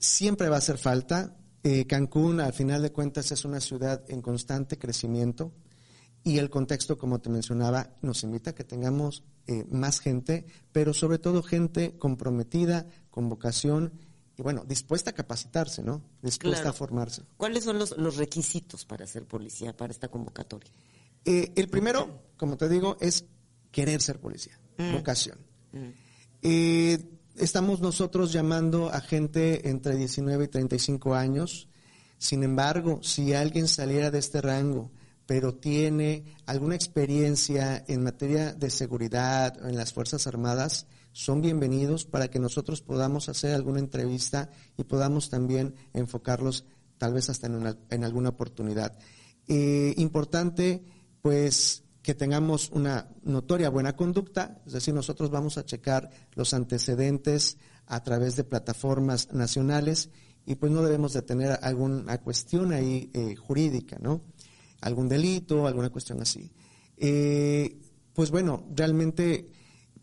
Siempre 0.00 0.48
va 0.48 0.56
a 0.56 0.58
hacer 0.58 0.78
falta. 0.78 1.36
Eh, 1.62 1.86
Cancún, 1.86 2.40
al 2.40 2.54
final 2.54 2.82
de 2.82 2.90
cuentas, 2.90 3.30
es 3.30 3.44
una 3.44 3.60
ciudad 3.60 4.02
en 4.08 4.22
constante 4.22 4.78
crecimiento 4.78 5.52
y 6.24 6.38
el 6.38 6.50
contexto, 6.50 6.98
como 6.98 7.20
te 7.20 7.30
mencionaba, 7.30 7.94
nos 8.02 8.24
invita 8.24 8.50
a 8.50 8.54
que 8.54 8.64
tengamos 8.64 9.24
eh, 9.46 9.64
más 9.70 10.00
gente, 10.00 10.46
pero 10.72 10.92
sobre 10.92 11.18
todo 11.18 11.42
gente 11.42 11.96
comprometida, 11.98 12.86
con 13.10 13.28
vocación 13.28 13.92
y 14.36 14.42
bueno, 14.42 14.64
dispuesta 14.66 15.10
a 15.10 15.12
capacitarse, 15.12 15.82
¿no? 15.82 16.02
Dispuesta 16.22 16.70
a 16.70 16.72
formarse. 16.72 17.22
¿Cuáles 17.36 17.64
son 17.64 17.78
los, 17.78 17.96
los, 17.98 18.16
requisitos 18.16 18.86
para 18.86 19.06
ser 19.06 19.26
policía, 19.26 19.76
para 19.76 19.92
esta 19.92 20.08
convocatoria? 20.08 20.70
Eh, 21.26 21.52
el 21.56 21.68
primero, 21.68 22.22
como 22.38 22.56
te 22.56 22.68
digo, 22.68 22.96
es 23.00 23.26
querer 23.70 24.00
ser 24.00 24.18
policía, 24.18 24.58
mm. 24.78 24.92
vocación. 24.92 25.38
Mm. 25.72 25.88
Estamos 27.40 27.80
nosotros 27.80 28.34
llamando 28.34 28.90
a 28.92 29.00
gente 29.00 29.70
entre 29.70 29.96
19 29.96 30.44
y 30.44 30.48
35 30.48 31.14
años. 31.14 31.68
Sin 32.18 32.42
embargo, 32.42 33.00
si 33.02 33.32
alguien 33.32 33.66
saliera 33.66 34.10
de 34.10 34.18
este 34.18 34.42
rango, 34.42 34.90
pero 35.24 35.54
tiene 35.54 36.36
alguna 36.44 36.74
experiencia 36.74 37.82
en 37.88 38.04
materia 38.04 38.52
de 38.52 38.68
seguridad 38.68 39.56
en 39.66 39.74
las 39.78 39.94
Fuerzas 39.94 40.26
Armadas, 40.26 40.86
son 41.12 41.40
bienvenidos 41.40 42.04
para 42.04 42.28
que 42.28 42.38
nosotros 42.38 42.82
podamos 42.82 43.30
hacer 43.30 43.54
alguna 43.54 43.78
entrevista 43.78 44.50
y 44.76 44.84
podamos 44.84 45.30
también 45.30 45.74
enfocarlos 45.94 46.66
tal 46.98 47.14
vez 47.14 47.30
hasta 47.30 47.46
en, 47.46 48.04
alguna 48.04 48.28
oportunidad. 48.28 48.98
Eh, 49.48 49.94
importante, 49.96 50.84
pues, 51.22 51.84
que 52.02 52.14
tengamos 52.14 52.70
una 52.70 53.08
notoria 53.22 53.68
buena 53.68 53.94
conducta, 53.94 54.62
es 54.66 54.72
decir, 54.72 54.94
nosotros 54.94 55.30
vamos 55.30 55.58
a 55.58 55.64
checar 55.64 56.10
los 56.34 56.54
antecedentes 56.54 57.58
a 57.86 58.02
través 58.02 58.36
de 58.36 58.44
plataformas 58.44 59.32
nacionales 59.32 60.10
y 60.46 60.54
pues 60.54 60.72
no 60.72 60.82
debemos 60.82 61.12
de 61.12 61.22
tener 61.22 61.58
alguna 61.62 62.18
cuestión 62.18 62.72
ahí 62.72 63.10
eh, 63.12 63.36
jurídica, 63.36 63.98
¿no? 64.00 64.22
Algún 64.80 65.08
delito, 65.08 65.66
alguna 65.66 65.90
cuestión 65.90 66.20
así. 66.22 66.50
Eh, 66.96 67.78
pues 68.14 68.30
bueno, 68.30 68.66
realmente 68.74 69.50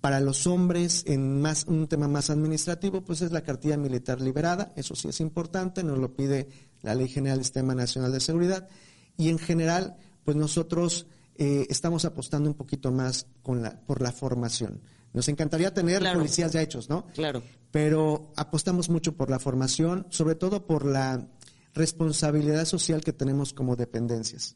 para 0.01 0.19
los 0.19 0.45
hombres, 0.45 1.03
en 1.07 1.41
más, 1.41 1.65
un 1.65 1.87
tema 1.87 2.07
más 2.07 2.29
administrativo, 2.29 3.03
pues 3.03 3.21
es 3.21 3.31
la 3.31 3.41
cartilla 3.41 3.77
militar 3.77 4.21
liberada, 4.21 4.71
eso 4.75 4.95
sí 4.95 5.07
es 5.07 5.19
importante, 5.19 5.83
nos 5.83 5.97
lo 5.97 6.15
pide 6.15 6.47
la 6.83 6.93
Ley 6.93 7.07
General 7.07 7.37
del 7.37 7.45
Sistema 7.45 7.73
Nacional 7.73 8.11
de 8.11 8.19
Seguridad, 8.19 8.69
y 9.17 9.29
en 9.29 9.39
general, 9.39 9.97
pues 10.23 10.37
nosotros 10.37 11.07
eh, 11.37 11.67
estamos 11.69 12.05
apostando 12.05 12.49
un 12.49 12.55
poquito 12.55 12.91
más 12.91 13.27
con 13.43 13.61
la, 13.61 13.79
por 13.81 14.01
la 14.01 14.11
formación. 14.11 14.81
Nos 15.13 15.27
encantaría 15.29 15.73
tener 15.73 16.03
policías 16.13 16.51
ya 16.51 16.61
hechos, 16.61 16.89
¿no? 16.89 17.07
Claro. 17.13 17.41
Pero 17.71 18.31
apostamos 18.35 18.89
mucho 18.89 19.15
por 19.15 19.29
la 19.29 19.39
formación, 19.39 20.07
sobre 20.09 20.35
todo 20.35 20.65
por 20.65 20.85
la 20.85 21.27
responsabilidad 21.73 22.65
social 22.65 23.01
que 23.01 23.13
tenemos 23.13 23.53
como 23.53 23.75
dependencias. 23.75 24.55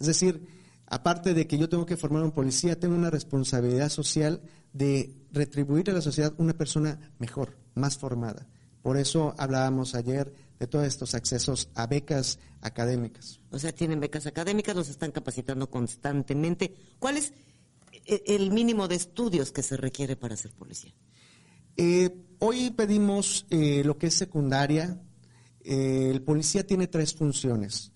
Es 0.00 0.06
decir, 0.06 0.46
aparte 0.86 1.32
de 1.34 1.46
que 1.46 1.58
yo 1.58 1.68
tengo 1.68 1.86
que 1.86 1.96
formar 1.96 2.22
un 2.22 2.32
policía, 2.32 2.78
tengo 2.78 2.94
una 2.94 3.10
responsabilidad 3.10 3.88
social 3.88 4.42
de 4.72 5.16
retribuir 5.32 5.90
a 5.90 5.94
la 5.94 6.02
sociedad 6.02 6.34
una 6.38 6.54
persona 6.54 7.12
mejor, 7.18 7.56
más 7.74 7.96
formada. 7.96 8.46
Por 8.82 8.96
eso 8.96 9.34
hablábamos 9.38 9.94
ayer 9.94 10.32
de 10.58 10.66
todos 10.66 10.86
estos 10.86 11.14
accesos 11.14 11.68
a 11.74 11.86
becas 11.86 12.38
académicas. 12.60 13.40
O 13.50 13.58
sea, 13.58 13.72
tienen 13.72 14.00
becas 14.00 14.26
académicas, 14.26 14.74
los 14.74 14.88
están 14.88 15.12
capacitando 15.12 15.70
constantemente. 15.70 16.74
¿Cuál 16.98 17.18
es 17.18 17.32
eh, 18.04 18.22
el 18.26 18.50
mínimo 18.50 18.88
de 18.88 18.96
estudios 18.96 19.52
que 19.52 19.62
se 19.62 19.76
requiere 19.76 20.16
para 20.16 20.36
ser 20.36 20.52
policía? 20.52 20.94
Eh, 21.76 22.24
hoy 22.38 22.70
pedimos 22.70 23.46
eh, 23.50 23.82
lo 23.84 23.98
que 23.98 24.06
es 24.06 24.14
secundaria. 24.14 25.00
el 25.64 26.22
policía 26.22 26.66
tiene 26.66 26.86
tres 26.86 27.14
funciones. 27.14 27.92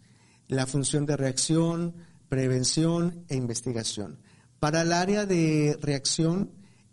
La 0.48 0.66
función 0.66 1.06
de 1.06 1.16
reacción, 1.16 1.94
prevención 2.28 3.24
e 3.28 3.36
investigación. 3.36 4.20
Para 4.58 4.82
el 4.82 4.92
área 4.92 5.24
de 5.24 5.78
reacción, 5.80 6.50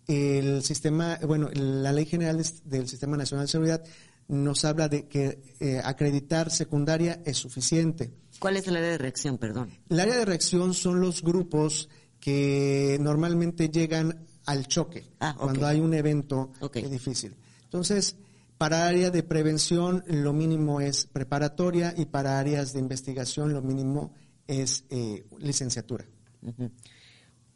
el 0.07 0.63
sistema, 0.63 1.19
bueno, 1.27 1.49
la 1.53 1.91
Ley 1.91 2.05
General 2.05 2.41
del 2.63 2.87
Sistema 2.87 3.17
Nacional 3.17 3.45
de 3.45 3.51
Seguridad 3.51 3.83
nos 4.27 4.65
habla 4.65 4.89
de 4.89 5.07
que 5.07 5.55
eh, 5.59 5.81
acreditar 5.83 6.51
secundaria 6.51 7.21
es 7.25 7.37
suficiente. 7.37 8.11
¿Cuál 8.39 8.57
es 8.57 8.67
el 8.67 8.75
área 8.75 8.89
de 8.89 8.97
reacción, 8.97 9.37
perdón? 9.37 9.71
El 9.89 9.99
área 9.99 10.17
de 10.17 10.25
reacción 10.25 10.73
son 10.73 10.99
los 11.01 11.21
grupos 11.21 11.89
que 12.19 12.97
normalmente 12.99 13.69
llegan 13.69 14.25
al 14.45 14.67
choque 14.67 15.03
ah, 15.19 15.35
cuando 15.37 15.67
hay 15.67 15.79
un 15.79 15.93
evento 15.93 16.51
difícil. 16.89 17.35
Entonces, 17.63 18.15
para 18.57 18.87
área 18.87 19.11
de 19.11 19.23
prevención 19.23 20.03
lo 20.07 20.33
mínimo 20.33 20.81
es 20.81 21.05
preparatoria 21.05 21.93
y 21.95 22.05
para 22.05 22.39
áreas 22.39 22.73
de 22.73 22.79
investigación 22.79 23.53
lo 23.53 23.61
mínimo 23.61 24.13
es 24.47 24.85
eh, 24.89 25.25
licenciatura. 25.39 26.05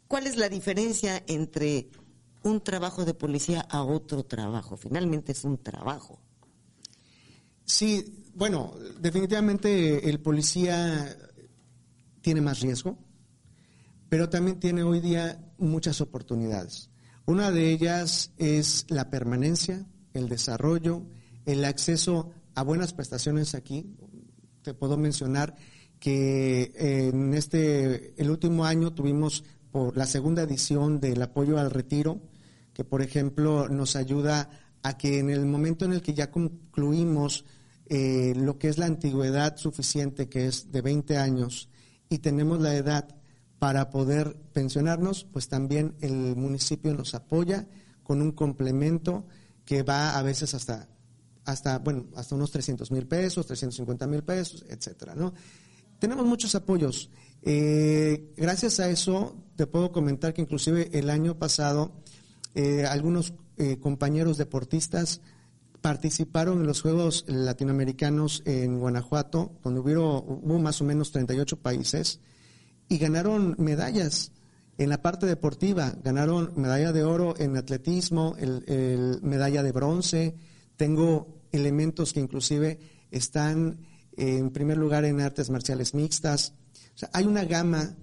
¿Cuál 0.06 0.26
es 0.26 0.36
la 0.36 0.48
diferencia 0.48 1.22
entre 1.26 1.88
un 2.42 2.60
trabajo 2.62 3.04
de 3.04 3.14
policía 3.14 3.62
a 3.62 3.82
otro 3.82 4.24
trabajo? 4.24 4.76
Finalmente 4.76 5.32
es 5.32 5.44
un 5.44 5.58
trabajo. 5.58 6.20
Sí, 7.72 8.28
bueno, 8.34 8.74
definitivamente 9.00 10.10
el 10.10 10.20
policía 10.20 11.16
tiene 12.20 12.42
más 12.42 12.60
riesgo, 12.60 12.98
pero 14.10 14.28
también 14.28 14.60
tiene 14.60 14.82
hoy 14.82 15.00
día 15.00 15.42
muchas 15.56 16.02
oportunidades. 16.02 16.90
Una 17.24 17.50
de 17.50 17.70
ellas 17.70 18.34
es 18.36 18.84
la 18.90 19.08
permanencia, 19.08 19.86
el 20.12 20.28
desarrollo, 20.28 21.06
el 21.46 21.64
acceso 21.64 22.28
a 22.54 22.62
buenas 22.62 22.92
prestaciones 22.92 23.54
aquí. 23.54 23.96
Te 24.60 24.74
puedo 24.74 24.98
mencionar 24.98 25.54
que 25.98 26.74
en 26.76 27.32
este, 27.32 28.20
el 28.20 28.28
último 28.28 28.66
año 28.66 28.92
tuvimos 28.92 29.44
por 29.70 29.96
la 29.96 30.04
segunda 30.04 30.42
edición 30.42 31.00
del 31.00 31.22
apoyo 31.22 31.58
al 31.58 31.70
retiro, 31.70 32.20
que 32.74 32.84
por 32.84 33.00
ejemplo 33.00 33.70
nos 33.70 33.96
ayuda 33.96 34.50
a 34.82 34.98
que 34.98 35.20
en 35.20 35.30
el 35.30 35.46
momento 35.46 35.86
en 35.86 35.94
el 35.94 36.02
que 36.02 36.12
ya 36.12 36.30
concluimos 36.30 37.46
eh, 37.94 38.32
lo 38.34 38.58
que 38.58 38.70
es 38.70 38.78
la 38.78 38.86
antigüedad 38.86 39.58
suficiente, 39.58 40.30
que 40.30 40.46
es 40.46 40.72
de 40.72 40.80
20 40.80 41.18
años, 41.18 41.68
y 42.08 42.20
tenemos 42.20 42.58
la 42.58 42.74
edad 42.74 43.14
para 43.58 43.90
poder 43.90 44.34
pensionarnos, 44.54 45.24
pues 45.24 45.48
también 45.48 45.94
el 46.00 46.34
municipio 46.34 46.94
nos 46.94 47.14
apoya 47.14 47.68
con 48.02 48.22
un 48.22 48.32
complemento 48.32 49.26
que 49.66 49.82
va 49.82 50.16
a 50.16 50.22
veces 50.22 50.54
hasta, 50.54 50.88
hasta, 51.44 51.80
bueno, 51.80 52.06
hasta 52.16 52.34
unos 52.34 52.50
300 52.50 52.90
mil 52.92 53.06
pesos, 53.06 53.44
350 53.44 54.06
mil 54.06 54.22
pesos, 54.22 54.64
etcétera, 54.70 55.14
¿no? 55.14 55.34
Tenemos 55.98 56.24
muchos 56.24 56.54
apoyos. 56.54 57.10
Eh, 57.42 58.32
gracias 58.38 58.80
a 58.80 58.88
eso, 58.88 59.36
te 59.54 59.66
puedo 59.66 59.92
comentar 59.92 60.32
que 60.32 60.40
inclusive 60.40 60.88
el 60.94 61.10
año 61.10 61.38
pasado 61.38 61.92
eh, 62.54 62.86
algunos 62.86 63.34
eh, 63.58 63.78
compañeros 63.80 64.38
deportistas 64.38 65.20
participaron 65.82 66.60
en 66.60 66.66
los 66.66 66.80
Juegos 66.80 67.24
Latinoamericanos 67.26 68.42
en 68.46 68.78
Guanajuato, 68.78 69.52
donde 69.62 69.80
hubo, 69.80 70.22
hubo 70.22 70.58
más 70.58 70.80
o 70.80 70.84
menos 70.84 71.12
38 71.12 71.58
países, 71.58 72.20
y 72.88 72.98
ganaron 72.98 73.56
medallas 73.58 74.32
en 74.78 74.88
la 74.88 75.02
parte 75.02 75.26
deportiva. 75.26 75.94
Ganaron 76.02 76.52
medalla 76.56 76.92
de 76.92 77.04
oro 77.04 77.34
en 77.38 77.56
atletismo, 77.56 78.36
el 78.38 79.20
medalla 79.22 79.62
de 79.62 79.72
bronce. 79.72 80.34
Tengo 80.76 81.42
elementos 81.52 82.12
que 82.12 82.20
inclusive 82.20 82.78
están 83.10 83.78
en 84.16 84.50
primer 84.50 84.78
lugar 84.78 85.04
en 85.04 85.20
artes 85.20 85.50
marciales 85.50 85.94
mixtas. 85.94 86.54
hay 87.12 87.24
una 87.24 87.44
gama 87.44 87.96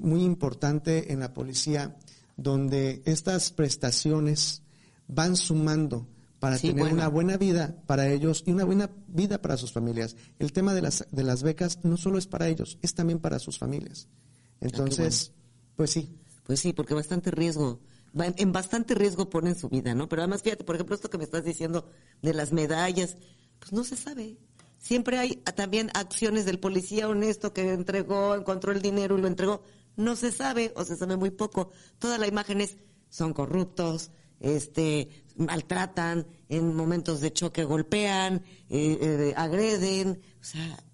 muy 0.00 0.22
importante 0.22 1.12
en 1.12 1.20
la 1.20 1.32
policía 1.32 1.96
donde 2.36 3.02
estas 3.04 3.52
prestaciones 3.52 4.62
van 5.06 5.36
sumando 5.36 6.06
para 6.42 6.58
tener 6.58 6.92
una 6.92 7.06
buena 7.06 7.36
vida 7.36 7.76
para 7.86 8.10
ellos 8.10 8.42
y 8.44 8.50
una 8.50 8.64
buena 8.64 8.90
vida 9.06 9.40
para 9.40 9.56
sus 9.56 9.70
familias. 9.70 10.16
El 10.40 10.52
tema 10.52 10.74
de 10.74 10.82
las, 10.82 11.06
de 11.12 11.22
las 11.22 11.44
becas 11.44 11.78
no 11.84 11.96
solo 11.96 12.18
es 12.18 12.26
para 12.26 12.48
ellos, 12.48 12.80
es 12.82 12.94
también 12.94 13.20
para 13.20 13.38
sus 13.38 13.60
familias. 13.60 14.08
Ah, 14.10 14.56
Entonces, 14.62 15.30
pues 15.76 15.92
sí. 15.92 16.18
Pues 16.42 16.58
sí, 16.58 16.72
porque 16.72 16.94
bastante 16.94 17.30
riesgo, 17.30 17.78
en 18.14 18.50
bastante 18.50 18.96
riesgo 18.96 19.30
ponen 19.30 19.54
su 19.54 19.68
vida, 19.68 19.94
¿no? 19.94 20.08
Pero 20.08 20.22
además, 20.22 20.42
fíjate, 20.42 20.64
por 20.64 20.74
ejemplo, 20.74 20.96
esto 20.96 21.08
que 21.08 21.16
me 21.16 21.22
estás 21.22 21.44
diciendo 21.44 21.88
de 22.22 22.34
las 22.34 22.50
medallas, 22.50 23.18
pues 23.60 23.72
no 23.72 23.84
se 23.84 23.94
sabe 23.94 24.36
siempre 24.78 25.18
hay 25.18 25.36
también 25.36 25.90
acciones 25.94 26.44
del 26.44 26.58
policía 26.58 27.08
honesto 27.08 27.52
que 27.52 27.72
entregó, 27.72 28.34
encontró 28.34 28.72
el 28.72 28.82
dinero 28.82 29.16
y 29.16 29.20
lo 29.20 29.28
entregó. 29.28 29.62
No 29.94 30.16
se 30.16 30.32
sabe 30.32 30.72
o 30.74 30.84
se 30.84 30.96
sabe 30.96 31.16
muy 31.16 31.30
poco. 31.30 31.70
Toda 32.00 32.18
la 32.18 32.26
imagen 32.26 32.60
es, 32.60 32.78
son 33.10 33.32
corruptos, 33.32 34.10
este, 34.42 35.21
maltratan, 35.36 36.26
en 36.48 36.74
momentos 36.74 37.20
de 37.20 37.32
choque 37.32 37.64
golpean, 37.64 38.42
eh, 38.68 38.98
eh, 39.00 39.34
agreden, 39.36 40.20
o 40.40 40.44
sea... 40.44 40.84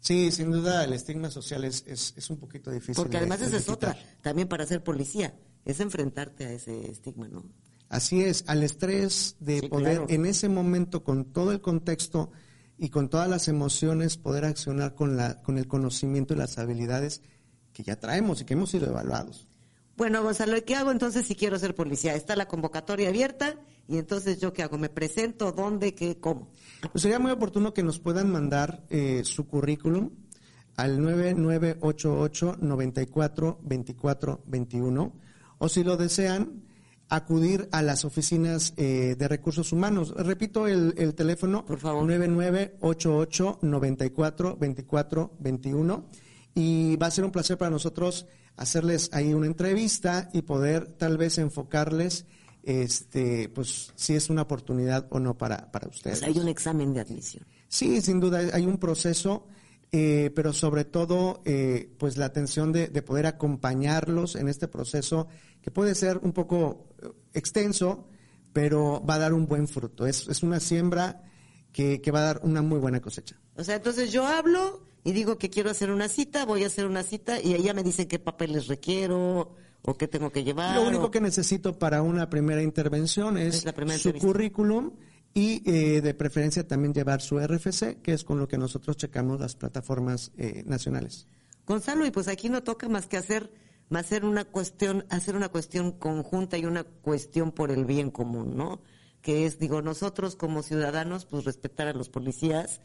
Sí, 0.00 0.32
sin 0.32 0.50
duda 0.50 0.84
el 0.84 0.94
estigma 0.94 1.30
social 1.30 1.62
es, 1.64 1.84
es, 1.86 2.30
un 2.30 2.38
poquito 2.38 2.70
difícil. 2.70 2.94
Porque 2.94 3.18
además 3.18 3.42
esa 3.42 3.58
es 3.58 3.68
otra, 3.68 3.98
también 4.22 4.48
para 4.48 4.64
ser 4.64 4.82
policía, 4.82 5.34
es 5.64 5.78
enfrentarte 5.80 6.46
a 6.46 6.52
ese 6.52 6.90
estigma, 6.90 7.28
¿no? 7.28 7.44
Así 7.90 8.22
es, 8.22 8.44
al 8.46 8.62
estrés 8.62 9.36
de 9.40 9.68
poder 9.68 10.04
en 10.08 10.24
ese 10.24 10.48
momento, 10.48 11.04
con 11.04 11.32
todo 11.32 11.52
el 11.52 11.60
contexto 11.60 12.30
y 12.78 12.88
con 12.88 13.10
todas 13.10 13.28
las 13.28 13.48
emociones, 13.48 14.16
poder 14.16 14.46
accionar 14.46 14.94
con, 14.94 15.16
la, 15.16 15.42
con 15.42 15.58
el 15.58 15.68
conocimiento 15.68 16.32
y 16.32 16.38
las 16.38 16.56
habilidades 16.56 17.20
que 17.72 17.82
ya 17.82 17.96
traemos 17.96 18.40
y 18.40 18.44
que 18.44 18.54
hemos 18.54 18.70
sido 18.70 18.86
evaluados. 18.86 19.49
Bueno, 20.00 20.22
Gonzalo, 20.22 20.56
¿qué 20.64 20.76
hago 20.76 20.92
entonces 20.92 21.26
si 21.26 21.34
quiero 21.34 21.58
ser 21.58 21.74
policía? 21.74 22.14
Está 22.14 22.34
la 22.34 22.48
convocatoria 22.48 23.10
abierta 23.10 23.56
Y 23.86 23.98
entonces, 23.98 24.40
¿yo 24.40 24.50
qué 24.50 24.62
hago? 24.62 24.78
¿Me 24.78 24.88
presento? 24.88 25.52
¿Dónde? 25.52 25.94
¿Qué? 25.94 26.16
¿Cómo? 26.18 26.48
Pues 26.90 27.02
sería 27.02 27.18
muy 27.18 27.30
oportuno 27.30 27.74
que 27.74 27.82
nos 27.82 27.98
puedan 27.98 28.32
mandar 28.32 28.82
eh, 28.88 29.20
su 29.24 29.46
currículum 29.46 30.08
al 30.76 31.02
9988 31.02 32.56
94 32.62 33.60
24 33.62 34.42
21 34.46 35.12
o 35.58 35.68
si 35.68 35.84
lo 35.84 35.98
desean 35.98 36.62
acudir 37.10 37.68
a 37.70 37.82
las 37.82 38.06
oficinas 38.06 38.72
eh, 38.78 39.16
de 39.18 39.28
recursos 39.28 39.70
humanos. 39.70 40.14
Repito 40.16 40.66
el, 40.66 40.94
el 40.96 41.14
teléfono, 41.14 41.66
por 41.66 41.78
favor. 41.78 42.04
9988 42.06 43.58
94 43.60 44.56
24 44.56 45.36
21 45.40 46.06
y 46.54 46.96
va 46.96 47.06
a 47.06 47.10
ser 47.10 47.24
un 47.24 47.30
placer 47.30 47.58
para 47.58 47.70
nosotros 47.70 48.26
hacerles 48.56 49.10
ahí 49.12 49.32
una 49.32 49.46
entrevista 49.46 50.28
y 50.32 50.42
poder 50.42 50.86
tal 50.86 51.16
vez 51.16 51.38
enfocarles 51.38 52.26
este 52.62 53.48
pues 53.48 53.92
si 53.96 54.14
es 54.14 54.28
una 54.28 54.42
oportunidad 54.42 55.06
o 55.10 55.18
no 55.18 55.38
para, 55.38 55.70
para 55.72 55.88
ustedes. 55.88 56.22
hay 56.22 56.38
un 56.38 56.48
examen 56.48 56.92
de 56.92 57.00
admisión. 57.00 57.46
Sí, 57.68 58.00
sin 58.02 58.20
duda 58.20 58.40
hay 58.52 58.66
un 58.66 58.78
proceso, 58.78 59.46
eh, 59.92 60.30
pero 60.34 60.52
sobre 60.52 60.84
todo 60.84 61.40
eh, 61.44 61.94
pues 61.98 62.16
la 62.16 62.26
atención 62.26 62.72
de, 62.72 62.88
de, 62.88 63.02
poder 63.02 63.26
acompañarlos 63.26 64.36
en 64.36 64.48
este 64.48 64.68
proceso 64.68 65.28
que 65.62 65.70
puede 65.70 65.94
ser 65.94 66.18
un 66.18 66.32
poco 66.32 66.88
eh, 67.02 67.08
extenso, 67.32 68.08
pero 68.52 69.02
va 69.08 69.14
a 69.14 69.18
dar 69.18 69.32
un 69.32 69.46
buen 69.46 69.68
fruto. 69.68 70.06
Es, 70.06 70.28
es 70.28 70.42
una 70.42 70.60
siembra 70.60 71.22
que, 71.72 72.00
que 72.00 72.10
va 72.10 72.20
a 72.20 72.24
dar 72.24 72.40
una 72.42 72.60
muy 72.60 72.78
buena 72.78 73.00
cosecha. 73.00 73.40
O 73.56 73.64
sea, 73.64 73.76
entonces 73.76 74.12
yo 74.12 74.26
hablo 74.26 74.82
y 75.04 75.12
digo 75.12 75.38
que 75.38 75.50
quiero 75.50 75.70
hacer 75.70 75.90
una 75.90 76.08
cita, 76.08 76.44
voy 76.44 76.64
a 76.64 76.66
hacer 76.66 76.86
una 76.86 77.02
cita 77.02 77.40
y 77.40 77.54
ella 77.54 77.74
me 77.74 77.82
dice 77.82 78.06
qué 78.06 78.18
papeles 78.18 78.66
requiero 78.66 79.54
o 79.82 79.94
qué 79.96 80.08
tengo 80.08 80.30
que 80.30 80.44
llevar. 80.44 80.76
Lo 80.76 80.86
único 80.86 81.10
que 81.10 81.20
necesito 81.20 81.78
para 81.78 82.02
una 82.02 82.28
primera 82.28 82.62
intervención 82.62 83.38
es, 83.38 83.64
su 83.98 84.12
currículum 84.14 84.92
y 85.32 85.62
eh, 85.70 86.00
de 86.00 86.14
preferencia 86.14 86.66
también 86.66 86.92
llevar 86.92 87.22
su 87.22 87.38
RFC, 87.38 88.02
que 88.02 88.12
es 88.12 88.24
con 88.24 88.38
lo 88.38 88.48
que 88.48 88.58
nosotros 88.58 88.96
checamos 88.96 89.40
las 89.40 89.56
plataformas 89.56 90.32
eh, 90.36 90.64
nacionales. 90.66 91.26
Gonzalo, 91.66 92.04
y 92.04 92.10
pues 92.10 92.28
aquí 92.28 92.48
no 92.48 92.62
toca 92.62 92.88
más 92.88 93.06
que 93.06 93.16
hacer 93.16 93.50
más 93.90 94.06
hacer 94.06 94.24
una 94.24 94.44
cuestión, 94.44 95.04
hacer 95.10 95.36
una 95.36 95.48
cuestión 95.48 95.92
conjunta 95.92 96.56
y 96.56 96.64
una 96.64 96.84
cuestión 96.84 97.50
por 97.50 97.72
el 97.72 97.84
bien 97.84 98.10
común, 98.10 98.56
¿no? 98.56 98.80
Que 99.20 99.46
es, 99.46 99.58
digo, 99.58 99.82
nosotros 99.82 100.36
como 100.36 100.62
ciudadanos, 100.62 101.26
pues 101.26 101.44
respetar 101.44 101.88
a 101.88 101.92
los 101.92 102.08
policías 102.08 102.80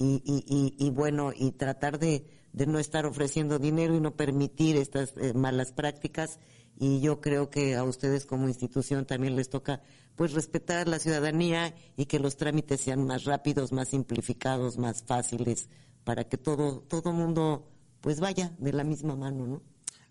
y, 0.00 0.22
y, 0.24 0.74
y, 0.78 0.90
bueno, 0.90 1.30
y 1.36 1.52
tratar 1.52 1.98
de, 1.98 2.24
de, 2.54 2.66
no 2.66 2.78
estar 2.78 3.04
ofreciendo 3.04 3.58
dinero 3.58 3.94
y 3.94 4.00
no 4.00 4.16
permitir 4.16 4.76
estas 4.76 5.12
eh, 5.18 5.34
malas 5.34 5.72
prácticas. 5.72 6.38
Y 6.78 7.00
yo 7.00 7.20
creo 7.20 7.50
que 7.50 7.76
a 7.76 7.84
ustedes 7.84 8.24
como 8.24 8.48
institución 8.48 9.04
también 9.04 9.36
les 9.36 9.50
toca, 9.50 9.82
pues, 10.16 10.32
respetar 10.32 10.88
la 10.88 10.98
ciudadanía 10.98 11.74
y 11.98 12.06
que 12.06 12.18
los 12.18 12.38
trámites 12.38 12.80
sean 12.80 13.04
más 13.06 13.24
rápidos, 13.24 13.72
más 13.72 13.88
simplificados, 13.88 14.78
más 14.78 15.02
fáciles, 15.02 15.68
para 16.02 16.24
que 16.24 16.38
todo, 16.38 16.80
todo 16.80 17.12
mundo, 17.12 17.68
pues, 18.00 18.20
vaya 18.20 18.56
de 18.58 18.72
la 18.72 18.84
misma 18.84 19.16
mano, 19.16 19.46
¿no? 19.46 19.62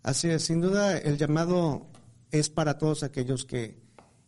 Así 0.03 0.29
es, 0.29 0.43
sin 0.43 0.61
duda 0.61 0.99
el 0.99 1.17
llamado 1.17 1.87
es 2.29 2.51
para 2.51 2.77
todos 2.77 3.01
aquellos 3.01 3.43
que, 3.43 3.81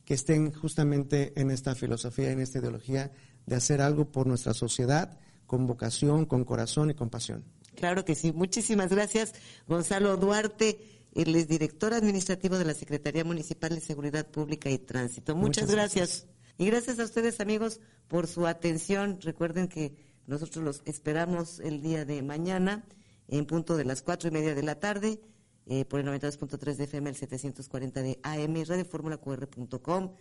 que 0.05 0.15
estén 0.15 0.51
justamente 0.51 1.39
en 1.39 1.51
esta 1.51 1.75
filosofía, 1.75 2.31
en 2.31 2.39
esta 2.39 2.57
ideología 2.57 3.11
de 3.45 3.55
hacer 3.55 3.79
algo 3.79 4.11
por 4.11 4.25
nuestra 4.25 4.55
sociedad 4.55 5.19
con 5.51 5.67
vocación, 5.67 6.23
con 6.23 6.45
corazón 6.45 6.91
y 6.91 6.93
con 6.93 7.09
pasión. 7.09 7.43
Claro 7.75 8.05
que 8.05 8.15
sí. 8.15 8.31
Muchísimas 8.31 8.89
gracias, 8.89 9.33
Gonzalo 9.67 10.15
Duarte. 10.15 10.79
Él 11.13 11.35
es 11.35 11.49
director 11.49 11.93
administrativo 11.93 12.57
de 12.57 12.63
la 12.63 12.73
Secretaría 12.73 13.25
Municipal 13.25 13.75
de 13.75 13.81
Seguridad 13.81 14.25
Pública 14.31 14.69
y 14.69 14.77
Tránsito. 14.77 15.35
Muchas, 15.35 15.69
gracias. 15.69 16.25
Y 16.57 16.67
gracias 16.67 16.99
a 16.99 17.03
ustedes, 17.03 17.41
amigos, 17.41 17.81
por 18.07 18.27
su 18.27 18.47
atención. 18.47 19.19
Recuerden 19.19 19.67
que 19.67 19.97
nosotros 20.25 20.63
los 20.63 20.83
esperamos 20.85 21.59
el 21.59 21.81
día 21.81 22.05
de 22.05 22.21
mañana 22.21 22.85
en 23.27 23.45
punto 23.45 23.75
de 23.75 23.83
las 23.83 24.01
cuatro 24.01 24.29
y 24.29 24.31
media 24.31 24.55
de 24.55 24.63
la 24.63 24.79
tarde 24.79 25.19
eh, 25.65 25.83
por 25.83 25.99
el 25.99 26.07
92.3 26.07 26.75
de 26.77 26.83
FM, 26.85 27.09
el 27.09 27.15
740 27.17 28.01
de 28.03 28.19
AM 28.23 28.55
y 28.55 28.63
radioformulaQR.com. 28.63 30.13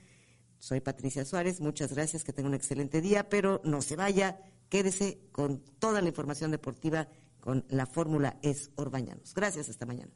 Soy 0.58 0.80
Patricia 0.80 1.24
Suárez. 1.24 1.60
Muchas 1.60 1.92
gracias. 1.92 2.24
Que 2.24 2.32
tenga 2.32 2.48
un 2.48 2.56
excelente 2.56 3.00
día, 3.00 3.28
pero 3.28 3.60
no 3.62 3.80
se 3.80 3.94
vaya 3.94 4.40
Quédese 4.70 5.18
con 5.32 5.58
toda 5.80 6.00
la 6.00 6.08
información 6.08 6.52
deportiva 6.52 7.08
con 7.40 7.64
la 7.68 7.86
Fórmula 7.86 8.38
Es 8.40 8.70
Orbañanos. 8.76 9.34
Gracias, 9.34 9.68
hasta 9.68 9.84
mañana. 9.84 10.12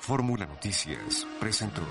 Fórmula 0.00 0.46
Noticias 0.46 1.26
presentó 1.40 1.82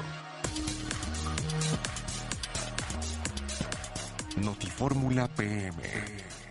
Notifórmula 4.37 5.27
PM. 5.29 5.81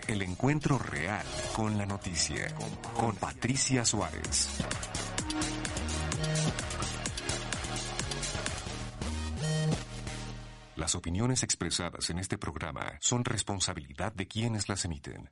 El 0.08 0.22
encuentro 0.22 0.78
real 0.78 1.24
con 1.54 1.78
la 1.78 1.86
noticia. 1.86 2.52
Con 2.96 3.14
Patricia 3.16 3.84
Suárez. 3.84 4.48
Las 10.80 10.94
opiniones 10.94 11.42
expresadas 11.42 12.08
en 12.08 12.18
este 12.18 12.38
programa 12.38 12.96
son 13.02 13.22
responsabilidad 13.22 14.14
de 14.14 14.26
quienes 14.26 14.70
las 14.70 14.86
emiten. 14.86 15.28